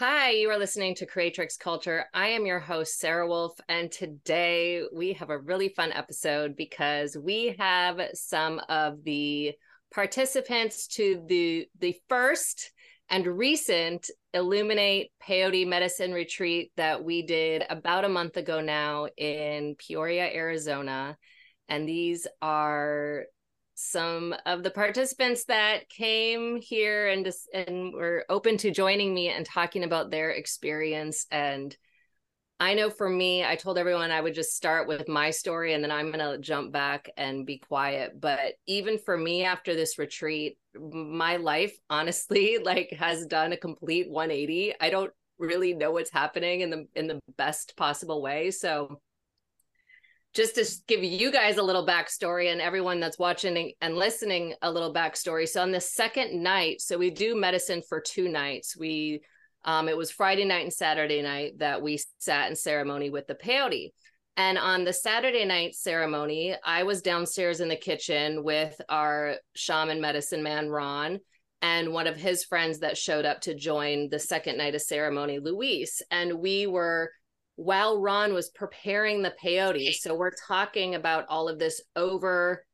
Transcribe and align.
Hi, 0.00 0.30
you 0.30 0.48
are 0.50 0.58
listening 0.60 0.94
to 0.94 1.06
Creatrix 1.06 1.56
Culture. 1.56 2.04
I 2.14 2.28
am 2.28 2.46
your 2.46 2.60
host, 2.60 3.00
Sara 3.00 3.26
Wolf, 3.26 3.58
and 3.68 3.90
today 3.90 4.84
we 4.94 5.14
have 5.14 5.28
a 5.28 5.38
really 5.38 5.70
fun 5.70 5.90
episode 5.90 6.54
because 6.54 7.16
we 7.16 7.56
have 7.58 8.00
some 8.14 8.60
of 8.68 9.02
the 9.02 9.54
participants 9.92 10.86
to 10.98 11.24
the 11.26 11.66
the 11.80 11.96
first 12.08 12.70
and 13.10 13.26
recent 13.26 14.08
Illuminate 14.32 15.10
Peyote 15.20 15.66
Medicine 15.66 16.12
Retreat 16.12 16.70
that 16.76 17.02
we 17.02 17.22
did 17.22 17.64
about 17.68 18.04
a 18.04 18.08
month 18.08 18.36
ago 18.36 18.60
now 18.60 19.08
in 19.16 19.74
Peoria, 19.74 20.32
Arizona. 20.32 21.18
And 21.68 21.88
these 21.88 22.24
are 22.40 23.24
some 23.80 24.34
of 24.44 24.64
the 24.64 24.70
participants 24.72 25.44
that 25.44 25.88
came 25.88 26.60
here 26.60 27.06
and 27.08 27.32
and 27.54 27.94
were 27.94 28.24
open 28.28 28.56
to 28.56 28.72
joining 28.72 29.14
me 29.14 29.28
and 29.28 29.46
talking 29.46 29.84
about 29.84 30.10
their 30.10 30.30
experience 30.30 31.26
and 31.30 31.76
I 32.60 32.74
know 32.74 32.90
for 32.90 33.08
me, 33.08 33.44
I 33.44 33.54
told 33.54 33.78
everyone 33.78 34.10
I 34.10 34.20
would 34.20 34.34
just 34.34 34.56
start 34.56 34.88
with 34.88 35.06
my 35.06 35.30
story 35.30 35.74
and 35.74 35.84
then 35.84 35.92
I'm 35.92 36.10
going 36.10 36.18
to 36.18 36.38
jump 36.38 36.72
back 36.72 37.08
and 37.16 37.46
be 37.46 37.58
quiet. 37.58 38.20
But 38.20 38.54
even 38.66 38.98
for 38.98 39.16
me, 39.16 39.44
after 39.44 39.76
this 39.76 39.96
retreat, 39.96 40.58
my 40.74 41.36
life 41.36 41.78
honestly 41.88 42.58
like 42.64 42.90
has 42.98 43.26
done 43.26 43.52
a 43.52 43.56
complete 43.56 44.10
180. 44.10 44.74
I 44.80 44.90
don't 44.90 45.12
really 45.38 45.72
know 45.72 45.92
what's 45.92 46.10
happening 46.10 46.62
in 46.62 46.70
the 46.70 46.88
in 46.96 47.06
the 47.06 47.20
best 47.36 47.76
possible 47.76 48.20
way. 48.22 48.50
So 48.50 49.00
just 50.34 50.54
to 50.56 50.66
give 50.86 51.02
you 51.02 51.32
guys 51.32 51.56
a 51.56 51.62
little 51.62 51.86
backstory 51.86 52.52
and 52.52 52.60
everyone 52.60 53.00
that's 53.00 53.18
watching 53.18 53.72
and 53.80 53.96
listening 53.96 54.54
a 54.62 54.70
little 54.70 54.92
backstory. 54.92 55.48
So 55.48 55.62
on 55.62 55.72
the 55.72 55.80
second 55.80 56.42
night, 56.42 56.80
so 56.80 56.98
we 56.98 57.10
do 57.10 57.34
medicine 57.34 57.82
for 57.88 58.00
two 58.00 58.28
nights. 58.28 58.76
We 58.76 59.22
um, 59.64 59.88
it 59.88 59.96
was 59.96 60.10
Friday 60.10 60.44
night 60.44 60.62
and 60.62 60.72
Saturday 60.72 61.20
night 61.20 61.58
that 61.58 61.82
we 61.82 61.98
sat 62.18 62.48
in 62.48 62.56
ceremony 62.56 63.10
with 63.10 63.26
the 63.26 63.34
peyote. 63.34 63.92
And 64.36 64.56
on 64.56 64.84
the 64.84 64.92
Saturday 64.92 65.44
night 65.44 65.74
ceremony, 65.74 66.54
I 66.64 66.84
was 66.84 67.02
downstairs 67.02 67.60
in 67.60 67.68
the 67.68 67.76
kitchen 67.76 68.44
with 68.44 68.80
our 68.88 69.34
shaman 69.56 70.00
medicine 70.00 70.44
man, 70.44 70.68
Ron, 70.68 71.18
and 71.60 71.92
one 71.92 72.06
of 72.06 72.16
his 72.16 72.44
friends 72.44 72.78
that 72.78 72.96
showed 72.96 73.24
up 73.24 73.40
to 73.42 73.54
join 73.54 74.08
the 74.10 74.20
second 74.20 74.56
night 74.56 74.76
of 74.76 74.80
ceremony, 74.80 75.40
Luis. 75.40 76.02
And 76.12 76.34
we 76.34 76.68
were 76.68 77.10
while 77.58 78.00
Ron 78.00 78.34
was 78.34 78.50
preparing 78.50 79.20
the 79.20 79.34
peyote. 79.42 79.92
So 79.94 80.14
we're 80.14 80.30
talking 80.46 80.94
about 80.94 81.26
all 81.28 81.48
of 81.48 81.58
this 81.58 81.82
over 81.96 82.64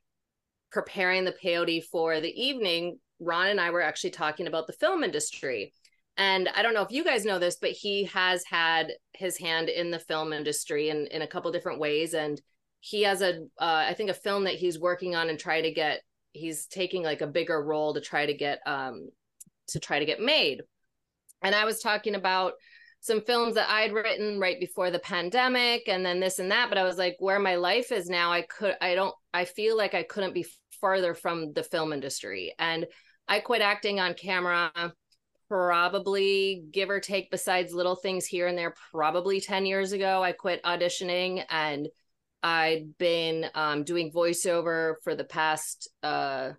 preparing 0.70 1.24
the 1.24 1.34
peyote 1.42 1.84
for 1.84 2.20
the 2.20 2.28
evening. 2.28 2.98
Ron 3.18 3.46
and 3.46 3.58
I 3.58 3.70
were 3.70 3.80
actually 3.80 4.10
talking 4.10 4.46
about 4.46 4.66
the 4.66 4.74
film 4.74 5.02
industry. 5.02 5.72
And 6.18 6.50
I 6.54 6.60
don't 6.60 6.74
know 6.74 6.82
if 6.82 6.92
you 6.92 7.02
guys 7.02 7.24
know 7.24 7.38
this, 7.38 7.56
but 7.58 7.70
he 7.70 8.04
has 8.12 8.44
had 8.44 8.92
his 9.14 9.38
hand 9.38 9.70
in 9.70 9.90
the 9.90 9.98
film 9.98 10.34
industry 10.34 10.90
in, 10.90 11.06
in 11.06 11.22
a 11.22 11.26
couple 11.26 11.50
different 11.50 11.80
ways. 11.80 12.12
And 12.12 12.38
he 12.80 13.04
has 13.04 13.22
a, 13.22 13.38
uh, 13.58 13.86
I 13.88 13.94
think, 13.94 14.10
a 14.10 14.14
film 14.14 14.44
that 14.44 14.56
he's 14.56 14.78
working 14.78 15.16
on 15.16 15.30
and 15.30 15.38
try 15.38 15.62
to 15.62 15.72
get, 15.72 16.02
he's 16.34 16.66
taking 16.66 17.02
like 17.02 17.22
a 17.22 17.26
bigger 17.26 17.64
role 17.64 17.94
to 17.94 18.02
try 18.02 18.26
to 18.26 18.34
get, 18.34 18.58
um, 18.66 19.08
to 19.68 19.80
try 19.80 19.98
to 19.98 20.04
get 20.04 20.20
made. 20.20 20.60
And 21.40 21.54
I 21.54 21.64
was 21.64 21.80
talking 21.80 22.16
about 22.16 22.52
some 23.04 23.20
films 23.20 23.54
that 23.56 23.68
I'd 23.68 23.92
written 23.92 24.40
right 24.40 24.58
before 24.58 24.90
the 24.90 24.98
pandemic 24.98 25.88
and 25.88 26.06
then 26.06 26.20
this 26.20 26.38
and 26.38 26.50
that. 26.50 26.70
But 26.70 26.78
I 26.78 26.84
was 26.84 26.96
like, 26.96 27.16
where 27.18 27.38
my 27.38 27.56
life 27.56 27.92
is 27.92 28.08
now, 28.08 28.32
I 28.32 28.40
could, 28.40 28.76
I 28.80 28.94
don't, 28.94 29.14
I 29.34 29.44
feel 29.44 29.76
like 29.76 29.92
I 29.92 30.04
couldn't 30.04 30.32
be 30.32 30.46
farther 30.80 31.12
from 31.12 31.52
the 31.52 31.62
film 31.62 31.92
industry. 31.92 32.54
And 32.58 32.86
I 33.28 33.40
quit 33.40 33.60
acting 33.60 34.00
on 34.00 34.14
camera 34.14 34.72
probably 35.50 36.64
give 36.70 36.88
or 36.88 36.98
take 36.98 37.30
besides 37.30 37.74
little 37.74 37.94
things 37.94 38.24
here 38.24 38.46
and 38.46 38.56
there 38.56 38.74
probably 38.90 39.42
10 39.42 39.66
years 39.66 39.92
ago 39.92 40.22
i 40.22 40.32
quit 40.32 40.62
auditioning 40.64 41.44
and 41.50 41.86
i'd 42.42 42.96
been 42.96 43.44
um, 43.54 43.84
doing 43.84 44.10
voiceover 44.10 44.94
for 45.04 45.14
the 45.14 45.22
past 45.22 45.90
uh, 46.02 46.52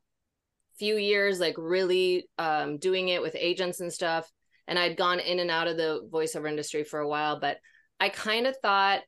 few 0.77 0.97
years 0.97 1.39
like 1.39 1.55
really 1.57 2.29
um, 2.37 2.77
doing 2.77 3.09
it 3.09 3.23
with 3.23 3.35
agents 3.35 3.79
and 3.79 3.91
stuff 3.91 4.31
and 4.67 4.79
I'd 4.79 4.97
gone 4.97 5.19
in 5.19 5.39
and 5.39 5.51
out 5.51 5.67
of 5.67 5.77
the 5.77 6.07
voiceover 6.11 6.49
industry 6.49 6.83
for 6.83 6.99
a 6.99 7.07
while, 7.07 7.39
but 7.39 7.57
I 7.99 8.09
kind 8.09 8.47
of 8.47 8.55
thought 8.57 9.01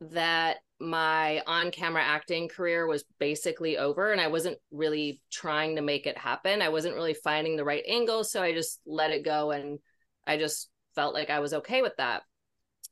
that 0.00 0.58
my 0.80 1.42
on 1.46 1.70
camera 1.70 2.02
acting 2.02 2.48
career 2.48 2.86
was 2.86 3.04
basically 3.20 3.78
over 3.78 4.10
and 4.10 4.20
I 4.20 4.26
wasn't 4.26 4.58
really 4.72 5.20
trying 5.30 5.76
to 5.76 5.82
make 5.82 6.06
it 6.06 6.18
happen. 6.18 6.60
I 6.60 6.70
wasn't 6.70 6.96
really 6.96 7.14
finding 7.14 7.56
the 7.56 7.64
right 7.64 7.84
angle. 7.86 8.24
So 8.24 8.42
I 8.42 8.52
just 8.52 8.80
let 8.84 9.12
it 9.12 9.24
go 9.24 9.52
and 9.52 9.78
I 10.26 10.38
just 10.38 10.68
felt 10.94 11.14
like 11.14 11.30
I 11.30 11.38
was 11.38 11.54
okay 11.54 11.82
with 11.82 11.94
that. 11.98 12.22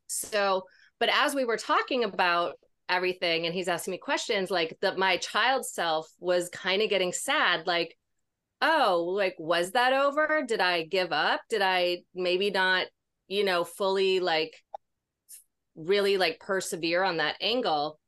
So, 0.07 0.65
but 1.01 1.09
as 1.13 1.35
we 1.35 1.45
were 1.45 1.57
talking 1.57 2.05
about 2.05 2.55
everything 2.89 3.47
and 3.47 3.55
he's 3.55 3.69
asking 3.69 3.93
me 3.93 3.99
questions, 3.99 4.51
like 4.51 4.77
that 4.83 4.99
my 4.99 5.17
child 5.17 5.67
self 5.67 6.09
was 6.21 6.49
kind 6.51 6.83
of 6.83 6.91
getting 6.91 7.13
sad, 7.13 7.67
like, 7.67 7.97
oh, 8.61 9.05
like, 9.17 9.37
was 9.39 9.73
that 9.73 9.93
over? 9.93 10.43
Did 10.47 10.61
I 10.61 10.85
give 10.85 11.13
up? 11.13 11.41
Did 11.49 11.63
I 11.63 12.03
maybe 12.15 12.51
not, 12.51 12.87
you 13.29 13.45
know, 13.45 13.65
fully 13.65 14.21
like 14.21 14.55
really 15.77 16.17
like 16.17 16.41
persevere 16.41 17.03
on 17.03 17.19
that 17.19 17.37
angle? 17.41 17.99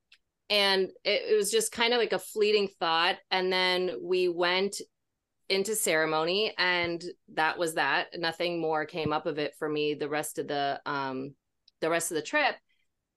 And 0.51 0.91
it, 1.05 1.23
it 1.31 1.37
was 1.37 1.51
just 1.51 1.73
kind 1.73 1.93
of 1.93 1.99
like 1.99 2.13
a 2.13 2.19
fleeting 2.19 2.69
thought. 2.79 3.17
And 3.31 3.53
then 3.53 3.93
we 4.03 4.29
went 4.29 4.77
into 5.49 5.75
ceremony 5.75 6.55
and 6.57 7.05
that 7.35 7.59
was 7.59 7.75
that 7.75 8.07
nothing 8.17 8.61
more 8.61 8.87
came 8.87 9.13
up 9.13 9.27
of 9.27 9.39
it 9.39 9.53
for 9.59 9.69
me 9.69 9.93
the 9.93 10.09
rest 10.09 10.39
of 10.39 10.49
the 10.49 10.81
um 10.87 11.35
the 11.81 11.91
rest 11.91 12.11
of 12.11 12.15
the 12.15 12.23
trip 12.23 12.55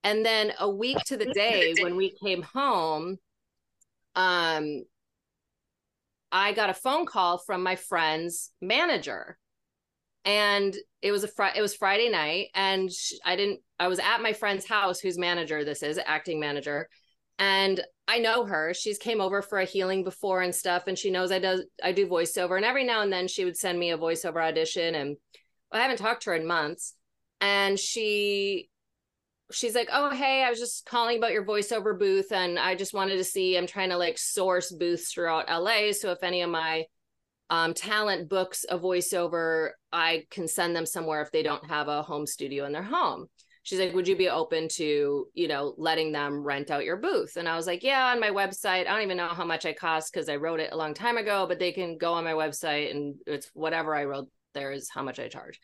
and 0.04 0.26
then 0.26 0.52
a 0.60 0.70
week 0.70 0.98
to 1.06 1.16
the 1.16 1.26
day 1.34 1.74
when 1.82 1.96
we 1.96 2.14
came 2.22 2.42
home 2.42 3.18
um 4.16 4.84
I 6.36 6.52
got 6.52 6.70
a 6.70 6.74
phone 6.74 7.06
call 7.06 7.38
from 7.38 7.64
my 7.64 7.78
friend's 7.78 8.52
manager. 8.62 9.38
And 10.26 10.76
it 11.02 11.14
was 11.14 11.24
a 11.24 11.30
fr- 11.30 11.56
it 11.56 11.62
was 11.62 11.76
Friday 11.76 12.10
night 12.10 12.48
and 12.54 12.90
I 13.24 13.38
didn't 13.38 13.62
I 13.80 13.88
was 13.88 14.00
at 14.00 14.22
my 14.22 14.34
friend's 14.34 14.68
house 14.68 15.00
whose 15.00 15.18
manager 15.18 15.64
this 15.64 15.82
is, 15.82 15.98
acting 16.06 16.42
manager. 16.42 16.90
And 17.40 17.80
I 18.06 18.20
know 18.20 18.44
her. 18.44 18.74
She's 18.74 18.98
came 18.98 19.22
over 19.22 19.42
for 19.42 19.60
a 19.60 19.66
healing 19.66 20.04
before 20.04 20.42
and 20.42 20.54
stuff 20.54 20.88
and 20.88 21.00
she 21.00 21.10
knows 21.10 21.32
I 21.32 21.40
do 21.40 21.64
I 21.82 21.94
do 21.94 22.06
voiceover 22.06 22.58
and 22.58 22.66
every 22.66 22.84
now 22.84 23.02
and 23.02 23.14
then 23.14 23.30
she 23.30 23.46
would 23.46 23.56
send 23.56 23.80
me 23.80 23.92
a 23.92 23.98
voiceover 23.98 24.46
audition 24.46 24.94
and 24.94 25.16
I 25.72 25.80
haven't 25.80 26.00
talked 26.00 26.24
to 26.24 26.32
her 26.32 26.36
in 26.36 26.46
months 26.46 26.96
and 27.40 27.80
she 27.80 28.70
she's 29.52 29.76
like, 29.76 29.90
"Oh, 29.92 30.10
hey, 30.10 30.44
I 30.44 30.50
was 30.50 30.60
just 30.60 30.86
calling 30.86 31.18
about 31.18 31.32
your 31.32 31.46
voiceover 31.46 31.98
booth, 31.98 32.32
and 32.32 32.58
I 32.58 32.76
just 32.76 32.94
wanted 32.94 33.18
to 33.18 33.24
see. 33.24 33.58
I'm 33.58 33.68
trying 33.68 33.90
to 33.90 33.98
like 33.98 34.18
source 34.18 34.72
booths 34.72 35.12
throughout 35.12 35.50
LA, 35.50 35.92
so 35.92 36.12
if 36.12 36.24
any 36.24 36.42
of 36.42 36.50
my 36.50 36.86
um, 37.50 37.74
talent 37.74 38.30
books 38.30 38.66
a 38.70 38.80
voiceover, 38.80 39.72
I 39.92 40.26
can 40.32 40.48
send 40.48 40.76
them 40.76 40.86
somewhere 40.86 41.22
if 41.22 41.32
they 41.32 41.44
don't 41.44 41.66
have 41.68 41.88
a 41.88 42.02
home 42.02 42.26
studio 42.26 42.66
in 42.66 42.74
their 42.74 42.84
home." 42.84 43.28
She's 43.64 43.80
like, 43.80 43.94
"Would 43.94 44.08
you 44.08 44.16
be 44.16 44.30
open 44.30 44.68
to, 44.74 45.28
you 45.34 45.48
know, 45.48 45.74
letting 45.78 46.12
them 46.12 46.44
rent 46.44 46.72
out 46.72 46.86
your 46.86 46.98
booth?" 46.98 47.36
And 47.38 47.48
I 47.48 47.56
was 47.56 47.68
like, 47.68 47.84
"Yeah, 47.84 48.08
on 48.08 48.20
my 48.20 48.30
website. 48.30 48.82
I 48.82 48.94
don't 48.96 49.02
even 49.04 49.18
know 49.18 49.28
how 49.28 49.46
much 49.46 49.66
I 49.66 49.74
cost 49.74 50.14
because 50.14 50.30
I 50.30 50.36
wrote 50.38 50.60
it 50.60 50.72
a 50.72 50.78
long 50.78 50.94
time 50.94 51.18
ago, 51.18 51.46
but 51.48 51.60
they 51.60 51.72
can 51.72 51.98
go 51.98 52.14
on 52.14 52.24
my 52.24 52.34
website 52.34 52.92
and 52.92 53.16
it's 53.28 53.50
whatever 53.54 53.96
I 53.96 54.06
wrote 54.06 54.30
there 54.54 54.72
is 54.72 54.90
how 54.90 55.04
much 55.04 55.20
I 55.20 55.28
charge." 55.28 55.60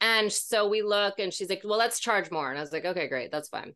And 0.00 0.32
so 0.32 0.68
we 0.68 0.82
look 0.82 1.18
and 1.18 1.32
she's 1.32 1.48
like, 1.48 1.62
well, 1.64 1.78
let's 1.78 2.00
charge 2.00 2.30
more. 2.30 2.50
And 2.50 2.58
I 2.58 2.60
was 2.60 2.72
like, 2.72 2.84
okay, 2.84 3.08
great. 3.08 3.30
That's 3.30 3.48
fine. 3.48 3.72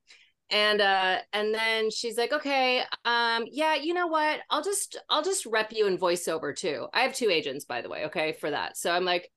And 0.50 0.80
uh 0.80 1.18
and 1.32 1.54
then 1.54 1.90
she's 1.90 2.18
like, 2.18 2.32
okay, 2.32 2.82
um, 3.04 3.44
yeah, 3.50 3.76
you 3.76 3.94
know 3.94 4.08
what? 4.08 4.40
I'll 4.50 4.62
just 4.62 4.98
I'll 5.08 5.22
just 5.22 5.46
rep 5.46 5.72
you 5.72 5.86
in 5.86 5.96
voiceover 5.96 6.54
too. 6.54 6.88
I 6.92 7.02
have 7.02 7.14
two 7.14 7.30
agents, 7.30 7.64
by 7.64 7.82
the 7.82 7.88
way, 7.88 8.06
okay, 8.06 8.32
for 8.32 8.50
that. 8.50 8.76
So 8.76 8.90
I'm 8.90 9.04
like, 9.04 9.30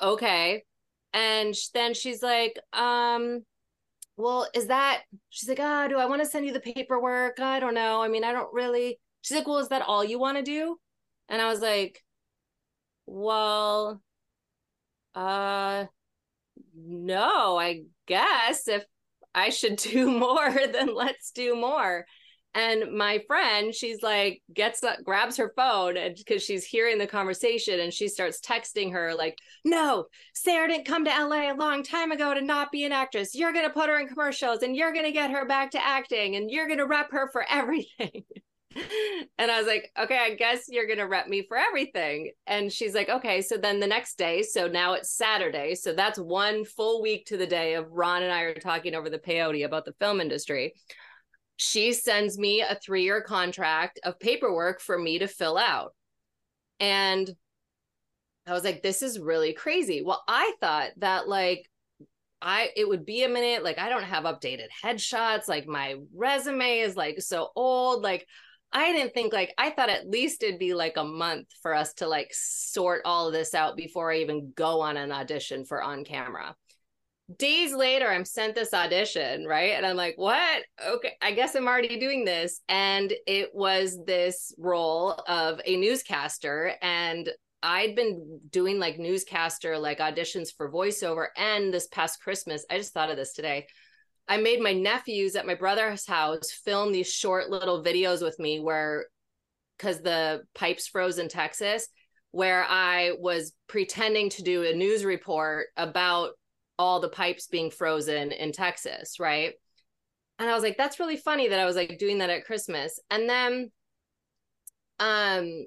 okay. 0.00 0.64
And 1.12 1.54
then 1.74 1.94
she's 1.94 2.22
like, 2.22 2.58
um, 2.72 3.44
well, 4.16 4.48
is 4.54 4.66
that 4.66 5.02
she's 5.30 5.48
like, 5.48 5.60
oh, 5.60 5.88
do 5.88 5.96
I 5.98 6.06
want 6.06 6.22
to 6.22 6.28
send 6.28 6.46
you 6.46 6.52
the 6.52 6.60
paperwork? 6.60 7.40
I 7.40 7.60
don't 7.60 7.74
know. 7.74 8.02
I 8.02 8.08
mean, 8.08 8.24
I 8.24 8.32
don't 8.32 8.52
really. 8.52 8.98
She's 9.22 9.36
like, 9.36 9.46
well, 9.46 9.58
is 9.58 9.68
that 9.68 9.82
all 9.82 10.04
you 10.04 10.18
want 10.18 10.36
to 10.38 10.42
do? 10.42 10.76
And 11.28 11.40
I 11.40 11.48
was 11.48 11.60
like, 11.60 12.02
well, 13.06 14.02
uh, 15.14 15.86
no, 16.76 17.58
I 17.58 17.82
guess 18.06 18.68
if 18.68 18.84
I 19.34 19.50
should 19.50 19.76
do 19.76 20.10
more, 20.10 20.50
then 20.50 20.94
let's 20.94 21.30
do 21.30 21.56
more. 21.56 22.06
And 22.56 22.96
my 22.96 23.20
friend, 23.26 23.74
she's 23.74 24.00
like, 24.00 24.40
gets 24.52 24.84
up, 24.84 25.02
grabs 25.02 25.36
her 25.38 25.52
phone 25.56 25.96
because 26.16 26.40
she's 26.40 26.64
hearing 26.64 26.98
the 26.98 27.06
conversation 27.06 27.80
and 27.80 27.92
she 27.92 28.06
starts 28.06 28.40
texting 28.40 28.92
her, 28.92 29.12
like, 29.12 29.36
no, 29.64 30.04
Sara 30.34 30.68
didn't 30.68 30.86
come 30.86 31.04
to 31.04 31.10
LA 31.10 31.52
a 31.52 31.56
long 31.56 31.82
time 31.82 32.12
ago 32.12 32.32
to 32.32 32.40
not 32.40 32.70
be 32.70 32.84
an 32.84 32.92
actress. 32.92 33.34
You're 33.34 33.52
going 33.52 33.66
to 33.66 33.74
put 33.74 33.88
her 33.88 33.98
in 33.98 34.06
commercials 34.06 34.62
and 34.62 34.76
you're 34.76 34.92
going 34.92 35.04
to 35.04 35.10
get 35.10 35.32
her 35.32 35.44
back 35.46 35.72
to 35.72 35.84
acting 35.84 36.36
and 36.36 36.48
you're 36.48 36.68
going 36.68 36.78
to 36.78 36.86
rep 36.86 37.10
her 37.10 37.28
for 37.32 37.44
everything. 37.50 38.22
and 39.38 39.50
I 39.50 39.58
was 39.58 39.66
like, 39.66 39.90
okay, 39.98 40.18
I 40.18 40.34
guess 40.34 40.64
you're 40.68 40.86
going 40.86 40.98
to 40.98 41.06
rep 41.06 41.28
me 41.28 41.44
for 41.46 41.56
everything. 41.56 42.32
And 42.46 42.72
she's 42.72 42.94
like, 42.94 43.08
okay. 43.08 43.42
So 43.42 43.56
then 43.56 43.80
the 43.80 43.86
next 43.86 44.18
day, 44.18 44.42
so 44.42 44.68
now 44.68 44.94
it's 44.94 45.16
Saturday. 45.16 45.74
So 45.74 45.92
that's 45.92 46.18
one 46.18 46.64
full 46.64 47.02
week 47.02 47.26
to 47.26 47.36
the 47.36 47.46
day 47.46 47.74
of 47.74 47.90
Ron 47.90 48.22
and 48.22 48.32
I 48.32 48.42
are 48.42 48.54
talking 48.54 48.94
over 48.94 49.10
the 49.10 49.18
peyote 49.18 49.64
about 49.64 49.84
the 49.84 49.94
film 50.00 50.20
industry. 50.20 50.74
She 51.56 51.92
sends 51.92 52.38
me 52.38 52.60
a 52.62 52.78
three 52.84 53.04
year 53.04 53.22
contract 53.22 54.00
of 54.02 54.18
paperwork 54.18 54.80
for 54.80 54.98
me 54.98 55.20
to 55.20 55.28
fill 55.28 55.56
out. 55.56 55.94
And 56.80 57.30
I 58.46 58.52
was 58.52 58.64
like, 58.64 58.82
this 58.82 59.02
is 59.02 59.18
really 59.18 59.52
crazy. 59.52 60.02
Well, 60.02 60.22
I 60.28 60.52
thought 60.60 60.90
that 60.98 61.28
like 61.28 61.68
I 62.44 62.70
it 62.76 62.86
would 62.86 63.06
be 63.06 63.24
a 63.24 63.28
minute. 63.28 63.64
Like 63.64 63.78
I 63.78 63.88
don't 63.88 64.02
have 64.02 64.24
updated 64.24 64.66
headshots. 64.84 65.48
Like 65.48 65.66
my 65.66 65.96
resume 66.14 66.80
is 66.80 66.94
like 66.94 67.22
so 67.22 67.48
old. 67.56 68.02
Like 68.02 68.26
I 68.74 68.92
didn't 68.92 69.14
think 69.14 69.32
like 69.32 69.54
I 69.56 69.70
thought 69.70 69.88
at 69.88 70.10
least 70.10 70.42
it'd 70.42 70.58
be 70.58 70.74
like 70.74 70.96
a 70.96 71.04
month 71.04 71.46
for 71.62 71.74
us 71.74 71.94
to 71.94 72.08
like 72.08 72.28
sort 72.32 73.02
all 73.04 73.28
of 73.28 73.32
this 73.32 73.54
out 73.54 73.76
before 73.76 74.12
I 74.12 74.18
even 74.18 74.52
go 74.56 74.80
on 74.80 74.96
an 74.96 75.12
audition 75.12 75.64
for 75.64 75.80
on 75.80 76.04
camera. 76.04 76.56
Days 77.38 77.72
later, 77.72 78.08
I'm 78.08 78.24
sent 78.24 78.54
this 78.54 78.74
audition, 78.74 79.46
right? 79.46 79.70
And 79.70 79.86
I'm 79.86 79.96
like, 79.96 80.14
what? 80.16 80.64
Okay, 80.86 81.12
I 81.22 81.32
guess 81.32 81.54
I'm 81.54 81.68
already 81.68 81.98
doing 81.98 82.24
this. 82.24 82.60
And 82.68 83.10
it 83.26 83.50
was 83.54 83.96
this 84.04 84.52
role 84.58 85.12
of 85.26 85.60
a 85.64 85.76
newscaster. 85.76 86.74
And 86.82 87.30
I'd 87.62 87.96
been 87.96 88.40
doing 88.50 88.78
like 88.78 88.98
newscaster, 88.98 89.78
like 89.78 90.00
auditions 90.00 90.48
for 90.54 90.70
voiceover. 90.70 91.28
And 91.38 91.72
this 91.72 91.86
past 91.86 92.20
Christmas, 92.20 92.66
I 92.70 92.76
just 92.76 92.92
thought 92.92 93.10
of 93.10 93.16
this 93.16 93.32
today. 93.32 93.68
I 94.26 94.38
made 94.38 94.60
my 94.60 94.72
nephews 94.72 95.36
at 95.36 95.46
my 95.46 95.54
brother's 95.54 96.06
house 96.06 96.50
film 96.50 96.92
these 96.92 97.10
short 97.10 97.50
little 97.50 97.84
videos 97.84 98.22
with 98.22 98.38
me 98.38 98.60
where, 98.60 99.06
because 99.76 100.00
the 100.00 100.44
pipes 100.54 100.86
froze 100.86 101.18
in 101.18 101.28
Texas, 101.28 101.88
where 102.30 102.64
I 102.64 103.12
was 103.18 103.52
pretending 103.68 104.30
to 104.30 104.42
do 104.42 104.64
a 104.64 104.74
news 104.74 105.04
report 105.04 105.66
about 105.76 106.30
all 106.78 107.00
the 107.00 107.08
pipes 107.08 107.46
being 107.46 107.70
frozen 107.70 108.32
in 108.32 108.50
Texas, 108.50 109.20
right? 109.20 109.52
And 110.38 110.50
I 110.50 110.54
was 110.54 110.62
like, 110.62 110.76
that's 110.76 110.98
really 110.98 111.16
funny 111.16 111.48
that 111.48 111.60
I 111.60 111.64
was 111.64 111.76
like 111.76 111.98
doing 111.98 112.18
that 112.18 112.30
at 112.30 112.44
Christmas. 112.44 112.98
And 113.10 113.28
then 113.28 113.70
um 115.00 115.66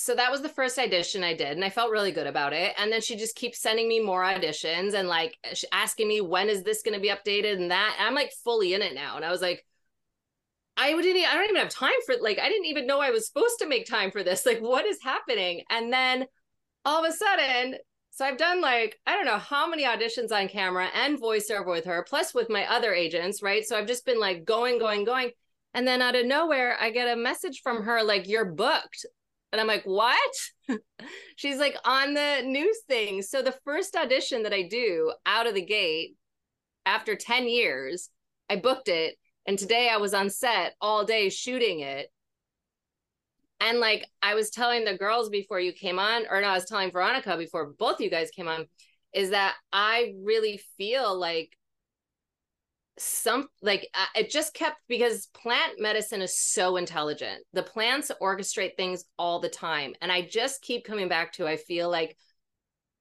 so 0.00 0.14
that 0.14 0.30
was 0.30 0.40
the 0.40 0.48
first 0.48 0.78
audition 0.78 1.22
I 1.22 1.34
did, 1.34 1.52
and 1.52 1.64
I 1.64 1.70
felt 1.70 1.90
really 1.90 2.10
good 2.10 2.26
about 2.26 2.52
it. 2.54 2.74
And 2.78 2.90
then 2.90 3.02
she 3.02 3.16
just 3.16 3.36
keeps 3.36 3.60
sending 3.60 3.86
me 3.86 4.00
more 4.00 4.22
auditions 4.22 4.94
and 4.94 5.08
like 5.08 5.36
asking 5.72 6.08
me 6.08 6.20
when 6.20 6.48
is 6.48 6.62
this 6.62 6.82
going 6.82 6.94
to 6.94 7.00
be 7.00 7.10
updated 7.10 7.56
and 7.56 7.70
that. 7.70 7.96
And 7.98 8.08
I'm 8.08 8.14
like 8.14 8.32
fully 8.42 8.72
in 8.72 8.82
it 8.82 8.94
now, 8.94 9.16
and 9.16 9.24
I 9.24 9.30
was 9.30 9.42
like, 9.42 9.64
I 10.76 10.92
didn't. 10.92 11.26
I 11.26 11.34
don't 11.34 11.44
even 11.50 11.56
have 11.56 11.68
time 11.68 11.92
for 12.06 12.14
like. 12.20 12.38
I 12.38 12.48
didn't 12.48 12.66
even 12.66 12.86
know 12.86 13.00
I 13.00 13.10
was 13.10 13.26
supposed 13.26 13.58
to 13.58 13.68
make 13.68 13.86
time 13.86 14.10
for 14.10 14.22
this. 14.22 14.46
Like, 14.50 14.60
what 14.60 14.86
is 14.86 14.98
happening? 15.02 15.62
And 15.68 15.92
then 15.92 16.26
all 16.84 17.04
of 17.04 17.08
a 17.08 17.14
sudden, 17.14 17.76
so 18.10 18.24
I've 18.24 18.38
done 18.38 18.62
like 18.62 18.98
I 19.06 19.12
don't 19.12 19.26
know 19.26 19.38
how 19.38 19.68
many 19.68 19.84
auditions 19.84 20.32
on 20.32 20.48
camera 20.48 20.88
and 20.94 21.20
voiceover 21.20 21.66
with 21.66 21.84
her, 21.84 22.04
plus 22.08 22.32
with 22.32 22.48
my 22.48 22.64
other 22.70 22.94
agents, 22.94 23.42
right? 23.42 23.64
So 23.64 23.76
I've 23.76 23.86
just 23.86 24.06
been 24.06 24.18
like 24.18 24.46
going, 24.46 24.78
going, 24.78 25.04
going. 25.04 25.32
And 25.74 25.86
then 25.86 26.02
out 26.02 26.16
of 26.16 26.26
nowhere, 26.26 26.76
I 26.80 26.90
get 26.90 27.12
a 27.12 27.20
message 27.20 27.60
from 27.62 27.82
her 27.82 28.02
like, 28.02 28.26
You're 28.26 28.46
booked. 28.46 29.04
And 29.52 29.60
I'm 29.60 29.66
like, 29.66 29.84
what? 29.84 30.34
She's 31.36 31.58
like 31.58 31.76
on 31.84 32.14
the 32.14 32.42
news 32.44 32.78
thing. 32.88 33.22
So 33.22 33.42
the 33.42 33.58
first 33.64 33.96
audition 33.96 34.44
that 34.44 34.52
I 34.52 34.62
do 34.62 35.12
out 35.26 35.46
of 35.46 35.54
the 35.54 35.64
gate 35.64 36.14
after 36.86 37.16
10 37.16 37.48
years, 37.48 38.10
I 38.48 38.56
booked 38.56 38.88
it. 38.88 39.16
And 39.46 39.58
today 39.58 39.88
I 39.92 39.96
was 39.96 40.14
on 40.14 40.30
set 40.30 40.74
all 40.80 41.04
day 41.04 41.28
shooting 41.28 41.80
it. 41.80 42.08
And 43.60 43.78
like 43.78 44.06
I 44.22 44.34
was 44.34 44.50
telling 44.50 44.84
the 44.84 44.96
girls 44.96 45.28
before 45.28 45.60
you 45.60 45.72
came 45.72 45.98
on, 45.98 46.24
or 46.30 46.40
no, 46.40 46.48
I 46.48 46.54
was 46.54 46.64
telling 46.64 46.90
Veronica 46.90 47.36
before 47.36 47.72
both 47.78 48.00
you 48.00 48.08
guys 48.08 48.30
came 48.30 48.48
on, 48.48 48.66
is 49.12 49.30
that 49.30 49.54
I 49.72 50.14
really 50.22 50.60
feel 50.78 51.18
like 51.18 51.50
some 53.00 53.48
like 53.62 53.88
uh, 53.94 54.06
it 54.14 54.30
just 54.30 54.54
kept 54.54 54.76
because 54.88 55.26
plant 55.28 55.80
medicine 55.80 56.20
is 56.20 56.38
so 56.38 56.76
intelligent. 56.76 57.42
The 57.52 57.62
plants 57.62 58.10
orchestrate 58.20 58.76
things 58.76 59.04
all 59.18 59.40
the 59.40 59.48
time. 59.48 59.94
And 60.00 60.12
i 60.12 60.22
just 60.22 60.62
keep 60.62 60.84
coming 60.84 61.08
back 61.08 61.32
to 61.34 61.46
i 61.46 61.56
feel 61.56 61.90
like 61.90 62.16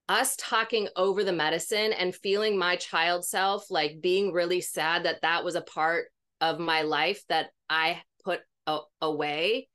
us 0.08 0.36
talking 0.38 0.88
over 0.96 1.24
the 1.24 1.32
medicine 1.32 1.94
and 1.94 2.16
feeling 2.16 2.58
my 2.58 2.76
child 2.76 3.24
self 3.24 3.70
like 3.70 4.02
being 4.02 4.34
really 4.34 4.60
sad 4.60 5.04
that 5.04 5.22
that 5.22 5.44
was 5.46 5.56
a 5.56 5.62
part 5.62 6.08
of 6.42 6.60
my 6.60 6.82
life 6.82 7.24
that 7.30 7.52
i 7.70 8.02
put 8.24 8.40
a- 8.66 8.80
away 9.02 9.70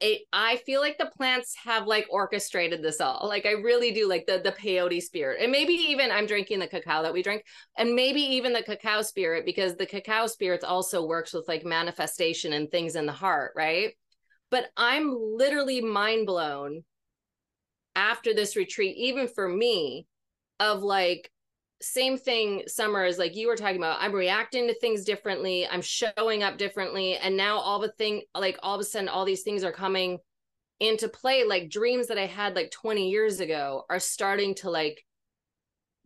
it 0.00 0.22
I 0.32 0.56
feel 0.56 0.80
like 0.80 0.98
the 0.98 1.10
plants 1.16 1.54
have 1.64 1.86
like 1.86 2.06
orchestrated 2.10 2.82
this 2.82 3.00
all. 3.00 3.26
Like 3.26 3.46
I 3.46 3.52
really 3.52 3.92
do 3.92 4.08
like 4.08 4.26
the 4.26 4.38
the 4.38 4.52
peyote 4.52 5.02
spirit. 5.02 5.40
And 5.40 5.50
maybe 5.50 5.72
even 5.72 6.10
I'm 6.10 6.26
drinking 6.26 6.58
the 6.58 6.66
cacao 6.66 7.02
that 7.02 7.12
we 7.12 7.22
drink 7.22 7.44
and 7.78 7.94
maybe 7.94 8.20
even 8.20 8.52
the 8.52 8.62
cacao 8.62 9.02
spirit 9.02 9.46
because 9.46 9.76
the 9.76 9.86
cacao 9.86 10.26
spirit 10.26 10.64
also 10.64 11.06
works 11.06 11.32
with 11.32 11.48
like 11.48 11.64
manifestation 11.64 12.52
and 12.52 12.70
things 12.70 12.94
in 12.94 13.06
the 13.06 13.12
heart, 13.12 13.52
right? 13.56 13.94
But 14.50 14.66
I'm 14.76 15.14
literally 15.16 15.80
mind 15.80 16.26
blown 16.26 16.84
after 17.94 18.34
this 18.34 18.56
retreat 18.56 18.96
even 18.98 19.28
for 19.28 19.48
me 19.48 20.06
of 20.60 20.82
like 20.82 21.30
same 21.82 22.16
thing 22.16 22.62
summer 22.66 23.04
is 23.04 23.18
like 23.18 23.36
you 23.36 23.48
were 23.48 23.56
talking 23.56 23.76
about. 23.76 23.98
I'm 24.00 24.12
reacting 24.12 24.66
to 24.68 24.78
things 24.78 25.04
differently. 25.04 25.66
I'm 25.66 25.82
showing 25.82 26.42
up 26.42 26.56
differently. 26.56 27.16
And 27.16 27.36
now 27.36 27.58
all 27.58 27.78
the 27.78 27.92
thing 27.92 28.22
like 28.34 28.58
all 28.62 28.74
of 28.74 28.80
a 28.80 28.84
sudden 28.84 29.08
all 29.08 29.24
these 29.24 29.42
things 29.42 29.62
are 29.62 29.72
coming 29.72 30.18
into 30.80 31.08
play. 31.08 31.44
Like 31.44 31.70
dreams 31.70 32.06
that 32.06 32.18
i 32.18 32.26
had 32.26 32.56
like 32.56 32.70
20 32.70 33.10
years 33.10 33.40
ago 33.40 33.84
are 33.90 33.98
starting 33.98 34.54
to 34.56 34.70
like 34.70 35.04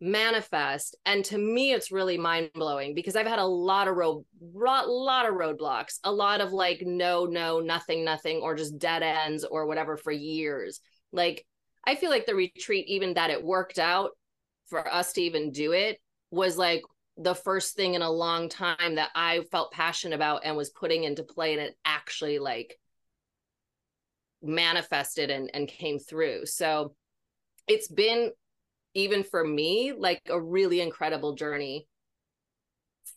manifest. 0.00 0.96
And 1.06 1.24
to 1.26 1.38
me 1.38 1.72
it's 1.72 1.92
really 1.92 2.18
mind-blowing 2.18 2.94
because 2.94 3.14
i've 3.14 3.26
had 3.26 3.38
a 3.38 3.44
lot 3.44 3.86
of 3.86 3.96
road 3.96 4.24
lot, 4.40 4.88
lot 4.88 5.28
of 5.28 5.34
roadblocks 5.34 5.98
a 6.04 6.10
lot 6.10 6.40
of 6.40 6.52
like 6.52 6.82
no 6.82 7.26
no 7.26 7.60
nothing 7.60 8.04
nothing 8.04 8.38
or 8.38 8.56
just 8.56 8.78
dead 8.78 9.02
ends 9.02 9.44
or 9.44 9.66
whatever 9.66 9.96
for 9.96 10.10
years. 10.10 10.80
Like 11.12 11.46
i 11.86 11.94
feel 11.94 12.10
like 12.10 12.26
the 12.26 12.34
retreat 12.34 12.86
even 12.88 13.14
that 13.14 13.30
it 13.30 13.44
worked 13.44 13.78
out 13.78 14.10
for 14.70 14.86
us 14.92 15.12
to 15.14 15.22
even 15.22 15.50
do 15.50 15.72
it 15.72 15.98
was 16.30 16.56
like 16.56 16.82
the 17.16 17.34
first 17.34 17.76
thing 17.76 17.94
in 17.94 18.02
a 18.02 18.10
long 18.10 18.48
time 18.48 18.94
that 18.94 19.10
I 19.14 19.42
felt 19.50 19.72
passionate 19.72 20.14
about 20.14 20.42
and 20.44 20.56
was 20.56 20.70
putting 20.70 21.04
into 21.04 21.22
play 21.22 21.52
and 21.52 21.60
it 21.60 21.76
actually 21.84 22.38
like 22.38 22.78
manifested 24.42 25.28
and 25.28 25.50
and 25.52 25.68
came 25.68 25.98
through. 25.98 26.46
So 26.46 26.94
it's 27.66 27.88
been 27.88 28.30
even 28.94 29.22
for 29.22 29.44
me 29.44 29.92
like 29.96 30.22
a 30.28 30.40
really 30.40 30.80
incredible 30.80 31.34
journey 31.34 31.86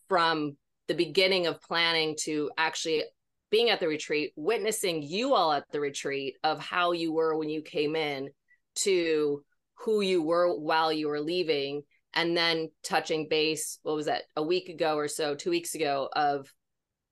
from 0.10 0.58
the 0.88 0.94
beginning 0.94 1.48
of 1.48 1.62
planning 1.62 2.16
to 2.24 2.52
actually 2.58 3.04
being 3.50 3.70
at 3.70 3.80
the 3.80 3.88
retreat, 3.88 4.34
witnessing 4.36 5.02
you 5.02 5.34
all 5.34 5.54
at 5.54 5.64
the 5.72 5.80
retreat 5.80 6.36
of 6.44 6.60
how 6.60 6.92
you 6.92 7.14
were 7.14 7.38
when 7.38 7.50
you 7.50 7.62
came 7.62 7.96
in 7.96 8.30
to 8.76 9.44
who 9.84 10.02
you 10.02 10.22
were 10.22 10.58
while 10.58 10.92
you 10.92 11.08
were 11.08 11.22
leaving 11.22 11.84
and 12.14 12.38
then 12.38 12.70
touching 12.84 13.28
base 13.28 13.80
what 13.84 13.96
was 13.96 14.06
that 14.06 14.24
a 14.36 14.44
week 14.44 14.70
ago 14.70 14.96
or 14.96 15.08
so 15.08 15.36
two 15.36 15.50
weeks 15.50 15.76
ago 15.76 16.10
of 16.16 16.52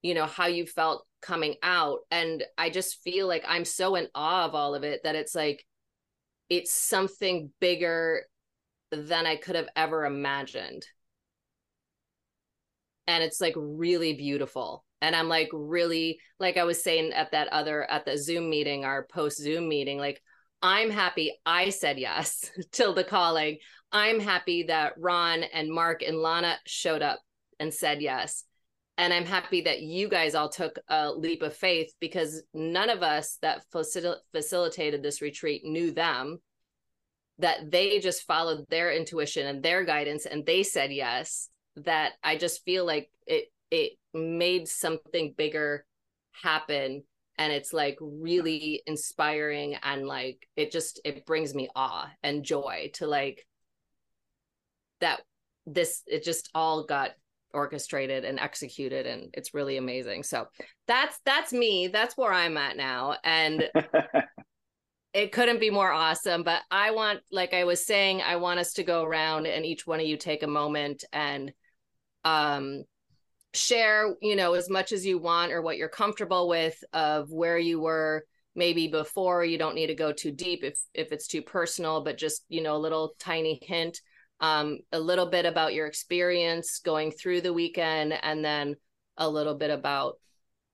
you 0.02 0.14
know 0.14 0.26
how 0.26 0.48
you 0.48 0.66
felt 0.66 1.06
coming 1.22 1.56
out. 1.64 2.00
And 2.10 2.44
i 2.58 2.70
just 2.70 3.02
feel 3.04 3.28
like 3.28 3.44
i'm 3.48 3.66
so 3.66 3.96
in 3.96 4.08
awe 4.16 4.46
of 4.46 4.56
all 4.56 4.76
of 4.76 4.84
it 4.84 5.02
that 5.04 5.16
it's 5.16 5.36
like 5.36 5.66
it's 6.50 6.74
something 6.74 7.52
bigger 7.60 8.24
than 8.92 9.26
i 9.26 9.36
could 9.36 9.56
have 9.56 9.70
ever 9.76 10.06
imagined. 10.06 10.86
And 13.08 13.24
it's 13.24 13.42
like 13.42 13.54
really 13.58 14.14
beautiful. 14.14 14.84
And 15.02 15.16
i'm 15.16 15.30
like 15.30 15.50
really 15.52 16.20
like 16.40 16.58
i 16.58 16.64
was 16.64 16.84
saying 16.84 17.12
at 17.14 17.32
that 17.32 17.48
other 17.50 17.90
at 17.90 18.06
the 18.06 18.18
zoom 18.18 18.50
meeting 18.50 18.86
our 18.86 19.08
post 19.12 19.38
zoom 19.42 19.68
meeting 19.68 19.98
like 19.98 20.22
I'm 20.62 20.90
happy 20.90 21.32
I 21.46 21.70
said 21.70 21.98
yes 21.98 22.52
to 22.74 22.94
the 22.94 23.04
calling. 23.04 23.58
I'm 23.92 24.20
happy 24.20 24.64
that 24.64 24.94
Ron 24.98 25.44
and 25.44 25.70
Mark 25.70 26.02
and 26.02 26.18
Lana 26.18 26.58
showed 26.66 27.02
up 27.02 27.20
and 27.60 27.74
said 27.74 28.02
yes. 28.02 28.44
And 28.98 29.14
I'm 29.14 29.26
happy 29.26 29.62
that 29.62 29.82
you 29.82 30.08
guys 30.10 30.36
all 30.36 30.50
took 30.50 30.78
a 30.88 31.12
leap 31.12 31.42
of 31.42 31.56
faith 31.56 31.94
because 32.00 32.44
none 32.54 32.90
of 32.90 33.02
us 33.02 33.38
that 33.42 33.64
facil- 33.74 34.20
facilitated 34.32 35.02
this 35.02 35.22
retreat 35.22 35.64
knew 35.64 35.92
them, 35.92 36.38
that 37.40 37.72
they 37.72 38.00
just 38.00 38.24
followed 38.24 38.66
their 38.70 38.92
intuition 38.92 39.48
and 39.48 39.64
their 39.64 39.84
guidance 39.84 40.26
and 40.26 40.46
they 40.46 40.64
said 40.64 40.92
yes. 40.92 41.50
That 41.78 42.12
I 42.22 42.36
just 42.36 42.64
feel 42.66 42.86
like 42.86 43.10
it 43.26 43.46
it 43.72 43.94
made 44.14 44.68
something 44.68 45.34
bigger 45.38 45.86
happen 46.34 47.04
and 47.42 47.52
it's 47.52 47.74
like 47.74 47.98
really 48.00 48.84
inspiring 48.86 49.76
and 49.82 50.06
like 50.06 50.48
it 50.56 50.72
just 50.72 51.02
it 51.04 51.26
brings 51.26 51.56
me 51.56 51.68
awe 51.76 52.08
and 52.22 52.44
joy 52.44 52.92
to 52.94 53.08
like 53.08 53.48
that 55.00 55.22
this 55.66 56.04
it 56.06 56.24
just 56.24 56.52
all 56.54 56.86
got 56.86 57.10
orchestrated 57.52 58.26
and 58.26 58.40
executed 58.40 59.08
and 59.08 59.32
it's 59.34 59.56
really 59.56 59.78
amazing. 59.78 60.22
So 60.22 60.46
that's 60.88 61.18
that's 61.26 61.52
me. 61.52 61.88
That's 61.88 62.16
where 62.16 62.32
i'm 62.32 62.58
at 62.58 62.78
now 62.78 63.16
and 63.24 63.68
it 65.14 65.32
couldn't 65.32 65.60
be 65.60 65.70
more 65.70 65.92
awesome 65.92 66.44
but 66.44 66.62
i 66.72 66.92
want 66.92 67.20
like 67.32 67.54
i 67.54 67.66
was 67.66 67.86
saying 67.86 68.22
i 68.22 68.38
want 68.38 68.62
us 68.62 68.72
to 68.72 68.84
go 68.84 69.04
around 69.04 69.46
and 69.46 69.66
each 69.66 69.86
one 69.86 70.00
of 70.00 70.06
you 70.06 70.16
take 70.16 70.42
a 70.42 70.48
moment 70.48 71.04
and 71.12 71.52
um 72.24 72.86
share 73.54 74.16
you 74.22 74.36
know 74.36 74.54
as 74.54 74.70
much 74.70 74.92
as 74.92 75.06
you 75.06 75.18
want 75.18 75.52
or 75.52 75.62
what 75.62 75.78
you're 75.78 75.90
comfortable 75.90 76.48
with 76.48 76.82
of 76.94 77.32
where 77.32 77.58
you 77.58 77.80
were 77.82 78.26
maybe 78.56 78.88
before. 78.88 79.46
You 79.46 79.58
don't 79.58 79.76
need 79.76 79.88
to 79.88 79.96
go 79.96 80.12
too 80.12 80.32
deep 80.32 80.64
if 80.64 80.80
if 80.94 81.12
it's 81.12 81.28
too 81.28 81.42
personal 81.42 82.02
but 82.02 82.18
just 82.18 82.44
you 82.50 82.62
know 82.62 82.76
a 82.76 82.78
little 82.78 83.14
tiny 83.20 83.60
hint 83.62 84.02
um, 84.40 84.80
a 84.92 85.00
little 85.00 85.28
bit 85.28 85.46
about 85.46 85.74
your 85.74 85.86
experience 85.86 86.80
going 86.80 87.12
through 87.12 87.42
the 87.42 87.54
weekend 87.54 88.14
and 88.24 88.44
then 88.44 88.76
a 89.18 89.30
little 89.30 89.56
bit 89.56 89.70
about 89.70 90.16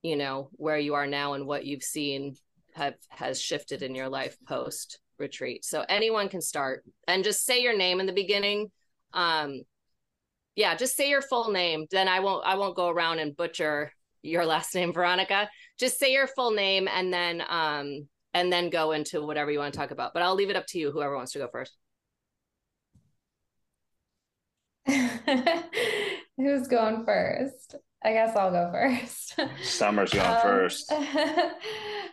you 0.02 0.16
know 0.16 0.48
where 0.52 0.78
you 0.78 0.94
are 0.94 1.06
now 1.06 1.34
and 1.34 1.46
what 1.46 1.66
you've 1.66 1.82
seen 1.82 2.34
have 2.74 2.94
has 3.08 3.40
shifted 3.40 3.82
in 3.82 3.94
your 3.94 4.08
life 4.08 4.36
post 4.46 5.00
retreat 5.18 5.64
so 5.64 5.84
anyone 5.88 6.28
can 6.28 6.40
start. 6.40 6.84
And 7.08 7.24
just 7.24 7.44
say 7.44 7.60
your 7.60 7.76
name 7.76 8.00
in 8.00 8.06
the 8.06 8.12
beginning 8.12 8.70
um 9.14 9.62
yeah 10.58 10.74
just 10.74 10.96
say 10.96 11.08
your 11.08 11.22
full 11.22 11.50
name 11.50 11.86
then 11.90 12.08
i 12.08 12.20
won't 12.20 12.44
i 12.44 12.56
won't 12.56 12.76
go 12.76 12.88
around 12.88 13.20
and 13.20 13.36
butcher 13.36 13.92
your 14.22 14.44
last 14.44 14.74
name 14.74 14.92
veronica 14.92 15.48
just 15.78 15.98
say 15.98 16.12
your 16.12 16.26
full 16.26 16.50
name 16.50 16.88
and 16.88 17.12
then 17.12 17.42
um 17.48 18.08
and 18.34 18.52
then 18.52 18.68
go 18.68 18.92
into 18.92 19.24
whatever 19.24 19.50
you 19.50 19.58
want 19.58 19.72
to 19.72 19.78
talk 19.78 19.92
about 19.92 20.12
but 20.12 20.22
i'll 20.22 20.34
leave 20.34 20.50
it 20.50 20.56
up 20.56 20.66
to 20.66 20.78
you 20.78 20.90
whoever 20.90 21.16
wants 21.16 21.32
to 21.32 21.38
go 21.38 21.48
first 21.48 21.76
Who's 26.38 26.68
going 26.68 27.04
first? 27.04 27.74
I 28.02 28.12
guess 28.12 28.36
I'll 28.36 28.50
go 28.50 28.70
first. 28.72 29.38
Summer's 29.62 30.12
going 30.12 30.24
um, 30.24 30.40
first. 30.40 30.90
um, 30.92 31.00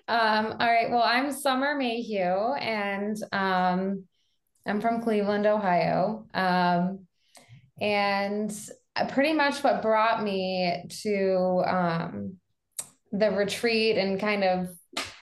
all 0.08 0.58
right. 0.58 0.90
Well, 0.90 1.04
I'm 1.04 1.32
Summer 1.32 1.76
Mayhugh, 1.76 2.60
and 2.60 3.16
um, 3.32 4.04
I'm 4.66 4.82
from 4.82 5.02
Cleveland, 5.02 5.46
Ohio. 5.46 6.26
Um, 6.34 7.06
and 7.82 8.52
pretty 9.10 9.34
much 9.34 9.64
what 9.64 9.82
brought 9.82 10.24
me 10.24 10.86
to 11.04 11.64
um, 11.68 12.38
the 13.12 13.32
retreat 13.32 13.98
and 13.98 14.20
kind 14.20 14.44
of 14.44 14.70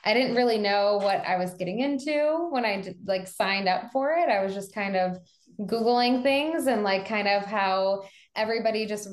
I 0.06 0.14
didn't 0.14 0.36
really 0.36 0.58
know 0.58 1.00
what 1.02 1.26
I 1.26 1.38
was 1.38 1.54
getting 1.54 1.80
into 1.80 2.50
when 2.52 2.66
I 2.66 2.82
did, 2.82 2.98
like 3.06 3.28
signed 3.28 3.70
up 3.70 3.92
for 3.92 4.12
it. 4.12 4.30
I 4.30 4.44
was 4.44 4.54
just 4.54 4.74
kind 4.74 4.98
of 4.98 5.18
googling 5.62 6.24
things 6.24 6.68
and 6.68 6.84
like 6.84 7.08
kind 7.08 7.28
of 7.28 7.46
how 7.46 8.04
everybody 8.36 8.86
just 8.86 9.08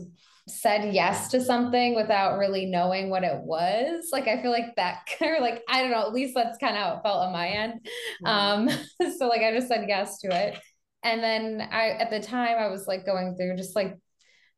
said 0.49 0.92
yes 0.92 1.28
to 1.28 1.40
something 1.40 1.94
without 1.94 2.38
really 2.38 2.66
knowing 2.66 3.09
what 3.09 3.23
it 3.23 3.40
was. 3.42 4.09
Like 4.11 4.26
i 4.26 4.42
feel 4.42 4.50
like 4.50 4.75
that 4.76 5.02
or 5.20 5.40
like 5.40 5.62
i 5.68 5.80
don't 5.80 5.92
know 5.92 6.00
at 6.00 6.12
least 6.12 6.35
that's 6.35 6.59
kind 6.59 6.76
of 6.76 6.82
how 6.82 6.97
it 6.97 7.02
felt 7.02 7.26
on 7.26 7.32
my 7.32 7.49
end. 7.49 7.87
Um 8.25 8.68
so 9.18 9.28
like 9.28 9.42
i 9.42 9.52
just 9.52 9.68
said 9.68 9.85
yes 9.87 10.18
to 10.20 10.28
it 10.28 10.59
and 11.02 11.23
then 11.23 11.66
i 11.71 11.90
at 11.90 12.11
the 12.11 12.21
time 12.21 12.57
i 12.59 12.69
was 12.69 12.87
like 12.87 13.07
going 13.07 13.37
through 13.37 13.57
just 13.57 13.76
like 13.76 13.97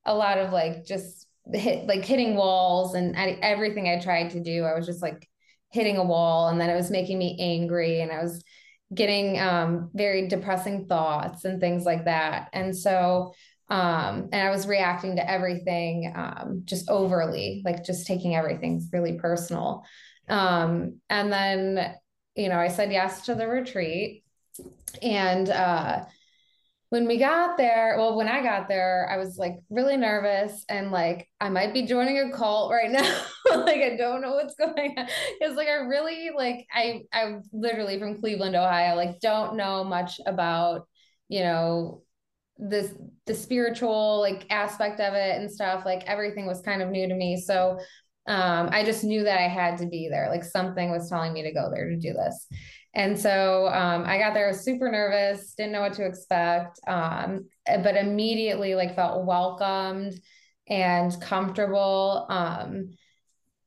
a 0.05 0.15
lot 0.15 0.39
of 0.39 0.53
like 0.53 0.85
just 0.85 1.27
hit 1.53 1.87
like 1.87 2.05
hitting 2.05 2.35
walls 2.35 2.95
and 2.95 3.17
I, 3.17 3.39
everything 3.43 3.89
i 3.89 3.99
tried 3.99 4.31
to 4.31 4.41
do 4.41 4.65
i 4.65 4.75
was 4.75 4.87
just 4.87 5.03
like 5.03 5.29
hitting 5.71 5.97
a 5.97 6.05
wall 6.05 6.49
and 6.49 6.61
then 6.61 6.71
it 6.71 6.75
was 6.75 6.91
making 6.91 7.19
me 7.19 7.37
angry 7.41 8.01
and 8.01 8.13
i 8.13 8.23
was 8.23 8.43
getting 8.95 9.39
um, 9.41 9.91
very 9.95 10.29
depressing 10.29 10.87
thoughts 10.87 11.45
and 11.45 11.61
things 11.61 11.85
like 11.85 12.05
that. 12.05 12.49
And 12.53 12.77
so, 12.77 13.33
um, 13.69 14.29
and 14.33 14.47
I 14.47 14.51
was 14.51 14.67
reacting 14.67 15.17
to 15.17 15.31
everything 15.31 16.13
um, 16.15 16.63
just 16.65 16.91
overly, 16.91 17.63
like 17.65 17.85
just 17.85 18.07
taking 18.07 18.35
everything 18.35 18.87
really 18.93 19.19
personal. 19.19 19.85
Um, 20.29 21.01
and 21.09 21.33
then, 21.33 21.95
you 22.37 22.49
know, 22.49 22.59
I 22.59 22.69
said 22.69 22.93
yes 22.93 23.27
to 23.27 23.35
the 23.35 23.47
retreat. 23.47 24.25
And 25.01 25.49
uh, 25.49 26.05
when 26.93 27.07
we 27.07 27.17
got 27.17 27.57
there, 27.57 27.95
well, 27.97 28.19
when 28.19 28.29
I 28.29 28.43
got 28.43 28.69
there, 28.69 29.09
I 29.11 29.17
was 29.17 29.39
like 29.39 29.55
really 29.71 29.97
nervous 29.97 30.63
and 30.69 30.91
like 30.91 31.27
I 31.41 31.49
might 31.49 31.73
be 31.73 31.87
joining 31.87 32.19
a 32.19 32.37
cult 32.37 32.71
right 32.71 32.91
now. 32.91 33.23
like 33.65 33.81
I 33.81 33.97
don't 33.97 34.21
know 34.21 34.35
what's 34.35 34.55
going 34.57 34.99
on. 34.99 35.07
It's 35.41 35.57
like 35.57 35.69
I 35.69 35.87
really 35.87 36.33
like 36.37 36.67
I 36.71 37.05
I'm 37.11 37.45
literally 37.51 37.99
from 37.99 38.21
Cleveland, 38.21 38.57
Ohio. 38.57 38.95
Like 38.95 39.21
don't 39.21 39.57
know 39.57 39.85
much 39.85 40.21
about 40.27 40.87
you 41.31 41.41
know 41.41 42.03
this 42.59 42.93
the 43.25 43.35
spiritual 43.37 44.21
like 44.21 44.45
aspect 44.51 45.01
of 45.01 45.15
it 45.15 45.41
and 45.41 45.51
stuff. 45.51 45.87
Like 45.87 46.05
everything 46.05 46.45
was 46.45 46.61
kind 46.61 46.83
of 46.83 46.91
new 46.91 47.09
to 47.09 47.15
me. 47.15 47.41
So 47.41 47.79
um 48.27 48.69
I 48.71 48.85
just 48.85 49.03
knew 49.03 49.25
that 49.25 49.39
I 49.39 49.49
had 49.49 49.79
to 49.79 49.87
be 49.87 50.11
there. 50.11 50.29
Like 50.29 50.45
something 50.45 50.91
was 50.91 51.09
telling 51.09 51.33
me 51.33 51.43
to 51.45 51.55
go 51.55 51.71
there 51.75 51.89
to 51.89 51.97
do 51.97 52.13
this. 52.13 52.49
And 52.95 53.19
so 53.19 53.69
um, 53.69 54.05
I 54.05 54.19
got 54.19 54.35
there, 54.35 54.53
super 54.53 54.91
nervous, 54.91 55.55
didn't 55.55 55.73
know 55.73 55.81
what 55.81 55.95
to 55.95 56.05
expect, 56.05 56.79
um, 56.87 57.47
but 57.67 57.97
immediately 57.97 58.75
like 58.75 58.95
felt 58.95 59.25
welcomed 59.25 60.21
and 60.69 61.19
comfortable. 61.21 62.27
Um, 62.29 62.91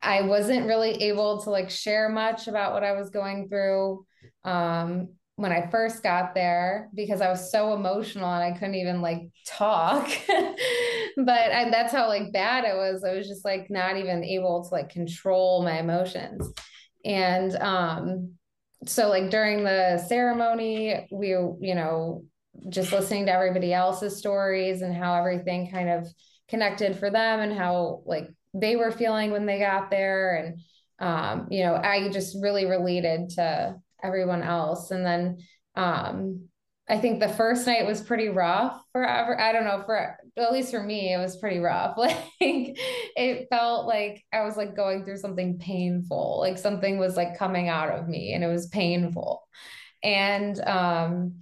I 0.01 0.21
wasn't 0.21 0.67
really 0.67 0.91
able 1.03 1.41
to 1.41 1.49
like 1.49 1.71
share 1.71 2.09
much 2.09 2.47
about 2.47 2.73
what 2.73 2.83
I 2.83 2.91
was 2.91 3.09
going 3.09 3.49
through 3.49 4.05
um, 4.43 5.09
when 5.37 5.51
I 5.51 5.69
first 5.71 6.03
got 6.03 6.35
there 6.35 6.89
because 6.93 7.19
I 7.19 7.29
was 7.29 7.51
so 7.51 7.73
emotional 7.73 8.31
and 8.31 8.43
I 8.43 8.57
couldn't 8.57 8.75
even 8.75 9.01
like 9.01 9.23
talk. 9.47 10.07
but 10.27 11.51
I, 11.51 11.69
that's 11.71 11.91
how 11.91 12.07
like 12.07 12.31
bad 12.31 12.63
it 12.63 12.75
was. 12.75 13.03
I 13.03 13.13
was 13.13 13.27
just 13.27 13.43
like 13.43 13.71
not 13.71 13.97
even 13.97 14.23
able 14.23 14.63
to 14.63 14.69
like 14.69 14.89
control 14.89 15.63
my 15.63 15.79
emotions. 15.79 16.53
And 17.03 17.55
um, 17.55 18.35
so 18.85 19.09
like 19.09 19.29
during 19.29 19.63
the 19.63 19.97
ceremony, 20.07 21.07
we, 21.11 21.29
you 21.29 21.75
know, 21.75 22.23
just 22.69 22.91
listening 22.91 23.25
to 23.25 23.33
everybody 23.33 23.73
else's 23.73 24.17
stories 24.17 24.81
and 24.81 24.95
how 24.95 25.15
everything 25.15 25.69
kind 25.71 25.89
of 25.89 26.07
connected 26.47 26.97
for 26.97 27.09
them 27.09 27.39
and 27.39 27.53
how 27.53 28.01
like 28.05 28.27
they 28.53 28.75
were 28.75 28.91
feeling 28.91 29.31
when 29.31 29.45
they 29.45 29.59
got 29.59 29.89
there. 29.91 30.35
And, 30.35 30.59
um, 30.99 31.47
you 31.51 31.63
know, 31.63 31.75
I 31.75 32.09
just 32.09 32.37
really 32.41 32.65
related 32.65 33.29
to 33.31 33.75
everyone 34.03 34.43
else. 34.43 34.91
And 34.91 35.05
then, 35.05 35.37
um, 35.75 36.47
I 36.87 36.99
think 36.99 37.19
the 37.19 37.29
first 37.29 37.65
night 37.65 37.87
was 37.87 38.01
pretty 38.01 38.29
rough 38.29 38.79
forever. 38.93 39.39
I 39.39 39.51
don't 39.51 39.65
know, 39.65 39.81
for 39.85 40.17
at 40.37 40.51
least 40.51 40.71
for 40.71 40.83
me, 40.83 41.13
it 41.13 41.17
was 41.17 41.37
pretty 41.37 41.59
rough. 41.59 41.97
Like 41.97 42.77
it 43.17 43.47
felt 43.49 43.87
like 43.87 44.23
I 44.33 44.43
was 44.43 44.57
like 44.57 44.75
going 44.75 45.05
through 45.05 45.17
something 45.17 45.57
painful, 45.57 46.39
like 46.39 46.57
something 46.57 46.97
was 46.97 47.15
like 47.15 47.37
coming 47.37 47.69
out 47.69 47.89
of 47.89 48.07
me 48.07 48.33
and 48.33 48.43
it 48.43 48.47
was 48.47 48.67
painful. 48.67 49.47
And 50.03 50.59
um, 50.61 51.35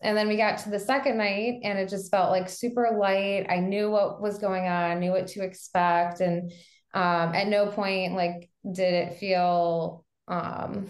and 0.00 0.16
then 0.16 0.28
we 0.28 0.36
got 0.36 0.58
to 0.58 0.70
the 0.70 0.80
second 0.80 1.18
night 1.18 1.60
and 1.62 1.78
it 1.78 1.88
just 1.88 2.10
felt 2.10 2.30
like 2.30 2.48
super 2.48 2.96
light. 2.98 3.46
I 3.48 3.60
knew 3.60 3.90
what 3.90 4.20
was 4.20 4.38
going 4.38 4.66
on, 4.66 5.00
knew 5.00 5.12
what 5.12 5.28
to 5.28 5.44
expect. 5.44 6.20
And 6.20 6.52
um, 6.92 7.34
at 7.34 7.46
no 7.46 7.66
point 7.68 8.14
like 8.14 8.50
did 8.72 8.92
it 8.94 9.18
feel 9.18 10.04
um 10.26 10.88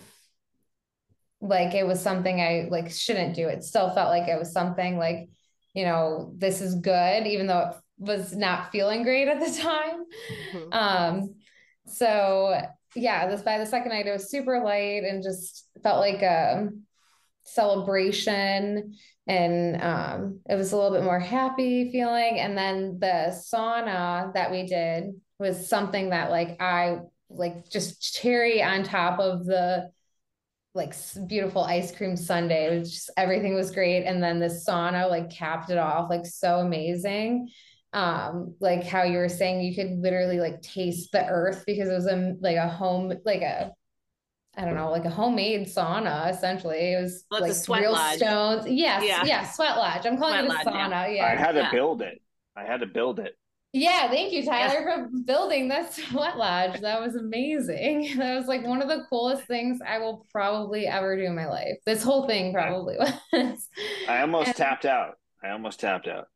like 1.40 1.74
it 1.74 1.86
was 1.86 2.00
something 2.00 2.40
I 2.40 2.68
like 2.70 2.90
shouldn't 2.90 3.34
do. 3.34 3.48
It 3.48 3.64
still 3.64 3.90
felt 3.90 4.10
like 4.10 4.28
it 4.28 4.38
was 4.38 4.52
something 4.52 4.98
like, 4.98 5.30
you 5.74 5.84
know, 5.84 6.32
this 6.36 6.60
is 6.60 6.74
good, 6.76 7.26
even 7.26 7.46
though 7.46 7.70
it 7.70 7.76
was 7.98 8.34
not 8.34 8.72
feeling 8.72 9.02
great 9.02 9.28
at 9.28 9.40
the 9.40 9.60
time. 9.60 10.04
Mm-hmm. 10.52 10.72
Um, 10.72 11.34
so 11.86 12.60
yeah, 12.94 13.28
this 13.28 13.42
by 13.42 13.58
the 13.58 13.66
second 13.66 13.90
night 13.90 14.06
it 14.06 14.12
was 14.12 14.30
super 14.30 14.62
light 14.62 15.04
and 15.04 15.22
just 15.22 15.68
felt 15.82 16.00
like 16.00 16.22
a 16.22 16.68
celebration 17.42 18.94
and 19.26 19.82
um, 19.82 20.40
it 20.48 20.56
was 20.56 20.72
a 20.72 20.76
little 20.76 20.90
bit 20.90 21.04
more 21.04 21.20
happy 21.20 21.90
feeling. 21.92 22.40
And 22.40 22.56
then 22.56 22.98
the 22.98 23.32
sauna 23.32 24.32
that 24.34 24.50
we 24.50 24.66
did 24.66 25.12
was 25.38 25.68
something 25.68 26.10
that 26.10 26.30
like 26.30 26.60
I 26.60 26.98
like 27.28 27.70
just 27.70 28.14
cherry 28.20 28.62
on 28.62 28.82
top 28.82 29.20
of 29.20 29.46
the 29.46 29.90
like 30.80 30.94
beautiful 31.28 31.62
ice 31.62 31.94
cream 31.94 32.16
sundae. 32.16 32.66
It 32.66 32.78
was 32.78 32.92
just 32.92 33.10
everything 33.16 33.54
was 33.54 33.70
great. 33.70 34.04
And 34.04 34.22
then 34.22 34.38
the 34.38 34.46
sauna 34.46 35.08
like 35.08 35.30
capped 35.30 35.70
it 35.70 35.78
off 35.78 36.10
like 36.10 36.26
so 36.26 36.58
amazing. 36.60 37.48
Um, 37.92 38.54
like 38.60 38.84
how 38.84 39.02
you 39.02 39.18
were 39.18 39.28
saying 39.28 39.60
you 39.60 39.74
could 39.74 39.98
literally 39.98 40.38
like 40.38 40.62
taste 40.62 41.12
the 41.12 41.26
earth 41.26 41.64
because 41.66 41.88
it 41.88 41.94
was 41.94 42.06
a 42.06 42.34
like 42.40 42.56
a 42.56 42.68
home 42.68 43.12
like 43.24 43.42
a 43.42 43.72
I 44.56 44.64
don't 44.64 44.74
know, 44.74 44.90
like 44.90 45.04
a 45.04 45.10
homemade 45.10 45.66
sauna 45.68 46.30
essentially. 46.30 46.94
It 46.94 47.02
was 47.02 47.24
well, 47.30 47.40
like 47.40 47.80
real 47.80 47.92
lodge. 47.92 48.16
stones. 48.16 48.66
Yes, 48.68 49.04
yeah. 49.06 49.24
yeah, 49.24 49.46
sweat 49.48 49.76
lodge. 49.76 50.06
I'm 50.06 50.18
calling 50.18 50.46
sweat 50.46 50.60
it 50.60 50.66
a 50.66 50.70
sauna. 50.70 50.90
Yeah. 50.90 51.08
yeah. 51.08 51.26
I 51.26 51.36
had 51.36 51.52
to 51.52 51.60
yeah. 51.60 51.70
build 51.70 52.02
it. 52.02 52.20
I 52.56 52.64
had 52.64 52.80
to 52.80 52.86
build 52.86 53.20
it. 53.20 53.36
Yeah, 53.72 54.10
thank 54.10 54.32
you, 54.32 54.44
Tyler, 54.44 54.82
for 54.82 55.08
building 55.24 55.68
that 55.68 55.94
sweat 55.94 56.36
lodge. 56.36 56.80
That 56.80 57.00
was 57.00 57.14
amazing. 57.14 58.16
That 58.16 58.36
was 58.36 58.46
like 58.46 58.66
one 58.66 58.82
of 58.82 58.88
the 58.88 59.04
coolest 59.08 59.44
things 59.44 59.78
I 59.86 59.98
will 59.98 60.26
probably 60.32 60.86
ever 60.86 61.16
do 61.16 61.24
in 61.24 61.36
my 61.36 61.46
life. 61.46 61.76
This 61.86 62.02
whole 62.02 62.26
thing 62.26 62.52
probably 62.52 62.96
was. 63.32 63.68
I 64.08 64.22
almost 64.22 64.48
and 64.48 64.56
tapped 64.56 64.84
out. 64.84 65.14
I 65.42 65.50
almost 65.50 65.78
tapped 65.80 66.08
out. 66.08 66.26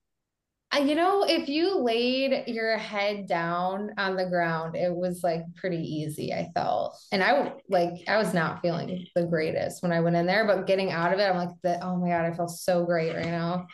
you 0.82 0.94
know, 0.94 1.24
if 1.24 1.48
you 1.48 1.78
laid 1.78 2.48
your 2.48 2.78
head 2.78 3.26
down 3.26 3.90
on 3.98 4.16
the 4.16 4.26
ground, 4.26 4.76
it 4.76 4.94
was 4.94 5.22
like 5.22 5.42
pretty 5.56 5.78
easy, 5.78 6.32
I 6.32 6.50
felt. 6.54 6.96
And 7.12 7.22
I 7.22 7.52
like 7.68 8.04
I 8.08 8.16
was 8.16 8.32
not 8.32 8.62
feeling 8.62 9.06
the 9.14 9.26
greatest 9.26 9.82
when 9.82 9.92
I 9.92 10.00
went 10.00 10.16
in 10.16 10.26
there, 10.26 10.46
but 10.46 10.66
getting 10.66 10.92
out 10.92 11.12
of 11.12 11.18
it, 11.18 11.24
I'm 11.24 11.36
like, 11.36 11.78
oh 11.82 11.96
my 11.96 12.08
God, 12.08 12.24
I 12.24 12.32
feel 12.34 12.48
so 12.48 12.84
great 12.84 13.14
right 13.14 13.26
now. 13.26 13.66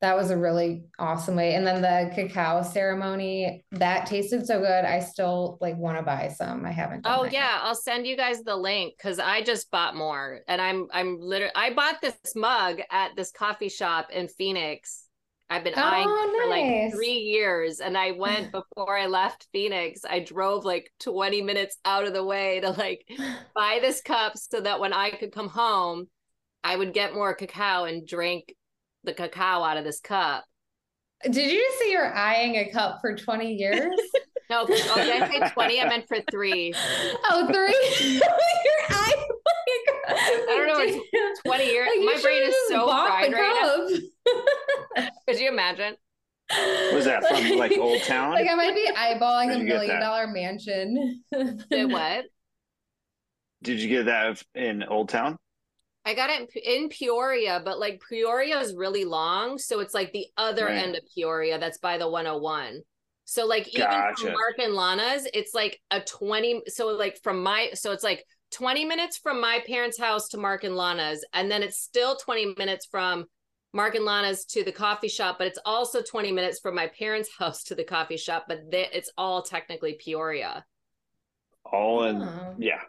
That 0.00 0.16
was 0.16 0.30
a 0.30 0.36
really 0.36 0.84
awesome 0.98 1.34
way. 1.34 1.54
And 1.54 1.66
then 1.66 1.82
the 1.82 2.14
cacao 2.14 2.62
ceremony, 2.62 3.64
that 3.72 4.06
tasted 4.06 4.46
so 4.46 4.60
good. 4.60 4.84
I 4.84 5.00
still 5.00 5.58
like 5.60 5.76
want 5.76 5.98
to 5.98 6.02
buy 6.04 6.28
some. 6.28 6.64
I 6.64 6.70
haven't. 6.70 7.02
oh 7.04 7.24
yeah, 7.24 7.30
yet. 7.32 7.60
I'll 7.62 7.74
send 7.74 8.06
you 8.06 8.16
guys 8.16 8.42
the 8.42 8.56
link 8.56 8.94
because 8.96 9.18
I 9.18 9.42
just 9.42 9.70
bought 9.70 9.96
more. 9.96 10.40
And 10.46 10.60
I'm 10.60 10.86
I'm 10.92 11.18
literally 11.20 11.52
I 11.56 11.72
bought 11.74 12.00
this 12.00 12.16
mug 12.36 12.80
at 12.90 13.16
this 13.16 13.32
coffee 13.32 13.68
shop 13.68 14.10
in 14.12 14.28
Phoenix 14.28 15.08
I've 15.50 15.64
been 15.64 15.74
eyeing 15.74 16.06
oh, 16.08 16.40
for 16.42 16.50
like 16.50 16.64
oh, 16.64 16.90
three 16.90 17.18
years. 17.18 17.80
And 17.80 17.96
I 17.96 18.12
went 18.12 18.52
before 18.52 18.96
I 18.96 19.06
left 19.06 19.48
Phoenix, 19.52 20.00
I 20.08 20.20
drove 20.20 20.64
like 20.64 20.92
20 21.00 21.42
minutes 21.42 21.76
out 21.84 22.06
of 22.06 22.12
the 22.12 22.24
way 22.24 22.60
to 22.60 22.70
like 22.70 23.08
buy 23.54 23.78
this 23.80 24.00
cup 24.02 24.36
so 24.36 24.60
that 24.60 24.80
when 24.80 24.92
I 24.92 25.10
could 25.10 25.32
come 25.32 25.48
home, 25.48 26.08
I 26.62 26.76
would 26.76 26.92
get 26.92 27.14
more 27.14 27.34
cacao 27.34 27.84
and 27.84 28.06
drink 28.06 28.54
the 29.04 29.12
cacao 29.12 29.62
out 29.62 29.76
of 29.76 29.84
this 29.84 30.00
cup. 30.00 30.44
Did 31.24 31.36
you 31.36 31.58
just 31.58 31.78
say 31.78 31.90
you're 31.90 32.14
eyeing 32.14 32.56
a 32.56 32.70
cup 32.70 32.98
for 33.00 33.16
20 33.16 33.54
years? 33.54 33.82
no, 34.50 34.62
oh, 34.62 34.66
did 34.66 35.22
I 35.22 35.28
say 35.28 35.50
20? 35.50 35.80
I 35.80 35.88
meant 35.88 36.06
for 36.06 36.18
three. 36.30 36.72
Oh, 36.76 37.48
three? 37.52 38.10
you're 38.20 38.98
eyeing. 38.98 39.26
I 40.08 40.44
don't 40.46 40.68
know. 40.68 41.02
It's 41.12 41.42
20 41.42 41.64
years. 41.64 41.88
Like 41.96 42.16
My 42.16 42.22
brain 42.22 42.42
is 42.44 42.54
so 42.68 42.86
fried 42.86 43.32
right 43.32 44.00
now. 44.96 45.08
Could 45.28 45.40
you 45.40 45.48
imagine? 45.48 45.96
Was 46.94 47.04
that 47.04 47.24
from 47.26 47.58
like 47.58 47.76
Old 47.76 48.02
Town? 48.02 48.32
like 48.32 48.48
I 48.48 48.54
might 48.54 48.74
be 48.74 48.88
eyeballing 48.94 49.54
a 49.54 49.58
million 49.58 50.00
dollar 50.00 50.26
mansion. 50.26 51.22
Did 51.70 51.92
what? 51.92 52.24
Did 53.62 53.80
you 53.80 53.88
get 53.88 54.06
that 54.06 54.42
in 54.54 54.84
Old 54.84 55.08
Town? 55.08 55.36
I 56.08 56.14
got 56.14 56.30
it 56.30 56.50
in 56.64 56.88
Peoria, 56.88 57.60
but 57.62 57.78
like 57.78 58.00
Peoria 58.08 58.58
is 58.60 58.74
really 58.74 59.04
long, 59.04 59.58
so 59.58 59.80
it's 59.80 59.92
like 59.92 60.10
the 60.14 60.24
other 60.38 60.64
right. 60.64 60.78
end 60.78 60.96
of 60.96 61.02
Peoria 61.14 61.58
that's 61.58 61.76
by 61.76 61.98
the 61.98 62.08
101. 62.08 62.80
So 63.26 63.44
like 63.44 63.68
even 63.68 63.90
gotcha. 63.90 64.22
from 64.22 64.32
Mark 64.32 64.58
and 64.58 64.72
Lana's, 64.72 65.28
it's 65.34 65.52
like 65.52 65.78
a 65.90 66.00
20 66.00 66.62
so 66.68 66.86
like 66.86 67.20
from 67.22 67.42
my 67.42 67.72
so 67.74 67.92
it's 67.92 68.02
like 68.02 68.24
20 68.52 68.86
minutes 68.86 69.18
from 69.18 69.38
my 69.38 69.62
parents' 69.66 70.00
house 70.00 70.28
to 70.28 70.38
Mark 70.38 70.64
and 70.64 70.74
Lana's, 70.74 71.22
and 71.34 71.50
then 71.50 71.62
it's 71.62 71.78
still 71.78 72.16
20 72.16 72.54
minutes 72.56 72.88
from 72.90 73.26
Mark 73.74 73.94
and 73.94 74.06
Lana's 74.06 74.46
to 74.46 74.64
the 74.64 74.72
coffee 74.72 75.08
shop, 75.08 75.36
but 75.36 75.46
it's 75.46 75.58
also 75.66 76.00
20 76.00 76.32
minutes 76.32 76.58
from 76.58 76.74
my 76.74 76.86
parents' 76.98 77.28
house 77.38 77.64
to 77.64 77.74
the 77.74 77.84
coffee 77.84 78.16
shop, 78.16 78.46
but 78.48 78.60
they, 78.70 78.88
it's 78.94 79.12
all 79.18 79.42
technically 79.42 79.98
Peoria. 80.02 80.64
All 81.70 82.04
in, 82.04 82.22
oh. 82.22 82.54
yeah. 82.58 82.80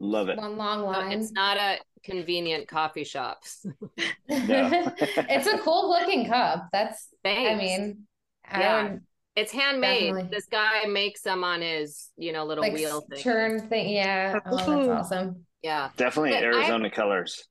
Love 0.00 0.30
it. 0.30 0.38
One 0.38 0.56
long 0.56 0.82
line. 0.82 1.12
it's 1.12 1.30
not 1.30 1.58
a 1.58 1.78
convenient 2.02 2.66
coffee 2.66 3.04
shop. 3.04 3.44
it's 4.28 5.46
a 5.46 5.58
cool 5.58 5.90
looking 5.90 6.26
cup. 6.26 6.68
That's, 6.72 7.08
Thanks. 7.22 7.50
I 7.50 7.54
mean, 7.54 8.06
yeah. 8.50 8.88
I 8.94 8.98
it's 9.36 9.52
handmade. 9.52 10.14
Definitely. 10.14 10.36
This 10.36 10.46
guy 10.46 10.86
makes 10.86 11.22
them 11.22 11.44
on 11.44 11.62
his, 11.62 12.10
you 12.16 12.32
know, 12.32 12.44
little 12.44 12.62
like 12.62 12.74
wheel 12.74 13.02
thing. 13.02 13.22
Turn 13.22 13.68
thing. 13.68 13.90
Yeah. 13.90 14.38
Oh, 14.44 14.56
that's 14.56 14.68
awesome. 14.68 15.46
Yeah. 15.62 15.90
Definitely 15.96 16.32
but 16.32 16.42
Arizona 16.42 16.86
I, 16.86 16.90
colors. 16.90 17.46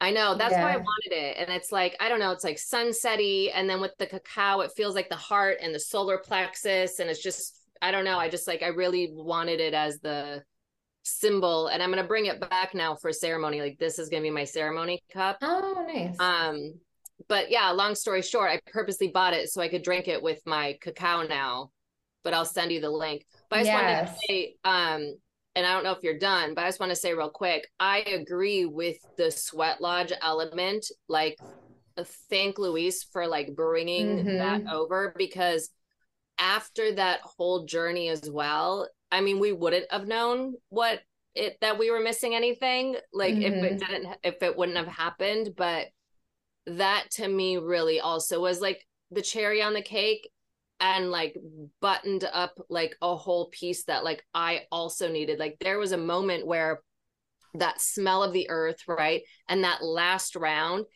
I 0.00 0.10
know. 0.10 0.36
That's 0.36 0.52
yeah. 0.52 0.62
why 0.62 0.74
I 0.74 0.76
wanted 0.76 1.12
it. 1.12 1.36
And 1.38 1.50
it's 1.50 1.72
like, 1.72 1.96
I 1.98 2.08
don't 2.08 2.20
know, 2.20 2.30
it's 2.30 2.44
like 2.44 2.56
sunsetty. 2.56 3.50
And 3.52 3.68
then 3.68 3.80
with 3.80 3.92
the 3.98 4.06
cacao, 4.06 4.60
it 4.60 4.72
feels 4.76 4.94
like 4.94 5.08
the 5.08 5.16
heart 5.16 5.58
and 5.60 5.74
the 5.74 5.80
solar 5.80 6.18
plexus. 6.18 6.98
And 6.98 7.10
it's 7.10 7.22
just, 7.22 7.58
I 7.82 7.90
don't 7.90 8.04
know. 8.04 8.18
I 8.18 8.28
just 8.28 8.46
like, 8.46 8.62
I 8.62 8.68
really 8.68 9.10
wanted 9.12 9.60
it 9.60 9.74
as 9.74 9.98
the 10.00 10.42
symbol. 11.04 11.68
And 11.68 11.82
I'm 11.82 11.90
going 11.90 12.02
to 12.02 12.08
bring 12.08 12.26
it 12.26 12.40
back 12.50 12.74
now 12.74 12.96
for 12.96 13.12
ceremony. 13.12 13.60
Like, 13.60 13.78
this 13.78 13.98
is 13.98 14.08
going 14.08 14.22
to 14.22 14.26
be 14.26 14.34
my 14.34 14.44
ceremony 14.44 15.02
cup. 15.12 15.38
Oh, 15.42 15.86
nice. 15.86 16.18
Um, 16.18 16.74
but 17.28 17.50
yeah, 17.50 17.70
long 17.70 17.94
story 17.94 18.22
short, 18.22 18.50
I 18.50 18.60
purposely 18.70 19.08
bought 19.08 19.34
it 19.34 19.48
so 19.50 19.60
I 19.60 19.68
could 19.68 19.82
drink 19.82 20.08
it 20.08 20.22
with 20.22 20.40
my 20.46 20.76
cacao 20.80 21.22
now. 21.22 21.70
But 22.24 22.34
I'll 22.34 22.44
send 22.44 22.72
you 22.72 22.80
the 22.80 22.90
link. 22.90 23.24
But 23.50 23.60
I 23.60 23.62
just 23.62 23.72
yes. 23.72 23.82
wanted 23.82 24.06
to 24.06 24.26
say, 24.26 24.56
um, 24.64 25.16
and 25.54 25.66
I 25.66 25.72
don't 25.72 25.84
know 25.84 25.92
if 25.92 26.02
you're 26.02 26.18
done, 26.18 26.54
but 26.54 26.64
I 26.64 26.68
just 26.68 26.80
want 26.80 26.90
to 26.90 26.96
say 26.96 27.14
real 27.14 27.30
quick, 27.30 27.68
I 27.78 27.98
agree 27.98 28.64
with 28.64 28.96
the 29.16 29.30
sweat 29.30 29.80
lodge 29.80 30.12
element. 30.20 30.86
Like, 31.08 31.38
thank 32.28 32.58
Luis 32.58 33.04
for 33.04 33.26
like 33.26 33.54
bringing 33.54 34.24
mm-hmm. 34.24 34.38
that 34.38 34.72
over 34.72 35.14
because 35.16 35.70
after 36.38 36.94
that 36.94 37.20
whole 37.20 37.66
journey 37.66 38.08
as 38.08 38.28
well, 38.28 38.88
I 39.14 39.20
mean, 39.20 39.38
we 39.38 39.52
wouldn't 39.52 39.90
have 39.90 40.06
known 40.06 40.54
what 40.68 41.00
it 41.34 41.56
that 41.60 41.78
we 41.78 41.90
were 41.90 42.00
missing 42.00 42.34
anything 42.34 42.96
like 43.12 43.34
mm-hmm. 43.34 43.42
if 43.42 43.54
it 43.54 43.80
mm-hmm. 43.80 43.92
didn't 43.92 44.16
if 44.22 44.40
it 44.40 44.56
wouldn't 44.56 44.78
have 44.78 44.86
happened 44.86 45.50
but 45.56 45.88
that 46.66 47.06
to 47.10 47.26
me 47.26 47.56
really 47.56 47.98
also 47.98 48.40
was 48.40 48.60
like 48.60 48.86
the 49.10 49.20
cherry 49.20 49.60
on 49.60 49.74
the 49.74 49.82
cake 49.82 50.30
and 50.80 51.10
like 51.10 51.36
buttoned 51.80 52.24
up 52.32 52.58
like 52.68 52.96
a 53.00 53.16
whole 53.16 53.48
piece 53.50 53.84
that 53.84 54.04
like 54.04 54.24
I 54.34 54.62
also 54.70 55.08
needed. 55.08 55.38
Like 55.38 55.56
there 55.60 55.78
was 55.78 55.92
a 55.92 55.96
moment 55.96 56.46
where 56.46 56.82
that 57.54 57.80
smell 57.80 58.22
of 58.22 58.32
the 58.32 58.50
earth, 58.50 58.82
right? 58.88 59.22
And 59.48 59.64
that 59.64 59.82
last 59.82 60.36
round, 60.36 60.86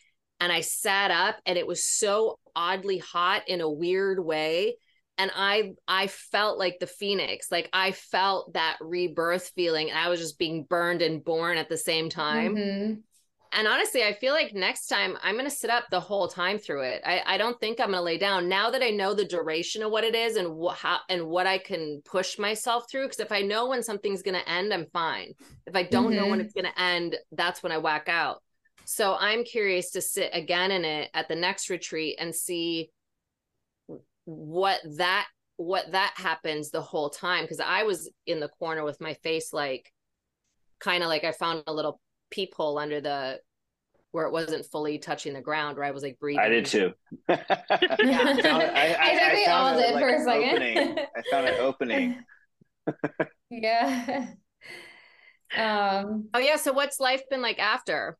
and 0.40 0.52
I 0.52 0.60
sat 0.60 1.10
up 1.10 1.36
and 1.46 1.56
it 1.56 1.66
was 1.66 1.84
so 1.84 2.38
oddly 2.54 2.98
hot 2.98 3.48
in 3.48 3.60
a 3.60 3.70
weird 3.70 4.22
way. 4.22 4.76
And 5.18 5.30
I 5.34 5.72
I 5.86 6.06
felt 6.06 6.58
like 6.58 6.78
the 6.78 6.86
phoenix, 6.86 7.50
like 7.50 7.68
I 7.72 7.92
felt 7.92 8.54
that 8.54 8.78
rebirth 8.80 9.52
feeling. 9.54 9.90
And 9.90 9.98
I 9.98 10.08
was 10.08 10.20
just 10.20 10.38
being 10.38 10.64
burned 10.64 11.02
and 11.02 11.24
born 11.24 11.58
at 11.58 11.68
the 11.68 11.76
same 11.76 12.08
time. 12.08 12.54
Mm-hmm 12.54 12.94
and 13.52 13.66
honestly 13.66 14.02
i 14.02 14.12
feel 14.12 14.32
like 14.32 14.54
next 14.54 14.86
time 14.86 15.16
i'm 15.22 15.34
going 15.34 15.48
to 15.48 15.54
sit 15.54 15.70
up 15.70 15.84
the 15.90 16.00
whole 16.00 16.28
time 16.28 16.58
through 16.58 16.82
it 16.82 17.02
i, 17.04 17.22
I 17.24 17.38
don't 17.38 17.58
think 17.60 17.80
i'm 17.80 17.90
going 17.90 17.98
to 17.98 18.02
lay 18.02 18.18
down 18.18 18.48
now 18.48 18.70
that 18.70 18.82
i 18.82 18.90
know 18.90 19.14
the 19.14 19.24
duration 19.24 19.82
of 19.82 19.90
what 19.90 20.04
it 20.04 20.14
is 20.14 20.36
and 20.36 20.54
what 20.54 20.76
how 20.76 20.98
and 21.08 21.26
what 21.26 21.46
i 21.46 21.58
can 21.58 22.02
push 22.04 22.38
myself 22.38 22.90
through 22.90 23.06
because 23.06 23.20
if 23.20 23.32
i 23.32 23.40
know 23.40 23.68
when 23.68 23.82
something's 23.82 24.22
going 24.22 24.38
to 24.38 24.48
end 24.48 24.72
i'm 24.72 24.86
fine 24.92 25.32
if 25.66 25.74
i 25.74 25.82
don't 25.82 26.08
mm-hmm. 26.08 26.16
know 26.16 26.26
when 26.26 26.38
mm-hmm. 26.38 26.46
it's 26.46 26.54
going 26.54 26.66
to 26.66 26.80
end 26.80 27.16
that's 27.32 27.62
when 27.62 27.72
i 27.72 27.78
whack 27.78 28.08
out 28.08 28.42
so 28.84 29.16
i'm 29.18 29.44
curious 29.44 29.90
to 29.90 30.00
sit 30.00 30.30
again 30.32 30.70
in 30.70 30.84
it 30.84 31.10
at 31.14 31.28
the 31.28 31.36
next 31.36 31.70
retreat 31.70 32.16
and 32.18 32.34
see 32.34 32.90
what 34.28 34.80
that 34.96 35.26
what 35.56 35.90
that 35.92 36.12
happens 36.16 36.70
the 36.70 36.82
whole 36.82 37.08
time 37.08 37.44
because 37.44 37.60
i 37.60 37.82
was 37.82 38.10
in 38.26 38.40
the 38.40 38.48
corner 38.48 38.84
with 38.84 39.00
my 39.00 39.14
face 39.14 39.52
like 39.52 39.90
kind 40.80 41.02
of 41.02 41.08
like 41.08 41.24
i 41.24 41.32
found 41.32 41.62
a 41.66 41.72
little 41.72 41.98
peephole 42.30 42.78
under 42.78 43.00
the 43.00 43.40
where 44.12 44.26
it 44.26 44.32
wasn't 44.32 44.64
fully 44.66 44.98
touching 44.98 45.34
the 45.34 45.40
ground 45.40 45.76
where 45.76 45.84
I 45.84 45.90
was 45.90 46.02
like 46.02 46.18
breathing. 46.18 46.40
I 46.40 46.48
did 46.48 46.66
too. 46.66 46.92
yeah. 47.28 47.36
I, 47.38 47.96
I, 48.00 48.96
I, 48.98 49.30
I 49.30 49.34
we 49.34 49.46
all 49.46 49.76
did 49.76 49.94
like 49.94 50.02
for 50.02 50.08
a 50.08 50.24
second. 50.24 50.54
Opening. 50.54 50.98
I 50.98 51.22
found 51.30 51.46
an 51.46 51.54
opening. 51.60 52.24
yeah. 53.50 54.26
Um 55.56 56.28
oh 56.34 56.38
yeah, 56.38 56.56
so 56.56 56.72
what's 56.72 57.00
life 57.00 57.22
been 57.30 57.42
like 57.42 57.58
after? 57.58 58.16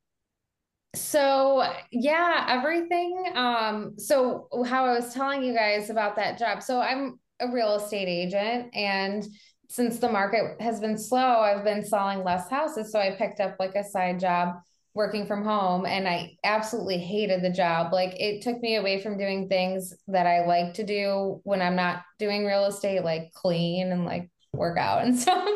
So 0.95 1.65
yeah, 1.91 2.47
everything. 2.49 3.33
Um, 3.35 3.99
so 3.99 4.49
how 4.67 4.87
I 4.87 4.93
was 4.93 5.13
telling 5.13 5.43
you 5.43 5.55
guys 5.55 5.91
about 5.91 6.17
that 6.17 6.39
job. 6.39 6.63
So 6.63 6.81
I'm 6.81 7.19
a 7.41 7.51
real 7.53 7.77
estate 7.77 8.09
agent 8.09 8.75
and 8.75 9.25
since 9.69 9.99
the 9.99 10.11
market 10.11 10.61
has 10.61 10.81
been 10.81 10.97
slow, 10.97 11.41
I've 11.41 11.65
been 11.65 11.85
selling 11.85 12.25
less 12.25 12.49
houses. 12.49 12.91
So 12.91 12.99
I 12.99 13.17
picked 13.17 13.39
up 13.39 13.57
like 13.59 13.75
a 13.75 13.85
side 13.85 14.19
job 14.19 14.55
working 14.95 15.27
from 15.27 15.45
home 15.45 15.85
and 15.85 16.09
I 16.09 16.37
absolutely 16.43 16.99
hated 16.99 17.43
the 17.43 17.51
job. 17.51 17.93
Like 17.93 18.19
it 18.19 18.43
took 18.43 18.61
me 18.61 18.77
away 18.77 19.01
from 19.01 19.19
doing 19.19 19.49
things 19.49 19.95
that 20.09 20.27
I 20.27 20.47
like 20.47 20.75
to 20.75 20.85
do 20.85 21.41
when 21.45 21.61
I'm 21.61 21.77
not 21.77 22.03
doing 22.19 22.47
real 22.47 22.65
estate, 22.65 23.05
like 23.05 23.33
clean 23.35 23.93
and 23.93 24.07
like 24.07 24.31
work 24.55 24.79
out 24.79 25.05
and 25.05 25.17
stuff. 25.21 25.47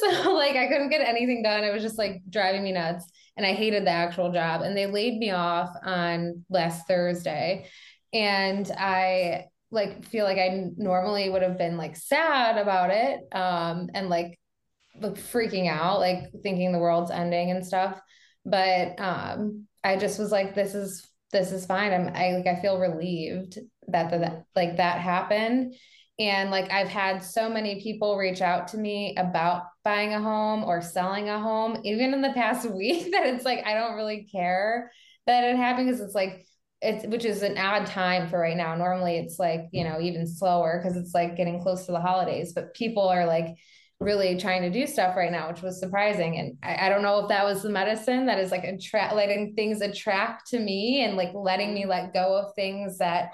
so 0.00 0.32
like 0.32 0.56
I 0.56 0.66
couldn't 0.66 0.88
get 0.88 1.06
anything 1.06 1.42
done. 1.42 1.64
It 1.64 1.72
was 1.72 1.82
just 1.82 1.98
like 1.98 2.22
driving 2.30 2.64
me 2.64 2.72
nuts. 2.72 3.04
And 3.36 3.44
I 3.44 3.52
hated 3.52 3.84
the 3.84 3.90
actual 3.90 4.32
job. 4.32 4.62
And 4.62 4.76
they 4.76 4.86
laid 4.86 5.18
me 5.18 5.30
off 5.30 5.70
on 5.82 6.44
last 6.48 6.86
Thursday. 6.86 7.68
And 8.12 8.70
I 8.70 9.46
like 9.74 10.04
feel 10.06 10.24
like 10.24 10.38
I 10.38 10.70
normally 10.76 11.28
would 11.28 11.42
have 11.42 11.58
been 11.58 11.76
like 11.76 11.96
sad 11.96 12.56
about 12.56 12.90
it 12.90 13.20
um 13.32 13.88
and 13.92 14.08
like 14.08 14.38
like 15.00 15.14
freaking 15.14 15.68
out 15.68 15.98
like 15.98 16.30
thinking 16.42 16.72
the 16.72 16.78
world's 16.78 17.10
ending 17.10 17.50
and 17.50 17.66
stuff 17.66 18.00
but 18.46 18.98
um 19.00 19.66
I 19.82 19.96
just 19.96 20.18
was 20.18 20.30
like 20.30 20.54
this 20.54 20.74
is 20.74 21.06
this 21.32 21.50
is 21.50 21.66
fine 21.66 21.92
I'm 21.92 22.08
I 22.14 22.36
like 22.36 22.46
I 22.46 22.60
feel 22.60 22.78
relieved 22.78 23.58
that 23.88 24.10
that 24.10 24.44
like 24.54 24.76
that 24.76 25.00
happened 25.00 25.74
and 26.18 26.50
like 26.50 26.70
I've 26.70 26.88
had 26.88 27.24
so 27.24 27.48
many 27.48 27.80
people 27.82 28.16
reach 28.16 28.40
out 28.40 28.68
to 28.68 28.76
me 28.76 29.16
about 29.16 29.64
buying 29.84 30.14
a 30.14 30.20
home 30.20 30.62
or 30.62 30.80
selling 30.80 31.28
a 31.28 31.40
home 31.40 31.78
even 31.84 32.14
in 32.14 32.22
the 32.22 32.32
past 32.32 32.68
week 32.70 33.10
that 33.12 33.26
it's 33.26 33.44
like 33.44 33.66
I 33.66 33.74
don't 33.74 33.96
really 33.96 34.28
care 34.30 34.92
that 35.26 35.44
it 35.44 35.56
happened 35.56 35.88
because 35.88 36.00
it's 36.00 36.14
like 36.14 36.46
it's 36.84 37.06
which 37.06 37.24
is 37.24 37.42
an 37.42 37.56
odd 37.58 37.86
time 37.86 38.28
for 38.28 38.38
right 38.38 38.56
now. 38.56 38.74
Normally 38.74 39.16
it's 39.16 39.38
like, 39.38 39.68
you 39.72 39.84
know, 39.84 40.00
even 40.00 40.26
slower 40.26 40.80
because 40.80 40.96
it's 40.96 41.14
like 41.14 41.36
getting 41.36 41.62
close 41.62 41.86
to 41.86 41.92
the 41.92 42.00
holidays, 42.00 42.52
but 42.54 42.74
people 42.74 43.08
are 43.08 43.24
like 43.24 43.56
really 44.00 44.36
trying 44.36 44.62
to 44.62 44.70
do 44.70 44.86
stuff 44.86 45.16
right 45.16 45.32
now, 45.32 45.48
which 45.48 45.62
was 45.62 45.80
surprising. 45.80 46.36
And 46.38 46.58
I, 46.62 46.86
I 46.86 46.88
don't 46.90 47.02
know 47.02 47.20
if 47.20 47.28
that 47.28 47.44
was 47.44 47.62
the 47.62 47.70
medicine 47.70 48.26
that 48.26 48.38
is 48.38 48.50
like 48.50 48.64
attract 48.64 49.14
letting 49.14 49.54
things 49.54 49.80
attract 49.80 50.48
to 50.48 50.58
me 50.58 51.02
and 51.04 51.16
like 51.16 51.30
letting 51.34 51.72
me 51.72 51.86
let 51.86 52.12
go 52.12 52.36
of 52.36 52.54
things 52.54 52.98
that 52.98 53.30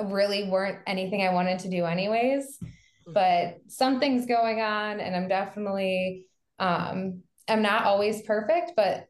really 0.00 0.48
weren't 0.48 0.78
anything 0.86 1.22
I 1.22 1.32
wanted 1.32 1.60
to 1.60 1.70
do 1.70 1.84
anyways. 1.84 2.58
Mm-hmm. 2.58 3.12
But 3.12 3.60
something's 3.68 4.26
going 4.26 4.60
on 4.60 5.00
and 5.00 5.14
I'm 5.14 5.28
definitely 5.28 6.26
um 6.58 7.22
I'm 7.48 7.62
not 7.62 7.84
always 7.84 8.22
perfect, 8.22 8.72
but 8.76 9.08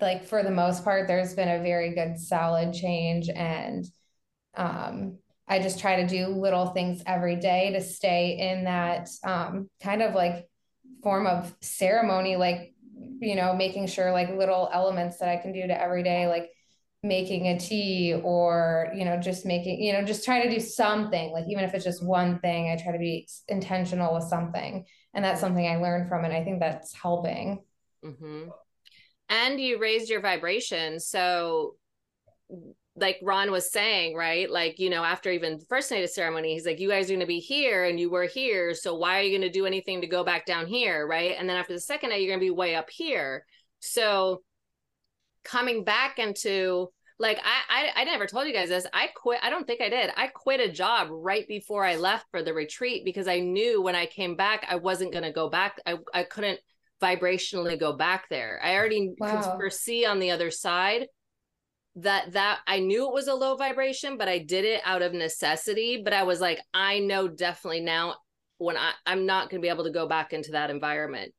like 0.00 0.24
for 0.24 0.42
the 0.42 0.50
most 0.50 0.84
part, 0.84 1.08
there's 1.08 1.34
been 1.34 1.48
a 1.48 1.62
very 1.62 1.94
good 1.94 2.18
solid 2.18 2.72
change. 2.72 3.28
And 3.28 3.84
um, 4.56 5.18
I 5.46 5.58
just 5.58 5.80
try 5.80 6.02
to 6.02 6.06
do 6.06 6.28
little 6.28 6.68
things 6.68 7.02
every 7.06 7.36
day 7.36 7.72
to 7.72 7.80
stay 7.80 8.38
in 8.38 8.64
that 8.64 9.08
um, 9.24 9.68
kind 9.82 10.02
of 10.02 10.14
like 10.14 10.48
form 11.02 11.26
of 11.26 11.54
ceremony, 11.60 12.36
like, 12.36 12.74
you 13.20 13.34
know, 13.34 13.54
making 13.54 13.86
sure 13.86 14.12
like 14.12 14.30
little 14.30 14.70
elements 14.72 15.18
that 15.18 15.28
I 15.28 15.36
can 15.36 15.52
do 15.52 15.66
to 15.66 15.80
every 15.80 16.02
day, 16.02 16.26
like 16.28 16.50
making 17.02 17.46
a 17.48 17.58
tea 17.58 18.14
or, 18.22 18.92
you 18.94 19.04
know, 19.04 19.18
just 19.18 19.46
making, 19.46 19.82
you 19.82 19.92
know, 19.92 20.04
just 20.04 20.24
try 20.24 20.42
to 20.42 20.50
do 20.50 20.60
something, 20.60 21.30
like 21.32 21.44
even 21.48 21.64
if 21.64 21.74
it's 21.74 21.84
just 21.84 22.04
one 22.04 22.38
thing, 22.40 22.70
I 22.70 22.76
try 22.76 22.92
to 22.92 22.98
be 22.98 23.26
intentional 23.48 24.14
with 24.14 24.24
something. 24.24 24.84
And 25.14 25.24
that's 25.24 25.40
something 25.40 25.66
I 25.66 25.76
learned 25.76 26.08
from 26.08 26.24
and 26.24 26.32
I 26.32 26.44
think 26.44 26.60
that's 26.60 26.94
helping. 26.94 27.62
Mm-hmm. 28.04 28.50
And 29.30 29.60
you 29.60 29.78
raised 29.78 30.10
your 30.10 30.20
vibration. 30.20 31.00
So 31.00 31.76
like 32.96 33.18
ron 33.22 33.50
was 33.50 33.72
saying 33.72 34.14
right? 34.14 34.50
Like 34.50 34.78
you 34.78 34.90
know 34.90 35.02
after 35.02 35.30
even 35.30 35.58
the 35.58 35.64
first 35.66 35.90
night 35.90 36.04
of 36.04 36.10
ceremony 36.10 36.52
he's 36.52 36.66
like 36.66 36.80
you 36.80 36.88
guys 36.88 37.06
are 37.06 37.14
going 37.14 37.20
to 37.20 37.26
be 37.26 37.38
here 37.38 37.84
and 37.84 37.98
you 37.98 38.10
were 38.10 38.24
here. 38.24 38.74
So 38.74 38.94
why 38.94 39.18
are 39.18 39.22
you 39.22 39.30
going 39.30 39.50
to 39.50 39.58
do 39.58 39.64
anything 39.64 40.02
to 40.02 40.06
go 40.06 40.22
back 40.22 40.44
down 40.44 40.66
here? 40.66 41.06
Right? 41.06 41.34
And 41.38 41.48
then 41.48 41.56
after 41.56 41.72
the 41.72 41.80
second 41.80 42.10
night 42.10 42.20
you're 42.20 42.30
going 42.30 42.40
to 42.40 42.44
be 42.44 42.50
way 42.50 42.74
up 42.74 42.90
here. 42.90 43.46
So 43.78 44.42
coming 45.44 45.84
back 45.84 46.18
into 46.18 46.88
like 47.18 47.38
I, 47.38 47.90
I 47.96 48.00
i 48.00 48.04
never 48.04 48.26
told 48.26 48.46
you 48.46 48.52
guys 48.52 48.68
this 48.68 48.86
i 48.92 49.08
quit 49.14 49.40
i 49.42 49.50
don't 49.50 49.66
think 49.66 49.80
i 49.80 49.88
did 49.88 50.10
i 50.16 50.26
quit 50.28 50.60
a 50.60 50.72
job 50.72 51.08
right 51.10 51.46
before 51.48 51.84
i 51.84 51.96
left 51.96 52.26
for 52.30 52.42
the 52.42 52.54
retreat 52.54 53.04
because 53.04 53.28
i 53.28 53.40
knew 53.40 53.82
when 53.82 53.94
i 53.94 54.06
came 54.06 54.36
back 54.36 54.66
i 54.68 54.76
wasn't 54.76 55.12
going 55.12 55.24
to 55.24 55.32
go 55.32 55.48
back 55.50 55.80
i, 55.86 55.96
I 56.14 56.22
couldn't 56.24 56.60
vibrationally 57.00 57.78
go 57.78 57.92
back 57.94 58.28
there. 58.28 58.60
I 58.62 58.74
already 58.74 59.14
wow. 59.18 59.42
could 59.42 59.50
foresee 59.56 60.04
on 60.04 60.18
the 60.18 60.30
other 60.30 60.50
side 60.50 61.06
that 61.96 62.32
that 62.32 62.60
I 62.66 62.80
knew 62.80 63.08
it 63.08 63.14
was 63.14 63.26
a 63.26 63.34
low 63.34 63.56
vibration, 63.56 64.16
but 64.16 64.28
I 64.28 64.38
did 64.38 64.64
it 64.64 64.82
out 64.84 65.02
of 65.02 65.12
necessity. 65.12 66.02
But 66.04 66.12
I 66.12 66.22
was 66.22 66.40
like, 66.40 66.60
I 66.72 67.00
know 67.00 67.26
definitely 67.26 67.80
now 67.80 68.16
when 68.58 68.76
I, 68.76 68.92
I'm 69.06 69.26
not 69.26 69.50
going 69.50 69.60
to 69.60 69.64
be 69.64 69.70
able 69.70 69.84
to 69.84 69.90
go 69.90 70.06
back 70.06 70.32
into 70.32 70.52
that 70.52 70.70
environment 70.70 71.32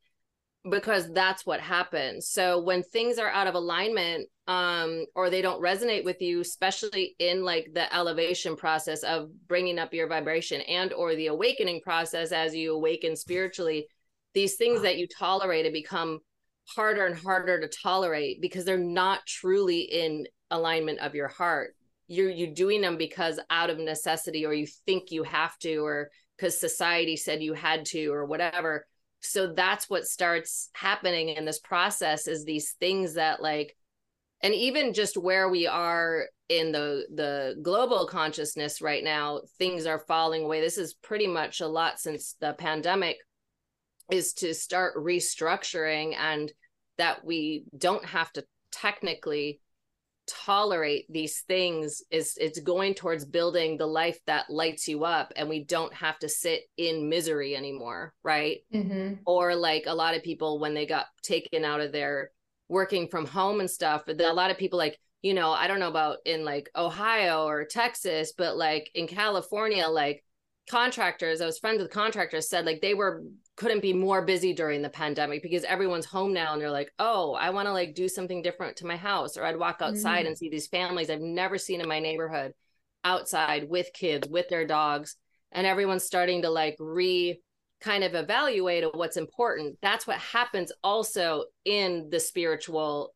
because 0.69 1.11
that's 1.11 1.45
what 1.45 1.59
happens. 1.59 2.27
So 2.27 2.61
when 2.61 2.83
things 2.83 3.17
are 3.17 3.29
out 3.29 3.47
of 3.47 3.55
alignment 3.55 4.27
um 4.47 5.05
or 5.15 5.29
they 5.29 5.41
don't 5.41 5.61
resonate 5.61 6.03
with 6.03 6.19
you 6.19 6.41
especially 6.41 7.15
in 7.19 7.43
like 7.43 7.67
the 7.75 7.95
elevation 7.95 8.55
process 8.55 9.03
of 9.03 9.29
bringing 9.47 9.77
up 9.77 9.93
your 9.93 10.07
vibration 10.07 10.61
and 10.61 10.93
or 10.93 11.15
the 11.15 11.27
awakening 11.27 11.79
process 11.81 12.31
as 12.31 12.55
you 12.55 12.73
awaken 12.73 13.15
spiritually 13.15 13.85
these 14.33 14.55
things 14.55 14.81
that 14.81 14.97
you 14.97 15.07
tolerated 15.07 15.73
become 15.73 16.19
harder 16.75 17.05
and 17.05 17.17
harder 17.17 17.59
to 17.59 17.67
tolerate 17.67 18.41
because 18.41 18.65
they're 18.65 18.77
not 18.77 19.25
truly 19.25 19.81
in 19.81 20.25
alignment 20.51 20.99
of 20.99 21.15
your 21.15 21.27
heart. 21.27 21.75
You're 22.07 22.29
you 22.29 22.53
doing 22.53 22.81
them 22.81 22.97
because 22.97 23.39
out 23.49 23.69
of 23.69 23.77
necessity 23.77 24.45
or 24.45 24.53
you 24.53 24.67
think 24.85 25.11
you 25.11 25.23
have 25.23 25.57
to 25.59 25.77
or 25.77 26.09
because 26.37 26.59
society 26.59 27.17
said 27.17 27.41
you 27.41 27.53
had 27.53 27.85
to 27.87 28.07
or 28.07 28.25
whatever 28.25 28.85
so 29.21 29.53
that's 29.53 29.89
what 29.89 30.05
starts 30.05 30.69
happening 30.73 31.29
in 31.29 31.45
this 31.45 31.59
process 31.59 32.27
is 32.27 32.43
these 32.43 32.71
things 32.79 33.13
that 33.13 33.41
like 33.41 33.75
and 34.43 34.53
even 34.53 34.93
just 34.93 35.17
where 35.17 35.49
we 35.49 35.67
are 35.67 36.25
in 36.49 36.71
the 36.71 37.05
the 37.15 37.55
global 37.61 38.05
consciousness 38.07 38.81
right 38.81 39.03
now 39.03 39.41
things 39.57 39.85
are 39.85 39.99
falling 39.99 40.43
away. 40.43 40.59
This 40.59 40.77
is 40.77 40.93
pretty 40.95 41.27
much 41.27 41.61
a 41.61 41.67
lot 41.67 41.99
since 41.99 42.35
the 42.41 42.53
pandemic 42.53 43.17
is 44.11 44.33
to 44.33 44.53
start 44.53 44.97
restructuring 44.97 46.15
and 46.17 46.51
that 46.97 47.23
we 47.23 47.63
don't 47.77 48.03
have 48.03 48.31
to 48.33 48.43
technically 48.71 49.61
tolerate 50.31 51.05
these 51.09 51.41
things 51.41 52.01
is 52.09 52.37
it's 52.39 52.59
going 52.59 52.93
towards 52.93 53.25
building 53.25 53.77
the 53.77 53.85
life 53.85 54.17
that 54.27 54.49
lights 54.49 54.87
you 54.87 55.03
up 55.03 55.33
and 55.35 55.49
we 55.49 55.63
don't 55.63 55.93
have 55.93 56.17
to 56.19 56.29
sit 56.29 56.61
in 56.77 57.09
misery 57.09 57.55
anymore 57.55 58.13
right 58.23 58.59
mm-hmm. 58.73 59.15
or 59.25 59.55
like 59.55 59.83
a 59.87 59.93
lot 59.93 60.15
of 60.15 60.23
people 60.23 60.59
when 60.59 60.73
they 60.73 60.85
got 60.85 61.07
taken 61.21 61.65
out 61.65 61.81
of 61.81 61.91
their 61.91 62.31
working 62.69 63.07
from 63.07 63.25
home 63.25 63.59
and 63.59 63.69
stuff 63.69 64.03
a 64.07 64.33
lot 64.33 64.51
of 64.51 64.57
people 64.57 64.79
like 64.79 64.97
you 65.21 65.33
know 65.33 65.51
i 65.51 65.67
don't 65.67 65.79
know 65.79 65.89
about 65.89 66.17
in 66.25 66.45
like 66.45 66.69
ohio 66.75 67.45
or 67.45 67.65
texas 67.65 68.33
but 68.37 68.55
like 68.55 68.89
in 68.95 69.07
california 69.07 69.87
like 69.87 70.23
contractors 70.69 71.41
i 71.41 71.45
was 71.45 71.59
friends 71.59 71.81
with 71.81 71.91
contractors 71.91 72.47
said 72.47 72.65
like 72.65 72.81
they 72.81 72.93
were 72.93 73.23
couldn't 73.61 73.81
be 73.81 73.93
more 73.93 74.23
busy 74.23 74.53
during 74.53 74.81
the 74.81 74.89
pandemic 74.89 75.43
because 75.43 75.63
everyone's 75.65 76.05
home 76.05 76.33
now 76.33 76.53
and 76.53 76.59
they're 76.59 76.71
like, 76.71 76.91
oh, 76.97 77.33
I 77.33 77.51
want 77.51 77.67
to 77.67 77.73
like 77.73 77.93
do 77.93 78.07
something 78.07 78.41
different 78.41 78.77
to 78.77 78.87
my 78.87 78.95
house. 78.95 79.37
Or 79.37 79.43
I'd 79.43 79.59
walk 79.59 79.77
outside 79.81 80.25
mm. 80.25 80.29
and 80.29 80.37
see 80.37 80.49
these 80.49 80.65
families 80.65 81.11
I've 81.11 81.21
never 81.21 81.59
seen 81.59 81.79
in 81.79 81.87
my 81.87 81.99
neighborhood 81.99 82.53
outside 83.03 83.69
with 83.69 83.93
kids, 83.93 84.27
with 84.27 84.49
their 84.49 84.65
dogs. 84.65 85.15
And 85.51 85.67
everyone's 85.67 86.05
starting 86.05 86.41
to 86.41 86.49
like 86.49 86.75
re 86.79 87.39
kind 87.81 88.03
of 88.03 88.15
evaluate 88.15 88.85
what's 88.95 89.17
important. 89.17 89.77
That's 89.81 90.07
what 90.07 90.17
happens 90.17 90.71
also 90.83 91.45
in 91.63 92.09
the 92.09 92.19
spiritual 92.19 93.13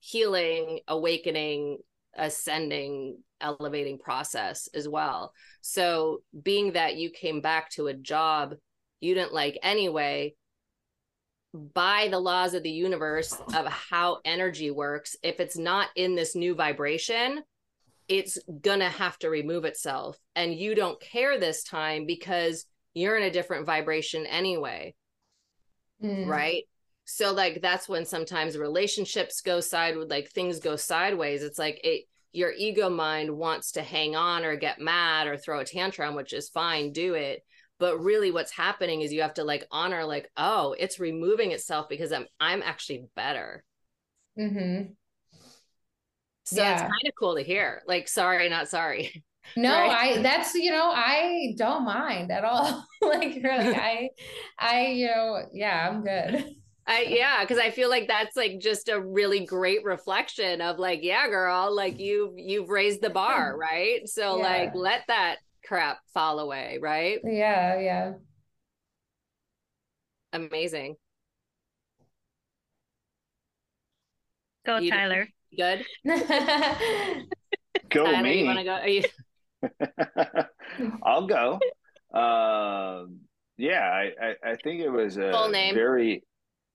healing, 0.00 0.80
awakening, 0.88 1.78
ascending, 2.14 3.18
elevating 3.40 3.98
process 3.98 4.68
as 4.74 4.88
well. 4.88 5.32
So, 5.60 6.22
being 6.42 6.72
that 6.72 6.96
you 6.96 7.10
came 7.10 7.40
back 7.40 7.70
to 7.70 7.88
a 7.88 7.94
job 7.94 8.54
you 9.00 9.14
didn't 9.14 9.32
like 9.32 9.58
anyway 9.62 10.34
by 11.52 12.08
the 12.10 12.18
laws 12.18 12.54
of 12.54 12.62
the 12.62 12.70
universe 12.70 13.36
of 13.54 13.66
how 13.66 14.18
energy 14.24 14.70
works 14.70 15.16
if 15.22 15.40
it's 15.40 15.58
not 15.58 15.88
in 15.96 16.14
this 16.14 16.36
new 16.36 16.54
vibration 16.54 17.42
it's 18.08 18.38
gonna 18.60 18.88
have 18.88 19.18
to 19.18 19.30
remove 19.30 19.64
itself 19.64 20.16
and 20.36 20.54
you 20.54 20.74
don't 20.74 21.00
care 21.00 21.40
this 21.40 21.64
time 21.64 22.06
because 22.06 22.66
you're 22.94 23.16
in 23.16 23.24
a 23.24 23.32
different 23.32 23.66
vibration 23.66 24.26
anyway 24.26 24.94
mm. 26.02 26.26
right 26.26 26.64
so 27.04 27.32
like 27.32 27.60
that's 27.60 27.88
when 27.88 28.04
sometimes 28.04 28.56
relationships 28.56 29.40
go 29.40 29.58
sideways 29.58 30.08
like 30.08 30.30
things 30.30 30.60
go 30.60 30.76
sideways 30.76 31.42
it's 31.42 31.58
like 31.58 31.80
it 31.82 32.04
your 32.32 32.52
ego 32.56 32.88
mind 32.88 33.30
wants 33.30 33.72
to 33.72 33.82
hang 33.82 34.14
on 34.14 34.44
or 34.44 34.56
get 34.56 34.80
mad 34.80 35.26
or 35.26 35.36
throw 35.36 35.60
a 35.60 35.64
tantrum 35.64 36.14
which 36.14 36.32
is 36.32 36.48
fine 36.48 36.92
do 36.92 37.14
it 37.14 37.42
but 37.78 37.98
really 37.98 38.30
what's 38.30 38.52
happening 38.52 39.00
is 39.00 39.12
you 39.12 39.22
have 39.22 39.34
to 39.34 39.44
like 39.44 39.66
honor 39.72 40.04
like 40.04 40.30
oh 40.36 40.74
it's 40.78 41.00
removing 41.00 41.50
itself 41.50 41.88
because 41.88 42.12
i'm 42.12 42.26
i'm 42.38 42.62
actually 42.62 43.06
better 43.16 43.64
mm-hmm. 44.38 44.92
so 46.44 46.62
yeah. 46.62 46.72
it's 46.72 46.82
kind 46.82 47.06
of 47.06 47.12
cool 47.18 47.34
to 47.34 47.42
hear 47.42 47.82
like 47.86 48.06
sorry 48.06 48.48
not 48.48 48.68
sorry 48.68 49.24
no 49.56 49.70
right? 49.72 50.18
i 50.18 50.22
that's 50.22 50.54
you 50.54 50.70
know 50.70 50.92
i 50.94 51.52
don't 51.56 51.84
mind 51.84 52.30
at 52.30 52.44
all 52.44 52.84
like 53.02 53.40
really 53.42 53.74
i 53.74 54.08
i 54.58 54.86
you 54.86 55.06
know 55.06 55.42
yeah 55.52 55.88
i'm 55.88 56.04
good 56.04 56.54
I, 56.86 57.02
yeah, 57.08 57.42
because 57.42 57.58
I 57.58 57.70
feel 57.70 57.88
like 57.88 58.08
that's 58.08 58.36
like 58.36 58.58
just 58.58 58.88
a 58.88 59.00
really 59.00 59.44
great 59.44 59.84
reflection 59.84 60.60
of 60.60 60.78
like, 60.78 61.00
yeah, 61.02 61.28
girl, 61.28 61.74
like 61.74 62.00
you've 62.00 62.32
you've 62.36 62.68
raised 62.68 63.00
the 63.00 63.10
bar, 63.10 63.56
right? 63.56 64.08
So 64.08 64.36
yeah. 64.36 64.42
like, 64.42 64.74
let 64.74 65.02
that 65.08 65.36
crap 65.64 65.98
fall 66.12 66.40
away, 66.40 66.78
right? 66.80 67.20
Yeah, 67.22 67.78
yeah. 67.78 68.12
Amazing. 70.32 70.96
Go, 74.66 74.78
you 74.78 74.90
Tyler. 74.90 75.28
Good. 75.56 75.84
go 77.90 78.04
Tyler, 78.04 78.22
me. 78.22 78.40
You 78.40 78.44
want 78.46 78.58
to 78.58 78.64
go? 78.64 78.72
Are 78.72 78.88
you? 78.88 79.02
I'll 81.02 81.26
go. 81.26 81.58
Uh, 82.12 83.04
yeah, 83.56 83.82
I, 83.82 84.12
I, 84.20 84.34
I 84.52 84.56
think 84.56 84.80
it 84.80 84.90
was 84.90 85.16
a 85.16 85.30
full 85.32 85.48
name. 85.50 85.74
very 85.74 86.22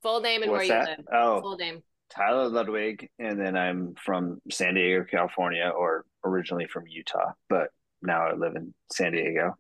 full 0.06 0.22
name 0.22 0.44
and 0.44 0.52
where 0.52 0.64
you 0.64 0.72
live. 0.72 1.00
Oh, 1.12 1.42
full 1.42 1.58
name. 1.58 1.82
Tyler 2.16 2.48
Ludwig, 2.48 3.10
and 3.18 3.40
then 3.40 3.58
I'm 3.58 3.96
from 3.96 4.40
San 4.52 4.76
Diego, 4.76 5.04
California, 5.10 5.72
or 5.76 6.06
originally 6.24 6.68
from 6.68 6.86
Utah, 6.88 7.32
but 7.50 7.70
now 8.04 8.28
I 8.28 8.36
live 8.36 8.56
in 8.56 8.74
San 8.92 9.14
Diego 9.14 9.58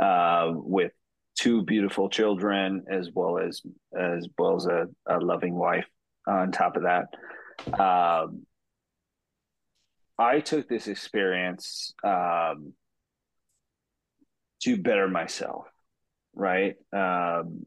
uh, 0.00 0.52
with 0.54 0.92
two 1.36 1.62
beautiful 1.62 2.08
children 2.08 2.84
as 2.88 3.10
well 3.12 3.38
as 3.38 3.60
as 3.98 4.28
well 4.38 4.56
as 4.56 4.66
a, 4.66 4.86
a 5.06 5.18
loving 5.18 5.56
wife 5.56 5.86
on 6.28 6.52
top 6.52 6.76
of 6.76 6.84
that. 6.84 7.06
Um, 7.80 8.46
I 10.16 10.38
took 10.38 10.68
this 10.68 10.86
experience 10.86 11.92
um, 12.04 12.72
to 14.62 14.76
better 14.76 15.08
myself, 15.08 15.66
right? 16.34 16.76
Um, 16.92 17.66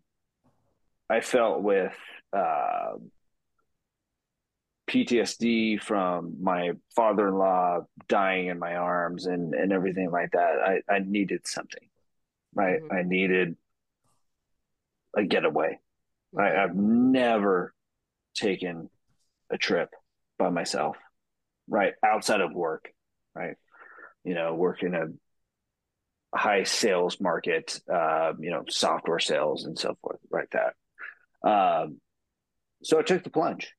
I 1.09 1.19
felt 1.19 1.61
with 1.61 1.93
uh, 2.33 2.93
PTSD 4.91 5.81
from 5.81 6.35
my 6.41 6.71
father-in-law 6.95 7.81
dying 8.09 8.47
in 8.47 8.59
my 8.59 8.75
arms 8.75 9.25
and 9.25 9.53
and 9.53 9.71
everything 9.71 10.11
like 10.11 10.31
that. 10.31 10.81
I 10.89 10.93
I 10.93 10.99
needed 10.99 11.47
something, 11.47 11.87
right? 12.53 12.81
Mm-hmm. 12.81 12.95
I 12.95 13.03
needed 13.03 13.55
a 15.15 15.23
getaway. 15.23 15.79
Mm-hmm. 16.35 16.39
I, 16.39 16.63
I've 16.63 16.75
never 16.75 17.73
taken 18.35 18.89
a 19.49 19.57
trip 19.57 19.89
by 20.37 20.49
myself, 20.49 20.97
right? 21.69 21.93
Outside 22.03 22.41
of 22.41 22.53
work, 22.53 22.91
right? 23.33 23.55
You 24.25 24.33
know, 24.33 24.55
work 24.55 24.83
in 24.83 24.93
a 24.93 25.07
high 26.37 26.63
sales 26.63 27.19
market, 27.21 27.79
uh, 27.91 28.33
you 28.39 28.51
know, 28.51 28.63
software 28.69 29.19
sales 29.19 29.63
and 29.63 29.79
so 29.79 29.97
forth, 30.01 30.19
right? 30.29 30.47
That. 30.51 30.73
Um, 31.43 31.99
so 32.83 32.99
I 32.99 33.03
took 33.03 33.23
the 33.23 33.29
plunge 33.29 33.73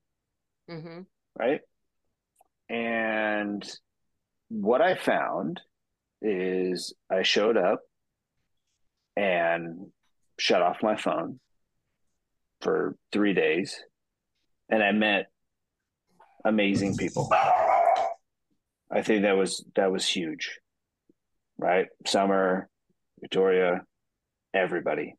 mm-hmm. 0.71 1.01
right? 1.39 1.61
And 2.69 3.69
what 4.49 4.81
I 4.81 4.95
found 4.95 5.61
is 6.21 6.95
I 7.11 7.23
showed 7.23 7.57
up 7.57 7.81
and 9.17 9.89
shut 10.39 10.63
off 10.63 10.83
my 10.83 10.97
phone 10.97 11.41
for 12.61 12.97
three 13.13 13.35
days, 13.35 13.79
and 14.71 14.83
I 14.83 14.93
met 14.93 15.27
amazing 16.45 16.97
people. 16.97 17.31
I 18.91 19.03
think 19.03 19.23
that 19.23 19.37
was 19.37 19.65
that 19.75 19.91
was 19.91 20.07
huge, 20.07 20.59
right? 21.59 21.87
Summer, 22.07 22.69
Victoria, 23.21 23.83
everybody, 24.55 25.15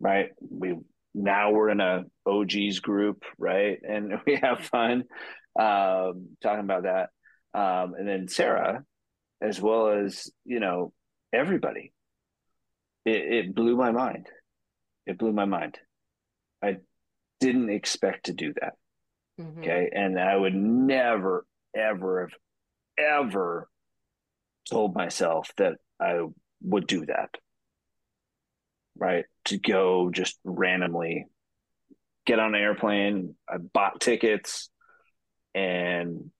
right? 0.00 0.30
We 0.40 0.76
now 1.14 1.50
we're 1.50 1.70
in 1.70 1.80
a 1.80 2.04
OGs 2.26 2.80
group, 2.80 3.24
right? 3.38 3.78
And 3.82 4.20
we 4.26 4.36
have 4.36 4.60
fun 4.60 5.04
um, 5.58 6.30
talking 6.42 6.64
about 6.64 6.84
that. 6.84 7.10
Um, 7.54 7.94
and 7.94 8.06
then 8.06 8.28
Sara, 8.28 8.84
as 9.40 9.60
well 9.60 9.88
as, 9.88 10.30
you 10.44 10.60
know, 10.60 10.92
everybody. 11.32 11.92
It, 13.04 13.46
it 13.46 13.54
blew 13.54 13.76
my 13.76 13.90
mind. 13.90 14.26
It 15.06 15.18
blew 15.18 15.32
my 15.32 15.46
mind. 15.46 15.78
I 16.62 16.76
didn't 17.40 17.70
expect 17.70 18.26
to 18.26 18.32
do 18.32 18.52
that. 18.60 18.74
Mm-hmm. 19.40 19.60
Okay. 19.60 19.90
And 19.92 20.18
I 20.18 20.36
would 20.36 20.54
never, 20.54 21.46
ever 21.74 22.22
have 22.22 22.34
ever 22.98 23.68
told 24.68 24.94
myself 24.94 25.50
that 25.56 25.74
I 26.00 26.20
would 26.60 26.86
do 26.86 27.06
that 27.06 27.30
right? 28.98 29.24
To 29.48 29.58
go 29.58 30.10
just 30.10 30.38
randomly 30.44 31.26
get 32.26 32.38
on 32.38 32.54
an 32.54 32.60
airplane. 32.60 33.34
I 33.48 33.56
bought 33.58 34.00
tickets 34.00 34.68
and 35.54 36.30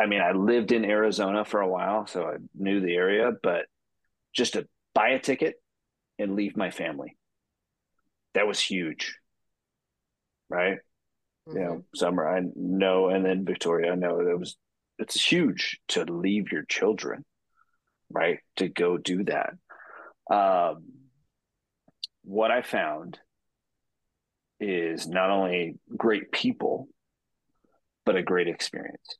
I 0.00 0.06
mean, 0.06 0.22
I 0.22 0.32
lived 0.32 0.72
in 0.72 0.84
Arizona 0.84 1.44
for 1.44 1.60
a 1.60 1.68
while, 1.68 2.06
so 2.06 2.24
I 2.24 2.36
knew 2.54 2.80
the 2.80 2.94
area, 2.94 3.32
but 3.42 3.66
just 4.32 4.54
to 4.54 4.66
buy 4.94 5.10
a 5.10 5.18
ticket 5.18 5.56
and 6.18 6.36
leave 6.36 6.56
my 6.56 6.70
family, 6.70 7.18
that 8.34 8.46
was 8.46 8.58
huge. 8.58 9.16
Right. 10.48 10.78
Mm-hmm. 11.48 11.56
You 11.58 11.64
know, 11.64 11.70
mm-hmm. 11.72 11.96
summer, 11.96 12.26
I 12.26 12.42
know, 12.56 13.08
and 13.08 13.24
then 13.24 13.44
Victoria, 13.44 13.92
I 13.92 13.94
know 13.94 14.20
it 14.20 14.38
was, 14.38 14.56
it's 14.98 15.22
huge 15.22 15.80
to 15.88 16.04
leave 16.04 16.50
your 16.50 16.64
children, 16.64 17.24
right? 18.10 18.38
To 18.56 18.68
go 18.68 18.96
do 18.96 19.24
that. 19.24 19.50
Um, 20.30 20.84
what 22.30 22.52
I 22.52 22.62
found 22.62 23.18
is 24.60 25.08
not 25.08 25.30
only 25.30 25.74
great 25.96 26.30
people, 26.30 26.86
but 28.06 28.14
a 28.14 28.22
great 28.22 28.46
experience. 28.46 29.18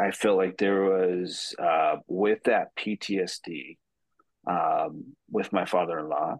I 0.00 0.10
feel 0.10 0.34
like 0.34 0.56
there 0.56 0.84
was, 0.84 1.54
uh, 1.58 1.96
with 2.06 2.44
that 2.44 2.74
PTSD, 2.76 3.76
um, 4.46 5.14
with 5.30 5.52
my 5.52 5.66
father 5.66 5.98
in 5.98 6.08
law, 6.08 6.36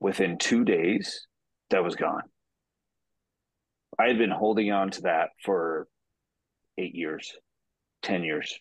within 0.00 0.38
two 0.38 0.64
days, 0.64 1.26
that 1.68 1.84
was 1.84 1.94
gone. 1.94 2.22
I 3.98 4.06
had 4.06 4.16
been 4.16 4.30
holding 4.30 4.72
on 4.72 4.92
to 4.92 5.02
that 5.02 5.28
for 5.44 5.88
eight 6.78 6.94
years, 6.94 7.36
10 8.00 8.24
years. 8.24 8.58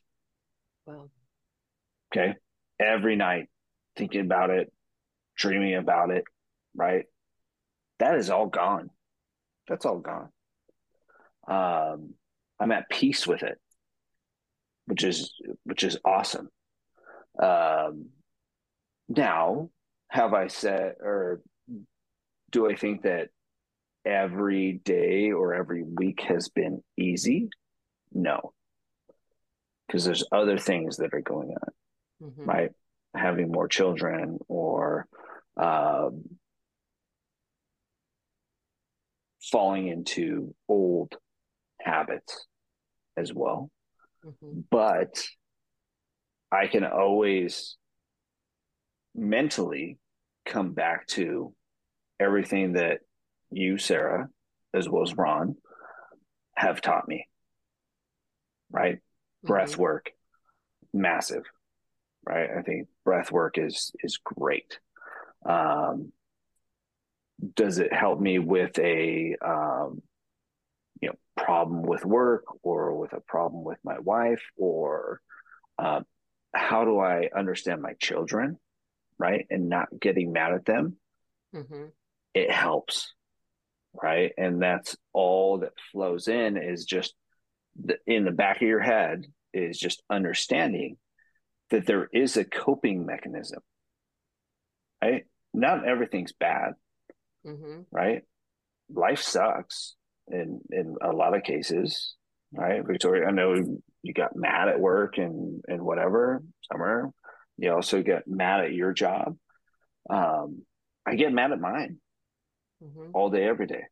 Wow. 0.85 1.09
Okay. 2.11 2.35
Every 2.77 3.15
night 3.15 3.47
thinking 3.95 4.21
about 4.21 4.49
it, 4.49 4.69
dreaming 5.37 5.75
about 5.75 6.09
it, 6.11 6.23
right? 6.75 7.05
That 7.99 8.15
is 8.15 8.29
all 8.29 8.47
gone. 8.47 8.89
That's 9.67 9.85
all 9.85 9.99
gone. 9.99 10.29
Um, 11.47 12.13
I'm 12.59 12.71
at 12.71 12.89
peace 12.89 13.25
with 13.25 13.43
it, 13.43 13.59
which 14.85 15.03
is 15.03 15.33
which 15.63 15.83
is 15.83 15.97
awesome. 16.03 16.49
Um, 17.41 18.07
now, 19.09 19.69
have 20.09 20.33
I 20.33 20.47
said, 20.47 20.95
or 20.99 21.41
do 22.51 22.69
I 22.69 22.75
think 22.75 23.03
that 23.03 23.29
every 24.05 24.73
day 24.83 25.31
or 25.31 25.53
every 25.53 25.83
week 25.83 26.21
has 26.21 26.49
been 26.49 26.83
easy? 26.97 27.49
No, 28.13 28.53
because 29.87 30.05
there's 30.05 30.25
other 30.31 30.57
things 30.57 30.97
that 30.97 31.13
are 31.13 31.21
going 31.21 31.49
on, 31.49 32.29
mm-hmm. 32.29 32.45
right? 32.45 32.71
Having 33.13 33.51
more 33.51 33.67
children 33.67 34.39
or 34.47 35.07
um, 35.57 36.23
falling 39.41 39.87
into 39.87 40.53
old 40.67 41.15
habits 41.79 42.45
as 43.15 43.33
well. 43.33 43.71
Mm-hmm. 44.25 44.61
But 44.69 45.23
I 46.51 46.67
can 46.67 46.83
always 46.83 47.77
mentally 49.15 49.97
come 50.45 50.73
back 50.73 51.07
to 51.07 51.53
everything 52.19 52.73
that 52.73 52.99
you, 53.51 53.77
Sara, 53.77 54.29
as 54.73 54.87
well 54.87 55.03
as 55.03 55.15
Ron, 55.15 55.55
have 56.55 56.81
taught 56.81 57.07
me. 57.07 57.27
Right? 58.71 58.95
Mm-hmm. 58.95 59.47
Breath 59.47 59.77
work, 59.77 60.11
massive. 60.93 61.43
Right? 62.25 62.49
I 62.57 62.61
think 62.61 62.87
breath 63.05 63.31
work 63.31 63.57
is 63.57 63.91
is 64.03 64.17
great. 64.17 64.79
Um, 65.47 66.11
does 67.55 67.79
it 67.79 67.93
help 67.93 68.19
me 68.19 68.39
with 68.39 68.77
a 68.79 69.35
um, 69.43 70.01
you 71.01 71.09
know 71.09 71.15
problem 71.35 71.83
with 71.83 72.03
work 72.05 72.43
or 72.63 72.97
with 72.97 73.13
a 73.13 73.21
problem 73.21 73.63
with 73.63 73.77
my 73.83 73.99
wife 73.99 74.41
or 74.57 75.21
uh, 75.77 76.01
how 76.53 76.85
do 76.85 76.99
I 76.99 77.29
understand 77.35 77.81
my 77.81 77.93
children, 77.93 78.57
right, 79.17 79.45
and 79.49 79.69
not 79.69 79.87
getting 79.99 80.33
mad 80.33 80.53
at 80.53 80.65
them? 80.65 80.97
Mm-hmm. 81.55 81.85
It 82.33 82.51
helps, 82.51 83.13
right, 83.93 84.31
and 84.37 84.61
that's 84.61 84.97
all 85.13 85.59
that 85.59 85.73
flows 85.91 86.27
in 86.27 86.57
is 86.57 86.85
just 86.85 87.13
the, 87.81 87.97
in 88.07 88.25
the 88.25 88.31
back 88.31 88.57
of 88.57 88.67
your 88.67 88.81
head 88.81 89.25
is 89.53 89.77
just 89.77 90.01
understanding 90.09 90.97
that 91.69 91.85
there 91.85 92.09
is 92.11 92.37
a 92.37 92.45
coping 92.45 93.05
mechanism 93.05 93.61
right? 95.01 95.25
Not 95.57 95.87
everything's 95.87 96.33
bad, 96.33 96.73
mm-hmm. 97.43 97.81
right? 97.91 98.21
Life 98.93 99.23
sucks 99.23 99.95
in 100.27 100.61
in 100.71 100.95
a 101.01 101.11
lot 101.11 101.35
of 101.35 101.41
cases, 101.41 102.15
right? 102.53 102.85
Victoria, 102.85 103.25
I 103.25 103.31
know 103.31 103.55
you 104.03 104.13
got 104.13 104.35
mad 104.35 104.69
at 104.69 104.79
work 104.79 105.17
and 105.17 105.63
and 105.67 105.81
whatever. 105.81 106.43
Summer, 106.71 107.09
you 107.57 107.73
also 107.73 108.03
get 108.03 108.27
mad 108.27 108.65
at 108.65 108.73
your 108.73 108.93
job. 108.93 109.35
Um, 110.07 110.61
I 111.07 111.15
get 111.15 111.33
mad 111.33 111.51
at 111.51 111.59
mine 111.59 111.97
mm-hmm. 112.83 113.09
all 113.15 113.31
day, 113.31 113.45
every 113.45 113.65
day, 113.65 113.85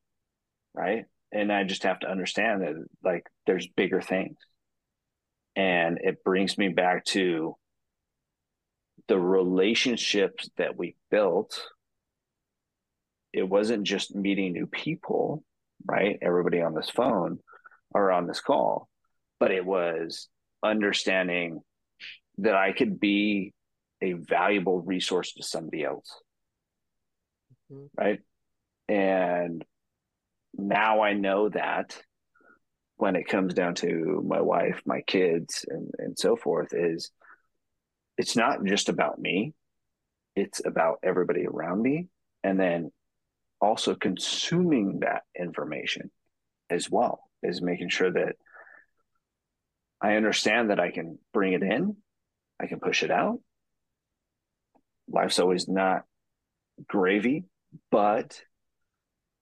right? 0.76 1.06
And 1.32 1.52
I 1.52 1.64
just 1.64 1.82
have 1.82 2.00
to 2.02 2.12
understand 2.12 2.62
that 2.62 2.76
like 3.04 3.26
there's 3.48 3.68
bigger 3.76 4.02
things, 4.02 4.38
and 5.56 5.98
it 6.00 6.24
brings 6.24 6.60
me 6.60 6.68
back 6.68 7.06
to 7.06 7.56
the 9.08 9.20
relationships 9.20 10.50
that 10.58 10.78
we 10.78 10.96
built, 11.12 11.62
it 13.34 13.48
wasn't 13.48 13.84
just 13.84 14.16
meeting 14.16 14.54
new 14.54 14.68
people, 14.68 15.44
right? 15.86 16.18
Everybody 16.22 16.62
on 16.62 16.74
this 16.74 16.90
phone 16.90 17.40
or 17.92 18.12
on 18.12 18.28
this 18.28 18.42
call, 18.42 18.90
but 19.40 19.52
it 19.52 19.66
was 19.66 20.28
understanding 20.64 21.62
that 22.40 22.56
I 22.56 22.74
could 22.74 23.00
be 23.00 23.54
a 24.02 24.14
valuable 24.14 24.82
resource 24.82 25.34
to 25.34 25.44
somebody 25.44 25.84
else. 25.84 26.20
Mm-hmm. 27.72 27.86
Right. 27.98 28.20
And 28.88 29.64
now 30.54 31.02
I 31.02 31.14
know 31.14 31.50
that 31.50 31.98
when 32.98 33.16
it 33.16 33.28
comes 33.28 33.54
down 33.54 33.76
to 33.76 34.24
my 34.26 34.42
wife, 34.42 34.82
my 34.86 35.02
kids, 35.02 35.66
and, 35.68 35.92
and 35.98 36.18
so 36.18 36.36
forth 36.36 36.74
is 36.74 37.12
it's 38.18 38.36
not 38.36 38.64
just 38.64 38.90
about 38.90 39.20
me, 39.20 39.54
it's 40.36 40.62
about 40.66 41.00
everybody 41.04 41.46
around 41.46 41.82
me. 41.82 42.08
And 42.44 42.60
then 42.60 42.92
also 43.60 43.96
consuming 43.96 45.00
that 45.00 45.24
information 45.38 46.12
as 46.70 46.90
well, 46.90 47.22
is 47.42 47.62
making 47.62 47.90
sure 47.90 48.12
that 48.12 48.36
I 50.02 50.16
understand 50.16 50.70
that 50.70 50.80
I 50.80 50.92
can 50.92 51.18
bring 51.34 51.54
it 51.54 51.64
in, 51.64 51.96
I 52.60 52.68
can 52.68 52.80
push 52.80 53.02
it 53.02 53.12
out. 53.12 53.40
Life's 55.08 55.40
always 55.40 55.68
not 55.68 56.04
gravy, 56.88 57.46
but 57.92 58.40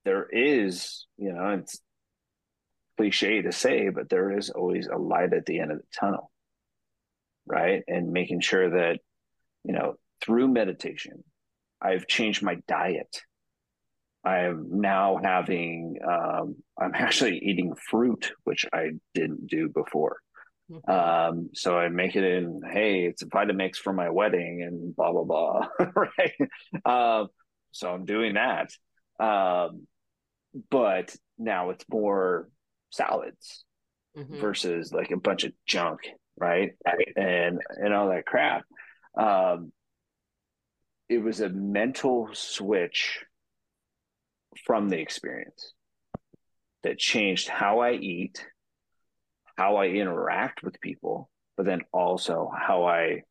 there 0.06 0.28
is, 0.30 1.08
you 1.18 1.34
know, 1.34 1.50
it's 1.60 1.80
cliche 2.98 3.42
to 3.42 3.52
say, 3.52 3.90
but 3.90 4.10
there 4.10 4.38
is 4.38 4.50
always 4.50 4.88
a 4.88 4.98
light 4.98 5.34
at 5.34 5.46
the 5.46 5.60
end 5.60 5.72
of 5.72 5.78
the 5.80 5.86
tunnel, 6.00 6.32
right? 7.46 7.84
And 7.88 8.12
making 8.12 8.42
sure 8.42 8.70
that, 8.70 9.00
you 9.64 9.74
know, 9.74 9.96
through 10.22 10.48
meditation, 10.48 11.24
I've 11.82 12.08
changed 12.08 12.44
my 12.44 12.58
diet. 12.68 13.22
I'm 14.26 14.80
now 14.80 15.20
having, 15.22 15.98
um, 16.08 16.56
I'm 16.80 16.92
actually 16.96 17.40
eating 17.40 17.74
fruit, 17.76 18.32
which 18.44 18.66
I 18.74 18.92
didn't 19.14 19.48
do 19.48 19.70
before. 19.70 20.18
Mm-hmm. 20.72 20.90
Um, 20.90 21.50
so 21.54 21.78
I 21.78 21.90
make 21.90 22.16
it 22.16 22.24
in, 22.24 22.62
hey, 22.72 23.06
it's 23.06 23.22
a 23.22 23.28
Vitamix 23.28 23.76
for 23.76 23.92
my 23.92 24.10
wedding 24.10 24.64
and 24.64 24.96
blah, 24.96 25.12
blah, 25.12 25.24
blah. 25.24 25.68
right. 25.96 26.34
Um, 26.86 27.28
so 27.72 27.90
I'm 27.92 28.06
doing 28.06 28.36
that. 28.36 28.72
Um, 29.20 29.88
but 30.70 31.16
now 31.38 31.72
it's 31.72 31.86
more 31.90 32.50
salads 32.92 33.66
mm-hmm. 34.18 34.40
versus 34.40 34.94
like 34.94 35.12
a 35.12 35.18
bunch 35.18 35.44
of 35.44 35.54
junk, 35.66 36.00
right? 36.38 36.72
And 37.16 37.60
and 37.70 37.94
all 37.94 38.10
that 38.10 38.26
crap. 38.26 38.64
Um, 39.18 39.72
it 41.10 41.20
was 41.20 41.42
a 41.42 41.50
mental 41.50 42.30
switch 42.34 43.24
from 44.66 44.90
the 44.90 45.00
experience 45.00 45.74
that 46.84 46.98
changed 46.98 47.48
how 47.48 47.80
I 47.80 47.94
eat, 47.94 48.46
how 49.58 49.78
I 49.78 49.88
interact 49.88 50.64
with 50.64 50.82
people, 50.82 51.30
but 51.56 51.66
then 51.66 51.82
also 51.92 52.52
how 52.56 52.86
I 52.86 53.24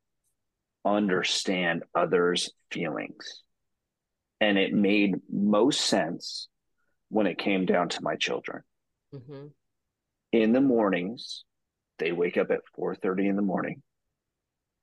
understand 0.84 1.84
others' 1.94 2.52
feelings. 2.70 3.42
And 4.40 4.58
it 4.58 4.72
made 4.72 5.16
most 5.30 5.82
sense 5.82 6.48
when 7.08 7.26
it 7.26 7.38
came 7.38 7.66
down 7.66 7.88
to 7.90 8.02
my 8.02 8.16
children. 8.16 8.62
Mm-hmm. 9.14 9.46
In 10.32 10.52
the 10.52 10.60
mornings, 10.60 11.44
they 11.98 12.12
wake 12.12 12.36
up 12.36 12.50
at 12.50 12.60
4:30 12.76 13.28
in 13.28 13.36
the 13.36 13.42
morning, 13.42 13.82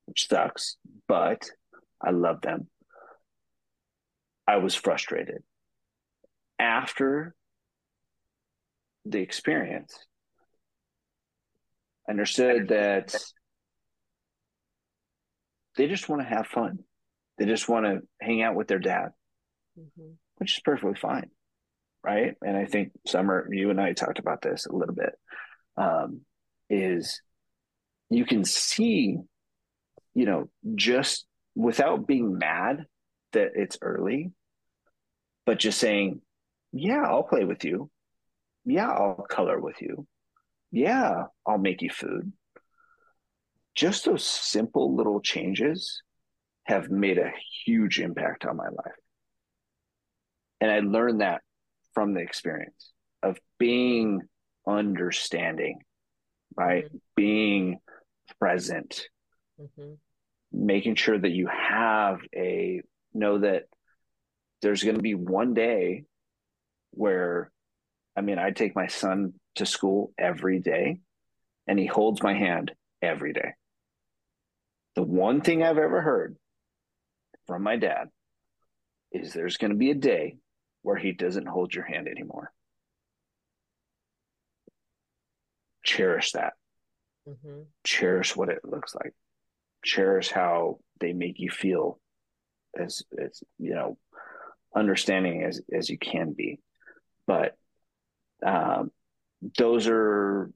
which 0.06 0.28
sucks, 0.28 0.78
but 1.08 1.50
I 2.02 2.12
love 2.12 2.42
them. 2.42 2.70
I 4.48 4.58
was 4.58 4.76
frustrated. 4.76 5.44
After 6.58 7.36
the 9.06 9.20
experience, 9.20 9.98
I 12.08 12.12
understood 12.12 12.70
that 12.70 13.16
they 15.76 15.88
just 15.88 16.10
want 16.10 16.22
to 16.22 16.28
have 16.28 16.48
fun. 16.48 16.80
They 17.38 17.46
just 17.46 17.70
want 17.70 17.86
to 17.86 18.02
hang 18.20 18.42
out 18.42 18.56
with 18.56 18.68
their 18.68 18.80
dad, 18.80 19.12
mm-hmm. 19.80 20.14
which 20.38 20.58
is 20.58 20.62
perfectly 20.62 20.96
fine 20.96 21.32
right? 22.04 22.36
And 22.42 22.56
I 22.56 22.66
think 22.66 22.92
Summer, 23.06 23.48
you 23.52 23.70
and 23.70 23.80
I 23.80 23.94
talked 23.94 24.20
about 24.20 24.42
this 24.42 24.66
a 24.66 24.76
little 24.76 24.96
bit. 24.96 25.14
Um, 25.78 26.22
is 26.70 27.22
you 28.10 28.26
can 28.26 28.44
see, 28.44 29.18
you 30.14 30.26
know, 30.26 30.50
just 30.76 31.26
without 31.56 32.08
being 32.08 32.38
mad 32.38 32.86
that 33.34 33.52
it's 33.56 33.78
early, 33.82 34.32
but 35.46 35.60
just 35.60 35.80
saying, 35.80 36.22
yeah, 36.72 37.04
I'll 37.04 37.24
play 37.24 37.46
with 37.46 37.64
you. 37.64 37.90
Yeah, 38.66 38.90
I'll 38.90 39.26
color 39.30 39.60
with 39.60 39.82
you. 39.82 40.08
Yeah, 40.72 41.24
I'll 41.46 41.58
make 41.58 41.82
you 41.82 41.90
food. 41.90 42.32
Just 43.76 44.06
those 44.06 44.24
simple 44.24 44.96
little 44.96 45.22
changes 45.22 46.02
have 46.66 46.90
made 46.90 47.18
a 47.18 47.32
huge 47.66 48.00
impact 48.00 48.46
on 48.46 48.58
my 48.58 48.68
life. 48.68 49.00
And 50.62 50.70
I 50.70 50.80
learned 50.80 51.22
that 51.22 51.42
from 51.94 52.14
the 52.14 52.20
experience 52.20 52.92
of 53.24 53.40
being 53.58 54.22
understanding, 54.68 55.80
right? 56.56 56.86
Mm-hmm. 56.86 56.98
Being 57.16 57.80
present, 58.40 59.08
mm-hmm. 59.60 59.94
making 60.52 60.96
sure 60.96 61.18
that 61.18 61.32
you 61.32 61.48
have 61.48 62.20
a 62.36 62.82
know 63.14 63.40
that 63.40 63.64
there's 64.62 64.84
going 64.84 64.96
to 64.96 65.02
be 65.02 65.16
one 65.16 65.54
day 65.54 66.04
where, 66.92 67.52
I 68.16 68.22
mean, 68.22 68.40
I 68.40 68.52
take 68.52 68.76
my 68.76 68.88
son 68.88 69.34
to 69.56 69.66
school 69.66 70.12
every 70.18 70.60
day 70.60 71.00
and 71.68 71.80
he 71.80 71.86
holds 71.86 72.22
my 72.22 72.34
hand 72.34 72.72
every 73.02 73.34
day. 73.34 73.54
The 74.96 75.04
one 75.04 75.42
thing 75.42 75.64
I've 75.64 75.78
ever 75.78 76.02
heard 76.02 76.36
from 77.48 77.64
my 77.64 77.78
dad 77.78 78.10
is 79.12 79.34
there's 79.34 79.58
going 79.58 79.72
to 79.72 79.78
be 79.78 79.92
a 79.92 79.96
day 79.96 80.38
where 80.82 80.98
he 80.98 81.12
doesn't 81.12 81.48
hold 81.48 81.74
your 81.74 81.86
hand 81.86 82.08
anymore. 82.08 82.52
Cherish 85.90 86.34
that. 86.34 86.54
Mm-hmm. 87.28 87.62
Cherish 87.84 88.36
what 88.36 88.50
it 88.50 88.60
looks 88.64 88.94
like. 88.94 89.14
Cherish 89.84 90.30
how 90.30 90.78
they 91.00 91.14
make 91.14 91.40
you 91.40 91.50
feel 91.50 92.00
as 92.80 93.02
as 93.20 93.42
you 93.58 93.74
know, 93.74 93.98
understanding 94.76 95.44
as 95.44 95.60
as 95.76 95.90
you 95.90 95.98
can 95.98 96.34
be. 96.34 96.60
But 97.26 97.56
um, 98.46 98.92
those 99.58 99.88
are, 99.88 100.52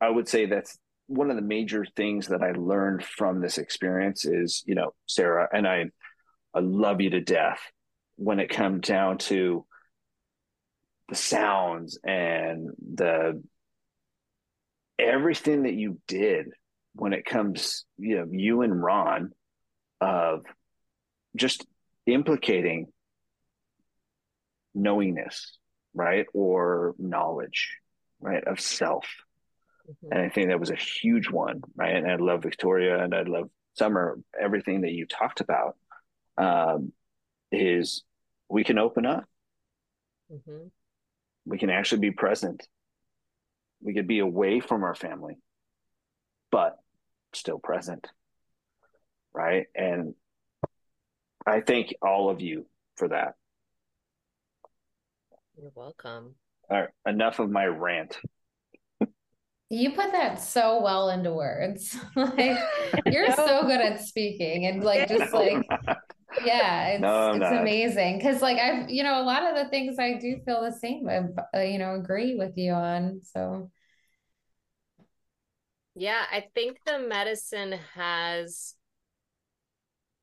I 0.00 0.08
would 0.08 0.28
say 0.28 0.46
that's 0.46 0.78
one 1.08 1.30
of 1.30 1.36
the 1.36 1.42
major 1.42 1.84
things 1.96 2.28
that 2.28 2.42
I 2.42 2.52
learned 2.52 3.04
from 3.04 3.40
this 3.40 3.58
experience 3.58 4.24
is, 4.24 4.62
you 4.66 4.76
know, 4.76 4.94
Sara, 5.06 5.48
and 5.52 5.66
I, 5.66 5.86
I 6.54 6.60
love 6.60 7.00
you 7.00 7.10
to 7.10 7.20
death 7.20 7.60
when 8.14 8.38
it 8.38 8.50
comes 8.50 8.86
down 8.86 9.18
to 9.18 9.66
the 11.08 11.16
sounds 11.16 11.98
and 12.04 12.70
the 12.94 13.42
everything 14.98 15.64
that 15.64 15.74
you 15.74 16.00
did 16.06 16.46
when 16.94 17.12
it 17.12 17.24
comes 17.24 17.84
you 17.96 18.16
know 18.16 18.26
you 18.30 18.62
and 18.62 18.82
ron 18.82 19.30
of 20.00 20.42
just 21.36 21.66
implicating 22.06 22.86
knowingness 24.74 25.58
right 25.94 26.26
or 26.34 26.94
knowledge 26.98 27.76
right 28.20 28.44
of 28.44 28.60
self 28.60 29.06
mm-hmm. 29.88 30.12
and 30.12 30.20
i 30.20 30.28
think 30.28 30.48
that 30.48 30.60
was 30.60 30.70
a 30.70 30.76
huge 30.76 31.30
one 31.30 31.60
right 31.76 31.94
and 31.94 32.10
i 32.10 32.16
love 32.16 32.42
victoria 32.42 33.02
and 33.02 33.14
i 33.14 33.22
love 33.22 33.48
summer 33.74 34.18
everything 34.40 34.80
that 34.80 34.92
you 34.92 35.06
talked 35.06 35.40
about 35.40 35.76
um, 36.38 36.92
is 37.52 38.02
we 38.48 38.64
can 38.64 38.78
open 38.78 39.06
up. 39.06 39.24
Mm-hmm. 40.32 40.68
We 41.44 41.58
can 41.58 41.70
actually 41.70 42.00
be 42.00 42.10
present. 42.10 42.66
We 43.80 43.94
could 43.94 44.06
be 44.06 44.18
away 44.18 44.60
from 44.60 44.82
our 44.82 44.94
family, 44.94 45.38
but 46.50 46.76
still 47.32 47.58
present. 47.58 48.06
Right. 49.32 49.66
And 49.74 50.14
I 51.46 51.60
thank 51.60 51.94
all 52.02 52.30
of 52.30 52.40
you 52.40 52.66
for 52.96 53.08
that. 53.08 53.34
You're 55.56 55.72
welcome. 55.74 56.34
All 56.70 56.80
right, 56.80 56.90
enough 57.06 57.38
of 57.38 57.50
my 57.50 57.64
rant. 57.64 58.18
You 59.70 59.90
put 59.90 60.12
that 60.12 60.40
so 60.40 60.80
well 60.82 61.10
into 61.10 61.32
words. 61.32 61.98
like 62.16 62.58
you're 63.06 63.32
so 63.32 63.62
good 63.62 63.80
at 63.80 64.00
speaking 64.00 64.66
and 64.66 64.84
like 64.84 65.08
just 65.08 65.32
like 65.32 65.66
yeah 66.44 66.88
it's, 66.88 67.00
no, 67.00 67.32
it's 67.32 67.50
amazing. 67.50 68.18
Because 68.18 68.42
like 68.42 68.58
i've 68.58 68.90
you 68.90 69.02
know 69.02 69.20
a 69.20 69.24
lot 69.24 69.44
of 69.44 69.56
the 69.56 69.68
things 69.70 69.98
i 69.98 70.14
do 70.14 70.40
feel 70.44 70.62
the 70.62 70.72
same 70.72 71.08
uh, 71.08 71.60
you 71.60 71.78
know 71.78 71.94
agree 71.94 72.34
with 72.36 72.56
you 72.56 72.72
on 72.72 73.20
so. 73.22 73.70
Yeah 75.94 76.22
i 76.30 76.44
think 76.54 76.78
the 76.86 77.00
medicine 77.00 77.74
has 77.94 78.76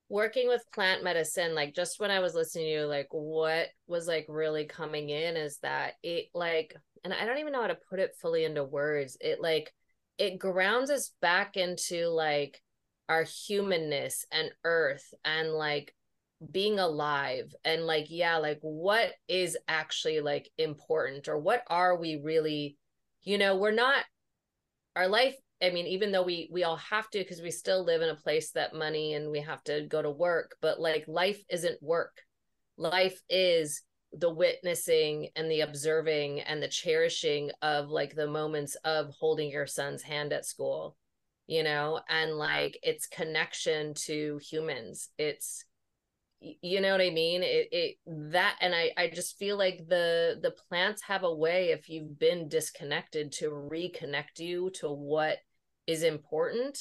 working 0.08 0.48
with 0.48 0.64
plant 0.72 1.04
medicine 1.04 1.56
like 1.56 1.74
just 1.74 2.00
when 2.00 2.12
i 2.12 2.20
was 2.20 2.36
listening 2.36 2.66
to 2.66 2.72
you 2.72 2.86
like 2.86 3.08
what 3.10 3.68
was 3.88 4.08
like 4.08 4.26
really 4.30 4.66
coming 4.66 5.10
in 5.10 5.36
is 5.36 5.58
that 5.64 5.94
it 6.04 6.28
like 6.36 6.76
and 7.04 7.12
i 7.12 7.26
don't 7.26 7.40
even 7.40 7.52
know 7.52 7.62
how 7.62 7.68
to 7.68 7.78
put 7.90 8.00
it 8.00 8.16
fully 8.22 8.46
into 8.46 8.64
words 8.64 9.18
it 9.20 9.42
like 9.42 9.74
it 10.20 10.38
grounds 10.38 10.92
us 10.92 11.12
back 11.22 11.58
into 11.58 12.08
like 12.08 12.62
our 13.10 13.24
humanness 13.24 14.26
and 14.32 14.52
earth 14.64 15.14
and 15.24 15.52
like 15.52 15.95
being 16.52 16.80
alive 16.80 17.54
and 17.64 17.86
like 17.86 18.08
yeah 18.10 18.38
like 18.38 18.60
what 18.62 19.14
is 19.28 19.58
actually 19.68 20.20
like 20.20 20.50
important 20.58 21.28
or 21.28 21.40
what 21.40 21.64
are 21.68 21.98
we 21.98 22.20
really 22.22 22.78
you 23.24 23.38
know 23.38 23.56
we're 23.56 23.72
not 23.72 24.04
our 24.96 25.08
life 25.08 25.36
i 25.64 25.70
mean 25.70 25.88
even 25.88 26.12
though 26.12 26.24
we 26.24 26.50
we 26.52 26.64
all 26.64 26.76
have 26.76 27.10
to 27.10 27.20
because 27.20 27.42
we 27.42 27.52
still 27.52 27.84
live 27.86 28.02
in 28.02 28.10
a 28.10 28.16
place 28.16 28.52
that 28.52 28.76
money 28.76 29.14
and 29.14 29.32
we 29.32 29.40
have 29.40 29.64
to 29.64 29.86
go 29.88 30.02
to 30.02 30.12
work 30.12 30.56
but 30.62 30.80
like 30.80 31.06
life 31.08 31.42
isn't 31.50 31.82
work. 31.82 32.22
Life 32.78 33.22
is 33.30 33.82
the 34.12 34.34
witnessing 34.34 35.30
and 35.38 35.50
the 35.50 35.62
observing 35.62 36.42
and 36.42 36.62
the 36.62 36.68
cherishing 36.68 37.52
of 37.62 37.90
like 37.90 38.16
the 38.16 38.28
moments 38.28 38.76
of 38.84 39.14
holding 39.18 39.50
your 39.50 39.66
son's 39.66 40.02
hand 40.02 40.34
at 40.34 40.46
school 40.46 40.98
you 41.48 41.64
know 41.64 42.02
and 42.10 42.34
like 42.34 42.78
it's 42.84 43.08
connection 43.08 43.94
to 43.94 44.40
humans. 44.50 45.10
It's 45.18 45.64
you 46.40 46.82
know 46.82 46.92
what 46.92 47.02
i 47.02 47.10
mean? 47.10 47.44
It, 47.44 47.70
it 47.72 47.96
that 48.08 48.58
and 48.62 48.74
i 48.76 48.92
i 48.98 49.10
just 49.10 49.38
feel 49.38 49.58
like 49.58 49.88
the 49.88 50.40
the 50.42 50.52
plants 50.70 51.02
have 51.04 51.24
a 51.24 51.34
way 51.34 51.70
if 51.70 51.90
you've 51.90 52.20
been 52.20 52.48
disconnected 52.50 53.32
to 53.34 53.50
reconnect 53.50 54.40
you 54.40 54.70
to 54.76 54.90
what 54.90 55.38
is 55.88 56.04
important 56.04 56.78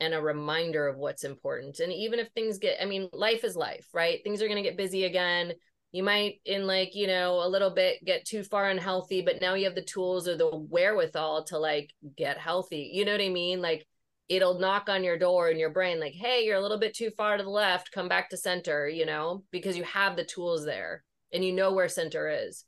and 0.00 0.12
a 0.12 0.20
reminder 0.20 0.88
of 0.88 0.96
what's 0.98 1.22
important. 1.24 1.78
And 1.78 1.92
even 1.92 2.18
if 2.18 2.28
things 2.30 2.58
get 2.58 2.78
i 2.80 2.84
mean 2.84 3.08
life 3.12 3.44
is 3.44 3.56
life 3.56 3.88
right? 3.92 4.20
Things 4.24 4.42
are 4.42 4.48
going 4.48 4.62
to 4.62 4.68
get 4.68 4.76
busy 4.76 5.04
again. 5.04 5.52
You 5.92 6.02
might 6.02 6.40
in 6.44 6.66
like 6.66 6.94
you 6.94 7.06
know 7.06 7.40
a 7.44 7.48
little 7.48 7.70
bit 7.70 8.04
get 8.04 8.24
too 8.24 8.42
far 8.42 8.70
unhealthy 8.70 9.22
but 9.22 9.40
now 9.40 9.54
you 9.54 9.64
have 9.66 9.76
the 9.76 9.82
tools 9.82 10.26
or 10.26 10.36
the 10.36 10.50
wherewithal 10.50 11.44
to 11.44 11.58
like 11.58 11.92
get 12.16 12.38
healthy. 12.38 12.90
You 12.92 13.04
know 13.04 13.12
what 13.12 13.20
i 13.20 13.28
mean? 13.28 13.60
Like 13.60 13.86
it'll 14.28 14.58
knock 14.58 14.88
on 14.88 15.04
your 15.04 15.18
door 15.18 15.50
in 15.50 15.58
your 15.58 15.70
brain 15.70 16.00
like 16.00 16.14
hey 16.14 16.44
you're 16.44 16.56
a 16.56 16.60
little 16.60 16.78
bit 16.78 16.94
too 16.94 17.10
far 17.16 17.36
to 17.36 17.42
the 17.42 17.50
left 17.50 17.92
come 17.92 18.08
back 18.08 18.30
to 18.30 18.36
center 18.36 18.88
you 18.88 19.04
know 19.04 19.44
because 19.50 19.76
you 19.76 19.82
have 19.84 20.16
the 20.16 20.24
tools 20.24 20.64
there 20.64 21.04
and 21.34 21.44
you 21.44 21.52
know 21.52 21.72
where 21.72 21.88
center 21.88 22.28
is. 22.28 22.64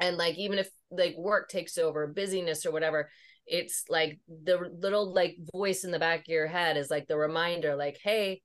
And 0.00 0.16
like 0.16 0.36
even 0.38 0.58
if 0.58 0.68
like 0.90 1.14
work 1.16 1.48
takes 1.48 1.78
over 1.78 2.06
busyness 2.08 2.66
or 2.66 2.72
whatever 2.72 3.10
it's 3.46 3.84
like 3.90 4.18
the 4.26 4.58
little 4.80 5.12
like 5.12 5.36
voice 5.52 5.84
in 5.84 5.90
the 5.90 5.98
back 5.98 6.20
of 6.20 6.28
your 6.28 6.46
head 6.46 6.76
is 6.76 6.90
like 6.90 7.06
the 7.06 7.16
reminder 7.16 7.76
like 7.76 7.98
hey 8.02 8.40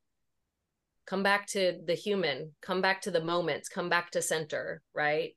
come 1.08 1.24
back 1.24 1.48
to 1.48 1.80
the 1.86 1.94
human 1.94 2.52
come 2.62 2.82
back 2.82 3.02
to 3.02 3.12
the 3.12 3.24
moments 3.24 3.70
come 3.70 3.88
back 3.88 4.12
to 4.12 4.22
center 4.22 4.82
right 4.94 5.32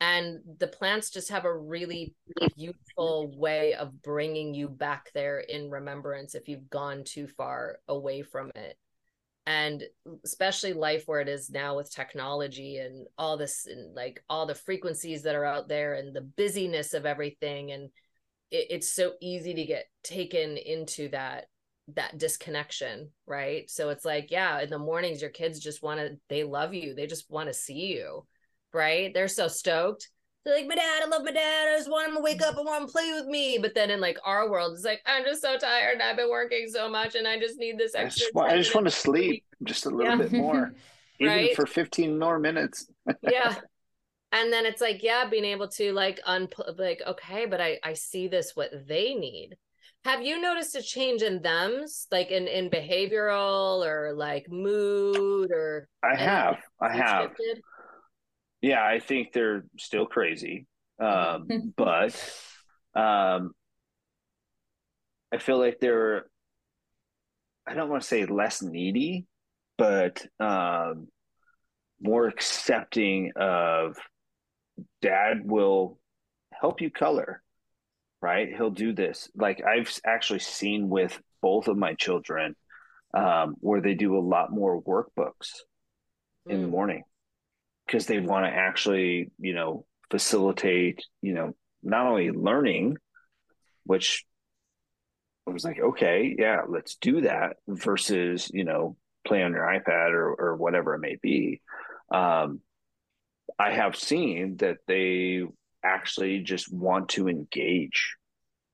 and 0.00 0.40
the 0.58 0.68
plants 0.68 1.10
just 1.10 1.30
have 1.30 1.44
a 1.44 1.56
really 1.56 2.14
beautiful 2.56 3.32
way 3.36 3.74
of 3.74 4.00
bringing 4.02 4.54
you 4.54 4.68
back 4.68 5.10
there 5.12 5.40
in 5.40 5.70
remembrance 5.70 6.34
if 6.34 6.48
you've 6.48 6.70
gone 6.70 7.02
too 7.04 7.26
far 7.26 7.78
away 7.88 8.22
from 8.22 8.52
it. 8.54 8.76
And 9.46 9.82
especially 10.24 10.72
life 10.74 11.04
where 11.06 11.20
it 11.20 11.28
is 11.28 11.50
now 11.50 11.76
with 11.76 11.92
technology 11.92 12.76
and 12.76 13.06
all 13.16 13.36
this 13.36 13.66
and 13.66 13.94
like 13.94 14.22
all 14.28 14.46
the 14.46 14.54
frequencies 14.54 15.22
that 15.22 15.34
are 15.34 15.44
out 15.44 15.68
there 15.68 15.94
and 15.94 16.14
the 16.14 16.20
busyness 16.20 16.94
of 16.94 17.06
everything. 17.06 17.72
And 17.72 17.84
it, 18.50 18.66
it's 18.70 18.92
so 18.92 19.14
easy 19.20 19.54
to 19.54 19.64
get 19.64 19.86
taken 20.04 20.56
into 20.56 21.08
that 21.08 21.46
that 21.94 22.18
disconnection 22.18 23.08
right? 23.26 23.68
So 23.70 23.88
it's 23.88 24.04
like 24.04 24.30
yeah 24.30 24.60
in 24.60 24.68
the 24.68 24.78
mornings 24.78 25.22
your 25.22 25.30
kids 25.30 25.58
just 25.58 25.82
want 25.82 25.98
to 25.98 26.18
they 26.28 26.44
love 26.44 26.74
you. 26.74 26.94
They 26.94 27.06
just 27.06 27.28
want 27.30 27.48
to 27.48 27.54
see 27.54 27.96
you 27.96 28.26
right? 28.72 29.12
They're 29.12 29.28
so 29.28 29.48
stoked. 29.48 30.08
They're 30.44 30.56
like, 30.56 30.66
my 30.66 30.76
dad, 30.76 31.02
I 31.04 31.08
love 31.08 31.24
my 31.24 31.32
dad. 31.32 31.68
I 31.68 31.76
just 31.76 31.90
want 31.90 32.08
him 32.08 32.16
to 32.16 32.22
wake 32.22 32.42
up 32.42 32.56
and 32.56 32.64
want 32.64 32.86
to 32.86 32.92
play 32.92 33.12
with 33.12 33.26
me. 33.26 33.58
But 33.60 33.74
then 33.74 33.90
in 33.90 34.00
like 34.00 34.18
our 34.24 34.50
world, 34.50 34.72
it's 34.74 34.84
like, 34.84 35.00
I'm 35.04 35.24
just 35.24 35.42
so 35.42 35.58
tired 35.58 35.94
and 35.94 36.02
I've 36.02 36.16
been 36.16 36.30
working 36.30 36.68
so 36.68 36.88
much 36.88 37.14
and 37.14 37.26
I 37.26 37.38
just 37.38 37.58
need 37.58 37.78
this 37.78 37.94
extra. 37.94 38.04
I 38.04 38.24
just 38.24 38.34
want, 38.34 38.52
I 38.52 38.56
just 38.56 38.74
want 38.74 38.86
to 38.86 38.90
sleep 38.90 39.44
just 39.64 39.86
a 39.86 39.90
little 39.90 40.12
yeah. 40.12 40.16
bit 40.16 40.32
more, 40.32 40.74
even 41.18 41.34
right? 41.34 41.56
for 41.56 41.66
15 41.66 42.18
more 42.18 42.38
minutes. 42.38 42.86
yeah. 43.22 43.56
And 44.32 44.52
then 44.52 44.66
it's 44.66 44.80
like, 44.80 45.02
yeah, 45.02 45.28
being 45.28 45.44
able 45.44 45.68
to 45.68 45.92
like 45.92 46.20
un 46.26 46.48
like, 46.76 47.02
okay, 47.06 47.46
but 47.46 47.60
I 47.60 47.78
I 47.82 47.94
see 47.94 48.28
this 48.28 48.52
what 48.54 48.70
they 48.86 49.14
need. 49.14 49.56
Have 50.04 50.22
you 50.22 50.40
noticed 50.40 50.76
a 50.76 50.82
change 50.82 51.22
in 51.22 51.42
them's 51.42 52.06
like 52.12 52.30
in 52.30 52.46
in 52.46 52.70
behavioral 52.70 53.84
or 53.86 54.12
like 54.14 54.46
mood 54.50 55.50
or? 55.50 55.88
I 56.02 56.14
have, 56.14 56.58
I 56.80 56.94
have. 56.94 57.30
Shifted? 57.30 57.62
Yeah, 58.60 58.84
I 58.84 58.98
think 58.98 59.32
they're 59.32 59.64
still 59.78 60.06
crazy. 60.06 60.66
Um, 60.98 61.72
but 61.76 62.14
um, 62.94 63.52
I 65.32 65.38
feel 65.38 65.58
like 65.58 65.78
they're, 65.80 66.26
I 67.66 67.74
don't 67.74 67.88
want 67.88 68.02
to 68.02 68.08
say 68.08 68.24
less 68.24 68.62
needy, 68.62 69.26
but 69.76 70.24
um, 70.40 71.08
more 72.00 72.26
accepting 72.26 73.32
of 73.36 73.96
dad 75.02 75.40
will 75.44 75.98
help 76.52 76.80
you 76.80 76.90
color, 76.90 77.42
right? 78.22 78.48
He'll 78.48 78.70
do 78.70 78.92
this. 78.92 79.30
Like 79.36 79.62
I've 79.64 79.92
actually 80.04 80.40
seen 80.40 80.88
with 80.88 81.20
both 81.42 81.68
of 81.68 81.76
my 81.76 81.94
children 81.94 82.56
um, 83.14 83.54
where 83.60 83.80
they 83.80 83.94
do 83.94 84.16
a 84.16 84.20
lot 84.20 84.50
more 84.50 84.82
workbooks 84.82 85.60
mm. 86.46 86.52
in 86.52 86.62
the 86.62 86.68
mm. 86.68 86.72
morning 86.72 87.04
because 87.88 88.04
they 88.04 88.20
want 88.20 88.44
to 88.44 88.50
actually, 88.50 89.30
you 89.38 89.54
know, 89.54 89.86
facilitate, 90.10 91.02
you 91.22 91.32
know, 91.32 91.54
not 91.82 92.06
only 92.06 92.30
learning, 92.30 92.98
which 93.84 94.26
I 95.48 95.52
was 95.52 95.64
like, 95.64 95.80
okay, 95.80 96.36
yeah, 96.38 96.62
let's 96.68 96.96
do 96.96 97.22
that 97.22 97.56
versus, 97.66 98.50
you 98.52 98.64
know, 98.64 98.96
play 99.26 99.42
on 99.42 99.52
your 99.52 99.62
iPad 99.64 100.10
or, 100.10 100.34
or 100.34 100.56
whatever 100.56 100.94
it 100.94 101.00
may 101.00 101.16
be. 101.22 101.62
Um, 102.12 102.60
I 103.58 103.72
have 103.72 103.96
seen 103.96 104.58
that 104.58 104.78
they 104.86 105.44
actually 105.82 106.40
just 106.40 106.70
want 106.70 107.08
to 107.10 107.28
engage 107.28 108.16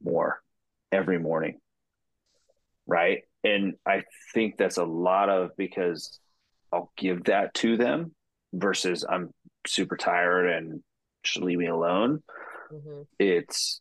more 0.03 0.43
every 0.91 1.21
morning. 1.21 1.61
Right. 2.85 3.23
And 3.45 3.75
I 3.87 4.03
think 4.33 4.57
that's 4.57 4.79
a 4.79 4.85
lot 4.85 5.29
of 5.29 5.51
because 5.57 6.19
I'll 6.73 6.93
give 6.97 7.25
that 7.25 7.55
to 7.55 7.77
them 7.77 8.13
versus 8.55 9.05
I'm 9.09 9.33
super 9.67 9.97
tired 9.97 10.49
and 10.49 10.83
just 11.23 11.45
leave 11.45 11.59
me 11.59 11.67
alone. 11.67 12.23
Mm-hmm. 12.73 13.03
It's 13.19 13.81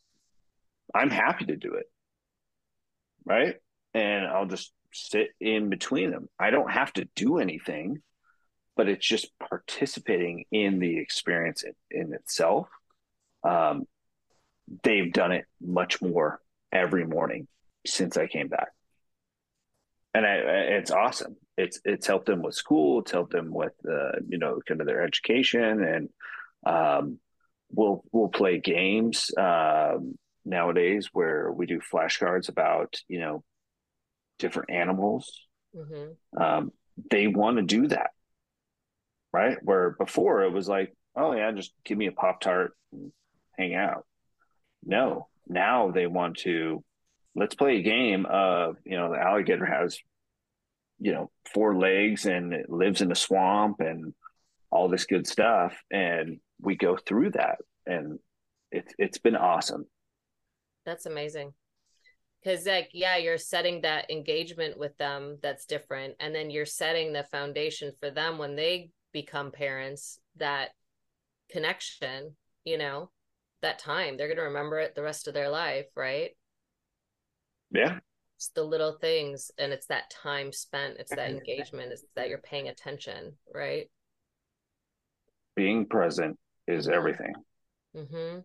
I'm 0.94 1.10
happy 1.10 1.46
to 1.46 1.56
do 1.56 1.74
it. 1.74 1.86
Right. 3.24 3.56
And 3.94 4.26
I'll 4.26 4.46
just 4.46 4.72
sit 4.92 5.30
in 5.40 5.70
between 5.70 6.10
them. 6.10 6.28
I 6.38 6.50
don't 6.50 6.70
have 6.70 6.92
to 6.94 7.08
do 7.16 7.38
anything, 7.38 8.02
but 8.76 8.88
it's 8.88 9.06
just 9.06 9.36
participating 9.38 10.44
in 10.50 10.78
the 10.78 10.98
experience 10.98 11.64
in, 11.64 11.74
in 11.90 12.12
itself. 12.12 12.68
Um, 13.42 13.84
they've 14.82 15.12
done 15.12 15.32
it 15.32 15.46
much 15.60 16.02
more 16.02 16.40
every 16.72 17.06
morning 17.06 17.46
since 17.86 18.16
I 18.16 18.26
came 18.26 18.48
back. 18.48 18.68
And 20.12 20.24
I, 20.24 20.34
it's 20.36 20.90
awesome 20.90 21.36
it's 21.56 21.80
it's 21.84 22.06
helped 22.06 22.26
them 22.26 22.42
with 22.42 22.54
school 22.54 23.00
it's 23.00 23.12
helped 23.12 23.32
them 23.32 23.52
with 23.52 23.72
uh, 23.88 24.18
you 24.28 24.38
know 24.38 24.60
kind 24.66 24.80
of 24.80 24.86
their 24.86 25.02
education 25.02 25.82
and 25.82 26.08
um, 26.66 27.18
we'll 27.70 28.04
we'll 28.12 28.28
play 28.28 28.58
games 28.58 29.30
um, 29.38 30.18
nowadays 30.44 31.08
where 31.12 31.50
we 31.50 31.66
do 31.66 31.80
flashcards 31.80 32.48
about 32.48 32.96
you 33.08 33.20
know 33.20 33.42
different 34.38 34.70
animals. 34.70 35.46
Mm-hmm. 35.76 36.40
um, 36.40 36.72
they 37.10 37.26
want 37.26 37.56
to 37.56 37.62
do 37.62 37.88
that. 37.88 38.10
Right? 39.32 39.58
Where 39.62 39.90
before 39.90 40.44
it 40.44 40.52
was 40.52 40.68
like 40.68 40.94
oh 41.16 41.32
yeah 41.32 41.50
just 41.52 41.72
give 41.84 41.98
me 41.98 42.06
a 42.06 42.12
pop 42.12 42.40
tart 42.40 42.72
and 42.92 43.12
hang 43.58 43.74
out. 43.74 44.06
No. 44.84 45.28
Now 45.48 45.90
they 45.90 46.06
want 46.06 46.38
to 46.38 46.84
let's 47.34 47.54
play 47.54 47.78
a 47.78 47.82
game 47.82 48.26
of 48.26 48.76
you 48.84 48.96
know 48.96 49.10
the 49.10 49.20
alligator 49.20 49.66
has 49.66 49.98
you 50.98 51.12
know 51.12 51.30
four 51.52 51.76
legs 51.76 52.26
and 52.26 52.52
it 52.52 52.70
lives 52.70 53.00
in 53.00 53.10
a 53.10 53.16
swamp 53.16 53.80
and 53.80 54.14
all 54.70 54.88
this 54.88 55.06
good 55.06 55.26
stuff. 55.26 55.76
And 55.90 56.38
we 56.60 56.76
go 56.76 56.96
through 56.96 57.30
that 57.32 57.58
and 57.86 58.18
it's 58.70 58.92
it's 58.98 59.18
been 59.18 59.36
awesome. 59.36 59.86
That's 60.84 61.06
amazing. 61.06 61.52
Because 62.42 62.66
like 62.66 62.90
yeah 62.92 63.16
you're 63.16 63.38
setting 63.38 63.82
that 63.82 64.10
engagement 64.10 64.78
with 64.78 64.96
them 64.98 65.38
that's 65.42 65.66
different. 65.66 66.14
And 66.20 66.34
then 66.34 66.50
you're 66.50 66.66
setting 66.66 67.12
the 67.12 67.24
foundation 67.24 67.92
for 68.00 68.10
them 68.10 68.38
when 68.38 68.56
they 68.56 68.90
become 69.12 69.52
parents 69.52 70.18
that 70.36 70.70
connection 71.50 72.34
you 72.64 72.78
know 72.78 73.10
that 73.62 73.78
time. 73.78 74.16
They're 74.16 74.28
going 74.28 74.38
to 74.38 74.44
remember 74.44 74.80
it 74.80 74.94
the 74.94 75.02
rest 75.02 75.28
of 75.28 75.34
their 75.34 75.50
life 75.50 75.86
right? 75.96 76.30
Yeah 77.70 77.98
it's 78.44 78.52
the 78.54 78.62
little 78.62 78.92
things 79.00 79.50
and 79.58 79.72
it's 79.72 79.86
that 79.86 80.10
time 80.10 80.52
spent 80.52 80.96
it's 80.98 81.14
that 81.14 81.30
engagement 81.30 81.92
it's 81.92 82.04
that 82.14 82.28
you're 82.28 82.38
paying 82.38 82.68
attention 82.68 83.32
right? 83.54 83.90
Being 85.56 85.86
present 85.86 86.38
is 86.66 86.88
everything. 86.88 87.32
Mm-hmm. 87.96 88.40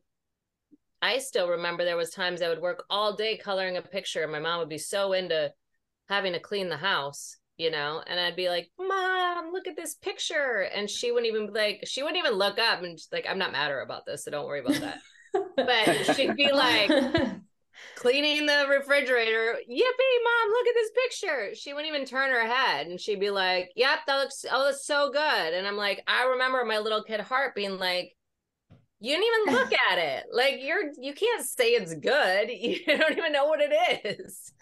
i 1.02 1.18
still 1.18 1.50
remember 1.50 1.84
there 1.84 1.98
was 1.98 2.12
times 2.12 2.44
i 2.44 2.48
would 2.48 2.62
work 2.62 2.84
all 2.88 3.16
day 3.16 3.36
coloring 3.36 3.78
a 3.78 3.82
picture 3.82 4.22
and 4.22 4.32
my 4.32 4.38
mom 4.38 4.60
would 4.60 4.70
be 4.70 4.78
so 4.78 5.14
into 5.14 5.52
having 6.08 6.34
to 6.34 6.40
clean 6.40 6.70
the 6.70 6.78
house 6.78 7.36
you 7.58 7.72
know 7.72 8.04
and 8.06 8.20
i'd 8.20 8.36
be 8.36 8.48
like 8.48 8.70
mom 8.80 9.52
look 9.52 9.68
at 9.68 9.76
this 9.76 9.96
picture. 9.96 10.70
And 10.74 10.90
she 10.90 11.12
wouldn't 11.12 11.34
even 11.34 11.52
like 11.54 11.84
she 11.86 12.04
wouldn't 12.04 12.20
even 12.20 12.38
look 12.38 12.60
up 12.60 12.84
and 12.84 13.00
like 13.12 13.26
i'm 13.28 13.40
not 13.40 13.52
matter 13.52 13.82
about 13.82 14.06
this 14.06 14.26
so 14.26 14.32
don't 14.32 14.46
worry 14.46 14.60
about 14.62 14.80
that. 14.82 15.00
But 15.56 16.16
she'd 16.16 16.36
be 16.36 16.52
like 16.52 16.90
cleaning 17.96 18.46
the 18.46 18.66
refrigerator. 18.70 19.56
Yippee, 19.70 20.24
mom, 20.24 20.50
look 20.52 20.68
at 20.68 20.76
this 20.76 20.92
picture. 21.04 21.56
She 21.56 21.74
wouldn't 21.74 21.94
even 21.94 22.06
turn 22.06 22.30
her 22.32 22.48
head 22.48 22.88
and 22.88 23.00
she'd 23.00 23.20
be 23.20 23.30
like, 23.30 23.72
Yep, 23.76 24.00
that 24.08 24.18
looks 24.18 24.46
oh, 24.52 24.66
that's 24.66 24.86
so 24.86 25.12
good. 25.12 25.54
And 25.54 25.68
I'm 25.68 25.78
like, 25.78 26.04
I 26.08 26.26
remember 26.26 26.64
my 26.66 26.80
little 26.80 27.04
kid 27.04 27.20
heart 27.20 27.56
being 27.56 27.78
like, 27.78 28.16
You 29.00 29.16
didn't 29.16 29.26
even 29.26 29.56
look 29.56 29.72
at 29.92 29.98
it. 29.98 30.26
Like 30.32 30.56
you're 30.60 30.92
you 31.00 31.14
can't 31.14 31.46
say 31.46 31.70
it's 31.70 31.94
good. 31.94 32.50
You 32.60 32.86
don't 32.86 33.18
even 33.18 33.34
know 33.34 33.46
what 33.46 33.62
it 33.62 34.20
is. 34.20 34.54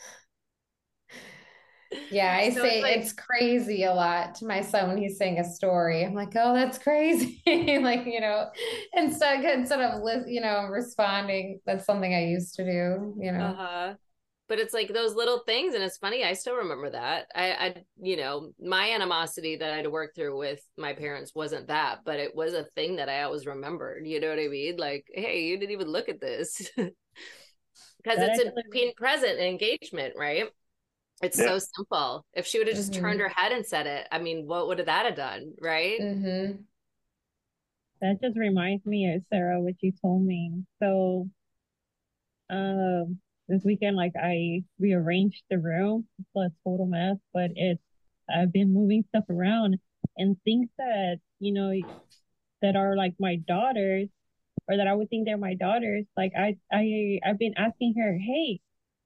Yeah, 2.12 2.36
I 2.38 2.50
so 2.50 2.62
say 2.62 2.76
it's, 2.76 2.84
like, 2.84 2.98
it's, 2.98 3.14
crazy 3.14 3.84
a 3.84 3.94
lot 3.94 4.36
to 4.36 4.46
my 4.46 4.62
son 4.62 4.90
when 4.90 4.98
he's 4.98 5.18
saying 5.18 5.40
a 5.40 5.44
story. 5.44 6.06
I'm 6.06 6.14
like, 6.14 6.34
oh, 6.36 6.54
that's 6.54 6.78
crazy. 6.78 7.42
like, 7.82 8.06
you 8.06 8.20
know, 8.20 8.50
instead 8.94 9.44
instead 9.46 9.80
of 9.80 10.28
you 10.28 10.42
know 10.42 10.68
responding, 10.70 11.60
that's 11.66 11.86
something 11.86 12.14
I 12.14 12.26
used 12.26 12.56
to 12.56 12.66
do. 12.66 13.16
You 13.20 13.32
know. 13.32 13.46
Uh-huh. 13.46 13.94
But 14.50 14.60
it's 14.60 14.74
like 14.74 14.94
those 14.94 15.14
little 15.14 15.40
things, 15.46 15.76
and 15.76 15.84
it's 15.84 15.98
funny. 15.98 16.24
I 16.24 16.32
still 16.32 16.56
remember 16.56 16.90
that. 16.92 17.28
I, 17.36 17.52
I, 17.52 17.76
you 18.02 18.16
know, 18.16 18.52
my 18.62 18.92
animosity 18.92 19.58
that 19.58 19.74
I 19.74 19.76
had 19.76 19.84
to 19.84 19.90
work 19.90 20.16
through 20.16 20.38
with 20.38 20.62
my 20.78 20.94
parents 20.94 21.36
wasn't 21.36 21.68
that, 21.68 22.00
but 22.06 22.22
it 22.22 22.34
was 22.34 22.54
a 22.54 22.64
thing 22.76 22.96
that 22.96 23.10
I 23.10 23.24
always 23.24 23.46
remembered. 23.46 24.08
You 24.08 24.22
know 24.22 24.30
what 24.30 24.40
I 24.40 24.48
mean? 24.48 24.78
Like, 24.78 25.06
hey, 25.14 25.44
you 25.44 25.60
didn't 25.60 25.74
even 25.74 25.90
look 25.90 26.08
at 26.08 26.22
this. 26.22 26.72
because 26.78 28.20
it's 28.20 28.42
a 28.42 28.52
being 28.72 28.94
present 28.96 29.40
engagement, 29.40 30.14
right? 30.18 30.46
It's 31.22 31.40
yeah. 31.40 31.48
so 31.48 31.60
simple. 31.60 32.26
If 32.34 32.46
she 32.46 32.60
would 32.60 32.68
have 32.68 32.78
just 32.78 32.92
mm-hmm. 32.92 33.02
turned 33.02 33.20
her 33.20 33.30
head 33.30 33.52
and 33.52 33.66
said 33.66 33.88
it, 33.88 34.08
I 34.12 34.20
mean, 34.20 34.46
what 34.46 34.68
would 34.68 34.78
have 34.78 34.86
that 34.88 35.06
have 35.06 35.16
done, 35.16 35.54
right? 35.60 36.00
Mm-hmm. 36.00 36.62
That 38.02 38.22
just 38.22 38.38
reminds 38.38 38.86
me 38.86 39.12
of 39.14 39.24
Sara, 39.32 39.60
what 39.60 39.74
you 39.80 39.92
told 40.02 40.24
me. 40.24 40.64
So, 40.80 41.28
um, 42.50 43.20
this 43.48 43.64
weekend, 43.64 43.96
like 43.96 44.14
I 44.22 44.64
rearranged 44.80 45.44
the 45.50 45.58
room. 45.58 46.06
It's 46.20 46.30
a 46.36 46.52
total 46.64 46.86
mess, 46.86 47.18
but 47.34 47.52
it's 47.56 47.82
I've 48.30 48.54
been 48.54 48.74
moving 48.74 49.06
stuff 49.10 49.24
around 49.30 49.78
and 50.18 50.36
things 50.44 50.70
that 50.78 51.18
you 51.40 51.54
know 51.54 51.74
that 52.62 52.76
are 52.76 52.96
like 52.96 53.14
my 53.20 53.38
daughters, 53.38 54.10
or 54.68 54.78
that 54.78 54.88
I 54.88 54.94
would 54.94 55.10
think 55.10 55.26
they're 55.26 55.38
my 55.38 55.56
daughters. 55.56 56.06
Like 56.16 56.34
I 56.38 56.58
I 56.72 57.20
I've 57.26 57.40
been 57.40 57.54
asking 57.58 57.96
her, 57.98 58.18
hey, 58.18 58.60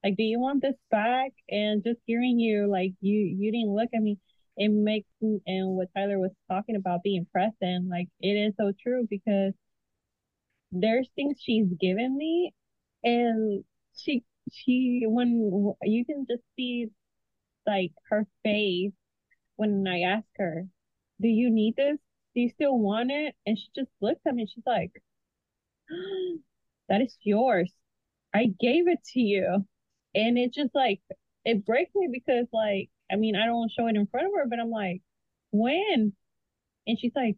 like 0.03 0.17
do 0.17 0.23
you 0.23 0.39
want 0.39 0.61
this 0.61 0.75
back? 0.89 1.31
And 1.49 1.83
just 1.83 1.99
hearing 2.05 2.39
you 2.39 2.67
like 2.69 2.93
you 3.01 3.19
you 3.19 3.51
didn't 3.51 3.75
look 3.75 3.89
at 3.93 4.01
me. 4.01 4.17
It 4.57 4.69
makes 4.69 5.07
and 5.21 5.75
what 5.75 5.89
tyler 5.95 6.19
was 6.19 6.31
talking 6.49 6.75
about 6.75 7.03
being 7.03 7.25
present 7.31 7.89
like 7.89 8.07
it 8.19 8.33
is 8.33 8.53
so 8.59 8.73
true 8.83 9.07
because 9.09 9.53
there's 10.71 11.09
things 11.15 11.37
she's 11.41 11.67
given 11.79 12.17
me 12.17 12.53
and 13.03 13.63
she 13.95 14.23
she 14.51 15.03
when 15.05 15.73
you 15.83 16.05
can 16.05 16.25
just 16.29 16.43
see 16.55 16.87
like 17.67 17.91
her 18.09 18.25
face 18.43 18.93
when 19.57 19.85
i 19.87 20.01
ask 20.01 20.25
her 20.37 20.65
do 21.21 21.27
you 21.27 21.51
need 21.51 21.75
this? 21.75 21.97
Do 22.33 22.41
you 22.41 22.49
still 22.49 22.77
want 22.79 23.11
it? 23.11 23.35
And 23.45 23.57
she 23.57 23.67
just 23.75 23.91
looks 24.01 24.21
at 24.27 24.33
me 24.35 24.47
she's 24.47 24.63
like 24.65 24.91
that 26.89 27.01
is 27.01 27.17
yours. 27.23 27.71
I 28.33 28.45
gave 28.59 28.87
it 28.87 28.99
to 29.13 29.19
you 29.19 29.65
and 30.15 30.37
it 30.37 30.53
just 30.53 30.73
like 30.73 31.01
it 31.45 31.65
breaks 31.65 31.91
me 31.95 32.09
because 32.11 32.47
like 32.53 32.89
I 33.11 33.15
mean 33.15 33.35
I 33.35 33.45
don't 33.45 33.55
want 33.55 33.71
to 33.71 33.81
show 33.81 33.87
it 33.87 33.95
in 33.95 34.07
front 34.07 34.27
of 34.27 34.33
her, 34.35 34.45
but 34.47 34.59
I'm 34.59 34.69
like, 34.71 35.01
when? 35.51 36.13
And 36.87 36.99
she's 36.99 37.13
like, 37.15 37.37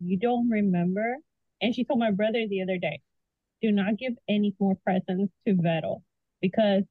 you 0.00 0.18
don't 0.18 0.48
remember? 0.50 1.16
And 1.60 1.74
she 1.74 1.84
told 1.84 2.00
my 2.00 2.10
brother 2.10 2.46
the 2.48 2.62
other 2.62 2.78
day, 2.78 3.00
do 3.60 3.70
not 3.70 3.96
give 3.96 4.14
any 4.28 4.54
more 4.58 4.76
presents 4.84 5.32
to 5.46 5.54
Vettel 5.54 6.02
because 6.40 6.82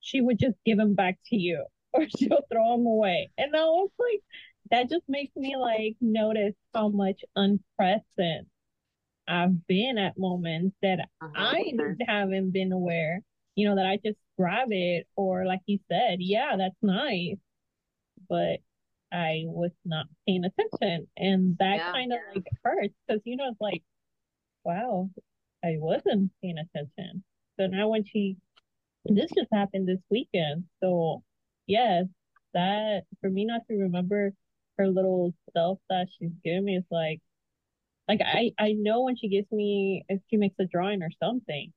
she 0.00 0.20
would 0.20 0.38
just 0.38 0.56
give 0.64 0.78
them 0.78 0.94
back 0.94 1.18
to 1.26 1.36
you 1.36 1.64
or 1.92 2.06
she'll 2.08 2.44
throw 2.50 2.76
them 2.76 2.86
away. 2.86 3.30
And 3.36 3.54
I 3.54 3.64
was 3.64 3.90
like, 3.98 4.22
that 4.70 4.90
just 4.90 5.04
makes 5.08 5.34
me 5.36 5.56
like 5.56 5.96
notice 6.00 6.54
how 6.74 6.88
much 6.88 7.22
unpresent 7.36 8.46
I've 9.26 9.66
been 9.66 9.98
at 9.98 10.18
moments 10.18 10.76
that 10.82 11.00
uh-huh. 11.20 11.30
I 11.34 11.72
haven't 12.06 12.50
been 12.52 12.72
aware 12.72 13.20
you 13.58 13.68
know, 13.68 13.74
that 13.74 13.86
I 13.86 13.98
just 14.04 14.18
grab 14.38 14.68
it 14.70 15.08
or 15.16 15.44
like 15.44 15.58
you 15.66 15.80
said, 15.90 16.18
yeah, 16.20 16.54
that's 16.56 16.76
nice. 16.80 17.38
But 18.28 18.60
I 19.12 19.42
was 19.46 19.72
not 19.84 20.06
paying 20.28 20.44
attention. 20.44 21.08
And 21.16 21.56
that 21.58 21.78
yeah. 21.78 21.90
kind 21.90 22.12
of 22.12 22.20
like 22.32 22.46
hurts 22.62 22.94
because, 23.04 23.20
you 23.24 23.36
know, 23.36 23.48
it's 23.48 23.60
like, 23.60 23.82
wow, 24.62 25.10
I 25.64 25.74
wasn't 25.78 26.30
paying 26.40 26.58
attention. 26.58 27.24
So 27.58 27.66
now 27.66 27.88
when 27.88 28.04
she, 28.04 28.36
this 29.06 29.32
just 29.36 29.48
happened 29.52 29.88
this 29.88 29.98
weekend. 30.08 30.66
So, 30.80 31.24
yes, 31.66 32.04
that 32.54 33.02
for 33.20 33.28
me 33.28 33.44
not 33.44 33.62
to 33.68 33.76
remember 33.76 34.30
her 34.76 34.86
little 34.86 35.34
self 35.52 35.80
that 35.90 36.06
she's 36.16 36.30
giving 36.44 36.64
me 36.64 36.76
is 36.76 36.84
like, 36.92 37.20
like 38.06 38.20
I, 38.24 38.52
I 38.56 38.74
know 38.74 39.02
when 39.02 39.16
she 39.16 39.28
gives 39.28 39.50
me, 39.50 40.04
if 40.08 40.20
she 40.30 40.36
makes 40.36 40.54
a 40.60 40.64
drawing 40.64 41.02
or 41.02 41.10
something, 41.20 41.72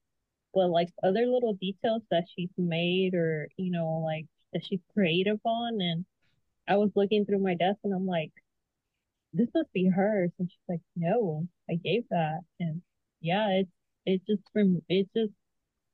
but 0.54 0.70
like 0.70 0.90
other 1.04 1.26
little 1.26 1.54
details 1.54 2.02
that 2.12 2.26
she's 2.36 2.50
made 2.58 3.14
or 3.14 3.48
you 3.58 3.72
know 3.72 4.02
like 4.06 4.26
that 4.54 4.64
she's 4.66 4.80
creative 4.94 5.40
on 5.46 5.80
and 5.82 6.06
i 6.68 6.76
was 6.76 6.92
looking 6.96 7.26
through 7.26 7.40
my 7.40 7.56
desk 7.56 7.78
and 7.84 7.94
i'm 7.94 8.06
like 8.06 8.32
this 9.34 9.48
must 9.54 9.72
be 9.74 9.88
hers 9.88 10.32
and 10.40 10.50
she's 10.50 10.68
like 10.68 10.82
no 10.96 11.48
i 11.70 11.76
gave 11.76 12.04
that 12.10 12.40
and 12.60 12.82
yeah 13.22 13.48
it's 13.50 13.72
it 14.06 14.22
just 14.28 14.42
from 14.52 14.82
it 14.90 15.08
just 15.16 15.32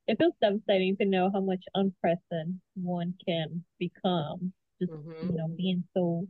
it 0.07 0.17
feels 0.17 0.33
devastating 0.41 0.95
to 0.95 1.05
know 1.05 1.29
how 1.31 1.41
much 1.41 1.63
unpresent 1.75 2.55
one 2.75 3.13
can 3.27 3.63
become 3.79 4.53
just 4.81 4.91
mm-hmm. 4.91 5.27
you 5.29 5.37
know 5.37 5.47
being 5.55 5.83
so 5.93 6.25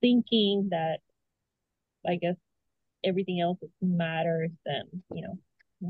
thinking 0.00 0.68
that 0.70 0.98
i 2.06 2.16
guess 2.16 2.36
everything 3.04 3.40
else 3.40 3.58
matters 3.80 4.50
and 4.66 4.88
you 5.14 5.22
know 5.22 5.38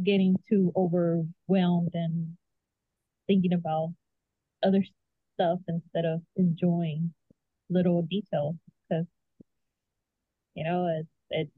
getting 0.03 0.37
too 0.49 0.73
overwhelmed 0.77 1.91
and 1.95 2.37
thinking 3.27 3.53
about 3.53 3.95
other 4.63 4.83
stuff 5.35 5.59
instead 5.69 6.05
of 6.05 6.21
enjoying 6.37 7.13
little 7.71 8.03
details 8.03 8.55
because 8.89 9.07
you 10.55 10.65
know 10.65 10.87
it's 10.99 11.09
it's 11.31 11.51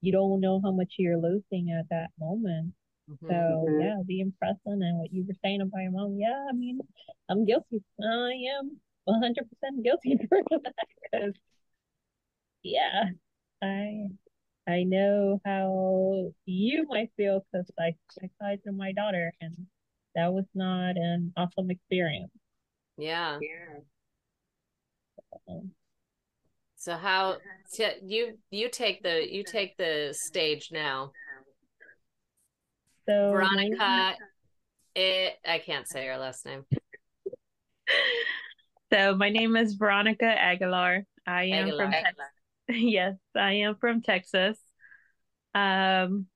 you 0.00 0.12
don't 0.12 0.40
know 0.40 0.60
how 0.62 0.70
much 0.70 0.94
you're 0.98 1.18
losing 1.18 1.76
at 1.78 1.88
that 1.90 2.08
moment. 2.18 2.72
Mm-hmm. 3.10 3.26
so 3.26 3.34
mm-hmm. 3.34 3.80
yeah 3.80 3.96
being 4.06 4.32
present 4.38 4.60
and 4.82 4.98
what 4.98 5.12
you 5.12 5.24
were 5.26 5.34
saying 5.42 5.60
about 5.60 5.82
your 5.82 5.92
mom. 5.92 6.16
Yeah 6.18 6.46
i 6.48 6.52
mean 6.52 6.80
i'm 7.28 7.44
guilty. 7.44 7.82
I 8.00 8.32
am 8.58 8.78
100% 9.08 9.34
guilty 9.82 10.18
for 10.28 10.42
that. 10.50 10.74
Because 11.02 11.34
yeah 12.62 13.04
i 13.62 14.06
I 14.68 14.84
know 14.84 15.40
how 15.44 16.32
you 16.44 16.86
might 16.88 17.10
feel 17.16 17.44
because 17.52 17.70
I, 17.78 17.94
I 18.22 18.30
tried 18.38 18.62
to 18.64 18.72
my 18.72 18.92
daughter 18.92 19.32
and 19.40 19.66
that 20.14 20.32
was 20.32 20.44
not 20.54 20.96
an 20.96 21.32
awesome 21.36 21.70
experience. 21.70 22.30
Yeah. 22.96 23.38
Yeah. 23.40 25.60
So 26.76 26.96
how 26.96 27.38
t- 27.72 27.86
you 28.02 28.38
you 28.50 28.68
take 28.68 29.02
the 29.02 29.26
you 29.30 29.44
take 29.44 29.76
the 29.76 30.14
stage 30.18 30.70
now. 30.72 31.12
So 33.06 33.32
Veronica, 33.32 34.16
it 34.94 35.34
I 35.46 35.58
can't 35.58 35.86
say 35.86 36.06
her 36.06 36.16
last 36.16 36.46
name. 36.46 36.64
So 38.92 39.14
my 39.14 39.30
name 39.30 39.54
is 39.54 39.74
Veronica 39.74 40.24
Aguilar. 40.24 41.06
I 41.24 41.44
am 41.44 41.68
Aguilar. 41.68 41.76
from 41.76 41.92
Texas. 41.92 42.26
Yes, 42.70 43.16
I 43.34 43.52
am 43.54 43.76
from 43.76 44.02
Texas. 44.02 44.58
Um, 45.54 46.28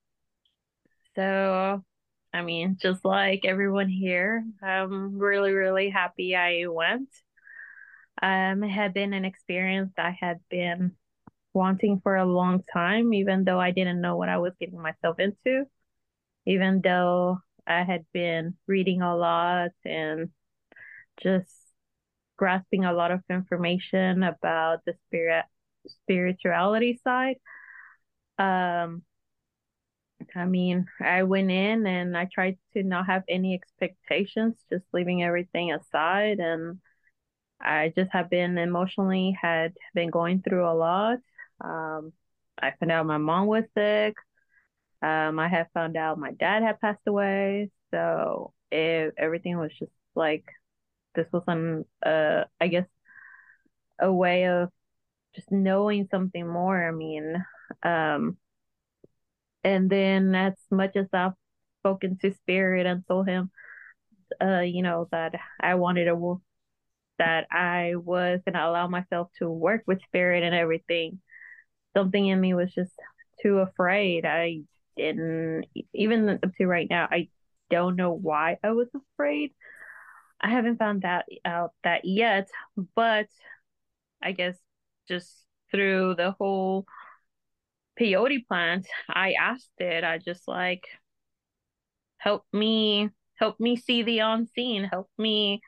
so, 1.16 1.84
I 2.32 2.42
mean, 2.42 2.76
just 2.80 3.04
like 3.04 3.44
everyone 3.44 3.88
here, 3.88 4.44
I'm 4.62 5.18
really, 5.18 5.52
really 5.52 5.90
happy 5.90 6.34
I 6.36 6.66
went. 6.68 7.08
Um, 8.22 8.62
it 8.64 8.70
had 8.70 8.94
been 8.94 9.12
an 9.12 9.24
experience 9.24 9.92
I 9.98 10.16
had 10.18 10.40
been 10.48 10.92
wanting 11.54 12.00
for 12.02 12.16
a 12.16 12.26
long 12.26 12.62
time, 12.72 13.14
even 13.14 13.44
though 13.44 13.60
I 13.60 13.72
didn't 13.72 14.00
know 14.00 14.16
what 14.16 14.28
I 14.28 14.38
was 14.38 14.54
getting 14.60 14.80
myself 14.80 15.18
into, 15.20 15.66
even 16.46 16.82
though 16.82 17.40
I 17.66 17.84
had 17.84 18.06
been 18.12 18.56
reading 18.66 19.02
a 19.02 19.16
lot 19.16 19.70
and 19.84 20.30
just 21.22 21.52
grasping 22.38 22.84
a 22.84 22.92
lot 22.92 23.12
of 23.12 23.22
information 23.30 24.22
about 24.24 24.84
the 24.86 24.94
spirit 25.08 25.44
spirituality 25.86 27.00
side. 27.04 27.36
Um, 28.38 29.02
I 30.34 30.44
mean, 30.46 30.86
I 31.00 31.22
went 31.24 31.50
in 31.50 31.86
and 31.86 32.16
I 32.16 32.26
tried 32.26 32.58
to 32.72 32.82
not 32.82 33.06
have 33.06 33.24
any 33.28 33.54
expectations, 33.54 34.56
just 34.70 34.84
leaving 34.92 35.22
everything 35.22 35.72
aside. 35.72 36.40
And 36.40 36.78
I 37.60 37.92
just 37.96 38.12
have 38.12 38.30
been 38.30 38.58
emotionally 38.58 39.36
had 39.40 39.74
been 39.94 40.10
going 40.10 40.42
through 40.42 40.68
a 40.68 40.74
lot. 40.74 41.18
Um, 41.60 42.12
I 42.60 42.72
found 42.80 42.92
out 42.92 43.06
my 43.06 43.18
mom 43.18 43.46
was 43.48 43.64
sick. 43.76 44.16
Um, 45.02 45.38
I 45.38 45.48
had 45.48 45.68
found 45.74 45.96
out 45.96 46.18
my 46.18 46.32
dad 46.32 46.62
had 46.62 46.80
passed 46.80 47.02
away, 47.06 47.70
so 47.92 48.54
it, 48.72 49.14
everything 49.18 49.58
was 49.58 49.72
just 49.78 49.92
like 50.14 50.44
this 51.14 51.26
was 51.32 51.44
an 51.48 51.84
uh 52.04 52.44
I 52.60 52.68
guess 52.68 52.86
a 53.98 54.12
way 54.12 54.46
of 54.48 54.70
just 55.34 55.50
knowing 55.50 56.08
something 56.10 56.46
more. 56.46 56.86
I 56.86 56.92
mean, 56.92 57.44
um, 57.82 58.36
and 59.62 59.88
then 59.90 60.34
as 60.34 60.54
much 60.70 60.96
as 60.96 61.06
I've 61.12 61.32
spoken 61.80 62.18
to 62.18 62.34
Spirit 62.34 62.86
and 62.86 63.06
told 63.06 63.28
him, 63.28 63.50
uh, 64.42 64.60
you 64.60 64.82
know, 64.82 65.08
that 65.12 65.34
I 65.60 65.74
wanted 65.76 66.08
a 66.08 66.14
that 67.18 67.46
I 67.50 67.94
was 67.96 68.40
gonna 68.44 68.66
allow 68.68 68.88
myself 68.88 69.30
to 69.38 69.48
work 69.48 69.84
with 69.86 70.02
Spirit 70.02 70.42
and 70.42 70.54
everything. 70.54 71.20
Something 71.96 72.26
in 72.26 72.40
me 72.40 72.54
was 72.54 72.72
just 72.74 72.92
too 73.42 73.58
afraid. 73.58 74.26
I 74.26 74.62
didn't 74.96 75.66
even 75.92 76.28
up 76.30 76.54
to 76.58 76.66
right 76.66 76.88
now. 76.88 77.08
I 77.10 77.28
don't 77.70 77.96
know 77.96 78.12
why 78.12 78.58
I 78.62 78.72
was 78.72 78.88
afraid. 79.14 79.52
I 80.40 80.50
haven't 80.50 80.78
found 80.78 81.02
that 81.02 81.26
out 81.44 81.72
that 81.84 82.04
yet, 82.04 82.48
but 82.94 83.28
I 84.22 84.32
guess 84.32 84.56
just 85.08 85.44
through 85.70 86.14
the 86.16 86.32
whole 86.32 86.86
peyote 87.98 88.46
plant, 88.46 88.86
I 89.08 89.32
asked 89.34 89.70
it. 89.78 90.04
I 90.04 90.18
just 90.18 90.46
like 90.48 90.86
help 92.18 92.44
me 92.52 93.10
help 93.36 93.58
me 93.60 93.76
see 93.76 94.02
the 94.02 94.20
unseen, 94.20 94.84
help 94.84 95.10
me 95.18 95.60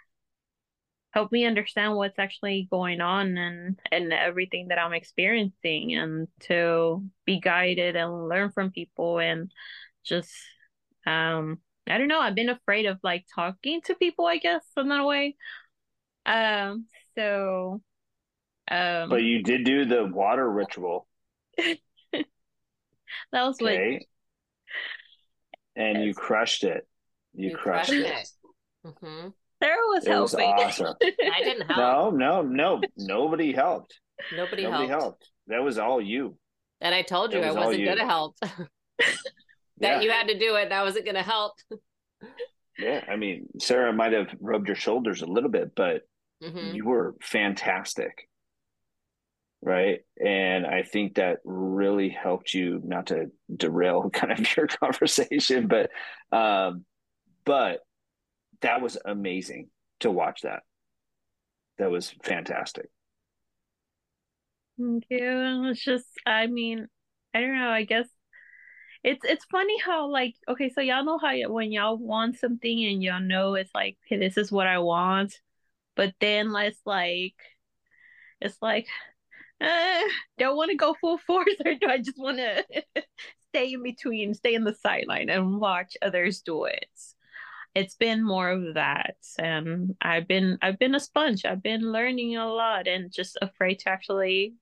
help 1.13 1.33
me 1.33 1.45
understand 1.47 1.97
what's 1.97 2.19
actually 2.19 2.69
going 2.71 3.01
on 3.01 3.37
and 3.39 3.81
and 3.91 4.13
everything 4.13 4.69
that 4.69 4.79
I'm 4.79 4.93
experiencing 4.93 5.95
and 5.95 6.29
to 6.43 7.03
be 7.25 7.41
guided 7.41 7.97
and 7.97 8.29
learn 8.29 8.51
from 8.53 8.71
people 8.71 9.19
and 9.19 9.51
just 10.05 10.33
um 11.07 11.59
I 11.89 11.99
don't 11.99 12.09
know, 12.09 12.21
I've 12.21 12.35
been 12.35 12.49
afraid 12.51 12.87
of 12.87 12.99
like 13.05 13.27
talking 13.35 13.81
to 13.83 13.95
people, 13.95 14.27
I 14.27 14.39
guess, 14.39 14.65
in 14.77 14.89
that 14.89 15.05
way. 15.07 15.37
Um 16.27 16.87
so 17.17 17.83
um 18.71 19.09
But 19.09 19.23
you 19.23 19.43
did 19.43 19.65
do 19.65 19.85
the 19.85 20.05
water 20.05 20.49
ritual. 20.49 21.07
that 21.57 21.77
was 23.33 23.61
okay. 23.61 23.93
Like, 23.95 24.09
and 25.77 26.05
you 26.05 26.15
crushed 26.15 26.65
it. 26.65 26.87
You, 27.35 27.51
you 27.51 27.57
crushed, 27.57 27.91
crushed, 27.91 28.05
it. 28.05 28.29
it. 28.85 28.95
Mm-hmm. 29.05 29.29
Sara 29.63 29.77
was 29.89 30.07
it 30.07 30.11
helping. 30.11 30.51
Was 30.51 30.81
awesome. 30.81 30.95
I 31.03 31.43
didn't 31.43 31.67
help. 31.67 32.15
No, 32.15 32.43
no, 32.43 32.43
no. 32.43 32.81
Nobody 32.97 33.53
helped. 33.53 33.99
Nobody, 34.35 34.63
Nobody 34.63 34.87
helped. 34.89 35.03
helped. 35.03 35.31
That 35.49 35.63
was 35.63 35.79
all 35.79 36.01
you. 36.01 36.37
And 36.81 36.95
I 36.95 37.03
told 37.03 37.33
you 37.33 37.41
I 37.41 37.49
was 37.49 37.57
wasn't 37.57 37.85
going 37.85 37.99
to 37.99 38.05
help. 38.05 38.37
that 38.41 38.69
yeah. 39.81 40.01
you 40.01 40.11
had 40.11 40.29
to 40.29 40.39
do 40.39 40.57
it. 40.57 40.71
That 40.71 40.85
wasn't 40.85 41.05
going 41.05 41.17
to 41.17 41.23
help. 41.23 41.55
yeah, 42.79 43.05
I 43.09 43.17
mean, 43.17 43.47
Sara 43.61 43.93
might 43.93 44.13
have 44.13 44.29
rubbed 44.41 44.67
your 44.67 44.77
shoulders 44.77 45.23
a 45.23 45.27
little 45.27 45.51
bit, 45.51 45.75
but 45.75 46.03
mm-hmm. 46.43 46.75
you 46.75 46.85
were 46.85 47.15
fantastic. 47.23 48.29
Right. 49.63 50.01
And 50.25 50.65
I 50.67 50.83
think 50.83 51.17
that 51.17 51.39
really 51.45 52.09
helped 52.09 52.55
you 52.55 52.81
not 52.85 53.07
to 53.09 53.31
derail 53.55 54.11
kind 54.13 54.33
of 54.33 54.57
your 54.57 54.67
conversation, 54.69 55.67
but 55.69 55.91
um, 56.37 56.85
but 57.45 57.81
that 58.63 58.83
was 58.83 58.99
amazing 59.05 59.71
to 60.01 60.11
watch 60.11 60.43
that. 60.43 60.63
That 61.79 61.91
was 61.91 62.11
fantastic. 62.23 62.91
Thank 64.79 65.05
you. 65.09 65.69
It's 65.71 65.83
just, 65.83 66.07
I 66.27 66.47
mean, 66.47 66.87
I 67.35 67.41
don't 67.41 67.59
know. 67.59 67.71
I 67.71 67.85
guess 67.85 68.07
it's 69.05 69.25
it's 69.25 69.45
funny 69.47 69.79
how 69.81 70.09
like 70.11 70.35
okay, 70.49 70.71
so 70.71 70.81
y'all 70.81 71.05
know 71.05 71.19
how 71.19 71.33
when 71.53 71.73
y'all 71.73 71.97
want 71.99 72.39
something 72.39 72.85
and 72.87 73.03
y'all 73.03 73.21
know 73.21 73.55
it's 73.55 73.71
like, 73.75 73.99
hey, 74.07 74.19
this 74.19 74.37
is 74.39 74.53
what 74.53 74.67
I 74.67 74.79
want, 74.81 75.41
but 75.97 76.15
then 76.21 76.53
let's 76.53 76.81
like, 76.87 77.35
it's 78.41 78.61
like, 78.63 78.87
uh, 79.61 80.01
don't 80.39 80.57
want 80.57 80.71
to 80.71 80.77
go 80.77 80.95
full 81.01 81.19
force, 81.19 81.55
or 81.65 81.75
do 81.75 81.87
I 81.89 81.99
just 81.99 82.19
want 82.19 82.39
to 82.39 82.65
stay 83.51 83.73
in 83.73 83.83
between, 83.83 84.35
stay 84.35 84.55
in 84.55 84.65
the 84.65 84.75
sideline 84.75 85.29
and 85.29 85.61
watch 85.61 85.97
others 86.03 86.41
do 86.41 86.65
it? 86.65 86.89
it's 87.77 87.95
been 87.95 88.25
more 88.25 88.49
of 88.49 88.75
that 88.75 89.17
and 89.39 89.95
i've 90.01 90.27
been 90.27 90.57
i've 90.63 90.79
been 90.79 90.95
a 90.95 91.01
sponge 91.01 91.45
i've 91.45 91.63
been 91.63 91.93
learning 91.93 92.35
a 92.35 92.49
lot 92.49 92.89
and 92.89 93.13
just 93.13 93.37
afraid 93.43 93.79
to 93.79 93.91
actually 93.91 94.55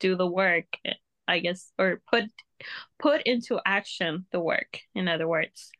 do 0.00 0.16
the 0.16 0.26
work 0.26 0.64
i 1.28 1.40
guess 1.40 1.70
or 1.78 2.00
put 2.10 2.24
put 2.98 3.20
into 3.26 3.60
action 3.66 4.24
the 4.32 4.40
work 4.40 4.80
in 4.94 5.08
other 5.08 5.28
words 5.28 5.70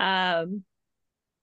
um 0.00 0.64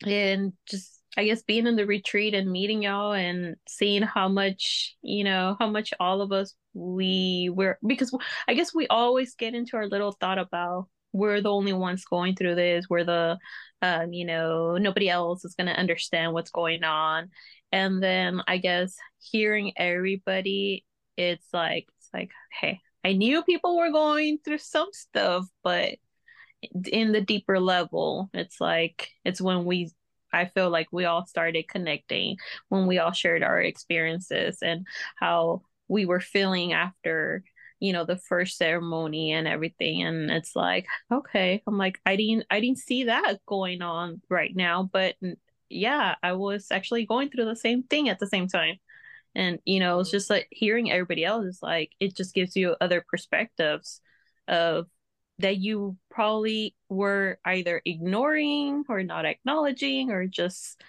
and 0.03 0.53
just 0.67 0.98
i 1.17 1.23
guess 1.23 1.41
being 1.43 1.67
in 1.67 1.75
the 1.75 1.85
retreat 1.85 2.33
and 2.33 2.51
meeting 2.51 2.83
y'all 2.83 3.13
and 3.13 3.55
seeing 3.67 4.01
how 4.01 4.27
much 4.27 4.95
you 5.01 5.23
know 5.23 5.55
how 5.59 5.69
much 5.69 5.93
all 5.99 6.21
of 6.21 6.31
us 6.31 6.53
we 6.73 7.49
were 7.53 7.77
because 7.85 8.15
i 8.47 8.53
guess 8.53 8.73
we 8.73 8.87
always 8.87 9.35
get 9.35 9.53
into 9.53 9.77
our 9.77 9.87
little 9.87 10.11
thought 10.11 10.37
about 10.37 10.87
we're 11.11 11.41
the 11.41 11.51
only 11.51 11.73
ones 11.73 12.05
going 12.05 12.35
through 12.35 12.55
this 12.55 12.85
we're 12.89 13.03
the 13.03 13.37
um, 13.81 14.13
you 14.13 14.25
know 14.25 14.77
nobody 14.77 15.09
else 15.09 15.43
is 15.45 15.55
going 15.55 15.67
to 15.67 15.79
understand 15.79 16.33
what's 16.33 16.51
going 16.51 16.83
on. 16.83 17.29
And 17.71 18.01
then 18.01 18.41
i 18.47 18.57
guess 18.57 18.95
hearing 19.19 19.73
everybody 19.77 20.85
it's 21.17 21.45
like 21.53 21.87
it's 21.97 22.09
like 22.13 22.31
hey 22.59 22.79
i 23.05 23.13
knew 23.13 23.43
people 23.43 23.77
were 23.77 23.91
going 23.91 24.39
through 24.43 24.57
some 24.57 24.89
stuff 24.91 25.45
but 25.63 25.95
in 26.91 27.11
the 27.11 27.21
deeper 27.21 27.59
level 27.59 28.29
it's 28.33 28.59
like 28.59 29.09
it's 29.23 29.39
when 29.39 29.65
we 29.65 29.91
i 30.33 30.45
feel 30.45 30.69
like 30.69 30.87
we 30.91 31.05
all 31.05 31.25
started 31.25 31.67
connecting 31.67 32.37
when 32.69 32.87
we 32.87 32.99
all 32.99 33.11
shared 33.11 33.43
our 33.43 33.61
experiences 33.61 34.59
and 34.61 34.85
how 35.17 35.61
we 35.87 36.05
were 36.05 36.19
feeling 36.21 36.73
after 36.73 37.43
you 37.79 37.93
know 37.93 38.05
the 38.05 38.17
first 38.17 38.57
ceremony 38.57 39.31
and 39.31 39.47
everything. 39.47 40.03
And 40.03 40.29
it's 40.31 40.55
like 40.55 40.85
okay 41.11 41.61
i'm 41.67 41.77
like 41.77 41.99
i 42.05 42.15
didn't 42.15 42.45
i 42.49 42.59
didn't 42.59 42.79
see 42.79 43.05
that 43.05 43.37
going 43.45 43.81
on 43.81 44.21
right 44.29 44.55
now 44.55 44.89
but 44.91 45.15
yeah 45.69 46.15
i 46.23 46.33
was 46.33 46.67
actually 46.71 47.05
going 47.05 47.29
through 47.29 47.45
the 47.45 47.55
same 47.55 47.83
thing 47.83 48.09
at 48.09 48.19
the 48.19 48.27
same 48.27 48.47
time. 48.47 48.75
And 49.35 49.59
you 49.65 49.79
know 49.79 49.99
it's 49.99 50.11
just 50.11 50.29
like 50.29 50.47
hearing 50.51 50.91
everybody 50.91 51.23
else 51.25 51.45
is 51.45 51.59
like 51.61 51.91
it 51.99 52.15
just 52.15 52.33
gives 52.33 52.55
you 52.55 52.75
other 52.81 53.03
perspectives 53.09 54.01
of 54.47 54.87
that 55.39 55.57
you 55.57 55.97
probably 56.11 56.75
were 56.89 57.39
either 57.45 57.81
ignoring 57.85 58.83
or 58.89 59.03
not 59.03 59.25
acknowledging 59.25 60.11
or 60.11 60.27
just 60.27 60.81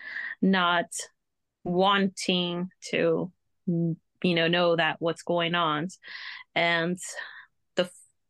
not 0.43 0.87
wanting 1.65 2.69
to 2.91 3.31
you 3.67 4.35
know 4.35 4.49
know 4.49 4.77
that 4.77 4.97
what's 4.99 5.23
going 5.23 5.55
on. 5.55 5.89
And 6.55 6.99
the 7.77 7.89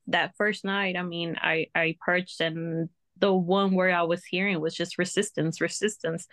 that 0.08 0.34
first 0.36 0.64
night 0.64 0.96
i 0.96 1.02
mean 1.02 1.36
i 1.40 1.66
i 1.74 1.96
purged 2.04 2.40
and 2.40 2.88
the 3.18 3.32
one 3.32 3.74
word 3.74 3.92
i 3.92 4.02
was 4.02 4.24
hearing 4.24 4.60
was 4.60 4.74
just 4.74 4.98
resistance 4.98 5.60
resistance. 5.60 6.26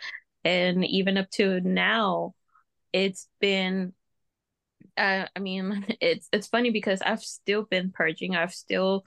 And 0.44 0.86
even 0.86 1.18
up 1.18 1.30
to 1.32 1.62
now 1.62 2.34
it's 2.94 3.28
been 3.40 3.94
uh, 4.98 5.26
i 5.36 5.40
mean 5.40 5.86
it's 6.02 6.28
it's 6.34 6.48
funny 6.48 6.72
because 6.72 7.02
i've 7.02 7.22
still 7.24 7.64
been 7.64 7.92
purging. 7.92 8.36
I've 8.36 8.54
still 8.54 9.06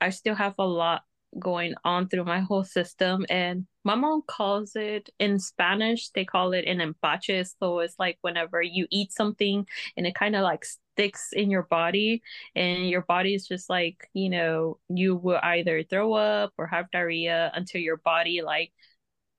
i 0.00 0.10
still 0.10 0.34
have 0.34 0.54
a 0.58 0.66
lot 0.66 1.02
going 1.38 1.74
on 1.84 2.08
through 2.08 2.24
my 2.24 2.40
whole 2.40 2.64
system 2.64 3.26
and 3.28 3.66
my 3.84 3.94
mom 3.94 4.22
calls 4.26 4.74
it 4.76 5.10
in 5.18 5.38
spanish 5.38 6.08
they 6.10 6.24
call 6.24 6.52
it 6.52 6.64
an 6.64 6.78
empacho 6.78 7.46
so 7.60 7.80
it's 7.80 7.98
like 7.98 8.16
whenever 8.22 8.62
you 8.62 8.86
eat 8.90 9.12
something 9.12 9.66
and 9.96 10.06
it 10.06 10.14
kind 10.14 10.34
of 10.34 10.42
like 10.42 10.64
sticks 10.64 11.28
in 11.32 11.50
your 11.50 11.64
body 11.64 12.22
and 12.56 12.88
your 12.88 13.02
body 13.02 13.34
is 13.34 13.46
just 13.46 13.68
like 13.68 14.08
you 14.14 14.30
know 14.30 14.78
you 14.88 15.14
will 15.14 15.38
either 15.42 15.82
throw 15.82 16.14
up 16.14 16.52
or 16.56 16.66
have 16.66 16.90
diarrhea 16.90 17.50
until 17.54 17.80
your 17.80 17.98
body 17.98 18.40
like 18.42 18.72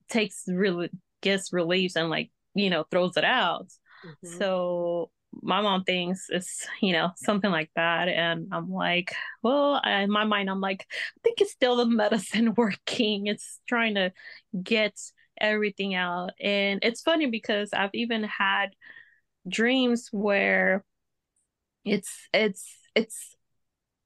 takes 0.10 0.44
really 0.48 0.90
gets 1.22 1.52
relief 1.52 1.94
and 1.96 2.10
like 2.10 2.30
you 2.54 2.70
know 2.70 2.86
throws 2.92 3.18
it 3.18 3.24
out 3.24 3.68
mm-hmm. 4.06 4.38
so 4.38 5.10
my 5.42 5.62
mom 5.62 5.84
thinks 5.84 6.28
it's 6.30 6.68
you 6.82 6.94
know 6.94 7.12
something 7.16 7.52
like 7.52 7.72
that. 7.76 8.08
And 8.08 8.48
i'm 8.52 8.72
like 8.72 9.14
well 9.42 9.82
in 9.86 10.12
my 10.12 10.26
mind 10.26 10.50
i'm 10.50 10.62
like 10.62 10.86
i 10.90 11.20
think 11.24 11.42
it's 11.42 11.52
still 11.52 11.76
the 11.78 11.86
medicine 11.88 12.54
working. 12.58 13.28
It's 13.28 13.60
trying 13.68 13.96
to 13.96 14.12
get 14.62 15.00
everything 15.40 15.96
out. 15.96 16.32
And 16.40 16.80
it's 16.84 17.02
funny 17.02 17.28
because 17.28 17.70
i've 17.74 17.94
even 17.94 18.24
had 18.24 18.70
dreams 19.48 20.10
where 20.12 20.84
it's 21.86 22.28
it's 22.34 22.68
it's 22.96 23.36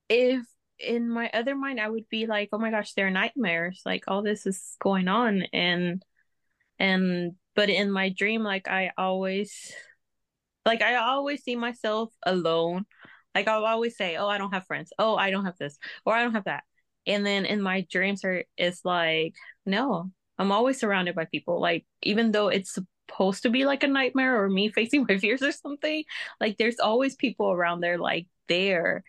if 0.10 0.46
in 0.80 1.10
my 1.10 1.30
other 1.34 1.56
mind 1.56 1.80
i 1.80 1.90
would 1.90 2.08
be 2.10 2.28
like 2.28 2.50
oh 2.52 2.58
my 2.60 2.72
gosh 2.72 2.94
they're 2.94 3.10
nightmares. 3.10 3.82
Like 3.86 4.04
all 4.08 4.22
this 4.22 4.46
is 4.46 4.76
going 4.82 5.08
on. 5.08 5.44
And 5.54 6.04
and 6.80 7.34
but 7.56 7.70
in 7.70 7.92
my 7.92 8.10
dream 8.10 8.42
like 8.42 8.68
i 8.68 8.92
always 8.98 9.74
like 10.66 10.82
I 10.82 10.96
always 10.96 11.44
see 11.44 11.56
myself 11.56 12.14
alone. 12.26 12.86
Like 13.36 13.48
I'll 13.48 13.66
always 13.66 13.98
say, 13.98 14.16
"Oh, 14.18 14.28
I 14.28 14.38
don't 14.38 14.54
have 14.54 14.66
friends. 14.66 14.92
Oh, 15.00 15.16
I 15.16 15.32
don't 15.32 15.46
have 15.46 15.58
this, 15.58 15.78
or 16.06 16.14
I 16.16 16.24
don't 16.24 16.34
have 16.34 16.46
that." 16.46 16.64
and 17.06 17.26
then 17.26 17.46
in 17.46 17.62
my 17.62 17.86
dreams 17.90 18.24
are 18.24 18.44
it's 18.58 18.84
like 18.86 19.34
no 19.66 20.10
i'm 20.38 20.52
always 20.52 20.80
surrounded 20.80 21.16
by 21.16 21.26
people 21.26 21.60
like 21.60 21.86
even 22.02 22.32
though 22.32 22.48
it's 22.48 22.78
supposed 23.08 23.44
to 23.44 23.50
be 23.50 23.66
like 23.66 23.84
a 23.84 23.88
nightmare 23.88 24.42
or 24.44 24.50
me 24.50 24.70
facing 24.76 25.06
my 25.08 25.18
fears 25.18 25.42
or 25.42 25.52
something 25.52 26.04
like 26.40 26.58
there's 26.58 26.80
always 26.80 27.16
people 27.16 27.52
around 27.52 27.82
there 27.82 27.98
like 27.98 28.28
there 28.48 29.04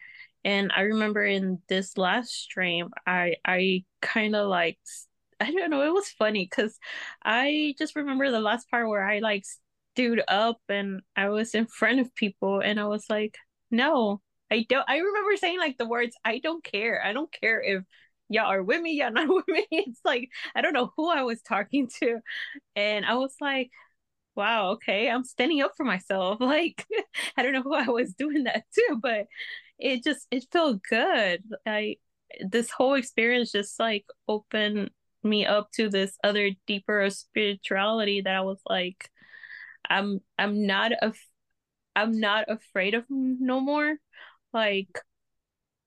and 0.45 0.73
i 0.75 0.83
remember 0.83 1.25
in 1.25 1.59
this 1.69 1.97
last 1.97 2.31
stream 2.33 2.91
i 3.07 3.37
i 3.45 3.85
kind 4.01 4.35
of 4.37 4.49
like 4.49 4.79
i 5.41 5.51
don't 5.51 5.71
know 5.71 5.83
it 5.83 5.93
was 5.93 6.09
funny 6.09 6.47
because 6.49 6.79
i 7.25 7.75
just 7.79 7.97
remember 7.97 8.31
the 8.31 8.41
last 8.41 8.71
part 8.71 8.89
where 8.89 9.05
i 9.05 9.19
like 9.19 9.45
stood 9.95 10.23
up 10.29 10.59
and 10.69 11.01
i 11.17 11.29
was 11.29 11.55
in 11.55 11.67
front 11.67 12.01
of 12.01 12.15
people 12.15 12.61
and 12.61 12.81
i 12.81 12.87
was 12.87 13.05
like 13.09 13.37
no 13.71 14.21
I 14.51 14.67
don't 14.69 14.85
I 14.89 14.99
remember 14.99 15.37
saying 15.37 15.59
like 15.59 15.79
the 15.79 15.87
words, 15.89 16.17
I 16.25 16.39
don't 16.39 16.63
care. 16.63 17.03
I 17.05 17.13
don't 17.13 17.33
care 17.33 17.61
if 17.63 17.83
y'all 18.29 18.47
are 18.51 18.63
with 18.63 18.81
me, 18.81 18.93
y'all 18.93 19.13
not 19.13 19.29
with 19.35 19.49
me. 19.49 19.67
It's 19.71 20.01
like 20.05 20.29
I 20.55 20.61
don't 20.61 20.73
know 20.75 20.93
who 20.97 21.11
I 21.11 21.23
was 21.23 21.43
talking 21.43 21.89
to. 22.01 22.21
And 22.77 23.05
I 23.05 23.15
was 23.15 23.35
like, 23.41 23.71
wow, 24.37 24.73
okay, 24.73 25.11
I'm 25.11 25.25
standing 25.25 25.63
up 25.63 25.73
for 25.77 25.85
myself. 25.85 26.41
Like 26.43 26.87
I 27.37 27.43
don't 27.43 27.53
know 27.53 27.63
who 27.63 27.75
I 27.75 27.89
was 27.89 28.15
doing 28.15 28.45
that 28.45 28.65
to, 28.75 28.99
but 29.03 29.27
it 29.79 30.05
just 30.05 30.27
it 30.31 30.47
felt 30.53 30.83
good. 30.89 31.43
I 31.67 31.97
this 32.41 32.71
whole 32.71 32.95
experience 32.95 33.53
just 33.53 33.79
like 33.81 34.07
opened 34.29 34.91
me 35.23 35.47
up 35.47 35.71
to 35.73 35.89
this 35.89 36.19
other 36.25 36.51
deeper 36.67 37.09
spirituality 37.11 38.21
that 38.23 38.37
I 38.37 38.43
was 38.43 38.61
like 38.69 39.11
I'm 39.89 40.21
I'm 40.39 40.67
not 40.67 40.93
a 40.93 41.13
I'm 41.97 42.19
not 42.19 42.47
afraid 42.49 42.95
of 42.95 43.05
no 43.09 43.61
more. 43.61 43.97
Like 44.53 44.99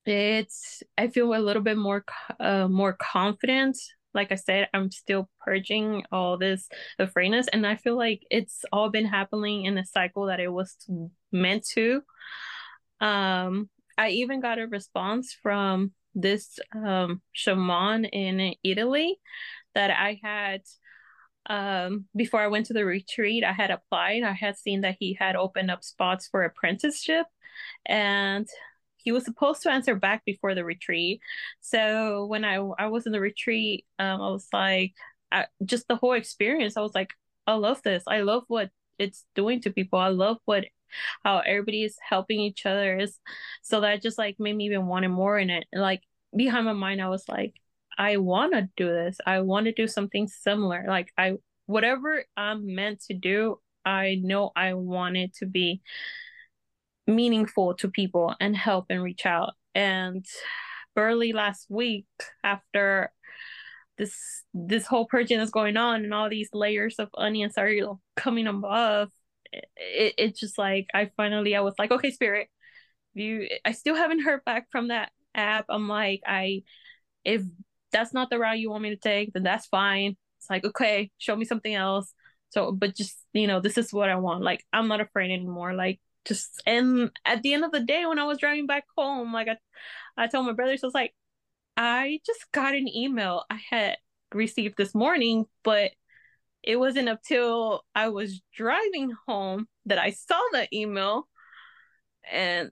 it's 0.06 0.84
i 0.98 1.10
feel 1.10 1.36
a 1.36 1.38
little 1.38 1.62
bit 1.62 1.78
more 1.78 2.04
uh, 2.40 2.68
more 2.68 2.94
confident. 2.94 3.78
Like 4.14 4.32
i 4.32 4.36
said 4.36 4.68
i'm 4.74 4.90
still 4.90 5.30
purging 5.42 6.04
all 6.12 6.38
this 6.38 6.70
afraidness 6.98 7.48
and 7.52 7.68
i 7.68 7.76
feel 7.76 7.98
like 7.98 8.24
it's 8.32 8.64
all 8.72 8.90
been 8.90 9.06
happening 9.06 9.66
in 9.66 9.78
a 9.78 9.86
cycle 9.86 10.28
that 10.28 10.40
it 10.40 10.52
was 10.52 10.76
meant 11.32 11.66
to. 11.74 12.02
Um 13.00 13.70
i 13.98 14.10
even 14.10 14.40
got 14.40 14.60
a 14.60 14.68
response 14.68 15.34
from 15.34 15.92
this 16.16 16.58
um 16.74 17.22
shaman 17.32 18.06
in 18.06 18.56
italy 18.64 19.20
that 19.76 19.92
i 19.92 20.20
had 20.24 20.62
um 21.50 22.06
before 22.16 22.42
i 22.42 22.48
went 22.48 22.66
to 22.66 22.74
the 22.74 22.86
retreat 22.86 23.44
i 23.44 23.54
had 23.54 23.72
applied 23.72 24.24
i 24.24 24.34
had 24.34 24.58
seen 24.58 24.82
that 24.82 24.98
he 25.00 25.14
had 25.20 25.36
opened 25.36 25.72
up 25.72 25.84
spots 25.84 26.28
for 26.28 26.44
apprenticeship 26.44 27.26
and 27.86 28.48
he 29.08 29.14
was 29.14 29.24
supposed 29.24 29.62
to 29.62 29.72
answer 29.72 29.96
back 29.96 30.26
before 30.26 30.54
the 30.54 30.66
retreat. 30.66 31.22
So 31.62 32.26
when 32.26 32.44
I 32.44 32.56
I 32.56 32.88
was 32.88 33.06
in 33.06 33.14
the 33.14 33.22
retreat, 33.22 33.86
um, 34.00 34.22
I 34.22 34.30
was 34.32 34.48
like, 34.52 34.96
I, 35.32 35.46
just 35.64 35.88
the 35.88 35.96
whole 35.96 36.12
experience. 36.12 36.76
I 36.76 36.82
was 36.82 36.94
like, 36.94 37.12
I 37.48 37.54
love 37.54 37.82
this. 37.84 38.04
I 38.06 38.20
love 38.22 38.44
what 38.50 38.70
it's 39.00 39.24
doing 39.34 39.62
to 39.62 39.72
people. 39.72 39.98
I 39.98 40.10
love 40.10 40.40
what 40.44 40.66
how 41.24 41.40
everybody 41.40 41.84
is 41.84 41.98
helping 42.02 42.42
each 42.42 42.66
other. 42.66 42.98
Is 42.98 43.18
so 43.62 43.80
that 43.80 44.02
just 44.02 44.18
like 44.18 44.40
made 44.40 44.58
me 44.58 44.66
even 44.66 44.88
wanting 44.88 45.12
more 45.12 45.40
in 45.40 45.50
it. 45.52 45.68
Like 45.74 46.02
behind 46.36 46.66
my 46.66 46.74
mind, 46.74 47.02
I 47.02 47.08
was 47.08 47.30
like, 47.30 47.54
I 47.98 48.18
want 48.18 48.54
to 48.54 48.70
do 48.78 48.88
this. 48.88 49.18
I 49.26 49.42
want 49.42 49.66
to 49.66 49.72
do 49.72 49.88
something 49.88 50.28
similar. 50.28 50.86
Like 50.88 51.12
I 51.18 51.34
whatever 51.66 52.24
I'm 52.36 52.76
meant 52.76 53.02
to 53.06 53.14
do, 53.14 53.60
I 53.86 54.20
know 54.22 54.52
I 54.56 54.74
want 54.74 55.18
it 55.18 55.36
to 55.38 55.46
be 55.46 55.82
meaningful 57.08 57.74
to 57.76 57.90
people 57.90 58.36
and 58.40 58.56
help 58.56 58.86
and 58.90 59.02
reach 59.02 59.26
out. 59.26 59.54
And 59.74 60.26
early 60.96 61.34
last 61.34 61.68
week, 61.70 62.08
after 62.44 63.12
this 63.98 64.44
this 64.54 64.86
whole 64.86 65.06
purging 65.06 65.40
is 65.40 65.50
going 65.50 65.78
on 65.78 66.04
and 66.04 66.14
all 66.14 66.30
these 66.30 66.50
layers 66.54 66.96
of 67.00 67.10
onions 67.18 67.58
are 67.58 67.72
coming 68.16 68.48
above, 68.48 69.10
it, 69.52 70.14
it 70.18 70.36
just 70.36 70.58
like 70.58 70.88
I 70.94 71.12
finally 71.18 71.56
I 71.56 71.62
was 71.62 71.76
like, 71.80 71.92
okay, 71.92 72.12
spirit, 72.12 72.50
you 73.14 73.48
I 73.66 73.72
still 73.72 73.96
haven't 73.96 74.24
heard 74.24 74.44
back 74.46 74.68
from 74.72 74.90
that 74.90 75.12
app. 75.36 75.66
I'm 75.70 75.88
like, 75.88 76.22
I 76.26 76.64
if 77.24 77.44
that's 77.92 78.14
not 78.14 78.30
the 78.30 78.40
route 78.40 78.60
you 78.60 78.70
want 78.70 78.84
me 78.84 78.90
to 78.90 78.98
take, 78.98 79.34
then 79.34 79.44
that's 79.44 79.68
fine. 79.68 80.16
It's 80.40 80.50
like, 80.50 80.66
okay, 80.66 81.12
show 81.18 81.36
me 81.36 81.46
something 81.46 81.74
else. 81.74 82.14
So, 82.50 82.72
but 82.72 82.96
just, 82.96 83.18
you 83.34 83.48
know, 83.48 83.60
this 83.60 83.78
is 83.78 83.92
what 83.92 84.10
I 84.10 84.16
want. 84.16 84.44
Like, 84.44 84.66
I'm 84.72 84.88
not 84.88 85.02
afraid 85.02 85.32
anymore. 85.32 85.74
Like, 85.74 86.00
just 86.28 86.62
and 86.66 87.10
at 87.26 87.42
the 87.42 87.54
end 87.54 87.64
of 87.64 87.72
the 87.72 87.80
day 87.80 88.06
when 88.06 88.20
i 88.20 88.24
was 88.26 88.38
driving 88.38 88.68
back 88.68 88.84
home 88.98 89.32
like 89.34 89.48
i 89.48 89.56
i 90.18 90.28
told 90.28 90.46
my 90.46 90.54
brothers 90.54 90.84
i 90.84 90.88
was 90.88 90.94
like 90.94 91.14
i 91.78 92.20
just 92.26 92.52
got 92.52 92.76
an 92.76 92.88
email 92.88 93.44
i 93.50 93.60
had 93.70 93.98
received 94.34 94.76
this 94.78 94.94
morning 94.94 95.46
but 95.64 95.92
it 96.64 96.78
wasn't 96.78 97.08
until 97.08 97.82
i 97.96 98.10
was 98.10 98.42
driving 98.54 99.12
home 99.28 99.68
that 99.86 99.98
i 99.98 100.10
saw 100.10 100.40
the 100.52 100.68
email 100.74 101.28
and 102.30 102.72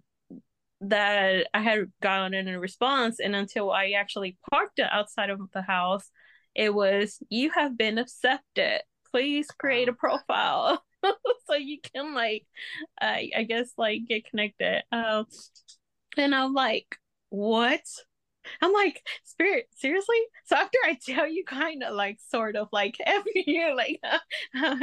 that 0.89 1.47
i 1.53 1.61
had 1.61 1.91
gotten 2.01 2.33
in 2.33 2.47
a 2.47 2.59
response 2.59 3.19
and 3.19 3.35
until 3.35 3.71
i 3.71 3.91
actually 3.91 4.37
parked 4.49 4.79
it 4.79 4.87
outside 4.91 5.29
of 5.29 5.39
the 5.53 5.61
house 5.61 6.09
it 6.53 6.73
was 6.73 7.19
you 7.29 7.49
have 7.51 7.77
been 7.77 7.97
accepted 7.97 8.81
please 9.11 9.47
create 9.59 9.89
a 9.89 9.93
profile 9.93 10.83
so 11.47 11.55
you 11.55 11.79
can 11.93 12.13
like 12.13 12.45
uh, 13.01 13.17
I 13.35 13.45
guess 13.47 13.69
like 13.77 14.05
get 14.07 14.29
connected. 14.29 14.83
Um 14.91 15.25
and 16.17 16.33
I'm 16.33 16.53
like, 16.53 16.97
what? 17.29 17.81
I'm 18.61 18.73
like, 18.73 19.01
Spirit, 19.23 19.67
seriously? 19.75 20.19
So 20.45 20.55
after 20.55 20.77
I 20.85 20.97
tell 21.03 21.27
you, 21.27 21.43
kind 21.45 21.83
of 21.83 21.95
like, 21.95 22.19
sort 22.29 22.55
of 22.55 22.69
like, 22.71 22.97
every 23.05 23.43
year, 23.47 23.75
like, 23.75 23.99
uh, 24.55 24.77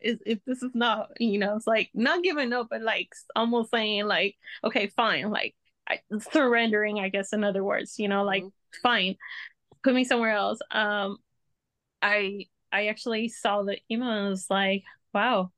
if 0.00 0.44
this 0.44 0.62
is 0.62 0.72
not, 0.74 1.08
you 1.18 1.38
know, 1.38 1.56
it's 1.56 1.66
like 1.66 1.90
not 1.94 2.22
giving 2.22 2.52
up, 2.52 2.68
but 2.70 2.82
like 2.82 3.12
almost 3.34 3.70
saying, 3.70 4.06
like, 4.06 4.36
okay, 4.64 4.88
fine, 4.88 5.30
like, 5.30 5.54
I, 5.88 6.00
surrendering, 6.32 7.00
I 7.00 7.08
guess, 7.08 7.32
in 7.32 7.44
other 7.44 7.64
words, 7.64 7.98
you 7.98 8.08
know, 8.08 8.24
like, 8.24 8.42
mm-hmm. 8.42 8.80
fine, 8.82 9.16
put 9.82 9.94
me 9.94 10.04
somewhere 10.04 10.32
else. 10.32 10.58
Um, 10.70 11.18
I 12.02 12.46
I 12.70 12.86
actually 12.88 13.28
saw 13.28 13.62
the 13.62 13.78
email 13.90 14.10
and 14.10 14.30
was 14.30 14.46
like, 14.50 14.84
wow, 15.14 15.50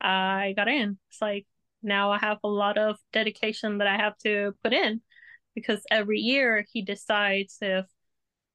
I 0.00 0.54
got 0.56 0.68
in. 0.68 0.98
It's 1.10 1.20
like 1.20 1.46
now 1.82 2.10
I 2.12 2.18
have 2.18 2.38
a 2.44 2.48
lot 2.48 2.78
of 2.78 2.96
dedication 3.12 3.78
that 3.78 3.86
I 3.86 3.96
have 3.96 4.16
to 4.18 4.54
put 4.62 4.72
in 4.72 5.00
because 5.56 5.80
every 5.90 6.20
year 6.20 6.64
he 6.72 6.82
decides 6.82 7.56
if 7.60 7.86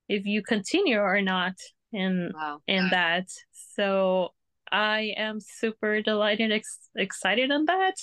if 0.08 0.26
you 0.26 0.42
continue 0.42 1.00
or 1.00 1.22
not 1.22 1.56
in 1.92 2.32
wow. 2.34 2.62
in 2.68 2.90
that. 2.92 3.28
So 3.76 4.30
I 4.72 5.14
am 5.18 5.40
super 5.42 6.02
delighted, 6.02 6.54
ex- 6.54 6.90
excited 6.96 7.52
on 7.52 7.66
that, 7.66 7.96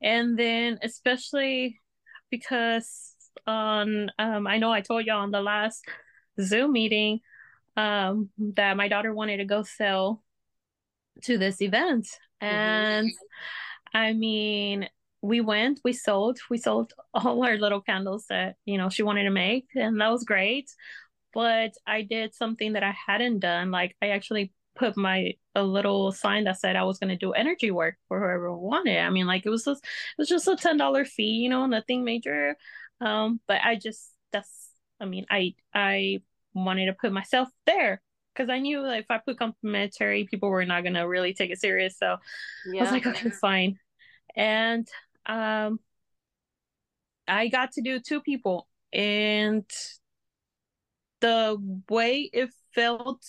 and 0.00 0.38
then 0.38 0.78
especially 0.82 1.80
because 2.30 3.16
on 3.46 4.10
um 4.20 4.46
I 4.46 4.58
know 4.58 4.70
I 4.70 4.82
told 4.82 5.06
you 5.06 5.12
on 5.12 5.32
the 5.32 5.40
last 5.40 5.84
Zoom 6.40 6.72
meeting 6.72 7.20
um 7.76 8.30
that 8.54 8.76
my 8.76 8.86
daughter 8.86 9.12
wanted 9.12 9.38
to 9.38 9.44
go 9.44 9.64
sell 9.64 10.22
to 11.22 11.38
this 11.38 11.60
event 11.60 12.06
Mm-hmm. 12.42 12.54
And 12.54 13.08
mm-hmm. 13.08 13.96
I 13.96 14.12
mean, 14.12 14.88
we 15.22 15.40
went, 15.40 15.80
we 15.84 15.92
sold, 15.92 16.38
we 16.48 16.58
sold 16.58 16.92
all 17.14 17.44
our 17.44 17.56
little 17.56 17.80
candles 17.80 18.26
that, 18.28 18.56
you 18.64 18.78
know, 18.78 18.88
she 18.88 19.02
wanted 19.02 19.24
to 19.24 19.30
make, 19.30 19.66
and 19.74 20.00
that 20.00 20.10
was 20.10 20.24
great. 20.24 20.70
But 21.32 21.74
I 21.86 22.02
did 22.02 22.34
something 22.34 22.72
that 22.72 22.82
I 22.82 22.94
hadn't 23.06 23.38
done. 23.38 23.70
Like, 23.70 23.96
I 24.02 24.08
actually 24.08 24.52
put 24.76 24.96
my 24.96 25.34
a 25.54 25.62
little 25.62 26.10
sign 26.12 26.44
that 26.44 26.58
said 26.58 26.76
I 26.76 26.84
was 26.84 26.98
going 26.98 27.10
to 27.10 27.16
do 27.16 27.32
energy 27.32 27.70
work 27.70 27.96
for 28.08 28.18
whoever 28.18 28.56
wanted. 28.56 28.98
I 28.98 29.10
mean, 29.10 29.26
like 29.26 29.44
it 29.44 29.50
was 29.50 29.64
just 29.64 29.84
it 29.84 30.18
was 30.18 30.28
just 30.28 30.48
a 30.48 30.56
ten 30.56 30.76
dollar 30.76 31.04
fee, 31.04 31.40
you 31.42 31.48
know, 31.48 31.66
nothing 31.66 32.04
major. 32.04 32.56
Um, 33.00 33.40
but 33.46 33.60
I 33.62 33.76
just 33.76 34.10
that's 34.32 34.70
I 35.00 35.04
mean, 35.04 35.26
I 35.30 35.54
I 35.74 36.22
wanted 36.54 36.86
to 36.86 36.94
put 36.94 37.12
myself 37.12 37.48
there 37.66 38.00
because 38.34 38.50
I 38.50 38.58
knew 38.58 38.80
like, 38.80 39.04
if 39.04 39.10
I 39.10 39.18
put 39.18 39.38
complimentary, 39.38 40.26
people 40.30 40.48
were 40.48 40.64
not 40.64 40.84
gonna 40.84 41.06
really 41.06 41.34
take 41.34 41.50
it 41.50 41.60
serious. 41.60 41.98
So 41.98 42.16
yeah. 42.66 42.80
I 42.80 42.82
was 42.84 42.92
like, 42.92 43.06
okay, 43.06 43.30
fine. 43.30 43.78
And 44.36 44.88
um, 45.30 45.80
I 47.28 47.48
got 47.48 47.72
to 47.72 47.82
do 47.82 48.00
two 48.00 48.20
people, 48.20 48.66
and 48.92 49.64
the 51.20 51.56
way 51.88 52.28
it 52.32 52.50
felt 52.74 53.24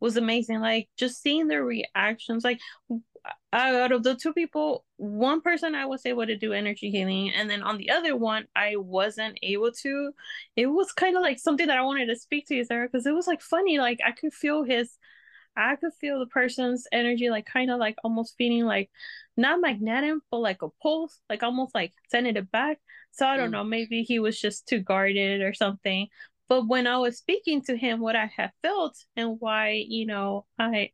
was 0.00 0.16
amazing. 0.16 0.60
Like 0.60 0.88
just 0.96 1.22
seeing 1.22 1.48
their 1.48 1.64
reactions, 1.64 2.44
like 2.44 2.60
out 3.52 3.92
of 3.92 4.02
the 4.02 4.14
two 4.14 4.32
people, 4.32 4.84
one 4.96 5.40
person 5.40 5.74
I 5.74 5.86
was 5.86 6.06
able 6.06 6.26
to 6.26 6.36
do 6.36 6.52
energy 6.52 6.90
healing, 6.90 7.32
and 7.34 7.50
then 7.50 7.62
on 7.62 7.78
the 7.78 7.90
other 7.90 8.16
one, 8.16 8.46
I 8.54 8.76
wasn't 8.76 9.38
able 9.42 9.72
to. 9.82 10.12
It 10.56 10.66
was 10.66 10.92
kind 10.92 11.16
of 11.16 11.22
like 11.22 11.38
something 11.38 11.66
that 11.66 11.78
I 11.78 11.82
wanted 11.82 12.06
to 12.06 12.16
speak 12.16 12.46
to 12.48 12.54
you, 12.54 12.64
Sara, 12.64 12.86
because 12.86 13.06
it 13.06 13.14
was 13.14 13.26
like 13.26 13.42
funny. 13.42 13.78
Like 13.78 13.98
I 14.04 14.12
could 14.12 14.32
feel 14.32 14.62
his, 14.64 14.96
I 15.56 15.76
could 15.76 15.92
feel 16.00 16.18
the 16.18 16.26
person's 16.26 16.86
energy, 16.92 17.30
like 17.30 17.46
kind 17.46 17.70
of 17.70 17.78
like 17.78 17.96
almost 18.04 18.34
feeling 18.38 18.64
like 18.64 18.90
not 19.36 19.60
magnetic, 19.60 20.14
but 20.30 20.38
like 20.38 20.62
a 20.62 20.68
pulse, 20.82 21.20
like 21.30 21.42
almost 21.42 21.74
like 21.74 21.92
sending 22.10 22.36
it 22.36 22.50
back. 22.50 22.78
So 23.12 23.26
I 23.26 23.36
don't 23.36 23.48
mm. 23.48 23.52
know, 23.52 23.64
maybe 23.64 24.02
he 24.02 24.18
was 24.18 24.40
just 24.40 24.66
too 24.68 24.80
guarded 24.80 25.40
or 25.42 25.54
something. 25.54 26.08
but 26.48 26.66
when 26.68 26.86
I 26.86 26.98
was 26.98 27.18
speaking 27.18 27.62
to 27.62 27.76
him, 27.76 28.00
what 28.00 28.16
I 28.16 28.30
had 28.36 28.52
felt 28.62 28.96
and 29.16 29.36
why, 29.40 29.84
you 29.88 30.06
know, 30.06 30.46
I, 30.58 30.90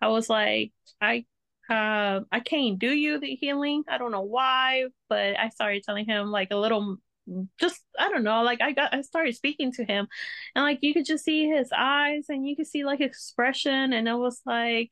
I 0.00 0.08
was 0.08 0.28
like, 0.30 0.72
I, 1.00 1.26
uh, 1.68 2.20
I 2.30 2.40
can't 2.40 2.78
do 2.78 2.88
you 2.92 3.18
the 3.18 3.34
healing. 3.34 3.84
I 3.88 3.98
don't 3.98 4.12
know 4.12 4.22
why, 4.22 4.84
but 5.08 5.38
I 5.38 5.48
started 5.50 5.82
telling 5.84 6.06
him 6.06 6.30
like 6.30 6.48
a 6.52 6.56
little, 6.56 6.98
just 7.58 7.80
I 7.98 8.08
don't 8.08 8.24
know, 8.24 8.42
like 8.42 8.60
I 8.60 8.72
got, 8.72 8.94
I 8.94 9.02
started 9.02 9.34
speaking 9.36 9.72
to 9.72 9.84
him, 9.84 10.08
and 10.54 10.64
like 10.64 10.78
you 10.82 10.92
could 10.94 11.06
just 11.06 11.24
see 11.24 11.48
his 11.48 11.70
eyes 11.76 12.26
and 12.28 12.46
you 12.46 12.56
could 12.56 12.66
see 12.66 12.84
like 12.84 13.00
expression, 13.00 13.92
and 13.92 14.08
it 14.08 14.16
was 14.16 14.40
like, 14.46 14.90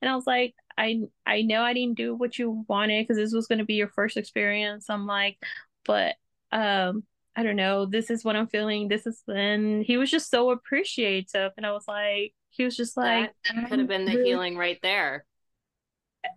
and 0.00 0.10
I 0.10 0.16
was 0.16 0.26
like, 0.26 0.54
I, 0.76 1.00
I 1.26 1.42
know 1.42 1.62
I 1.62 1.74
didn't 1.74 1.96
do 1.96 2.14
what 2.14 2.38
you 2.38 2.64
wanted 2.68 3.04
because 3.04 3.16
this 3.16 3.32
was 3.32 3.46
going 3.46 3.60
to 3.60 3.64
be 3.64 3.74
your 3.74 3.88
first 3.88 4.16
experience. 4.16 4.86
I'm 4.88 5.06
like, 5.06 5.38
but 5.84 6.16
um 6.50 7.04
I 7.34 7.42
don't 7.42 7.56
know, 7.56 7.86
this 7.86 8.10
is 8.10 8.24
what 8.24 8.36
I'm 8.36 8.46
feeling. 8.48 8.88
This 8.88 9.06
is 9.06 9.22
and 9.26 9.82
he 9.82 9.96
was 9.96 10.10
just 10.10 10.30
so 10.30 10.50
appreciative. 10.50 11.52
And 11.56 11.64
I 11.64 11.72
was 11.72 11.84
like, 11.88 12.34
he 12.50 12.64
was 12.64 12.76
just 12.76 12.96
like 12.96 13.30
that 13.48 13.68
could 13.68 13.78
have 13.78 13.88
been 13.88 14.04
the 14.04 14.22
healing 14.22 14.56
right 14.56 14.78
there. 14.82 15.24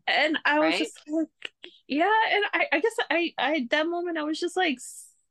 And 0.07 0.38
I 0.45 0.59
was 0.59 0.71
right? 0.71 0.80
just 0.80 0.99
like, 1.07 1.28
yeah, 1.88 2.11
and 2.32 2.43
I, 2.53 2.67
I 2.71 2.80
guess 2.80 2.95
I 3.09 3.34
I 3.38 3.67
that 3.71 3.88
moment 3.88 4.17
I 4.17 4.23
was 4.23 4.39
just 4.39 4.55
like 4.57 4.78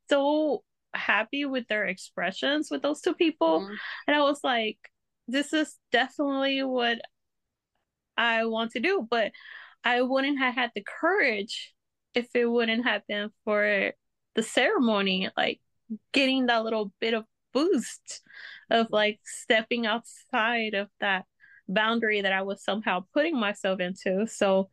so 0.08 0.62
happy 0.94 1.44
with 1.44 1.66
their 1.68 1.86
expressions 1.86 2.70
with 2.70 2.82
those 2.82 3.00
two 3.00 3.14
people. 3.14 3.60
Mm-hmm. 3.60 3.74
And 4.06 4.16
I 4.16 4.20
was 4.20 4.40
like, 4.44 4.78
this 5.26 5.52
is 5.52 5.76
definitely 5.92 6.62
what 6.62 6.98
I 8.16 8.44
want 8.44 8.72
to 8.72 8.80
do. 8.80 9.06
But 9.08 9.32
I 9.82 10.02
wouldn't 10.02 10.38
have 10.38 10.54
had 10.54 10.70
the 10.74 10.84
courage 10.84 11.74
if 12.14 12.28
it 12.34 12.46
wouldn't 12.46 12.86
have 12.86 13.06
been 13.06 13.30
for 13.44 13.92
the 14.34 14.42
ceremony, 14.42 15.30
like 15.36 15.60
getting 16.12 16.46
that 16.46 16.64
little 16.64 16.92
bit 17.00 17.14
of 17.14 17.24
boost 17.52 18.22
of 18.70 18.88
like 18.90 19.20
stepping 19.24 19.86
outside 19.86 20.74
of 20.74 20.88
that 21.00 21.24
boundary 21.68 22.22
that 22.22 22.32
I 22.32 22.42
was 22.42 22.62
somehow 22.62 23.04
putting 23.12 23.38
myself 23.38 23.80
into. 23.80 24.26
So 24.26 24.70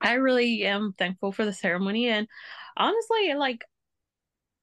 I 0.00 0.14
really 0.14 0.64
am 0.64 0.94
thankful 0.96 1.32
for 1.32 1.44
the 1.44 1.52
ceremony 1.52 2.08
and 2.08 2.28
honestly 2.76 3.34
like 3.34 3.64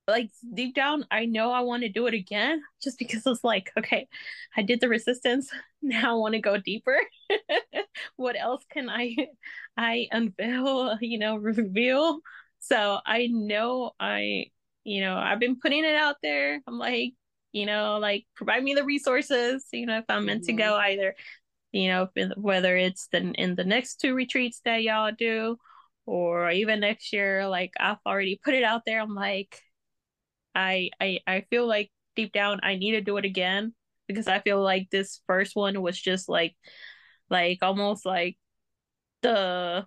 like 0.07 0.29
deep 0.53 0.75
down 0.75 1.05
I 1.09 1.25
know 1.25 1.51
I 1.51 1.61
want 1.61 1.83
to 1.83 1.89
do 1.89 2.05
it 2.07 2.13
again 2.13 2.61
just 2.83 2.99
because 2.99 3.25
it's 3.25 3.43
like 3.43 3.71
okay 3.77 4.07
I 4.55 4.61
did 4.61 4.79
the 4.79 4.89
resistance 4.89 5.49
now 5.81 6.11
I 6.11 6.19
want 6.19 6.33
to 6.33 6.41
go 6.41 6.57
deeper 6.57 6.97
what 8.15 8.35
else 8.39 8.63
can 8.71 8.89
I 8.89 9.15
I 9.77 10.07
unveil 10.11 10.97
you 11.01 11.17
know 11.17 11.37
reveal 11.37 12.19
so 12.67 12.99
I 13.05 13.27
know 13.27 13.91
I, 13.99 14.45
you 14.83 15.01
know, 15.01 15.15
I've 15.15 15.39
been 15.39 15.59
putting 15.59 15.85
it 15.85 15.95
out 15.95 16.15
there. 16.23 16.61
I'm 16.65 16.79
like, 16.79 17.13
you 17.51 17.67
know, 17.67 17.99
like 17.99 18.25
provide 18.35 18.63
me 18.63 18.73
the 18.73 18.83
resources, 18.83 19.65
you 19.71 19.85
know, 19.85 19.99
if 19.99 20.05
I'm 20.09 20.25
meant 20.25 20.41
mm-hmm. 20.41 20.57
to 20.57 20.63
go 20.63 20.71
mm-hmm. 20.71 20.91
either, 20.91 21.15
you 21.71 21.89
know, 21.89 22.09
whether 22.37 22.75
it's 22.75 23.07
the, 23.07 23.19
in 23.19 23.53
the 23.55 23.63
next 23.63 23.97
two 23.97 24.15
retreats 24.15 24.61
that 24.65 24.81
y'all 24.81 25.11
do 25.17 25.57
or 26.07 26.49
even 26.49 26.79
next 26.79 27.13
year, 27.13 27.47
like 27.47 27.73
I've 27.79 27.97
already 28.05 28.39
put 28.43 28.55
it 28.55 28.63
out 28.63 28.81
there. 28.85 28.99
I'm 28.99 29.13
like, 29.13 29.61
I, 30.55 30.89
I, 30.99 31.19
I 31.27 31.45
feel 31.49 31.67
like 31.67 31.91
deep 32.15 32.31
down 32.31 32.61
I 32.63 32.75
need 32.75 32.91
to 32.91 33.01
do 33.01 33.17
it 33.17 33.25
again 33.25 33.73
because 34.07 34.27
I 34.27 34.39
feel 34.39 34.61
like 34.61 34.89
this 34.89 35.21
first 35.27 35.55
one 35.55 35.81
was 35.81 35.99
just 35.99 36.29
like, 36.29 36.55
like 37.29 37.59
almost 37.61 38.05
like 38.05 38.37
the 39.21 39.85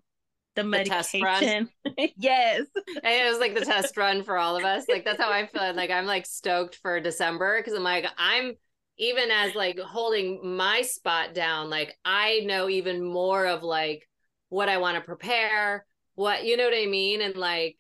the 0.59 0.65
medication. 0.65 1.69
The 1.85 2.11
yes. 2.17 2.63
And 3.03 3.27
it 3.27 3.31
was 3.31 3.39
like 3.39 3.55
the 3.55 3.65
test 3.65 3.97
run 3.97 4.25
for 4.25 4.37
all 4.37 4.57
of 4.57 4.65
us. 4.65 4.85
Like 4.89 5.05
that's 5.05 5.21
how 5.21 5.31
I 5.31 5.47
feel. 5.47 5.75
Like 5.75 5.91
I'm 5.91 6.07
like 6.07 6.27
stoked 6.27 6.77
for 6.83 7.01
December 7.01 7.61
because 7.61 7.75
I'm 7.75 7.85
like, 7.85 8.07
I'm 8.19 8.55
even 8.99 9.31
as 9.31 9.55
like 9.55 9.79
holding 9.79 10.57
my 10.57 10.83
spot 10.83 11.33
down, 11.33 11.71
like 11.71 11.97
I 12.05 12.41
know 12.45 12.69
even 12.69 13.05
more 13.05 13.47
of 13.47 13.63
like 13.63 14.09
what 14.49 14.69
I 14.69 14.79
want 14.79 14.97
to 14.97 15.01
prepare, 15.01 15.87
what 16.17 16.45
you 16.45 16.57
know 16.57 16.65
what 16.65 16.75
I 16.75 16.87
mean? 16.87 17.21
And 17.21 17.37
like 17.37 17.77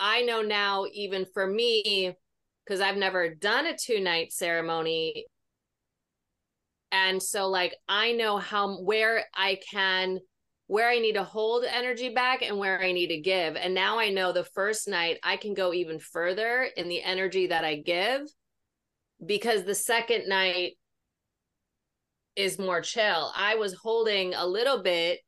I 0.00 0.22
know 0.22 0.42
now, 0.42 0.86
even 0.92 1.26
for 1.32 1.46
me, 1.46 2.16
because 2.64 2.80
I've 2.80 2.96
never 2.96 3.34
done 3.34 3.66
a 3.66 3.76
two 3.76 4.00
night 4.00 4.32
ceremony. 4.32 5.26
And 6.92 7.22
so 7.22 7.48
like 7.48 7.74
I 7.88 8.12
know 8.12 8.38
how 8.38 8.78
where 8.82 9.24
I 9.34 9.58
can 9.70 10.18
where 10.66 10.88
I 10.88 10.98
need 10.98 11.14
to 11.14 11.24
hold 11.24 11.64
energy 11.64 12.10
back 12.10 12.42
and 12.42 12.58
where 12.58 12.80
I 12.80 12.92
need 12.92 13.08
to 13.08 13.20
give. 13.20 13.56
And 13.56 13.74
now 13.74 13.98
I 13.98 14.10
know 14.10 14.32
the 14.32 14.44
first 14.44 14.86
night 14.86 15.18
I 15.22 15.38
can 15.38 15.54
go 15.54 15.72
even 15.72 15.98
further 15.98 16.68
in 16.76 16.88
the 16.88 17.02
energy 17.02 17.46
that 17.46 17.64
I 17.64 17.76
give 17.76 18.20
because 19.24 19.64
the 19.64 19.74
second 19.74 20.28
night 20.28 20.72
is 22.36 22.58
more 22.58 22.82
chill. 22.82 23.32
I 23.34 23.54
was 23.54 23.74
holding 23.74 24.34
a 24.34 24.46
little 24.46 24.82
bit 24.82 25.20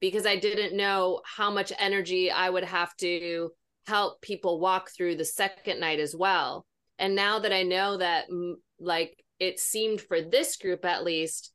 because 0.00 0.26
I 0.26 0.36
didn't 0.36 0.76
know 0.76 1.20
how 1.24 1.52
much 1.52 1.72
energy 1.78 2.30
I 2.30 2.50
would 2.50 2.64
have 2.64 2.94
to 2.96 3.50
help 3.86 4.20
people 4.20 4.60
walk 4.60 4.90
through 4.90 5.16
the 5.16 5.24
second 5.24 5.80
night 5.80 6.00
as 6.00 6.14
well. 6.14 6.66
And 6.98 7.14
now 7.14 7.40
that 7.40 7.52
I 7.52 7.62
know 7.62 7.96
that, 7.96 8.26
like, 8.78 9.16
it 9.38 9.58
seemed 9.58 10.00
for 10.00 10.20
this 10.20 10.56
group 10.56 10.84
at 10.84 11.04
least, 11.04 11.52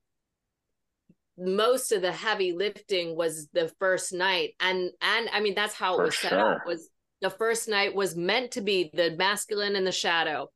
most 1.37 1.91
of 1.91 2.01
the 2.01 2.11
heavy 2.11 2.51
lifting 2.51 3.15
was 3.15 3.47
the 3.53 3.71
first 3.79 4.11
night. 4.11 4.55
And 4.59 4.89
and 5.01 5.29
i 5.31 5.39
mean 5.39 5.53
that's 5.53 5.75
how 5.75 5.93
it 5.93 5.97
For 5.97 6.03
was 6.05 6.17
set 6.17 6.29
sure. 6.29 6.55
up 6.55 6.61
was 6.65 6.89
the 7.21 7.29
first 7.29 7.67
night 7.67 7.95
was 7.95 8.15
meant 8.15 8.51
to 8.51 8.61
be 8.61 8.91
the 8.93 9.15
masculine 9.17 9.75
and 9.75 9.85
the 9.85 9.91
shadow. 9.91 10.49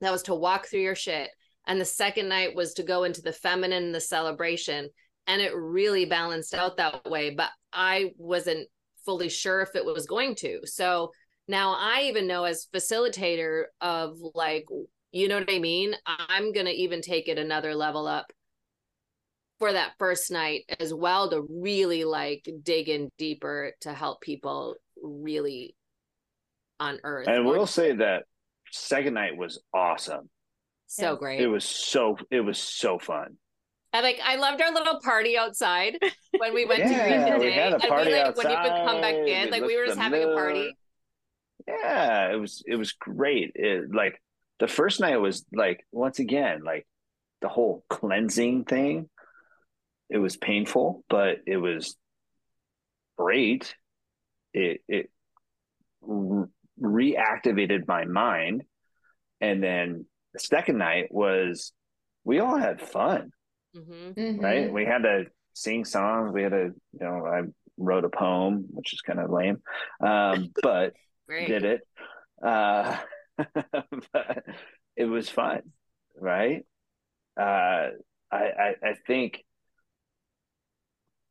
That 0.00 0.12
was 0.12 0.24
to 0.24 0.34
walk 0.34 0.66
through 0.66 0.80
your 0.80 0.94
shit. 0.94 1.30
And 1.66 1.80
the 1.80 1.84
second 1.84 2.28
night 2.28 2.54
was 2.54 2.74
to 2.74 2.82
go 2.82 3.04
into 3.04 3.22
the 3.22 3.32
feminine 3.32 3.84
and 3.84 3.94
the 3.94 4.00
celebration. 4.00 4.88
And 5.26 5.42
it 5.42 5.54
really 5.54 6.04
balanced 6.04 6.54
out 6.54 6.76
that 6.76 7.08
way. 7.08 7.30
But 7.30 7.50
i 7.72 8.12
wasn't 8.16 8.68
fully 9.06 9.30
sure 9.30 9.62
if 9.62 9.74
it 9.74 9.84
was 9.84 10.06
going 10.06 10.34
to 10.34 10.60
so 10.64 11.10
now 11.48 11.74
i 11.78 12.02
even 12.02 12.26
know 12.26 12.44
as 12.44 12.66
facilitator 12.74 13.64
of 13.80 14.18
like 14.34 14.66
you 15.12 15.28
know 15.28 15.38
what 15.38 15.50
i 15.50 15.58
mean 15.58 15.94
i'm 16.06 16.52
gonna 16.52 16.70
even 16.70 17.00
take 17.00 17.28
it 17.28 17.38
another 17.38 17.74
level 17.74 18.06
up 18.06 18.26
for 19.58 19.72
that 19.72 19.92
first 19.98 20.30
night 20.30 20.64
as 20.80 20.92
well 20.92 21.30
to 21.30 21.46
really 21.48 22.04
like 22.04 22.46
dig 22.62 22.88
in 22.88 23.10
deeper 23.16 23.72
to 23.80 23.92
help 23.92 24.20
people 24.20 24.74
really 25.02 25.74
on 26.78 26.98
earth. 27.04 27.28
And 27.28 27.46
we'll 27.46 27.66
say 27.66 27.92
that 27.96 28.24
second 28.70 29.14
night 29.14 29.36
was 29.36 29.60
awesome. 29.72 30.28
So 30.86 31.16
great. 31.16 31.40
It 31.40 31.48
was 31.48 31.64
so 31.64 32.16
it 32.30 32.40
was 32.40 32.58
so 32.58 32.98
fun. 32.98 33.38
I 33.96 34.00
like 34.00 34.20
I 34.22 34.36
loved 34.36 34.60
our 34.60 34.72
little 34.72 35.00
party 35.00 35.38
outside 35.38 35.98
when 36.38 36.54
we 36.54 36.64
went 36.64 36.80
yeah, 36.80 36.88
to 36.88 36.94
Green 36.94 37.40
Day. 37.40 37.46
We 37.46 37.52
had 37.52 37.72
a 37.72 37.78
party 37.78 37.92
and 37.92 38.06
we, 38.06 38.12
like, 38.12 38.26
outside. 38.26 38.44
when 38.44 38.52
you 38.52 38.70
could 38.70 38.86
come 38.86 39.00
back 39.00 39.14
in, 39.14 39.50
like 39.50 39.62
we 39.62 39.76
were 39.76 39.86
just 39.86 39.98
having 39.98 40.22
a 40.22 40.34
party. 40.34 40.76
Yeah, 41.66 42.32
it 42.32 42.36
was 42.36 42.62
it 42.66 42.76
was 42.76 42.92
great. 42.92 43.52
It, 43.54 43.94
like 43.94 44.20
the 44.60 44.68
first 44.68 45.00
night 45.00 45.16
was 45.16 45.44
like 45.52 45.84
once 45.92 46.18
again 46.18 46.62
like 46.64 46.86
the 47.42 47.48
whole 47.48 47.84
cleansing 47.88 48.64
thing 48.64 49.08
it 50.08 50.18
was 50.18 50.36
painful, 50.36 51.04
but 51.08 51.38
it 51.46 51.56
was 51.56 51.96
great. 53.18 53.74
It 54.52 54.82
it 54.88 55.10
re- 56.00 56.46
reactivated 56.80 57.88
my 57.88 58.04
mind, 58.04 58.62
and 59.40 59.62
then 59.62 60.06
the 60.32 60.38
second 60.38 60.78
night 60.78 61.08
was 61.10 61.72
we 62.24 62.38
all 62.38 62.56
had 62.56 62.80
fun, 62.80 63.32
mm-hmm. 63.76 64.20
mm-hmm. 64.20 64.40
right? 64.44 64.72
We 64.72 64.84
had 64.84 65.02
to 65.02 65.24
sing 65.54 65.84
songs. 65.84 66.32
We 66.32 66.42
had 66.42 66.52
to, 66.52 66.72
you 66.92 67.00
know, 67.00 67.26
I 67.26 67.42
wrote 67.76 68.04
a 68.04 68.08
poem, 68.08 68.66
which 68.70 68.92
is 68.92 69.00
kind 69.00 69.20
of 69.20 69.30
lame, 69.30 69.62
um, 70.00 70.52
but 70.62 70.94
did 71.28 71.64
it. 71.64 71.80
Uh, 72.42 72.96
but 73.54 74.44
it 74.96 75.04
was 75.04 75.28
fun, 75.28 75.62
right? 76.18 76.64
Uh, 77.38 77.90
I, 78.30 78.36
I, 78.36 78.74
I 78.82 78.94
think 79.06 79.44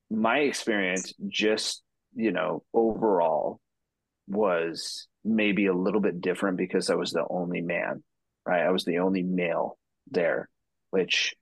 my 0.10 0.40
experience 0.40 1.14
just 1.28 1.82
you 2.16 2.32
know 2.32 2.64
overall 2.74 3.60
was 4.28 5.08
maybe 5.24 5.66
a 5.66 5.74
little 5.74 6.02
bit 6.02 6.22
different 6.22 6.58
because 6.58 6.90
I 6.90 6.96
was 6.96 7.12
the 7.12 7.26
only 7.30 7.62
man, 7.62 8.04
right? 8.46 8.62
I 8.62 8.72
was 8.72 8.86
the 8.86 9.00
only 9.00 9.24
male 9.24 9.78
there, 10.10 10.50
which 10.92 11.34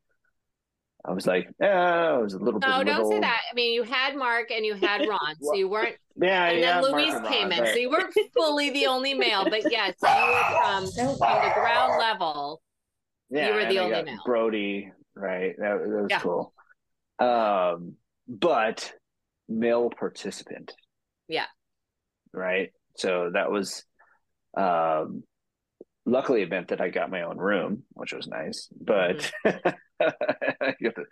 I 1.06 1.12
was 1.12 1.28
like, 1.28 1.50
yeah, 1.60 2.14
I 2.14 2.18
was 2.18 2.34
a 2.34 2.40
little 2.40 2.60
no, 2.62 2.78
bit. 2.78 2.86
No, 2.86 2.98
don't 2.98 3.12
say 3.12 3.20
that. 3.20 3.42
I 3.52 3.54
mean, 3.56 3.74
you 3.74 3.84
had 3.84 4.16
Mark 4.16 4.52
and 4.52 4.66
you 4.66 4.74
had 4.76 5.02
Ron, 5.10 5.36
so 5.42 5.54
you 5.54 5.68
weren't. 5.68 5.96
Yeah, 6.16 6.46
and 6.46 6.60
yeah. 6.60 6.82
then 6.82 6.92
Luis 6.92 7.14
came 7.28 7.52
in, 7.52 7.60
right. 7.60 7.74
so 7.74 7.80
you 7.80 7.90
weren't 7.90 8.14
fully 8.34 8.70
the 8.70 8.86
only 8.86 9.14
male, 9.14 9.44
but 9.44 9.70
yes, 9.70 9.96
you 10.02 10.10
were 10.10 10.44
from, 10.64 11.18
from 11.18 11.18
the 11.18 11.52
ground 11.56 11.94
level. 12.00 12.62
Yeah, 13.30 13.48
you 13.48 13.54
were 13.54 13.66
the 13.66 13.80
only 13.80 14.04
male. 14.04 14.20
Brody, 14.26 14.92
right? 15.16 15.56
That, 15.58 15.80
that 15.80 16.02
was 16.02 16.08
yeah. 16.10 16.20
cool. 16.20 16.54
Um, 17.20 17.96
but 18.28 18.94
male 19.50 19.90
participant. 19.90 20.74
Yeah. 21.28 21.46
Right. 22.32 22.72
So 22.98 23.32
that 23.34 23.52
was, 23.52 23.84
um, 24.56 25.24
luckily 26.06 26.44
it 26.44 26.50
meant 26.50 26.70
that 26.70 26.82
I 26.82 26.90
got 26.90 27.12
my 27.12 27.24
own 27.24 27.38
room, 27.38 27.84
which 27.92 28.14
was 28.14 28.28
nice, 28.28 28.70
but 28.80 29.32
I 30.62 30.76
get 30.80 30.96
to 30.96 31.06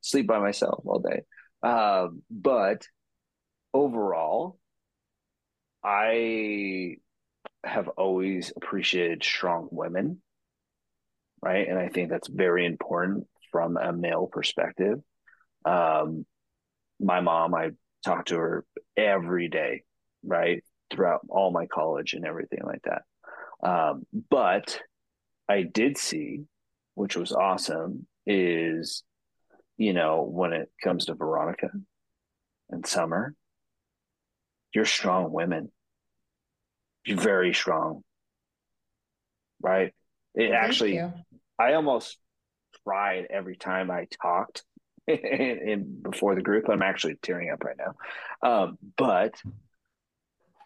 sleep 0.00 0.26
by 0.26 0.38
myself 0.38 0.82
all 0.86 1.00
day. 1.00 1.22
Um, 1.62 2.22
but 2.30 2.86
overall, 3.74 4.58
I 5.84 6.96
have 7.64 7.88
always 7.88 8.52
appreciated 8.56 9.22
strong 9.22 9.68
women, 9.70 10.22
right? 11.42 11.68
And 11.68 11.78
I 11.78 11.88
think 11.88 12.10
that's 12.10 12.28
very 12.28 12.66
important 12.66 13.26
from 13.50 13.76
a 13.76 13.92
male 13.92 14.28
perspective. 14.30 15.00
Um, 15.64 16.26
my 17.00 17.20
mom, 17.20 17.54
I 17.54 17.70
talk 18.04 18.26
to 18.26 18.36
her 18.36 18.64
every 18.96 19.48
day, 19.48 19.82
right? 20.24 20.62
Throughout 20.90 21.26
all 21.28 21.50
my 21.50 21.66
college 21.66 22.14
and 22.14 22.24
everything 22.24 22.60
like 22.64 22.82
that. 22.84 23.02
Um, 23.68 24.06
but 24.30 24.80
I 25.48 25.62
did 25.62 25.98
see, 25.98 26.44
which 26.94 27.16
was 27.16 27.32
awesome, 27.32 28.06
is, 28.26 29.02
you 29.76 29.92
know, 29.92 30.22
when 30.22 30.52
it 30.52 30.70
comes 30.82 31.06
to 31.06 31.14
Veronica 31.14 31.70
and 32.70 32.86
Summer, 32.86 33.34
you're 34.74 34.84
strong 34.84 35.32
women. 35.32 35.70
You're 37.04 37.20
very 37.20 37.54
strong. 37.54 38.02
Right? 39.62 39.94
It 40.34 40.50
Thank 40.50 40.54
actually, 40.54 40.96
you. 40.96 41.12
I 41.58 41.74
almost 41.74 42.18
cried 42.84 43.26
every 43.30 43.56
time 43.56 43.90
I 43.90 44.06
talked 44.22 44.64
in, 45.06 45.16
in 45.16 46.02
before 46.02 46.34
the 46.34 46.42
group. 46.42 46.68
I'm 46.68 46.82
actually 46.82 47.16
tearing 47.22 47.50
up 47.50 47.64
right 47.64 47.76
now. 47.78 47.94
Um, 48.48 48.78
but 48.96 49.40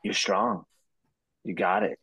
you're 0.02 0.14
strong. 0.14 0.64
You 1.44 1.54
got 1.54 1.82
it. 1.82 1.98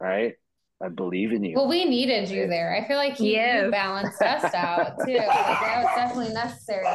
Right? 0.00 0.34
I 0.82 0.88
believe 0.88 1.32
in 1.32 1.44
you. 1.44 1.56
Well, 1.56 1.68
we 1.68 1.84
needed 1.84 2.28
you 2.30 2.46
there. 2.46 2.74
I 2.74 2.86
feel 2.88 2.96
like 2.96 3.20
you, 3.20 3.32
Yes. 3.32 3.64
you 3.64 3.70
balanced 3.70 4.20
us 4.22 4.44
out 4.54 4.94
too. 5.06 5.14
Like, 5.14 5.26
that 5.26 5.82
was 5.84 5.92
definitely 5.96 6.32
necessary. 6.34 6.86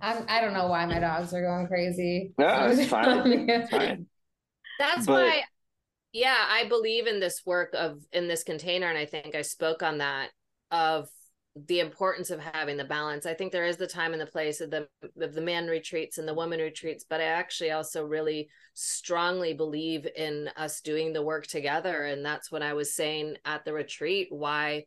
I'm, 0.00 0.24
I 0.28 0.40
don't 0.40 0.54
know 0.54 0.68
why 0.68 0.86
my 0.86 0.98
dogs 0.98 1.34
are 1.34 1.42
going 1.42 1.66
crazy. 1.66 2.32
No, 2.38 2.68
it's 2.70 2.88
fine. 2.88 3.48
It's 3.50 3.70
fine. 3.70 4.06
That's 4.78 5.06
But- 5.06 5.12
why, 5.26 5.42
yeah, 6.12 6.36
I 6.48 6.66
believe 6.68 7.06
in 7.06 7.20
this 7.20 7.42
work 7.44 7.74
of 7.74 8.00
in 8.12 8.26
this 8.26 8.42
container, 8.42 8.88
and 8.88 8.96
I 8.98 9.04
think 9.04 9.34
I 9.34 9.42
spoke 9.42 9.82
on 9.82 9.98
that 9.98 10.30
of 10.70 11.08
the 11.56 11.80
importance 11.80 12.30
of 12.30 12.40
having 12.40 12.76
the 12.76 12.84
balance. 12.84 13.26
I 13.26 13.34
think 13.34 13.52
there 13.52 13.66
is 13.66 13.76
the 13.76 13.86
time 13.86 14.12
and 14.12 14.20
the 14.20 14.26
place 14.26 14.60
of 14.60 14.70
the 14.70 14.88
of 15.20 15.34
the 15.34 15.40
man 15.40 15.66
retreats 15.66 16.18
and 16.18 16.26
the 16.26 16.34
woman 16.34 16.60
retreats, 16.60 17.04
but 17.08 17.20
I 17.20 17.24
actually 17.24 17.72
also 17.72 18.04
really 18.04 18.48
strongly 18.74 19.52
believe 19.52 20.06
in 20.16 20.48
us 20.56 20.80
doing 20.80 21.12
the 21.12 21.22
work 21.22 21.46
together, 21.46 22.04
and 22.04 22.24
that's 22.24 22.52
what 22.52 22.62
I 22.62 22.74
was 22.74 22.94
saying 22.94 23.36
at 23.44 23.64
the 23.64 23.72
retreat. 23.72 24.28
Why? 24.30 24.84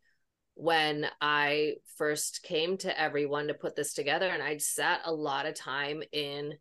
When 0.55 1.07
I 1.19 1.75
first 1.97 2.43
came 2.43 2.77
to 2.77 2.99
everyone 2.99 3.47
to 3.47 3.55
put 3.55 3.75
this 3.75 3.93
together, 3.93 4.29
and 4.29 4.43
I'd 4.43 4.61
sat 4.61 5.01
a 5.03 5.11
lot 5.11 5.47
of 5.47 5.55
time 5.55 6.03
in 6.11 6.53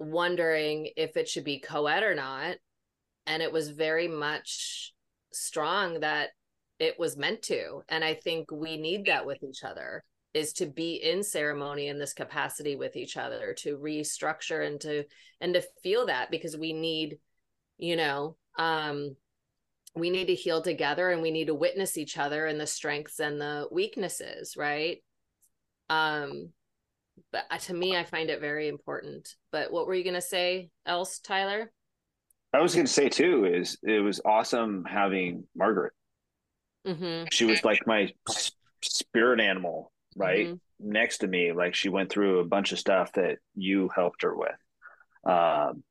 wondering 0.00 0.90
if 0.96 1.16
it 1.16 1.28
should 1.28 1.44
be 1.44 1.60
co-ed 1.60 2.02
or 2.02 2.14
not 2.14 2.56
and 3.26 3.42
it 3.42 3.52
was 3.52 3.70
very 3.70 4.08
much 4.08 4.92
strong 5.32 6.00
that 6.00 6.30
it 6.80 6.98
was 6.98 7.16
meant 7.16 7.42
to 7.42 7.82
and 7.88 8.02
i 8.02 8.14
think 8.14 8.50
we 8.50 8.76
need 8.76 9.06
that 9.06 9.24
with 9.24 9.42
each 9.44 9.62
other 9.62 10.02
is 10.34 10.52
to 10.52 10.66
be 10.66 10.94
in 10.94 11.22
ceremony 11.22 11.88
in 11.88 11.98
this 11.98 12.12
capacity 12.12 12.74
with 12.74 12.96
each 12.96 13.16
other 13.16 13.54
to 13.56 13.76
restructure 13.76 14.66
and 14.66 14.80
to 14.80 15.04
and 15.40 15.54
to 15.54 15.62
feel 15.82 16.06
that 16.06 16.30
because 16.30 16.56
we 16.56 16.72
need 16.72 17.18
you 17.78 17.96
know 17.96 18.36
um 18.58 19.14
we 19.94 20.10
need 20.10 20.26
to 20.26 20.34
heal 20.34 20.62
together 20.62 21.10
and 21.10 21.22
we 21.22 21.30
need 21.30 21.46
to 21.46 21.54
witness 21.54 21.98
each 21.98 22.16
other 22.16 22.46
and 22.46 22.60
the 22.60 22.66
strengths 22.66 23.18
and 23.18 23.40
the 23.40 23.66
weaknesses 23.70 24.56
right? 24.56 24.98
Um 25.88 26.50
but 27.32 27.44
uh, 27.50 27.58
to 27.58 27.74
me 27.74 27.96
i 27.96 28.04
find 28.04 28.30
it 28.30 28.40
very 28.40 28.68
important. 28.68 29.34
But 29.52 29.72
what 29.72 29.86
were 29.86 29.94
you 29.94 30.04
going 30.04 30.14
to 30.14 30.20
say 30.20 30.70
else 30.86 31.18
tyler? 31.18 31.72
I 32.52 32.60
was 32.60 32.74
going 32.74 32.86
to 32.86 32.92
say 32.92 33.08
too 33.08 33.44
is 33.44 33.78
it 33.82 34.00
was 34.00 34.20
awesome 34.24 34.84
having 34.84 35.44
Margaret. 35.56 35.92
Mm-hmm. 36.86 37.26
She 37.30 37.44
was 37.44 37.64
like 37.64 37.86
my 37.86 38.12
s- 38.28 38.52
spirit 38.82 39.40
animal, 39.40 39.92
right? 40.16 40.48
Mhm. 40.48 40.60
Next 40.78 41.18
to 41.18 41.26
me, 41.26 41.52
like 41.52 41.74
she 41.74 41.88
went 41.88 42.10
through 42.10 42.40
a 42.40 42.44
bunch 42.44 42.72
of 42.72 42.78
stuff 42.78 43.12
that 43.12 43.38
you 43.54 43.90
helped 43.94 44.22
her 44.22 44.34
with. 44.34 44.56
Um, 45.24 45.84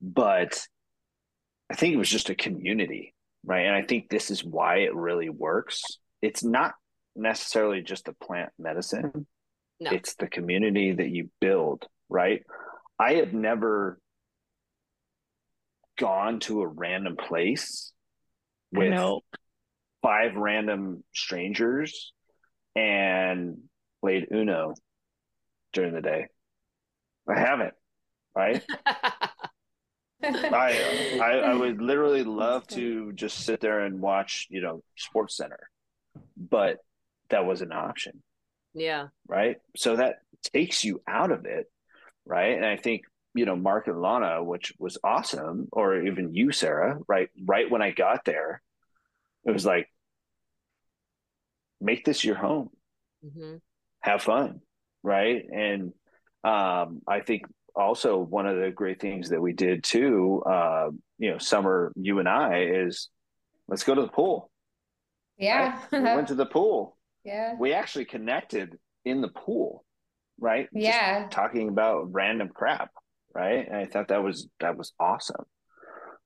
but 0.00 0.66
I 1.70 1.74
think 1.74 1.94
it 1.94 1.98
was 1.98 2.08
just 2.08 2.30
a 2.30 2.34
community, 2.34 3.14
right? 3.44 3.66
And 3.66 3.74
I 3.76 3.82
think 3.82 4.08
this 4.08 4.30
is 4.30 4.42
why 4.42 4.78
it 4.78 4.94
really 4.94 5.28
works. 5.28 5.82
It's 6.22 6.42
not 6.42 6.74
necessarily 7.14 7.82
just 7.82 8.06
the 8.06 8.14
plant 8.14 8.50
medicine. 8.58 9.26
No. 9.78 9.90
It's 9.92 10.14
the 10.16 10.28
community 10.28 10.92
that 10.92 11.08
you 11.08 11.30
build, 11.40 11.86
right? 12.08 12.42
I 12.98 13.14
have 13.14 13.32
never 13.32 13.98
gone 15.98 16.40
to 16.40 16.62
a 16.62 16.66
random 16.66 17.16
place 17.16 17.92
with 18.72 18.90
know. 18.90 19.20
Five 20.02 20.36
random 20.36 21.04
strangers 21.14 22.12
and 22.74 23.58
played 24.00 24.28
Uno 24.32 24.74
during 25.72 25.94
the 25.94 26.00
day. 26.00 26.26
I 27.28 27.38
haven't, 27.38 27.74
right? 28.34 28.62
I, 30.22 31.18
I 31.20 31.30
I 31.50 31.54
would 31.54 31.80
literally 31.80 32.24
love 32.24 32.66
to 32.68 33.12
just 33.12 33.40
sit 33.44 33.60
there 33.60 33.80
and 33.80 34.00
watch, 34.00 34.46
you 34.50 34.60
know, 34.60 34.82
Sports 34.96 35.36
Center, 35.36 35.68
but 36.36 36.78
that 37.30 37.46
was 37.46 37.62
an 37.62 37.72
option, 37.72 38.22
yeah 38.74 39.08
right? 39.28 39.56
So 39.76 39.96
that 39.96 40.16
takes 40.52 40.84
you 40.84 41.02
out 41.06 41.30
of 41.30 41.44
it, 41.46 41.70
right? 42.26 42.56
And 42.56 42.64
I 42.66 42.76
think 42.76 43.02
you 43.34 43.44
know 43.44 43.56
Mark 43.56 43.86
and 43.86 44.00
Lana, 44.00 44.42
which 44.42 44.72
was 44.78 44.98
awesome, 45.04 45.68
or 45.72 46.02
even 46.02 46.34
you, 46.34 46.52
Sara, 46.52 46.98
right? 47.08 47.28
Right 47.44 47.70
when 47.70 47.82
I 47.82 47.90
got 47.92 48.24
there, 48.24 48.62
it 49.44 49.50
was 49.52 49.64
like, 49.66 49.88
make 51.80 52.04
this 52.04 52.24
your 52.24 52.36
home 52.36 52.70
hmm 53.22 53.56
have 54.02 54.22
fun 54.22 54.60
right 55.02 55.44
and 55.52 55.92
um 56.44 57.02
i 57.06 57.20
think 57.20 57.42
also 57.76 58.16
one 58.18 58.46
of 58.46 58.56
the 58.58 58.70
great 58.70 58.98
things 58.98 59.28
that 59.28 59.40
we 59.40 59.52
did 59.52 59.84
too 59.84 60.42
uh 60.46 60.88
you 61.18 61.30
know 61.30 61.36
summer 61.38 61.92
you 61.96 62.18
and 62.18 62.28
i 62.28 62.62
is 62.62 63.08
let's 63.68 63.84
go 63.84 63.94
to 63.94 64.00
the 64.02 64.08
pool 64.08 64.50
yeah. 65.36 65.78
right? 65.92 66.02
we 66.02 66.14
went 66.14 66.28
to 66.28 66.34
the 66.34 66.46
pool 66.46 66.96
yeah. 67.24 67.54
we 67.58 67.74
actually 67.74 68.06
connected 68.06 68.78
in 69.04 69.20
the 69.20 69.28
pool 69.28 69.84
right 70.38 70.68
Just 70.74 70.84
Yeah. 70.98 71.28
talking 71.30 71.68
about 71.68 72.10
random 72.12 72.48
crap 72.48 72.90
right 73.34 73.66
and 73.68 73.76
i 73.76 73.84
thought 73.84 74.08
that 74.08 74.22
was 74.22 74.48
that 74.60 74.78
was 74.78 74.92
awesome 74.98 75.44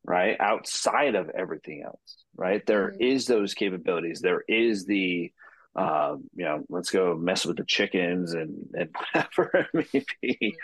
right? 0.05 0.36
Outside 0.40 1.14
of 1.14 1.30
everything 1.30 1.82
else 1.84 2.16
right? 2.36 2.66
There 2.66 2.90
Mhm. 2.90 2.96
is 3.00 3.26
those 3.26 3.55
capabilities. 3.55 4.20
There 4.20 4.42
is 4.48 4.86
the 4.86 5.32
um 5.76 6.24
you 6.34 6.44
know 6.44 6.64
let's 6.68 6.90
go 6.90 7.16
mess 7.16 7.44
with 7.46 7.57
the 7.57 7.64
chickens 7.64 8.32
and 8.34 8.68
and 8.74 8.90
whatever 9.14 9.68
it 9.74 9.88
may 9.92 10.05
be. 10.20 10.57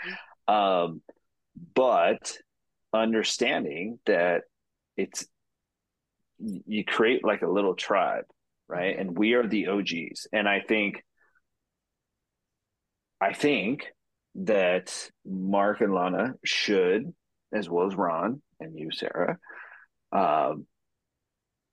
Um 0.47 1.01
but 1.75 2.37
understanding 2.93 3.99
that 4.05 4.43
it's 4.97 5.25
you 6.39 6.83
create 6.83 7.23
like 7.23 7.41
a 7.41 7.47
little 7.49 7.75
tribe 7.75 8.25
right? 8.67 8.95
Mhm. 8.97 9.01
and 9.01 9.17
we 9.17 9.33
are 9.33 9.47
the 9.47 9.67
og's 9.67 10.27
and 10.33 10.47
i 10.47 10.59
think 10.59 11.03
i 13.21 13.33
think 13.33 13.85
that 14.35 15.11
mark 15.25 15.81
and 15.81 15.93
lana 15.93 16.33
should 16.43 17.13
as 17.53 17.69
well 17.69 17.87
as 17.87 17.95
ron 17.95 18.41
and 18.59 18.77
you 18.77 18.89
sara 18.91 19.37
um 20.11 20.65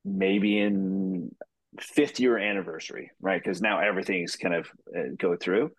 maybe 0.04 0.58
in 0.58 1.34
fifth 1.80 2.18
year 2.18 2.38
anniversary 2.38 3.10
right 3.20 3.42
because 3.42 3.60
now 3.60 3.78
everything's 3.80 4.36
kind 4.36 4.54
of 4.54 4.66
uh, 4.96 5.02
go 5.18 5.36
through 5.36 5.70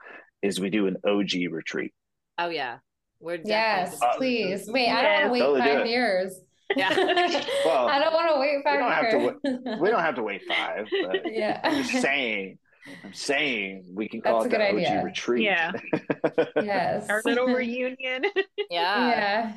is 0.42 0.60
we 0.60 0.70
do 0.70 0.88
an 0.88 0.96
og 1.06 1.32
retreat 1.52 1.94
oh 2.38 2.50
yeah 2.50 2.78
we're 3.22 3.38
Yes, 3.44 4.00
definitely 4.00 4.18
please. 4.46 4.70
Wait, 4.72 4.88
I 4.88 5.02
don't 5.02 5.12
want 5.12 5.26
to 5.26 5.32
wait 5.34 5.40
Totally 5.40 5.60
five 5.62 5.88
years. 5.88 6.40
Yeah. 6.74 6.90
Well, 7.66 7.88
I 7.90 8.00
don't 8.00 8.14
want 8.14 8.32
to 8.34 8.40
wait 8.40 8.64
five 8.64 8.76
We 8.76 8.80
don't 8.80 8.92
have 8.94 9.10
to 9.12 9.20
years. 9.20 9.80
we 9.82 9.90
don't 9.90 10.00
have 10.00 10.16
to 10.16 10.24
wait 10.24 10.42
five 10.48 10.88
but 11.06 11.22
Yeah. 11.26 11.60
i'm 11.64 11.84
just 11.84 12.02
saying 12.02 12.60
i'm 13.04 13.14
saying 13.14 13.88
we 13.94 14.08
can 14.08 14.22
That's 14.24 14.32
call 14.32 14.44
a 14.44 14.46
it 14.46 14.50
good 14.52 14.60
the 14.62 14.70
og 14.70 14.76
idea. 14.78 15.04
retreat 15.04 15.44
Yeah. 15.44 15.72
yes. 16.62 17.10
Our 17.10 17.22
little 17.26 17.48
reunion. 17.48 18.24
yeah 18.70 19.10
Yeah. 19.10 19.54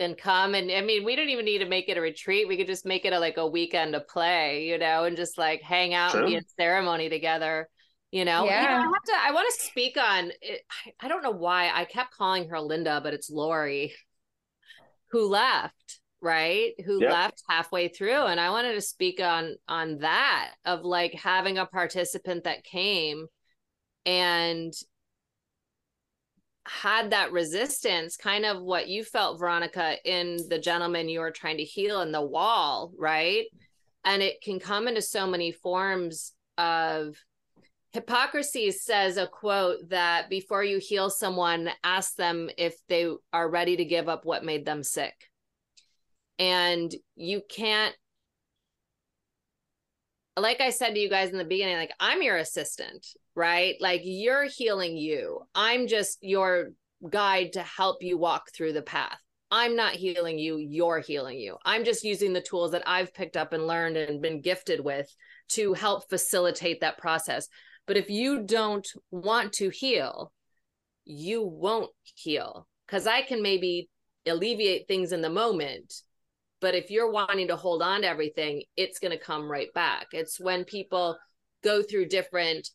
And 0.00 0.18
come 0.18 0.54
and 0.54 0.70
I 0.72 0.80
mean 0.80 1.04
we 1.04 1.16
don't 1.16 1.28
even 1.28 1.44
need 1.44 1.58
to 1.58 1.68
make 1.68 1.88
it 1.88 1.96
a 1.96 2.00
retreat. 2.00 2.48
We 2.48 2.56
could 2.56 2.66
just 2.66 2.86
make 2.86 3.04
it 3.04 3.12
a 3.12 3.18
like 3.20 3.36
a 3.36 3.46
weekend 3.46 3.94
of 3.94 4.08
play, 4.08 4.66
you 4.66 4.78
know, 4.78 5.04
and 5.04 5.16
just 5.16 5.38
like 5.38 5.62
hang 5.62 5.94
out 5.94 6.14
and 6.16 6.24
be 6.24 6.34
in 6.34 6.42
ceremony 6.58 7.08
together. 7.08 7.68
You 8.10 8.24
know, 8.24 8.44
You 8.44 8.68
know, 8.68 8.68
I 8.68 8.70
Yeah. 8.70 8.80
have 8.82 9.02
to. 9.06 9.12
I 9.28 9.32
want 9.32 9.48
to 9.54 9.64
speak 9.66 9.96
on. 9.96 10.30
It, 10.40 10.62
I, 11.00 11.06
I 11.06 11.08
don't 11.08 11.22
know 11.22 11.30
why 11.32 11.70
I 11.74 11.84
kept 11.84 12.12
calling 12.16 12.48
her 12.48 12.60
Linda, 12.60 13.00
but 13.02 13.14
it's 13.14 13.30
Lori, 13.30 13.92
who 15.10 15.28
left. 15.28 16.00
right 16.20 16.72
who 16.86 17.00
Yep. 17.00 17.10
left 17.10 17.42
halfway 17.48 17.88
through 17.88 18.24
and 18.24 18.40
i 18.40 18.48
wanted 18.50 18.72
to 18.74 18.80
speak 18.80 19.20
on 19.20 19.56
on 19.68 19.98
that 19.98 20.52
of 20.64 20.82
like 20.82 21.12
having 21.12 21.58
a 21.58 21.66
participant 21.66 22.44
that 22.44 22.64
came 22.64 23.26
and 24.06 24.72
had 26.66 27.10
that 27.10 27.32
resistance 27.32 28.16
kind 28.16 28.44
of 28.44 28.62
what 28.62 28.88
you 28.88 29.04
felt 29.04 29.38
veronica 29.38 29.96
in 30.04 30.38
the 30.48 30.58
gentleman 30.58 31.08
you 31.08 31.20
were 31.20 31.30
trying 31.30 31.58
to 31.58 31.64
heal 31.64 32.00
in 32.00 32.10
the 32.10 32.22
wall 32.22 32.90
right 32.98 33.46
and 34.04 34.22
it 34.22 34.40
can 34.40 34.58
come 34.58 34.88
into 34.88 35.02
so 35.02 35.26
many 35.26 35.52
forms 35.52 36.32
of 36.58 37.16
Hippocrates 37.94 38.84
says 38.84 39.16
a 39.18 39.28
quote 39.28 39.88
that 39.88 40.28
before 40.28 40.64
you 40.64 40.78
heal 40.78 41.10
someone, 41.10 41.70
ask 41.84 42.16
them 42.16 42.50
if 42.58 42.74
they 42.88 43.08
are 43.32 43.48
ready 43.48 43.76
to 43.76 43.84
give 43.84 44.08
up 44.08 44.24
what 44.24 44.44
made 44.44 44.64
them 44.64 44.82
sick. 44.82 45.14
And 46.40 46.92
you 47.14 47.40
can't, 47.48 47.94
like 50.36 50.60
I 50.60 50.70
said 50.70 50.94
to 50.94 51.00
you 51.00 51.08
guys 51.08 51.30
in 51.30 51.38
the 51.38 51.44
beginning, 51.44 51.76
like 51.76 51.94
I'm 52.00 52.22
your 52.22 52.36
assistant, 52.36 53.06
right? 53.34 53.76
Like 53.80 54.00
you're 54.04 54.44
healing 54.44 54.96
you. 54.96 55.40
I'm 55.54 55.86
just 55.86 56.18
your 56.22 56.70
guide 57.08 57.52
to 57.52 57.62
help 57.62 58.02
you 58.02 58.18
walk 58.18 58.50
through 58.52 58.72
the 58.72 58.82
path. 58.82 59.18
I'm 59.50 59.76
not 59.76 59.92
healing 59.92 60.38
you, 60.38 60.56
you're 60.56 60.98
healing 60.98 61.38
you. 61.38 61.56
I'm 61.64 61.84
just 61.84 62.02
using 62.02 62.32
the 62.32 62.40
tools 62.40 62.72
that 62.72 62.82
I've 62.86 63.14
picked 63.14 63.36
up 63.36 63.52
and 63.52 63.66
learned 63.66 63.96
and 63.96 64.20
been 64.20 64.40
gifted 64.40 64.80
with 64.80 65.06
to 65.50 65.74
help 65.74 66.08
facilitate 66.08 66.80
that 66.80 66.98
process. 66.98 67.46
But 67.86 67.96
if 67.96 68.10
you 68.10 68.42
don't 68.42 68.86
want 69.10 69.52
to 69.54 69.68
heal, 69.68 70.32
you 71.04 71.44
won't 71.44 71.90
heal 72.02 72.66
because 72.86 73.06
I 73.06 73.22
can 73.22 73.42
maybe 73.42 73.88
alleviate 74.26 74.88
things 74.88 75.12
in 75.12 75.20
the 75.20 75.30
moment. 75.30 75.92
But 76.64 76.74
if 76.74 76.90
you're 76.90 77.10
wanting 77.10 77.48
to 77.48 77.56
hold 77.56 77.82
on 77.82 78.00
to 78.00 78.08
everything, 78.08 78.62
it's 78.74 78.98
going 78.98 79.10
to 79.10 79.22
come 79.22 79.50
right 79.50 79.70
back. 79.74 80.06
It's 80.12 80.40
when 80.40 80.64
people 80.64 81.18
go 81.62 81.82
through 81.82 82.06
different, 82.06 82.70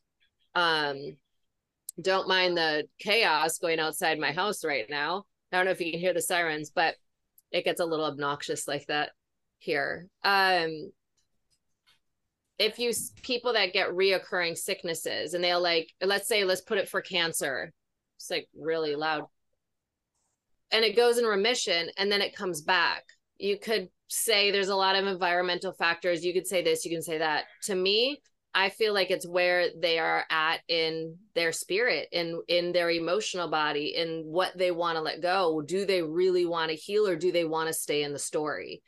um, 0.53 1.17
don't 1.99 2.27
mind 2.27 2.55
the 2.55 2.83
chaos 2.99 3.57
going 3.57 3.79
outside 3.79 4.19
my 4.19 4.31
house 4.31 4.63
right 4.63 4.85
now. 4.91 5.25
I 5.51 5.57
don't 5.57 5.65
know 5.65 5.71
if 5.71 5.81
you 5.81 5.89
can 5.89 5.99
hear 5.99 6.13
the 6.13 6.21
sirens, 6.21 6.69
but 6.69 6.97
it 7.51 7.65
gets 7.65 7.81
a 7.81 7.85
little 7.85 8.05
obnoxious 8.05 8.67
like 8.67 8.85
that 8.89 9.09
here. 9.57 10.05
Um, 10.23 10.91
if 12.59 12.77
you 12.77 12.91
people 13.23 13.53
that 13.53 13.73
get 13.73 13.89
reoccurring 13.89 14.55
sicknesses 14.55 15.33
and 15.33 15.43
they'll 15.43 15.63
like 15.63 15.91
let's 15.99 16.27
say 16.27 16.43
let's 16.43 16.61
put 16.61 16.77
it 16.77 16.89
for 16.89 17.01
cancer 17.01 17.71
it's 18.17 18.29
like 18.29 18.49
really 18.53 18.95
loud 18.95 19.23
and 20.69 20.83
it 20.83 20.95
goes 20.95 21.17
in 21.17 21.25
remission 21.25 21.89
and 21.97 22.11
then 22.11 22.21
it 22.21 22.35
comes 22.35 22.61
back 22.61 23.05
you 23.39 23.57
could 23.57 23.89
say 24.07 24.51
there's 24.51 24.69
a 24.69 24.75
lot 24.75 24.95
of 24.95 25.05
environmental 25.05 25.71
factors. 25.71 26.23
You 26.23 26.33
could 26.33 26.47
say 26.47 26.63
this 26.63 26.85
you 26.85 26.91
can 26.91 27.01
say 27.01 27.19
that. 27.19 27.45
To 27.63 27.75
me 27.75 28.21
i 28.53 28.69
feel 28.69 28.93
like 28.93 29.11
it's 29.11 29.27
where 29.27 29.67
they 29.79 29.99
are 29.99 30.25
at 30.29 30.61
in 30.67 31.15
their 31.35 31.51
spirit 31.51 32.07
in 32.11 32.41
in 32.47 32.71
their 32.71 32.89
emotional 32.89 33.47
body 33.47 33.93
in 33.95 34.23
what 34.25 34.57
they 34.57 34.71
want 34.71 34.95
to 34.95 35.01
let 35.01 35.21
go. 35.21 35.61
Do 35.61 35.85
they 35.85 36.01
really 36.01 36.45
want 36.45 36.71
to 36.71 36.75
heal 36.75 37.07
or 37.07 37.15
do 37.15 37.31
they 37.31 37.45
want 37.45 37.67
to 37.67 37.73
stay 37.73 38.03
in 38.03 38.13
the 38.13 38.19
story? 38.19 38.81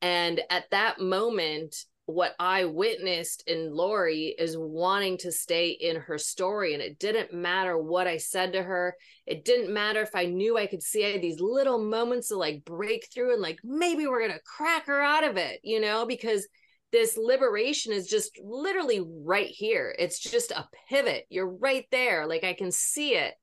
And 0.00 0.40
at 0.50 0.64
that 0.70 0.98
moment 1.00 1.76
what 2.06 2.34
I 2.38 2.64
witnessed 2.64 3.44
in 3.46 3.72
Lori 3.72 4.34
is 4.36 4.56
wanting 4.58 5.18
to 5.18 5.30
stay 5.30 5.70
in 5.70 5.96
her 5.96 6.18
story. 6.18 6.74
And 6.74 6.82
it 6.82 6.98
didn't 6.98 7.32
matter 7.32 7.78
what 7.78 8.06
I 8.06 8.16
said 8.16 8.52
to 8.54 8.62
her. 8.62 8.96
It 9.26 9.44
didn't 9.44 9.72
matter 9.72 10.02
if 10.02 10.14
I 10.14 10.26
knew 10.26 10.58
I 10.58 10.66
could 10.66 10.82
see 10.82 11.16
these 11.18 11.40
little 11.40 11.78
moments 11.78 12.30
of 12.30 12.38
like 12.38 12.64
breakthrough 12.64 13.32
and 13.32 13.40
like 13.40 13.60
maybe 13.62 14.06
we're 14.06 14.20
going 14.26 14.32
to 14.32 14.40
crack 14.44 14.86
her 14.86 15.00
out 15.00 15.24
of 15.24 15.36
it, 15.36 15.60
you 15.62 15.80
know, 15.80 16.04
because 16.04 16.46
this 16.90 17.16
liberation 17.16 17.92
is 17.92 18.06
just 18.06 18.38
literally 18.42 19.00
right 19.24 19.48
here. 19.48 19.94
It's 19.98 20.18
just 20.18 20.50
a 20.50 20.68
pivot. 20.88 21.24
You're 21.30 21.48
right 21.48 21.86
there. 21.90 22.26
Like 22.26 22.44
I 22.44 22.52
can 22.52 22.72
see 22.72 23.14
it. 23.14 23.34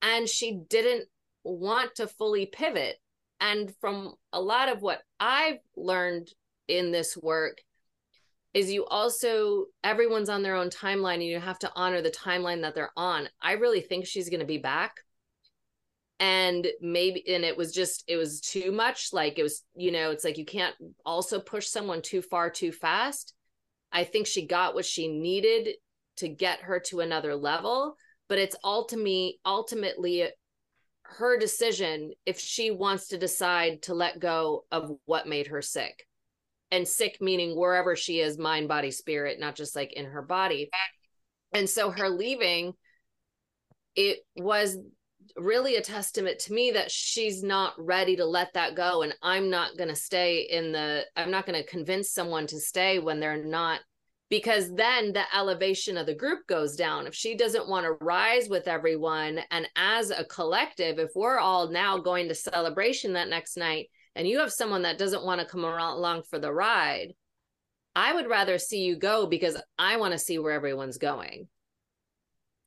And 0.00 0.28
she 0.28 0.60
didn't 0.70 1.06
want 1.42 1.96
to 1.96 2.06
fully 2.06 2.46
pivot. 2.46 2.96
And 3.40 3.72
from 3.80 4.14
a 4.32 4.40
lot 4.40 4.68
of 4.68 4.82
what 4.82 5.02
I've 5.18 5.58
learned 5.76 6.28
in 6.68 6.92
this 6.92 7.16
work, 7.16 7.58
is 8.58 8.72
you 8.72 8.84
also 8.86 9.66
everyone's 9.84 10.28
on 10.28 10.42
their 10.42 10.56
own 10.56 10.68
timeline 10.68 11.14
and 11.14 11.24
you 11.24 11.38
have 11.38 11.60
to 11.60 11.70
honor 11.76 12.02
the 12.02 12.10
timeline 12.10 12.62
that 12.62 12.74
they're 12.74 12.90
on. 12.96 13.28
I 13.40 13.52
really 13.52 13.80
think 13.80 14.04
she's 14.04 14.28
going 14.28 14.40
to 14.40 14.46
be 14.46 14.58
back. 14.58 14.96
And 16.18 16.66
maybe 16.80 17.22
and 17.32 17.44
it 17.44 17.56
was 17.56 17.72
just 17.72 18.02
it 18.08 18.16
was 18.16 18.40
too 18.40 18.72
much 18.72 19.10
like 19.12 19.38
it 19.38 19.44
was 19.44 19.62
you 19.76 19.92
know 19.92 20.10
it's 20.10 20.24
like 20.24 20.36
you 20.36 20.44
can't 20.44 20.74
also 21.06 21.38
push 21.38 21.68
someone 21.68 22.02
too 22.02 22.20
far 22.20 22.50
too 22.50 22.72
fast. 22.72 23.32
I 23.92 24.02
think 24.02 24.26
she 24.26 24.44
got 24.44 24.74
what 24.74 24.84
she 24.84 25.06
needed 25.06 25.68
to 26.16 26.28
get 26.28 26.62
her 26.62 26.80
to 26.80 26.98
another 26.98 27.36
level 27.36 27.94
but 28.28 28.38
it's 28.38 28.56
ultimately 28.64 29.38
ultimately 29.46 30.28
her 31.02 31.38
decision 31.38 32.10
if 32.26 32.40
she 32.40 32.72
wants 32.72 33.06
to 33.08 33.16
decide 33.16 33.82
to 33.82 33.94
let 33.94 34.18
go 34.18 34.64
of 34.72 34.90
what 35.04 35.28
made 35.28 35.46
her 35.46 35.62
sick 35.62 36.07
and 36.70 36.86
sick 36.86 37.18
meaning 37.20 37.56
wherever 37.56 37.96
she 37.96 38.20
is 38.20 38.38
mind 38.38 38.68
body 38.68 38.90
spirit 38.90 39.40
not 39.40 39.54
just 39.54 39.74
like 39.74 39.92
in 39.92 40.06
her 40.06 40.22
body. 40.22 40.70
And 41.52 41.68
so 41.68 41.90
her 41.90 42.08
leaving 42.08 42.74
it 43.96 44.18
was 44.36 44.76
really 45.36 45.76
a 45.76 45.82
testament 45.82 46.38
to 46.38 46.52
me 46.52 46.70
that 46.72 46.90
she's 46.90 47.42
not 47.42 47.74
ready 47.78 48.16
to 48.16 48.24
let 48.24 48.52
that 48.54 48.74
go 48.74 49.02
and 49.02 49.14
i'm 49.22 49.50
not 49.50 49.76
going 49.76 49.88
to 49.88 49.94
stay 49.94 50.48
in 50.50 50.72
the 50.72 51.04
i'm 51.16 51.30
not 51.30 51.44
going 51.44 51.60
to 51.60 51.68
convince 51.68 52.10
someone 52.10 52.46
to 52.46 52.58
stay 52.58 52.98
when 52.98 53.20
they're 53.20 53.44
not 53.44 53.80
because 54.30 54.74
then 54.74 55.12
the 55.12 55.24
elevation 55.34 55.96
of 55.96 56.06
the 56.06 56.14
group 56.14 56.46
goes 56.46 56.76
down. 56.76 57.06
If 57.06 57.14
she 57.14 57.34
doesn't 57.34 57.68
want 57.68 57.86
to 57.86 58.04
rise 58.04 58.48
with 58.48 58.68
everyone 58.68 59.40
and 59.50 59.68
as 59.76 60.10
a 60.10 60.24
collective 60.24 60.98
if 60.98 61.10
we're 61.14 61.38
all 61.38 61.70
now 61.70 61.98
going 61.98 62.28
to 62.28 62.34
celebration 62.34 63.14
that 63.14 63.28
next 63.28 63.56
night 63.56 63.88
and 64.14 64.28
you 64.28 64.38
have 64.40 64.52
someone 64.52 64.82
that 64.82 64.98
doesn't 64.98 65.24
want 65.24 65.40
to 65.40 65.46
come 65.46 65.64
along 65.64 66.22
for 66.28 66.38
the 66.38 66.52
ride, 66.52 67.14
I 67.96 68.12
would 68.14 68.28
rather 68.28 68.58
see 68.58 68.82
you 68.84 68.96
go 68.96 69.26
because 69.26 69.56
I 69.78 69.96
want 69.96 70.12
to 70.12 70.18
see 70.18 70.38
where 70.38 70.52
everyone's 70.52 70.98
going. 70.98 71.48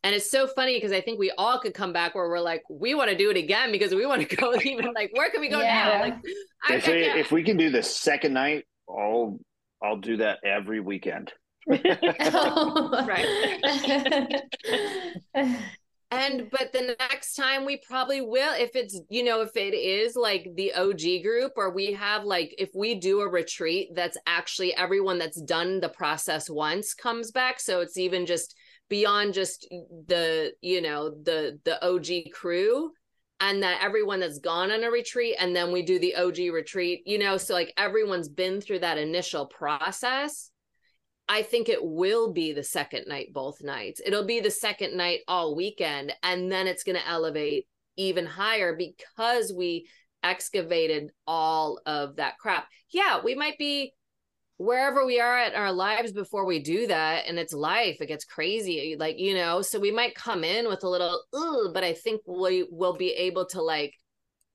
And 0.03 0.15
it's 0.15 0.31
so 0.31 0.47
funny 0.47 0.75
because 0.77 0.91
I 0.91 1.01
think 1.01 1.19
we 1.19 1.29
all 1.37 1.59
could 1.59 1.75
come 1.75 1.93
back 1.93 2.15
where 2.15 2.27
we're 2.27 2.39
like, 2.39 2.63
we 2.69 2.95
want 2.95 3.11
to 3.11 3.17
do 3.17 3.29
it 3.29 3.37
again 3.37 3.71
because 3.71 3.93
we 3.93 4.05
want 4.05 4.27
to 4.27 4.35
go 4.35 4.55
even 4.63 4.93
like, 4.93 5.11
where 5.13 5.29
can 5.29 5.41
we 5.41 5.49
go 5.49 5.61
Yeah. 5.61 5.83
now? 5.83 6.01
Like, 6.01 6.15
I, 6.67 6.75
if, 6.75 6.87
I 6.87 6.91
we, 6.91 7.01
can't- 7.03 7.19
if 7.19 7.31
we 7.31 7.43
can 7.43 7.57
do 7.57 7.69
the 7.69 7.83
second 7.83 8.33
night, 8.33 8.65
I'll 8.89 9.39
I'll 9.83 9.97
do 9.97 10.17
that 10.17 10.39
every 10.43 10.79
weekend. 10.79 11.31
And 16.11 16.41
mm-hmm. 16.41 16.47
but 16.51 16.73
the 16.73 16.95
next 16.99 17.35
time 17.35 17.65
we 17.65 17.77
probably 17.77 18.19
will 18.19 18.53
if 18.53 18.75
it's 18.75 18.99
you 19.09 19.23
know 19.23 19.41
if 19.41 19.55
it 19.55 19.73
is 19.73 20.15
like 20.15 20.45
the 20.55 20.73
OG 20.73 21.23
group 21.23 21.53
or 21.55 21.73
we 21.73 21.93
have 21.93 22.25
like 22.25 22.53
if 22.57 22.69
we 22.75 22.95
do 22.95 23.21
a 23.21 23.29
retreat 23.29 23.89
that's 23.95 24.17
actually 24.27 24.75
everyone 24.75 25.17
that's 25.17 25.41
done 25.41 25.79
the 25.79 25.89
process 25.89 26.49
once 26.49 26.93
comes 26.93 27.31
back 27.31 27.61
so 27.61 27.79
it's 27.79 27.97
even 27.97 28.25
just 28.25 28.55
beyond 28.89 29.33
just 29.33 29.65
the 30.07 30.51
you 30.61 30.81
know 30.81 31.11
the 31.23 31.57
the 31.63 31.83
OG 31.83 32.33
crew 32.33 32.91
and 33.39 33.63
that 33.63 33.81
everyone 33.81 34.19
that's 34.19 34.39
gone 34.39 34.69
on 34.69 34.83
a 34.83 34.91
retreat 34.91 35.35
and 35.39 35.55
then 35.55 35.71
we 35.71 35.81
do 35.81 35.97
the 35.97 36.15
OG 36.15 36.53
retreat 36.53 37.01
you 37.05 37.17
know 37.17 37.37
so 37.37 37.53
like 37.53 37.73
everyone's 37.77 38.29
been 38.29 38.59
through 38.59 38.79
that 38.79 38.97
initial 38.97 39.45
process 39.45 40.50
I 41.33 41.43
think 41.43 41.69
it 41.69 41.81
will 41.81 42.33
be 42.33 42.51
the 42.51 42.61
second 42.61 43.05
night, 43.07 43.27
both 43.31 43.63
nights. 43.63 44.01
It'll 44.05 44.25
be 44.25 44.41
the 44.41 44.51
second 44.51 44.97
night 44.97 45.21
all 45.29 45.55
weekend. 45.55 46.11
And 46.23 46.51
then 46.51 46.67
it's 46.67 46.83
going 46.83 46.97
to 46.97 47.07
elevate 47.07 47.67
even 47.95 48.25
higher 48.25 48.75
because 48.75 49.53
we 49.55 49.87
excavated 50.23 51.09
all 51.25 51.79
of 51.85 52.17
that 52.17 52.37
crap. 52.37 52.67
Yeah, 52.89 53.21
we 53.23 53.33
might 53.33 53.57
be 53.57 53.93
wherever 54.57 55.05
we 55.05 55.21
are 55.21 55.37
at 55.37 55.55
our 55.55 55.71
lives 55.71 56.11
before 56.11 56.45
we 56.45 56.59
do 56.59 56.87
that. 56.87 57.23
And 57.27 57.39
it's 57.39 57.53
life, 57.53 58.01
it 58.01 58.07
gets 58.07 58.25
crazy. 58.25 58.97
Like, 58.99 59.17
you 59.17 59.33
know, 59.33 59.61
so 59.61 59.79
we 59.79 59.89
might 59.89 60.15
come 60.15 60.43
in 60.43 60.67
with 60.67 60.83
a 60.83 60.89
little, 60.89 61.23
but 61.73 61.85
I 61.85 61.93
think 61.93 62.23
we 62.27 62.67
will 62.69 62.97
be 62.97 63.11
able 63.11 63.45
to, 63.45 63.61
like, 63.61 63.93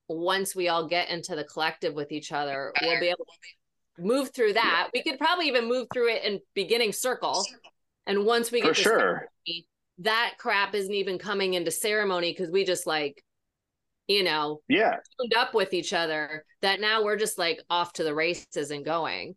once 0.07 0.55
we 0.55 0.69
all 0.69 0.87
get 0.87 1.09
into 1.09 1.35
the 1.35 1.43
collective 1.43 1.95
with 1.95 2.11
each 2.11 2.31
other, 2.31 2.71
we'll 2.83 2.99
be 2.99 3.07
able 3.07 3.25
to 3.25 3.56
move 3.99 4.31
through 4.33 4.53
that. 4.53 4.89
We 4.93 5.03
could 5.03 5.17
probably 5.19 5.47
even 5.47 5.67
move 5.67 5.87
through 5.93 6.09
it 6.13 6.23
in 6.23 6.39
beginning 6.53 6.93
circle. 6.93 7.45
And 8.05 8.25
once 8.25 8.51
we 8.51 8.61
get 8.61 8.69
For 8.69 8.73
to 8.75 8.81
sure. 8.81 8.99
ceremony, 8.99 9.67
that 9.99 10.35
crap 10.37 10.75
isn't 10.75 10.93
even 10.93 11.17
coming 11.17 11.55
into 11.55 11.71
ceremony 11.71 12.31
because 12.31 12.51
we 12.51 12.63
just 12.63 12.85
like, 12.87 13.23
you 14.07 14.23
know, 14.23 14.61
Yeah. 14.69 14.97
tuned 15.19 15.33
up 15.35 15.53
with 15.53 15.73
each 15.73 15.91
other 15.93 16.45
that 16.61 16.79
now 16.79 17.03
we're 17.03 17.17
just 17.17 17.37
like 17.37 17.59
off 17.69 17.93
to 17.93 18.03
the 18.03 18.13
races 18.15 18.71
and 18.71 18.85
going. 18.85 19.35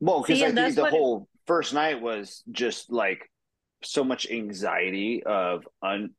Well, 0.00 0.22
because 0.22 0.42
I 0.42 0.50
think 0.52 0.74
the 0.74 0.82
what 0.82 0.92
it- 0.92 0.96
whole 0.98 1.28
first 1.46 1.74
night 1.74 2.00
was 2.00 2.42
just 2.50 2.90
like 2.90 3.30
so 3.82 4.02
much 4.02 4.26
anxiety 4.28 5.22
of 5.24 5.68
un, 5.82 6.10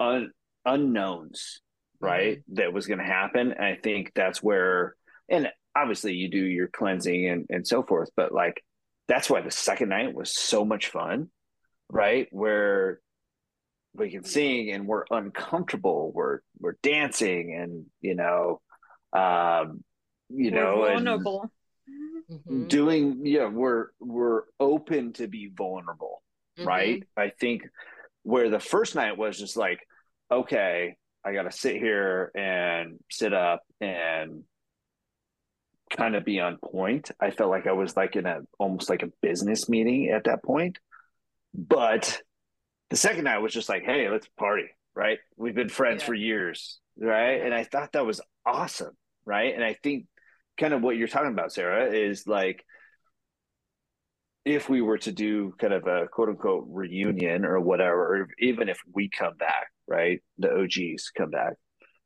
un 0.00 0.32
unknowns, 0.66 1.60
right? 2.00 2.38
Mm-hmm. 2.38 2.54
That 2.54 2.72
was 2.72 2.86
going 2.86 2.98
to 2.98 3.04
happen. 3.04 3.52
And 3.52 3.64
I 3.64 3.76
think 3.76 4.12
that's 4.14 4.42
where, 4.42 4.96
and 5.28 5.48
obviously 5.76 6.14
you 6.14 6.28
do 6.28 6.38
your 6.38 6.68
cleansing 6.68 7.28
and, 7.28 7.46
and 7.50 7.66
so 7.66 7.82
forth, 7.82 8.10
but 8.16 8.32
like 8.32 8.62
that's 9.08 9.28
why 9.28 9.40
the 9.40 9.50
second 9.50 9.90
night 9.90 10.14
was 10.14 10.34
so 10.34 10.64
much 10.64 10.88
fun, 10.88 11.28
right? 11.90 12.28
Where 12.30 13.00
we 13.94 14.10
can 14.10 14.24
sing 14.24 14.70
and 14.72 14.86
we're 14.86 15.04
uncomfortable, 15.10 16.10
we're 16.14 16.40
we're 16.58 16.76
dancing 16.82 17.54
and 17.54 17.86
you 18.00 18.14
know, 18.14 18.60
um, 19.12 19.84
you 20.30 20.50
We're 20.50 20.60
know, 20.60 20.76
vulnerable. 20.86 21.50
Mhm. 22.30 22.68
doing 22.68 23.26
yeah, 23.26 23.46
we're 23.48 23.88
we're 24.00 24.44
open 24.58 25.12
to 25.14 25.28
be 25.28 25.52
vulnerable, 25.54 26.22
Mhm. 26.58 26.66
right? 26.66 27.02
I 27.16 27.28
think 27.28 27.68
where 28.22 28.48
the 28.48 28.58
first 28.58 28.94
night 28.94 29.18
was 29.18 29.38
just 29.38 29.56
like, 29.56 29.80
okay, 30.30 30.96
I 31.22 31.32
got 31.34 31.42
to 31.42 31.52
sit 31.52 31.76
here 31.76 32.30
and 32.34 32.98
sit 33.10 33.34
up 33.34 33.62
and 33.82 34.44
kind 35.90 36.16
of 36.16 36.24
be 36.24 36.40
on 36.40 36.58
point. 36.58 37.10
I 37.20 37.30
felt 37.30 37.50
like 37.50 37.66
I 37.66 37.72
was 37.72 37.96
like 37.96 38.16
in 38.16 38.26
a 38.26 38.40
almost 38.58 38.88
like 38.90 39.02
a 39.02 39.12
business 39.22 39.68
meeting 39.68 40.08
at 40.08 40.24
that 40.24 40.42
point. 40.42 40.78
But 41.54 42.20
the 42.90 42.96
second 42.96 43.24
night 43.24 43.38
was 43.38 43.52
just 43.52 43.68
like, 43.68 43.84
hey, 43.84 44.08
let's 44.10 44.28
party, 44.38 44.66
right? 44.94 45.18
We've 45.36 45.54
been 45.54 45.68
friends 45.68 46.02
Yeah. 46.02 46.06
for 46.06 46.14
years, 46.14 46.80
right? 46.98 47.40
And 47.42 47.54
I 47.54 47.64
thought 47.64 47.92
that 47.92 48.06
was 48.06 48.20
awesome, 48.44 48.96
right? 49.24 49.54
And 49.54 49.62
I 49.64 49.74
think 49.82 50.06
kind 50.58 50.74
of 50.74 50.82
what 50.82 50.96
you're 50.96 51.08
talking 51.08 51.32
about, 51.32 51.52
Sara, 51.52 51.92
is 51.92 52.26
like 52.26 52.64
if 54.44 54.68
we 54.68 54.82
were 54.82 54.98
to 54.98 55.12
do 55.12 55.54
kind 55.58 55.72
of 55.72 55.86
a 55.86 56.06
quote 56.08 56.28
unquote 56.28 56.66
reunion 56.68 57.44
or 57.44 57.60
whatever, 57.60 58.16
or 58.22 58.28
even 58.38 58.68
if 58.68 58.78
we 58.92 59.08
come 59.08 59.36
back, 59.36 59.68
right? 59.86 60.20
The 60.38 60.52
OGs 60.52 61.10
come 61.16 61.30
back, 61.30 61.54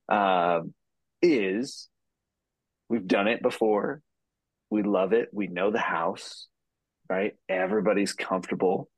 um, 0.09 0.73
is 1.21 1.89
we've 2.89 3.07
done 3.07 3.29
it 3.29 3.43
before. 3.43 4.03
We 4.71 4.83
love 4.83 5.13
it. 5.13 5.31
We 5.33 5.47
know 5.47 5.71
the 5.71 5.79
house, 5.79 6.47
right? 7.09 7.35
Everybody's 7.49 8.13
comfortable. 8.13 8.89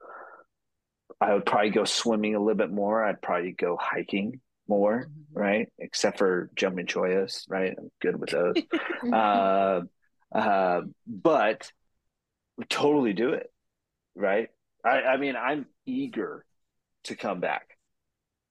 I 1.20 1.34
would 1.34 1.44
probably 1.44 1.70
go 1.70 1.84
swimming 1.84 2.34
a 2.34 2.40
little 2.40 2.56
bit 2.56 2.70
more. 2.70 3.04
I'd 3.04 3.20
probably 3.22 3.52
go 3.52 3.76
hiking 3.80 4.40
more, 4.68 5.08
Mhm. 5.08 5.24
right? 5.34 5.72
Except 5.78 6.18
for 6.18 6.50
jumping 6.54 6.86
chollas, 6.86 7.44
right? 7.48 7.74
I'm 7.76 7.90
good 8.00 8.18
with 8.18 8.30
those. 8.30 8.56
uh, 9.12 9.82
uh, 10.32 10.80
but 11.06 11.70
totally 12.68 13.12
do 13.12 13.30
it, 13.30 13.52
right? 14.14 14.48
I, 14.84 15.02
I 15.02 15.16
mean, 15.18 15.36
I'm 15.36 15.66
eager 15.86 16.44
to 17.04 17.16
come 17.16 17.40
back, 17.40 17.66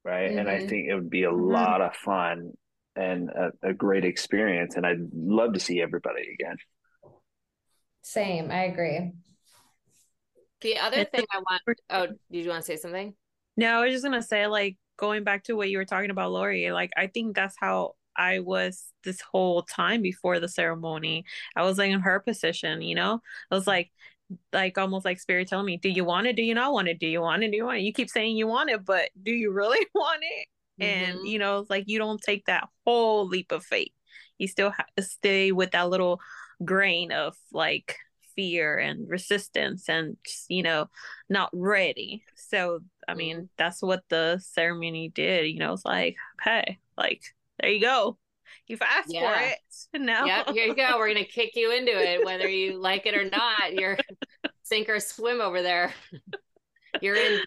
right? 0.04 0.38
And 0.38 0.50
I 0.50 0.60
Mhm. 0.60 0.70
think 0.70 0.88
it 0.90 0.96
would 0.96 1.10
be 1.10 1.24
a 1.24 1.32
Mhm. 1.32 1.42
lot 1.42 1.82
of 1.82 1.96
fun 1.96 2.54
and 3.00 3.30
a, 3.30 3.52
a 3.64 3.74
great 3.74 4.06
experience, 4.06 4.76
and 4.76 4.86
I'd 4.86 5.00
love 5.14 5.54
to 5.54 5.60
see 5.60 5.82
everybody 5.82 6.34
again. 6.34 6.58
Same, 8.02 8.52
I 8.52 8.66
agree. 8.66 9.14
The 10.62 10.78
other 10.78 11.06
thing 11.06 11.26
I 11.32 11.38
want, 11.38 11.80
oh, 11.90 12.08
did 12.32 12.44
you 12.44 12.50
want 12.50 12.64
to 12.64 12.68
say 12.68 12.76
something? 12.76 13.14
No, 13.56 13.80
I 13.80 13.86
was 13.86 13.94
just 13.94 14.04
gonna 14.04 14.22
say, 14.22 14.48
like, 14.48 14.78
going 14.98 15.24
back 15.24 15.46
to 15.46 15.54
what 15.54 15.70
you 15.70 15.78
were 15.78 15.86
talking 15.86 16.10
about, 16.10 16.32
Lori, 16.32 16.72
like, 16.72 16.92
I 16.98 17.08
think 17.08 17.36
that's 17.36 17.56
how 17.58 17.96
I 18.16 18.40
was 18.40 18.92
this 19.06 19.22
whole 19.22 19.64
time 19.64 20.02
before 20.02 20.40
the 20.40 20.50
ceremony. 20.50 21.24
I 21.56 21.64
was 21.64 21.78
like 21.78 21.92
in 21.92 22.02
her 22.02 22.20
position, 22.20 22.82
you 22.82 22.96
know? 22.96 23.22
I 23.50 23.56
was 23.56 23.66
like, 23.66 23.92
like 24.52 24.78
almost 24.78 25.06
like 25.06 25.20
spirit 25.20 25.48
telling 25.48 25.66
me, 25.66 25.78
do 25.78 25.90
you 25.90 26.04
want 26.04 26.28
it? 26.28 26.36
Do 26.36 26.44
you 26.44 26.54
not 26.54 26.74
want 26.74 26.90
it? 26.90 27.00
Do 27.00 27.08
you 27.08 27.22
want 27.22 27.44
it? 27.44 27.52
Do 27.52 27.58
you 27.58 27.66
want 27.66 27.80
it? 27.80 27.84
You 27.84 27.94
keep 27.94 28.10
saying 28.10 28.36
you 28.36 28.48
want 28.48 28.70
it, 28.70 28.84
but 28.86 29.10
do 29.24 29.32
you 29.32 29.52
really 29.52 29.86
want 29.96 30.22
it? 30.22 30.48
And, 30.80 31.20
Mhm. 31.20 31.28
you 31.28 31.40
know, 31.40 31.66
like 31.70 31.86
you 31.88 31.98
don't 32.00 32.22
take 32.22 32.46
that 32.46 32.68
whole 32.86 33.28
leap 33.28 33.52
of 33.52 33.66
faith. 33.66 33.92
You 34.38 34.48
still 34.48 34.72
have 34.72 34.88
to 34.98 35.04
stay 35.04 35.52
with 35.52 35.72
that 35.72 35.90
little 35.90 36.20
grain 36.64 37.12
of 37.12 37.36
like 37.52 37.98
fear 38.36 38.78
and 38.78 39.10
resistance 39.10 39.90
and 39.90 40.18
just, 40.26 40.50
you 40.50 40.64
know, 40.64 40.90
not 41.30 41.50
ready. 41.54 42.24
So, 42.36 42.80
I 43.08 43.14
mean, 43.16 43.50
that's 43.58 43.82
what 43.82 44.04
the 44.10 44.40
ceremony 44.42 45.10
did. 45.10 45.48
You 45.48 45.60
know, 45.60 45.74
it's 45.74 45.86
like, 45.86 46.16
okay, 46.42 46.80
like, 46.98 47.22
there 47.60 47.72
you 47.72 47.82
go. 47.82 48.18
You've 48.68 48.82
asked 48.82 49.14
Yeah. 49.14 49.22
for 49.22 49.36
it. 49.36 49.58
Now, 50.02 50.26
Yep, 50.26 50.50
here 50.50 50.68
you 50.68 50.76
go. 50.76 50.98
We're 50.98 51.08
gonna 51.14 51.26
kick 51.26 51.56
you 51.56 51.72
into 51.72 51.92
it, 51.92 52.24
whether 52.24 52.48
you 52.48 52.78
like 52.80 53.06
it 53.06 53.16
or 53.16 53.26
not. 53.30 53.74
You're 53.74 53.98
sink 54.64 54.88
or 54.90 55.00
swim 55.00 55.42
over 55.42 55.62
there. 55.62 55.94
You're 57.02 57.16
in. 57.16 57.42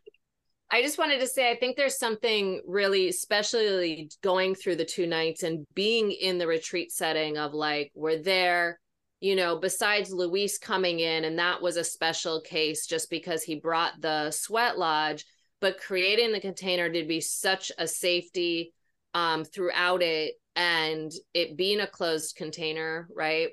I 0.75 0.81
just 0.81 0.97
wanted 0.97 1.21
to 1.21 1.27
say, 1.27 1.51
I 1.51 1.57
think 1.57 1.77
there's 1.77 1.99
something 1.99 2.63
really, 2.67 3.09
especially 3.09 4.11
going 4.23 4.55
through 4.55 4.77
the 4.77 4.87
two 4.87 5.07
nights 5.07 5.43
and 5.43 5.67
being 5.75 6.11
in 6.11 6.39
the 6.39 6.47
retreat 6.47 6.91
setting 6.91 7.37
of 7.37 7.53
like, 7.53 7.93
we're 7.95 8.23
there, 8.23 8.81
you 9.21 9.37
know, 9.37 9.59
besides 9.59 10.11
Luis 10.11 10.57
coming 10.57 11.01
in, 11.01 11.25
and 11.25 11.39
that 11.39 11.61
was 11.61 11.77
a 11.77 11.85
special 11.85 12.41
case 12.41 12.87
just 12.87 13.11
because 13.11 13.43
he 13.43 13.57
brought 13.57 14.01
the 14.01 14.31
sweat 14.31 14.79
lodge, 14.79 15.27
but 15.61 15.79
creating 15.79 16.33
the 16.33 16.41
container 16.41 16.91
to 16.91 17.05
be 17.05 17.21
such 17.21 17.71
a 17.77 17.87
safety 17.87 18.73
um, 19.13 19.45
throughout 19.45 20.03
it 20.03 20.37
and 20.57 21.13
it 21.35 21.55
being 21.55 21.81
a 21.81 21.87
closed 21.87 22.35
container, 22.35 23.09
right? 23.15 23.51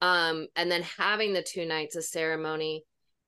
Um, 0.00 0.46
and 0.56 0.70
then 0.70 0.82
having 0.82 1.34
the 1.34 1.42
two 1.42 1.66
nights 1.66 1.94
of 1.94 2.04
ceremony 2.04 2.84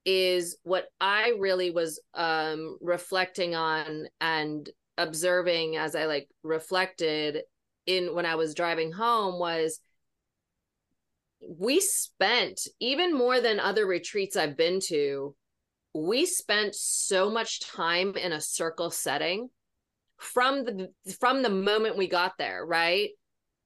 is 0.06 0.56
what 0.62 0.86
I 1.00 1.34
really 1.38 1.70
was 1.70 2.00
um 2.14 2.78
reflecting 2.80 3.54
on 3.54 4.06
and 4.20 4.70
observing 4.96 5.76
as 5.76 5.94
I 5.94 6.06
like 6.06 6.30
reflected 6.42 7.42
in 7.86 8.14
when 8.14 8.24
I 8.24 8.36
was 8.36 8.54
driving 8.54 8.92
home 8.92 9.38
was 9.38 9.80
we 11.46 11.80
spent 11.80 12.60
even 12.80 13.14
more 13.14 13.40
than 13.40 13.60
other 13.60 13.86
retreats 13.86 14.36
I've 14.36 14.56
been 14.56 14.80
to, 14.88 15.34
we 15.94 16.26
spent 16.26 16.74
so 16.74 17.30
much 17.30 17.60
time 17.60 18.16
in 18.16 18.32
a 18.32 18.40
circle 18.40 18.90
setting 18.90 19.48
from 20.16 20.64
the 20.64 20.88
from 21.20 21.42
the 21.42 21.50
moment 21.50 21.96
we 21.96 22.08
got 22.08 22.32
there, 22.38 22.64
right? 22.64 23.10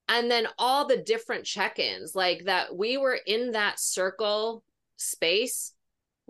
And 0.09 0.31
then 0.31 0.49
all 0.59 0.87
the 0.87 0.97
different 0.97 1.45
check-ins 1.45 2.15
like 2.17 2.47
that 2.47 2.77
we 2.77 2.97
were 2.99 3.19
in 3.27 3.53
that 3.53 3.79
circle 3.79 4.65
space 4.97 5.73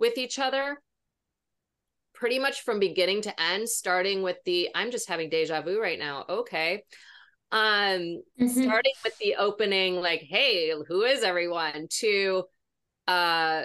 with 0.01 0.17
each 0.17 0.39
other 0.39 0.77
pretty 2.13 2.39
much 2.39 2.61
from 2.61 2.79
beginning 2.79 3.21
to 3.21 3.41
end 3.41 3.67
starting 3.69 4.21
with 4.21 4.37
the 4.45 4.69
I'm 4.75 4.91
just 4.91 5.07
having 5.07 5.29
deja 5.29 5.61
vu 5.61 5.81
right 5.81 5.97
now. 5.97 6.25
Okay. 6.29 6.83
Um 7.51 8.21
Mhm. 8.39 8.63
starting 8.63 8.93
with 9.03 9.13
the 9.19 9.35
opening 9.35 9.95
like 9.95 10.21
hey 10.21 10.73
who 10.87 11.03
is 11.03 11.23
everyone 11.23 11.87
to 11.89 12.43
uh 13.07 13.63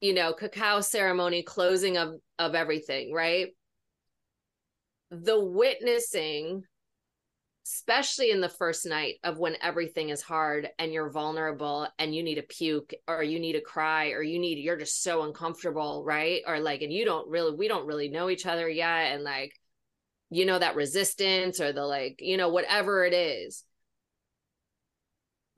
you 0.00 0.14
know 0.14 0.32
cacao 0.32 0.80
ceremony 0.80 1.42
closing 1.42 1.96
of 1.96 2.16
of 2.38 2.54
everything 2.54 3.12
right 3.12 3.48
the 5.10 5.38
witnessing 5.38 6.62
especially 7.66 8.30
in 8.30 8.40
the 8.40 8.48
first 8.48 8.86
night 8.86 9.16
of 9.24 9.38
when 9.38 9.56
everything 9.60 10.10
is 10.10 10.22
hard 10.22 10.68
and 10.78 10.92
you're 10.92 11.10
vulnerable 11.10 11.88
and 11.98 12.14
you 12.14 12.22
need 12.22 12.36
to 12.36 12.42
puke 12.42 12.94
or 13.08 13.24
you 13.24 13.40
need 13.40 13.54
to 13.54 13.60
cry 13.60 14.10
or 14.10 14.22
you 14.22 14.38
need 14.38 14.58
you're 14.58 14.76
just 14.76 15.02
so 15.02 15.22
uncomfortable 15.24 16.04
right? 16.04 16.42
Or 16.46 16.60
like 16.60 16.82
and 16.82 16.92
you 16.92 17.04
don't 17.04 17.28
really 17.28 17.56
we 17.56 17.66
don't 17.66 17.86
really 17.86 18.08
know 18.08 18.30
each 18.30 18.46
other 18.46 18.68
yet 18.68 19.12
and 19.12 19.24
like 19.24 19.52
you 20.30 20.46
know 20.46 20.58
that 20.58 20.76
resistance 20.76 21.60
or 21.60 21.72
the 21.72 21.84
like 21.84 22.16
you 22.20 22.36
know 22.36 22.50
whatever 22.50 23.04
it 23.04 23.12
is. 23.12 23.64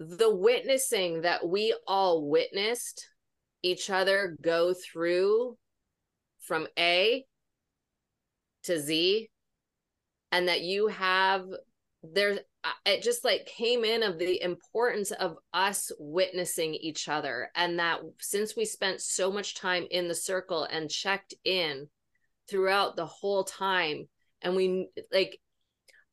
The 0.00 0.34
witnessing 0.34 1.22
that 1.22 1.46
we 1.46 1.76
all 1.86 2.26
witnessed 2.26 3.06
each 3.62 3.90
other 3.90 4.36
go 4.40 4.72
through 4.72 5.58
from 6.40 6.68
A 6.78 7.26
to 8.62 8.80
Z 8.80 9.28
and 10.32 10.48
that 10.48 10.62
you 10.62 10.88
have 10.88 11.44
there 12.02 12.38
uh, 12.64 12.70
it 12.86 13.02
just 13.02 13.24
like 13.24 13.46
came 13.46 13.84
in 13.84 14.02
of 14.02 14.18
the 14.18 14.40
importance 14.42 15.10
of 15.10 15.36
us 15.52 15.90
witnessing 15.98 16.74
each 16.74 17.08
other 17.08 17.50
and 17.56 17.78
that 17.78 18.00
since 18.20 18.54
we 18.54 18.64
spent 18.64 19.00
so 19.00 19.32
much 19.32 19.56
time 19.56 19.84
in 19.90 20.06
the 20.06 20.14
circle 20.14 20.64
and 20.64 20.90
checked 20.90 21.34
in 21.44 21.88
throughout 22.48 22.94
the 22.94 23.06
whole 23.06 23.44
time 23.44 24.08
and 24.42 24.54
we 24.54 24.88
like 25.12 25.40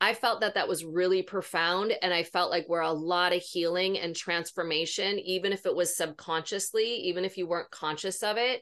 I 0.01 0.13
felt 0.13 0.41
that 0.41 0.55
that 0.55 0.67
was 0.67 0.83
really 0.83 1.21
profound. 1.21 1.93
And 2.01 2.13
I 2.13 2.23
felt 2.23 2.51
like 2.51 2.67
where 2.67 2.81
a 2.81 2.91
lot 2.91 3.33
of 3.33 3.41
healing 3.41 3.97
and 3.97 4.15
transformation, 4.15 5.17
even 5.19 5.53
if 5.53 5.65
it 5.65 5.75
was 5.75 5.95
subconsciously, 5.95 6.85
even 7.07 7.23
if 7.23 7.37
you 7.37 7.47
weren't 7.47 7.71
conscious 7.71 8.21
of 8.21 8.37
it, 8.37 8.61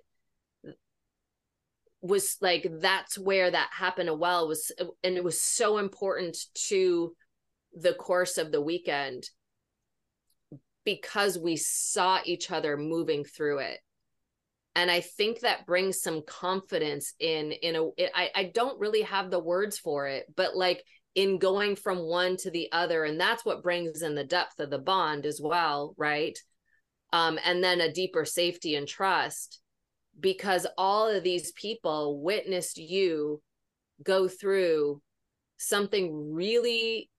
was 2.03 2.35
like 2.41 2.67
that's 2.81 3.17
where 3.17 3.49
that 3.49 3.69
happened 3.71 4.09
a 4.09 4.13
well 4.13 4.45
was 4.45 4.71
and 5.03 5.15
it 5.15 5.23
was 5.23 5.41
so 5.41 5.77
important 5.77 6.37
to 6.53 7.15
the 7.73 7.93
course 7.93 8.37
of 8.37 8.51
the 8.51 8.61
weekend 8.61 9.23
because 10.83 11.39
we 11.39 11.55
saw 11.55 12.19
each 12.25 12.51
other 12.51 12.75
moving 12.75 13.23
through 13.23 13.59
it. 13.59 13.79
And 14.75 14.91
i 14.91 14.99
think 14.99 15.39
that 15.39 15.65
brings 15.65 16.01
some 16.01 16.23
confidence 16.27 17.13
in 17.19 17.53
in 17.53 17.75
a 17.75 17.83
I, 18.13 18.31
I 18.35 18.43
don't 18.53 18.79
really 18.79 19.03
have 19.03 19.31
the 19.31 19.39
words 19.39 19.77
for 19.77 20.07
it 20.07 20.25
but 20.35 20.57
like 20.57 20.83
in 21.15 21.37
going 21.37 21.75
from 21.75 21.99
one 21.99 22.35
to 22.37 22.51
the 22.51 22.69
other 22.71 23.05
and 23.05 23.19
that's 23.19 23.45
what 23.45 23.63
brings 23.63 24.01
in 24.01 24.15
the 24.15 24.23
depth 24.23 24.59
of 24.59 24.71
the 24.71 24.79
bond 24.79 25.25
as 25.25 25.39
well 25.41 25.93
right? 25.95 26.37
Um, 27.13 27.39
and 27.45 27.63
then 27.63 27.79
a 27.79 27.93
deeper 27.93 28.25
safety 28.25 28.75
and 28.75 28.87
trust 28.87 29.61
because 30.19 30.67
all 30.77 31.09
of 31.09 31.23
these 31.23 31.51
people 31.53 32.21
witnessed 32.21 32.77
you 32.77 33.41
go 34.03 34.27
through 34.27 35.01
something 35.57 36.33
really 36.33 37.09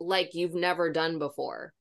like 0.00 0.34
you've 0.34 0.54
never 0.54 0.90
done 0.90 1.18
before 1.18 1.72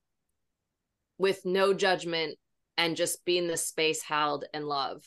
with 1.17 1.45
no 1.45 1.73
judgment 1.73 2.37
and 2.77 2.95
just 2.95 3.23
being 3.25 3.47
the 3.47 3.57
space 3.57 4.01
held 4.01 4.45
and 4.53 4.67
love. 4.67 5.03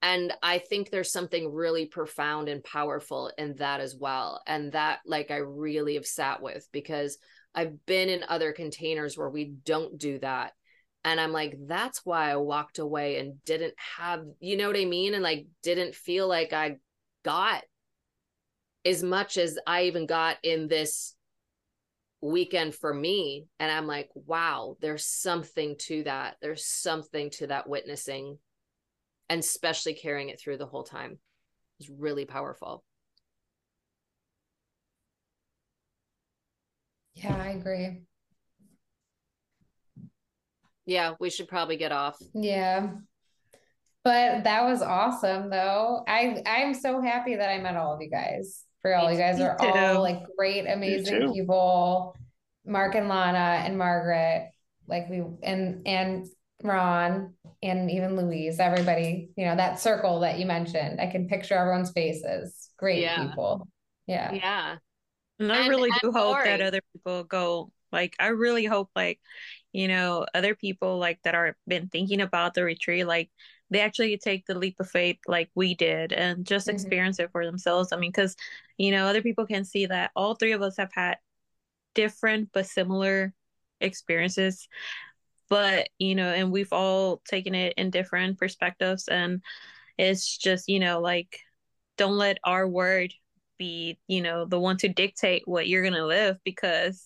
And 0.00 0.32
i 0.42 0.58
think 0.58 0.90
there's 0.90 1.10
something 1.12 1.52
really 1.52 1.86
profound 1.86 2.48
and 2.48 2.62
powerful 2.62 3.32
in 3.36 3.56
that 3.56 3.80
as 3.80 3.96
well. 3.96 4.42
And 4.46 4.72
that 4.72 5.00
like 5.04 5.30
i 5.30 5.36
really 5.36 5.94
have 5.94 6.06
sat 6.06 6.40
with 6.40 6.68
because 6.72 7.18
i've 7.54 7.84
been 7.86 8.08
in 8.08 8.24
other 8.28 8.52
containers 8.52 9.18
where 9.18 9.30
we 9.30 9.54
don't 9.64 9.98
do 9.98 10.18
that 10.20 10.52
and 11.04 11.20
i'm 11.20 11.32
like 11.32 11.56
that's 11.66 12.04
why 12.04 12.30
i 12.30 12.36
walked 12.36 12.78
away 12.78 13.18
and 13.18 13.42
didn't 13.44 13.74
have 13.96 14.24
you 14.40 14.56
know 14.56 14.66
what 14.66 14.76
i 14.76 14.84
mean 14.84 15.14
and 15.14 15.22
like 15.22 15.46
didn't 15.62 15.94
feel 15.94 16.28
like 16.28 16.52
i 16.52 16.76
got 17.24 17.62
as 18.84 19.02
much 19.02 19.36
as 19.36 19.58
i 19.66 19.84
even 19.84 20.06
got 20.06 20.36
in 20.42 20.68
this 20.68 21.14
weekend 22.20 22.74
for 22.74 22.92
me 22.92 23.46
and 23.60 23.70
i'm 23.70 23.86
like 23.86 24.08
wow 24.14 24.76
there's 24.80 25.04
something 25.04 25.76
to 25.78 26.02
that 26.02 26.36
there's 26.42 26.64
something 26.64 27.30
to 27.30 27.46
that 27.46 27.68
witnessing 27.68 28.38
and 29.28 29.40
especially 29.40 29.94
carrying 29.94 30.28
it 30.30 30.40
through 30.40 30.56
the 30.56 30.66
whole 30.66 30.84
time 30.84 31.18
is 31.80 31.90
really 31.90 32.24
powerful. 32.24 32.84
Yeah, 37.14 37.36
I 37.36 37.50
agree. 37.50 38.02
Yeah, 40.88 41.16
we 41.20 41.28
should 41.28 41.48
probably 41.48 41.76
get 41.76 41.92
off. 41.92 42.16
Yeah. 42.32 42.92
But 44.04 44.44
that 44.44 44.64
was 44.64 44.80
awesome 44.80 45.50
though. 45.50 46.02
I 46.08 46.42
I'm 46.46 46.72
so 46.72 47.02
happy 47.02 47.36
that 47.36 47.50
I 47.50 47.58
met 47.58 47.76
all 47.76 47.94
of 47.94 48.00
you 48.00 48.08
guys. 48.08 48.64
For 48.80 48.94
all 48.94 49.12
you 49.12 49.18
guys 49.18 49.38
are 49.38 49.54
all 49.60 50.00
like 50.00 50.22
great, 50.38 50.66
amazing 50.66 51.34
people. 51.34 52.16
Mark 52.64 52.94
and 52.94 53.06
Lana 53.06 53.62
and 53.66 53.76
Margaret. 53.76 54.50
Like 54.86 55.10
we 55.10 55.24
and 55.42 55.86
and 55.86 56.26
Ron 56.62 57.34
and 57.62 57.90
even 57.90 58.16
Luis, 58.16 58.58
everybody, 58.58 59.28
you 59.36 59.44
know, 59.44 59.56
that 59.56 59.78
circle 59.80 60.20
that 60.20 60.38
you 60.38 60.46
mentioned. 60.46 61.02
I 61.02 61.08
can 61.08 61.28
picture 61.28 61.54
everyone's 61.54 61.90
faces. 61.90 62.70
Great 62.78 63.02
yeah. 63.02 63.28
people. 63.28 63.68
Yeah. 64.06 64.32
Yeah. 64.32 64.76
And 65.38 65.52
I 65.52 65.58
and, 65.58 65.68
really 65.68 65.90
and 65.90 66.00
do 66.00 66.12
hope 66.12 66.42
that 66.44 66.62
other 66.62 66.80
people 66.94 67.24
go 67.24 67.72
like 67.92 68.16
I 68.18 68.28
really 68.28 68.64
hope 68.64 68.90
like, 68.96 69.20
you 69.78 69.86
know, 69.86 70.26
other 70.34 70.56
people 70.56 70.98
like 70.98 71.20
that 71.22 71.36
are 71.36 71.56
been 71.68 71.88
thinking 71.88 72.20
about 72.20 72.52
the 72.54 72.64
retreat, 72.64 73.06
like 73.06 73.30
they 73.70 73.78
actually 73.78 74.18
take 74.18 74.44
the 74.44 74.58
leap 74.58 74.74
of 74.80 74.90
faith 74.90 75.18
like 75.28 75.50
we 75.54 75.76
did 75.76 76.12
and 76.12 76.44
just 76.44 76.66
mm-hmm. 76.66 76.74
experience 76.74 77.20
it 77.20 77.30
for 77.30 77.46
themselves. 77.46 77.92
I 77.92 77.96
mean, 77.96 78.10
because 78.10 78.34
you 78.76 78.90
know, 78.90 79.06
other 79.06 79.22
people 79.22 79.46
can 79.46 79.64
see 79.64 79.86
that 79.86 80.10
all 80.16 80.34
three 80.34 80.50
of 80.50 80.62
us 80.62 80.78
have 80.78 80.90
had 80.92 81.18
different 81.94 82.48
but 82.52 82.66
similar 82.66 83.32
experiences 83.80 84.68
but 85.48 85.88
you 85.98 86.14
know 86.14 86.28
and 86.28 86.50
we've 86.52 86.72
all 86.72 87.22
taken 87.28 87.54
it 87.54 87.74
in 87.76 87.90
different 87.90 88.38
perspectives 88.38 89.08
and 89.08 89.42
it's 89.96 90.36
just 90.36 90.68
you 90.68 90.80
know 90.80 91.00
like 91.00 91.38
don't 91.96 92.16
let 92.16 92.38
our 92.44 92.68
word 92.68 93.12
be 93.58 93.98
you 94.08 94.20
know 94.20 94.44
the 94.44 94.58
one 94.58 94.76
to 94.76 94.88
dictate 94.88 95.42
what 95.46 95.68
you're 95.68 95.82
gonna 95.82 96.04
live 96.04 96.36
because 96.44 97.04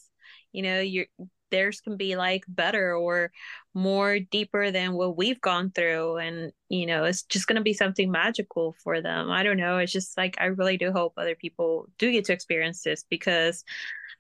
you 0.52 0.62
know 0.62 0.80
you're 0.80 1.06
theirs 1.52 1.80
can 1.82 1.96
be 1.96 2.16
like 2.16 2.44
better 2.48 2.96
or 2.96 3.30
more 3.74 4.18
deeper 4.18 4.70
than 4.70 4.92
what 4.92 5.16
we've 5.16 5.40
gone 5.40 5.70
through 5.70 6.18
and 6.18 6.52
you 6.68 6.86
know 6.86 7.04
it's 7.04 7.22
just 7.22 7.46
going 7.46 7.56
to 7.56 7.62
be 7.62 7.72
something 7.72 8.10
magical 8.10 8.74
for 8.84 9.00
them 9.00 9.30
i 9.30 9.42
don't 9.42 9.56
know 9.56 9.78
it's 9.78 9.92
just 9.92 10.16
like 10.18 10.36
i 10.38 10.44
really 10.44 10.76
do 10.76 10.92
hope 10.92 11.14
other 11.16 11.34
people 11.34 11.86
do 11.98 12.12
get 12.12 12.24
to 12.24 12.32
experience 12.32 12.82
this 12.82 13.04
because 13.08 13.64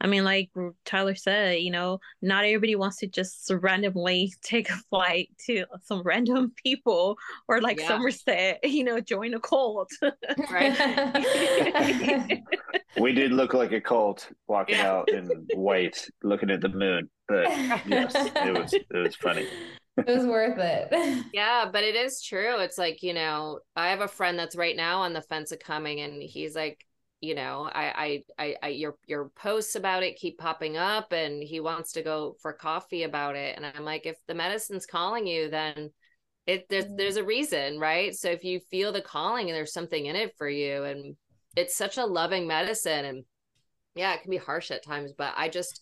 I 0.02 0.08
mean, 0.08 0.24
like 0.24 0.50
Tyler 0.84 1.14
said, 1.14 1.60
you 1.60 1.70
know, 1.70 2.00
not 2.20 2.44
everybody 2.44 2.74
wants 2.74 2.96
to 2.98 3.06
just 3.06 3.50
randomly 3.60 4.34
take 4.42 4.68
a 4.68 4.76
flight 4.90 5.30
to 5.46 5.64
some 5.84 6.02
random 6.02 6.52
people 6.62 7.16
or 7.48 7.60
like 7.60 7.78
yeah. 7.78 7.88
Summer 7.88 8.10
said, 8.10 8.58
you 8.64 8.82
know, 8.82 9.00
join 9.00 9.32
a 9.34 9.40
cult. 9.40 9.90
right. 10.50 12.42
we 13.00 13.12
did 13.12 13.32
look 13.32 13.54
like 13.54 13.70
a 13.72 13.80
cult 13.80 14.28
walking 14.48 14.76
yeah. 14.76 14.90
out 14.90 15.08
in 15.08 15.28
white, 15.54 16.04
looking 16.24 16.50
at 16.50 16.60
the 16.60 16.68
moon. 16.68 17.08
But 17.28 17.48
yes, 17.86 18.12
it 18.16 18.58
was 18.58 18.74
it 18.74 18.84
was 18.92 19.14
funny. 19.14 19.41
It 19.96 20.06
was 20.06 20.26
worth 20.26 20.58
it. 20.58 21.24
Yeah, 21.32 21.68
but 21.72 21.84
it 21.84 21.94
is 21.94 22.22
true. 22.22 22.60
It's 22.60 22.78
like, 22.78 23.02
you 23.02 23.14
know, 23.14 23.60
I 23.76 23.90
have 23.90 24.00
a 24.00 24.08
friend 24.08 24.38
that's 24.38 24.56
right 24.56 24.76
now 24.76 25.00
on 25.00 25.12
the 25.12 25.22
fence 25.22 25.52
of 25.52 25.58
coming 25.58 26.00
and 26.00 26.22
he's 26.22 26.54
like, 26.54 26.84
you 27.22 27.36
know 27.36 27.70
I, 27.72 28.22
I 28.36 28.46
i 28.46 28.56
i 28.64 28.68
your 28.68 28.96
your 29.06 29.30
posts 29.36 29.76
about 29.76 30.02
it 30.02 30.18
keep 30.18 30.38
popping 30.38 30.76
up 30.76 31.12
and 31.12 31.42
he 31.42 31.60
wants 31.60 31.92
to 31.92 32.02
go 32.02 32.34
for 32.42 32.52
coffee 32.52 33.04
about 33.04 33.36
it 33.36 33.56
and 33.56 33.64
i'm 33.64 33.84
like 33.84 34.04
if 34.06 34.16
the 34.26 34.34
medicine's 34.34 34.86
calling 34.86 35.26
you 35.26 35.48
then 35.48 35.90
it 36.46 36.66
there's 36.68 36.84
mm-hmm. 36.84 36.96
there's 36.96 37.16
a 37.16 37.24
reason 37.24 37.78
right 37.78 38.14
so 38.14 38.28
if 38.28 38.42
you 38.42 38.60
feel 38.70 38.92
the 38.92 39.00
calling 39.00 39.48
and 39.48 39.56
there's 39.56 39.72
something 39.72 40.06
in 40.06 40.16
it 40.16 40.34
for 40.36 40.48
you 40.48 40.82
and 40.82 41.16
it's 41.56 41.76
such 41.76 41.96
a 41.96 42.04
loving 42.04 42.46
medicine 42.46 43.04
and 43.04 43.24
yeah 43.94 44.12
it 44.14 44.22
can 44.22 44.30
be 44.30 44.36
harsh 44.36 44.72
at 44.72 44.84
times 44.84 45.12
but 45.16 45.32
i 45.36 45.48
just 45.48 45.80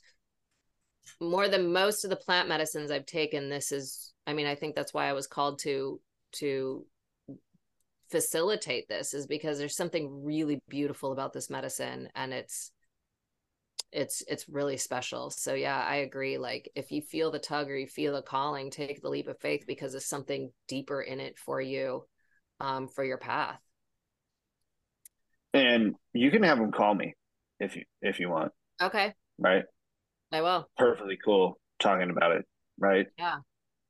more 1.20 1.48
than 1.48 1.72
most 1.72 2.04
of 2.04 2.10
the 2.10 2.16
plant 2.16 2.48
medicines 2.48 2.90
i've 2.90 3.06
taken 3.06 3.48
this 3.48 3.72
is 3.72 4.12
i 4.26 4.32
mean 4.32 4.46
i 4.46 4.54
think 4.54 4.74
that's 4.74 4.94
why 4.94 5.06
i 5.06 5.12
was 5.12 5.26
called 5.26 5.58
to 5.58 6.00
to 6.32 6.84
facilitate 8.10 8.88
this 8.88 9.14
is 9.14 9.26
because 9.26 9.58
there's 9.58 9.76
something 9.76 10.24
really 10.24 10.60
beautiful 10.68 11.12
about 11.12 11.32
this 11.32 11.48
medicine 11.48 12.08
and 12.14 12.32
it's 12.32 12.72
it's 13.92 14.22
it's 14.28 14.48
really 14.48 14.76
special. 14.76 15.30
So 15.30 15.54
yeah 15.54 15.84
i 15.84 15.96
agree. 15.96 16.38
Like 16.38 16.70
if 16.74 16.92
you 16.92 17.02
feel 17.02 17.30
the 17.30 17.38
tug 17.38 17.68
or 17.68 17.76
you 17.76 17.86
feel 17.86 18.14
the 18.14 18.22
calling 18.22 18.70
take 18.70 19.02
the 19.02 19.08
leap 19.08 19.28
of 19.28 19.38
faith 19.40 19.64
because 19.66 19.92
there's 19.92 20.06
something 20.06 20.52
deeper 20.68 21.00
in 21.00 21.20
it 21.20 21.38
for 21.38 21.60
you 21.60 22.04
um 22.60 22.88
for 22.88 23.04
your 23.04 23.18
path. 23.18 23.60
And 25.52 25.96
you 26.12 26.30
can 26.30 26.44
have 26.44 26.58
them 26.58 26.70
call 26.70 26.94
me 26.94 27.14
if 27.58 27.76
you 27.76 27.84
if 28.00 28.20
you 28.20 28.28
want. 28.28 28.52
Okay. 28.80 29.12
Right 29.38 29.64
i 30.32 30.40
will 30.40 30.68
perfectly 30.76 31.18
cool 31.22 31.58
talking 31.78 32.10
about 32.10 32.32
it 32.32 32.44
right 32.78 33.06
yeah 33.18 33.36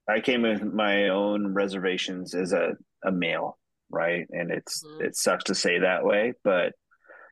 i 0.08 0.20
came 0.20 0.42
with 0.42 0.62
my 0.62 1.08
own 1.08 1.54
reservations 1.54 2.34
as 2.34 2.52
a 2.52 2.74
a 3.02 3.10
male 3.10 3.58
right? 3.90 4.26
And 4.30 4.50
it's 4.50 4.84
mm-hmm. 4.84 5.04
it 5.04 5.16
sucks 5.16 5.44
to 5.44 5.54
say 5.54 5.80
that 5.80 6.04
way, 6.04 6.32
but 6.44 6.72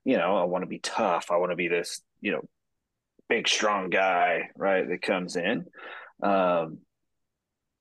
you 0.05 0.16
know, 0.16 0.36
I 0.36 0.44
want 0.44 0.62
to 0.62 0.68
be 0.68 0.78
tough. 0.78 1.30
I 1.30 1.36
want 1.36 1.52
to 1.52 1.56
be 1.56 1.68
this, 1.68 2.01
you 2.20 2.32
know, 2.32 2.43
big 3.28 3.48
strong 3.48 3.90
guy, 3.90 4.51
right? 4.56 4.89
That 4.89 5.02
comes 5.02 5.36
in. 5.36 5.66
Um, 6.22 6.78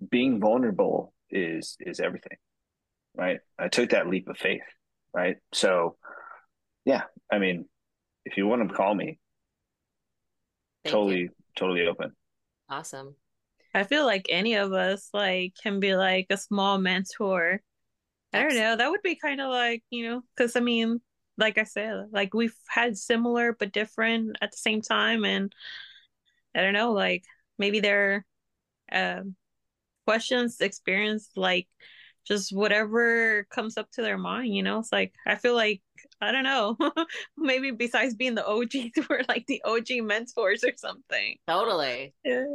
being 0.10 0.40
vulnerable 0.40 1.14
is 1.30 1.76
is 1.80 2.00
everything, 2.00 2.38
right? 3.16 3.40
I 3.58 3.68
took 3.68 3.90
that 3.90 4.08
leap 4.08 4.30
of 4.30 4.38
faith, 4.38 4.62
right? 5.14 5.38
So, 5.54 5.98
yeah, 6.86 7.04
I 7.32 7.40
mean, 7.40 7.66
if 8.26 8.38
you 8.38 8.48
want 8.48 8.68
to 8.68 8.76
call 8.76 8.94
me, 8.94 9.20
Thank 10.88 10.94
totally, 10.94 11.20
you. 11.20 11.30
totally 11.56 11.88
open. 11.88 12.12
Awesome. 12.70 13.16
I 13.74 13.84
feel 13.84 14.06
like 14.06 14.28
any 14.30 14.56
of 14.56 14.74
us 14.74 15.10
like 15.14 15.54
can 15.62 15.80
be 15.80 15.96
like 15.96 16.28
a 16.30 16.38
small 16.38 16.78
mentor 16.78 17.62
I 18.34 18.42
don't 18.42 18.56
know. 18.56 18.76
That 18.76 18.90
would 18.90 19.02
be 19.02 19.16
kind 19.16 19.42
of 19.42 19.50
like, 19.50 19.84
you 19.90 20.08
know, 20.08 20.22
because 20.36 20.56
I 20.56 20.60
mean, 20.60 21.02
like 21.38 21.58
I 21.58 21.64
said, 21.64 22.08
like 22.12 22.34
we've 22.34 22.56
had 22.68 22.98
similar 22.98 23.54
but 23.54 23.72
different 23.72 24.38
at 24.42 24.52
the 24.52 24.58
same 24.58 24.82
time. 24.82 25.24
And 25.26 25.54
I 26.56 26.62
don't 26.62 26.74
know, 26.74 26.92
like 26.92 27.24
maybe 27.58 27.80
their 27.80 28.26
uh, 28.92 29.22
questions, 30.06 30.60
experience, 30.60 31.30
like 31.36 31.68
just 32.28 32.56
whatever 32.56 33.46
comes 33.50 33.78
up 33.78 33.90
to 33.92 34.02
their 34.02 34.18
mind, 34.18 34.54
you 34.54 34.64
know? 34.64 34.80
It's 34.80 34.92
like, 34.92 35.14
I 35.26 35.36
feel 35.36 35.56
like, 35.56 35.82
I 36.22 36.32
don't 36.32 36.44
know, 36.44 36.78
maybe 37.38 37.72
besides 37.72 38.16
being 38.16 38.36
the 38.36 38.46
OGs, 38.46 39.08
we're 39.10 39.24
like 39.28 39.46
the 39.48 39.62
OG 39.66 40.04
mentors 40.04 40.64
or 40.64 40.74
something. 40.76 41.38
Totally. 41.48 42.14
Yeah. 42.24 42.46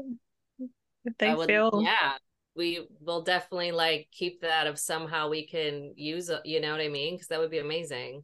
They 1.18 1.34
would, 1.34 1.48
feel. 1.48 1.82
Yeah 1.82 2.12
we 2.54 2.86
will 3.00 3.22
definitely 3.22 3.72
like 3.72 4.08
keep 4.12 4.42
that 4.42 4.66
if 4.66 4.78
somehow 4.78 5.28
we 5.28 5.46
can 5.46 5.92
use 5.96 6.28
it 6.28 6.44
you 6.44 6.60
know 6.60 6.72
what 6.72 6.80
i 6.80 6.88
mean 6.88 7.14
because 7.14 7.28
that 7.28 7.38
would 7.38 7.50
be 7.50 7.58
amazing 7.58 8.22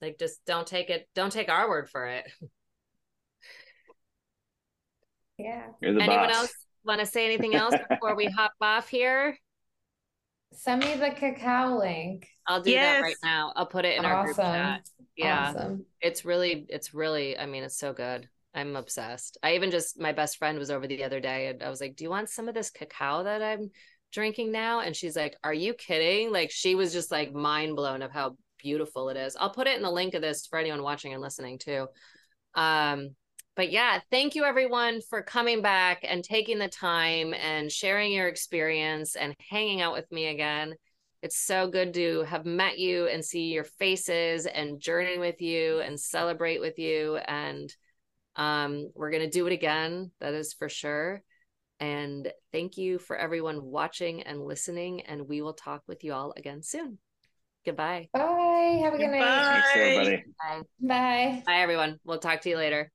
like 0.00 0.18
just 0.18 0.44
don't 0.46 0.66
take 0.66 0.90
it 0.90 1.08
don't 1.14 1.32
take 1.32 1.48
our 1.48 1.68
word 1.68 1.88
for 1.88 2.06
it 2.06 2.24
yeah 5.38 5.66
anyone 5.82 6.06
boss. 6.06 6.34
else 6.34 6.52
want 6.84 7.00
to 7.00 7.06
say 7.06 7.24
anything 7.26 7.54
else 7.54 7.74
before 7.88 8.16
we 8.16 8.26
hop 8.26 8.52
off 8.60 8.88
here 8.88 9.36
send 10.52 10.82
me 10.82 10.94
the 10.96 11.10
cacao 11.10 11.78
link 11.78 12.26
i'll 12.46 12.62
do 12.62 12.70
yes. 12.70 12.96
that 12.96 13.02
right 13.02 13.16
now 13.22 13.52
i'll 13.56 13.66
put 13.66 13.84
it 13.84 13.98
in 13.98 14.04
awesome. 14.04 14.16
our 14.16 14.24
group 14.24 14.36
chat 14.36 14.88
yeah 15.16 15.48
awesome. 15.48 15.84
it's 16.00 16.24
really 16.24 16.66
it's 16.68 16.92
really 16.92 17.38
i 17.38 17.46
mean 17.46 17.62
it's 17.62 17.78
so 17.78 17.92
good 17.92 18.28
I'm 18.54 18.76
obsessed. 18.76 19.38
I 19.42 19.54
even 19.54 19.70
just 19.70 19.98
my 20.00 20.12
best 20.12 20.38
friend 20.38 20.58
was 20.58 20.70
over 20.70 20.86
the 20.86 21.04
other 21.04 21.20
day 21.20 21.48
and 21.48 21.62
I 21.62 21.70
was 21.70 21.80
like, 21.80 21.96
"Do 21.96 22.04
you 22.04 22.10
want 22.10 22.28
some 22.28 22.48
of 22.48 22.54
this 22.54 22.70
cacao 22.70 23.22
that 23.22 23.42
I'm 23.42 23.70
drinking 24.12 24.50
now?" 24.50 24.80
And 24.80 24.94
she's 24.94 25.16
like, 25.16 25.36
"Are 25.44 25.54
you 25.54 25.74
kidding?" 25.74 26.32
Like 26.32 26.50
she 26.50 26.74
was 26.74 26.92
just 26.92 27.10
like 27.10 27.32
mind 27.32 27.76
blown 27.76 28.02
of 28.02 28.10
how 28.10 28.36
beautiful 28.58 29.08
it 29.08 29.16
is. 29.16 29.36
I'll 29.36 29.50
put 29.50 29.68
it 29.68 29.76
in 29.76 29.82
the 29.82 29.90
link 29.90 30.14
of 30.14 30.22
this 30.22 30.46
for 30.46 30.58
anyone 30.58 30.82
watching 30.82 31.12
and 31.12 31.22
listening 31.22 31.58
too. 31.58 31.86
Um 32.54 33.14
but 33.60 33.70
yeah, 33.70 34.00
thank 34.10 34.34
you 34.34 34.44
everyone 34.44 35.02
for 35.02 35.20
coming 35.20 35.60
back 35.60 36.02
and 36.08 36.24
taking 36.24 36.58
the 36.58 36.66
time 36.66 37.34
and 37.34 37.70
sharing 37.70 38.10
your 38.10 38.26
experience 38.26 39.16
and 39.16 39.34
hanging 39.50 39.82
out 39.82 39.92
with 39.92 40.10
me 40.10 40.28
again. 40.28 40.74
It's 41.20 41.38
so 41.38 41.68
good 41.68 41.92
to 41.92 42.22
have 42.22 42.46
met 42.46 42.78
you 42.78 43.06
and 43.08 43.22
see 43.22 43.52
your 43.52 43.64
faces 43.64 44.46
and 44.46 44.80
journey 44.80 45.18
with 45.18 45.42
you 45.42 45.80
and 45.80 46.00
celebrate 46.00 46.62
with 46.62 46.78
you. 46.78 47.16
And 47.16 47.70
um, 48.34 48.90
we're 48.94 49.10
going 49.10 49.24
to 49.24 49.30
do 49.30 49.46
it 49.46 49.52
again. 49.52 50.10
That 50.20 50.32
is 50.32 50.54
for 50.54 50.70
sure. 50.70 51.22
And 51.80 52.32
thank 52.52 52.78
you 52.78 52.98
for 52.98 53.14
everyone 53.14 53.62
watching 53.62 54.22
and 54.22 54.42
listening. 54.42 55.02
And 55.02 55.28
we 55.28 55.42
will 55.42 55.52
talk 55.52 55.82
with 55.86 56.02
you 56.02 56.14
all 56.14 56.32
again 56.34 56.62
soon. 56.62 56.96
Goodbye. 57.66 58.08
Bye. 58.14 58.80
Have 58.82 58.94
a 58.94 58.96
good 58.96 59.10
night. 59.10 59.20
Thanks, 59.22 59.68
everybody. 59.74 60.24
Bye. 60.38 60.62
Bye. 60.80 61.42
Bye, 61.44 61.60
everyone. 61.60 62.00
We'll 62.04 62.20
talk 62.20 62.40
to 62.40 62.48
you 62.48 62.56
later. 62.56 62.90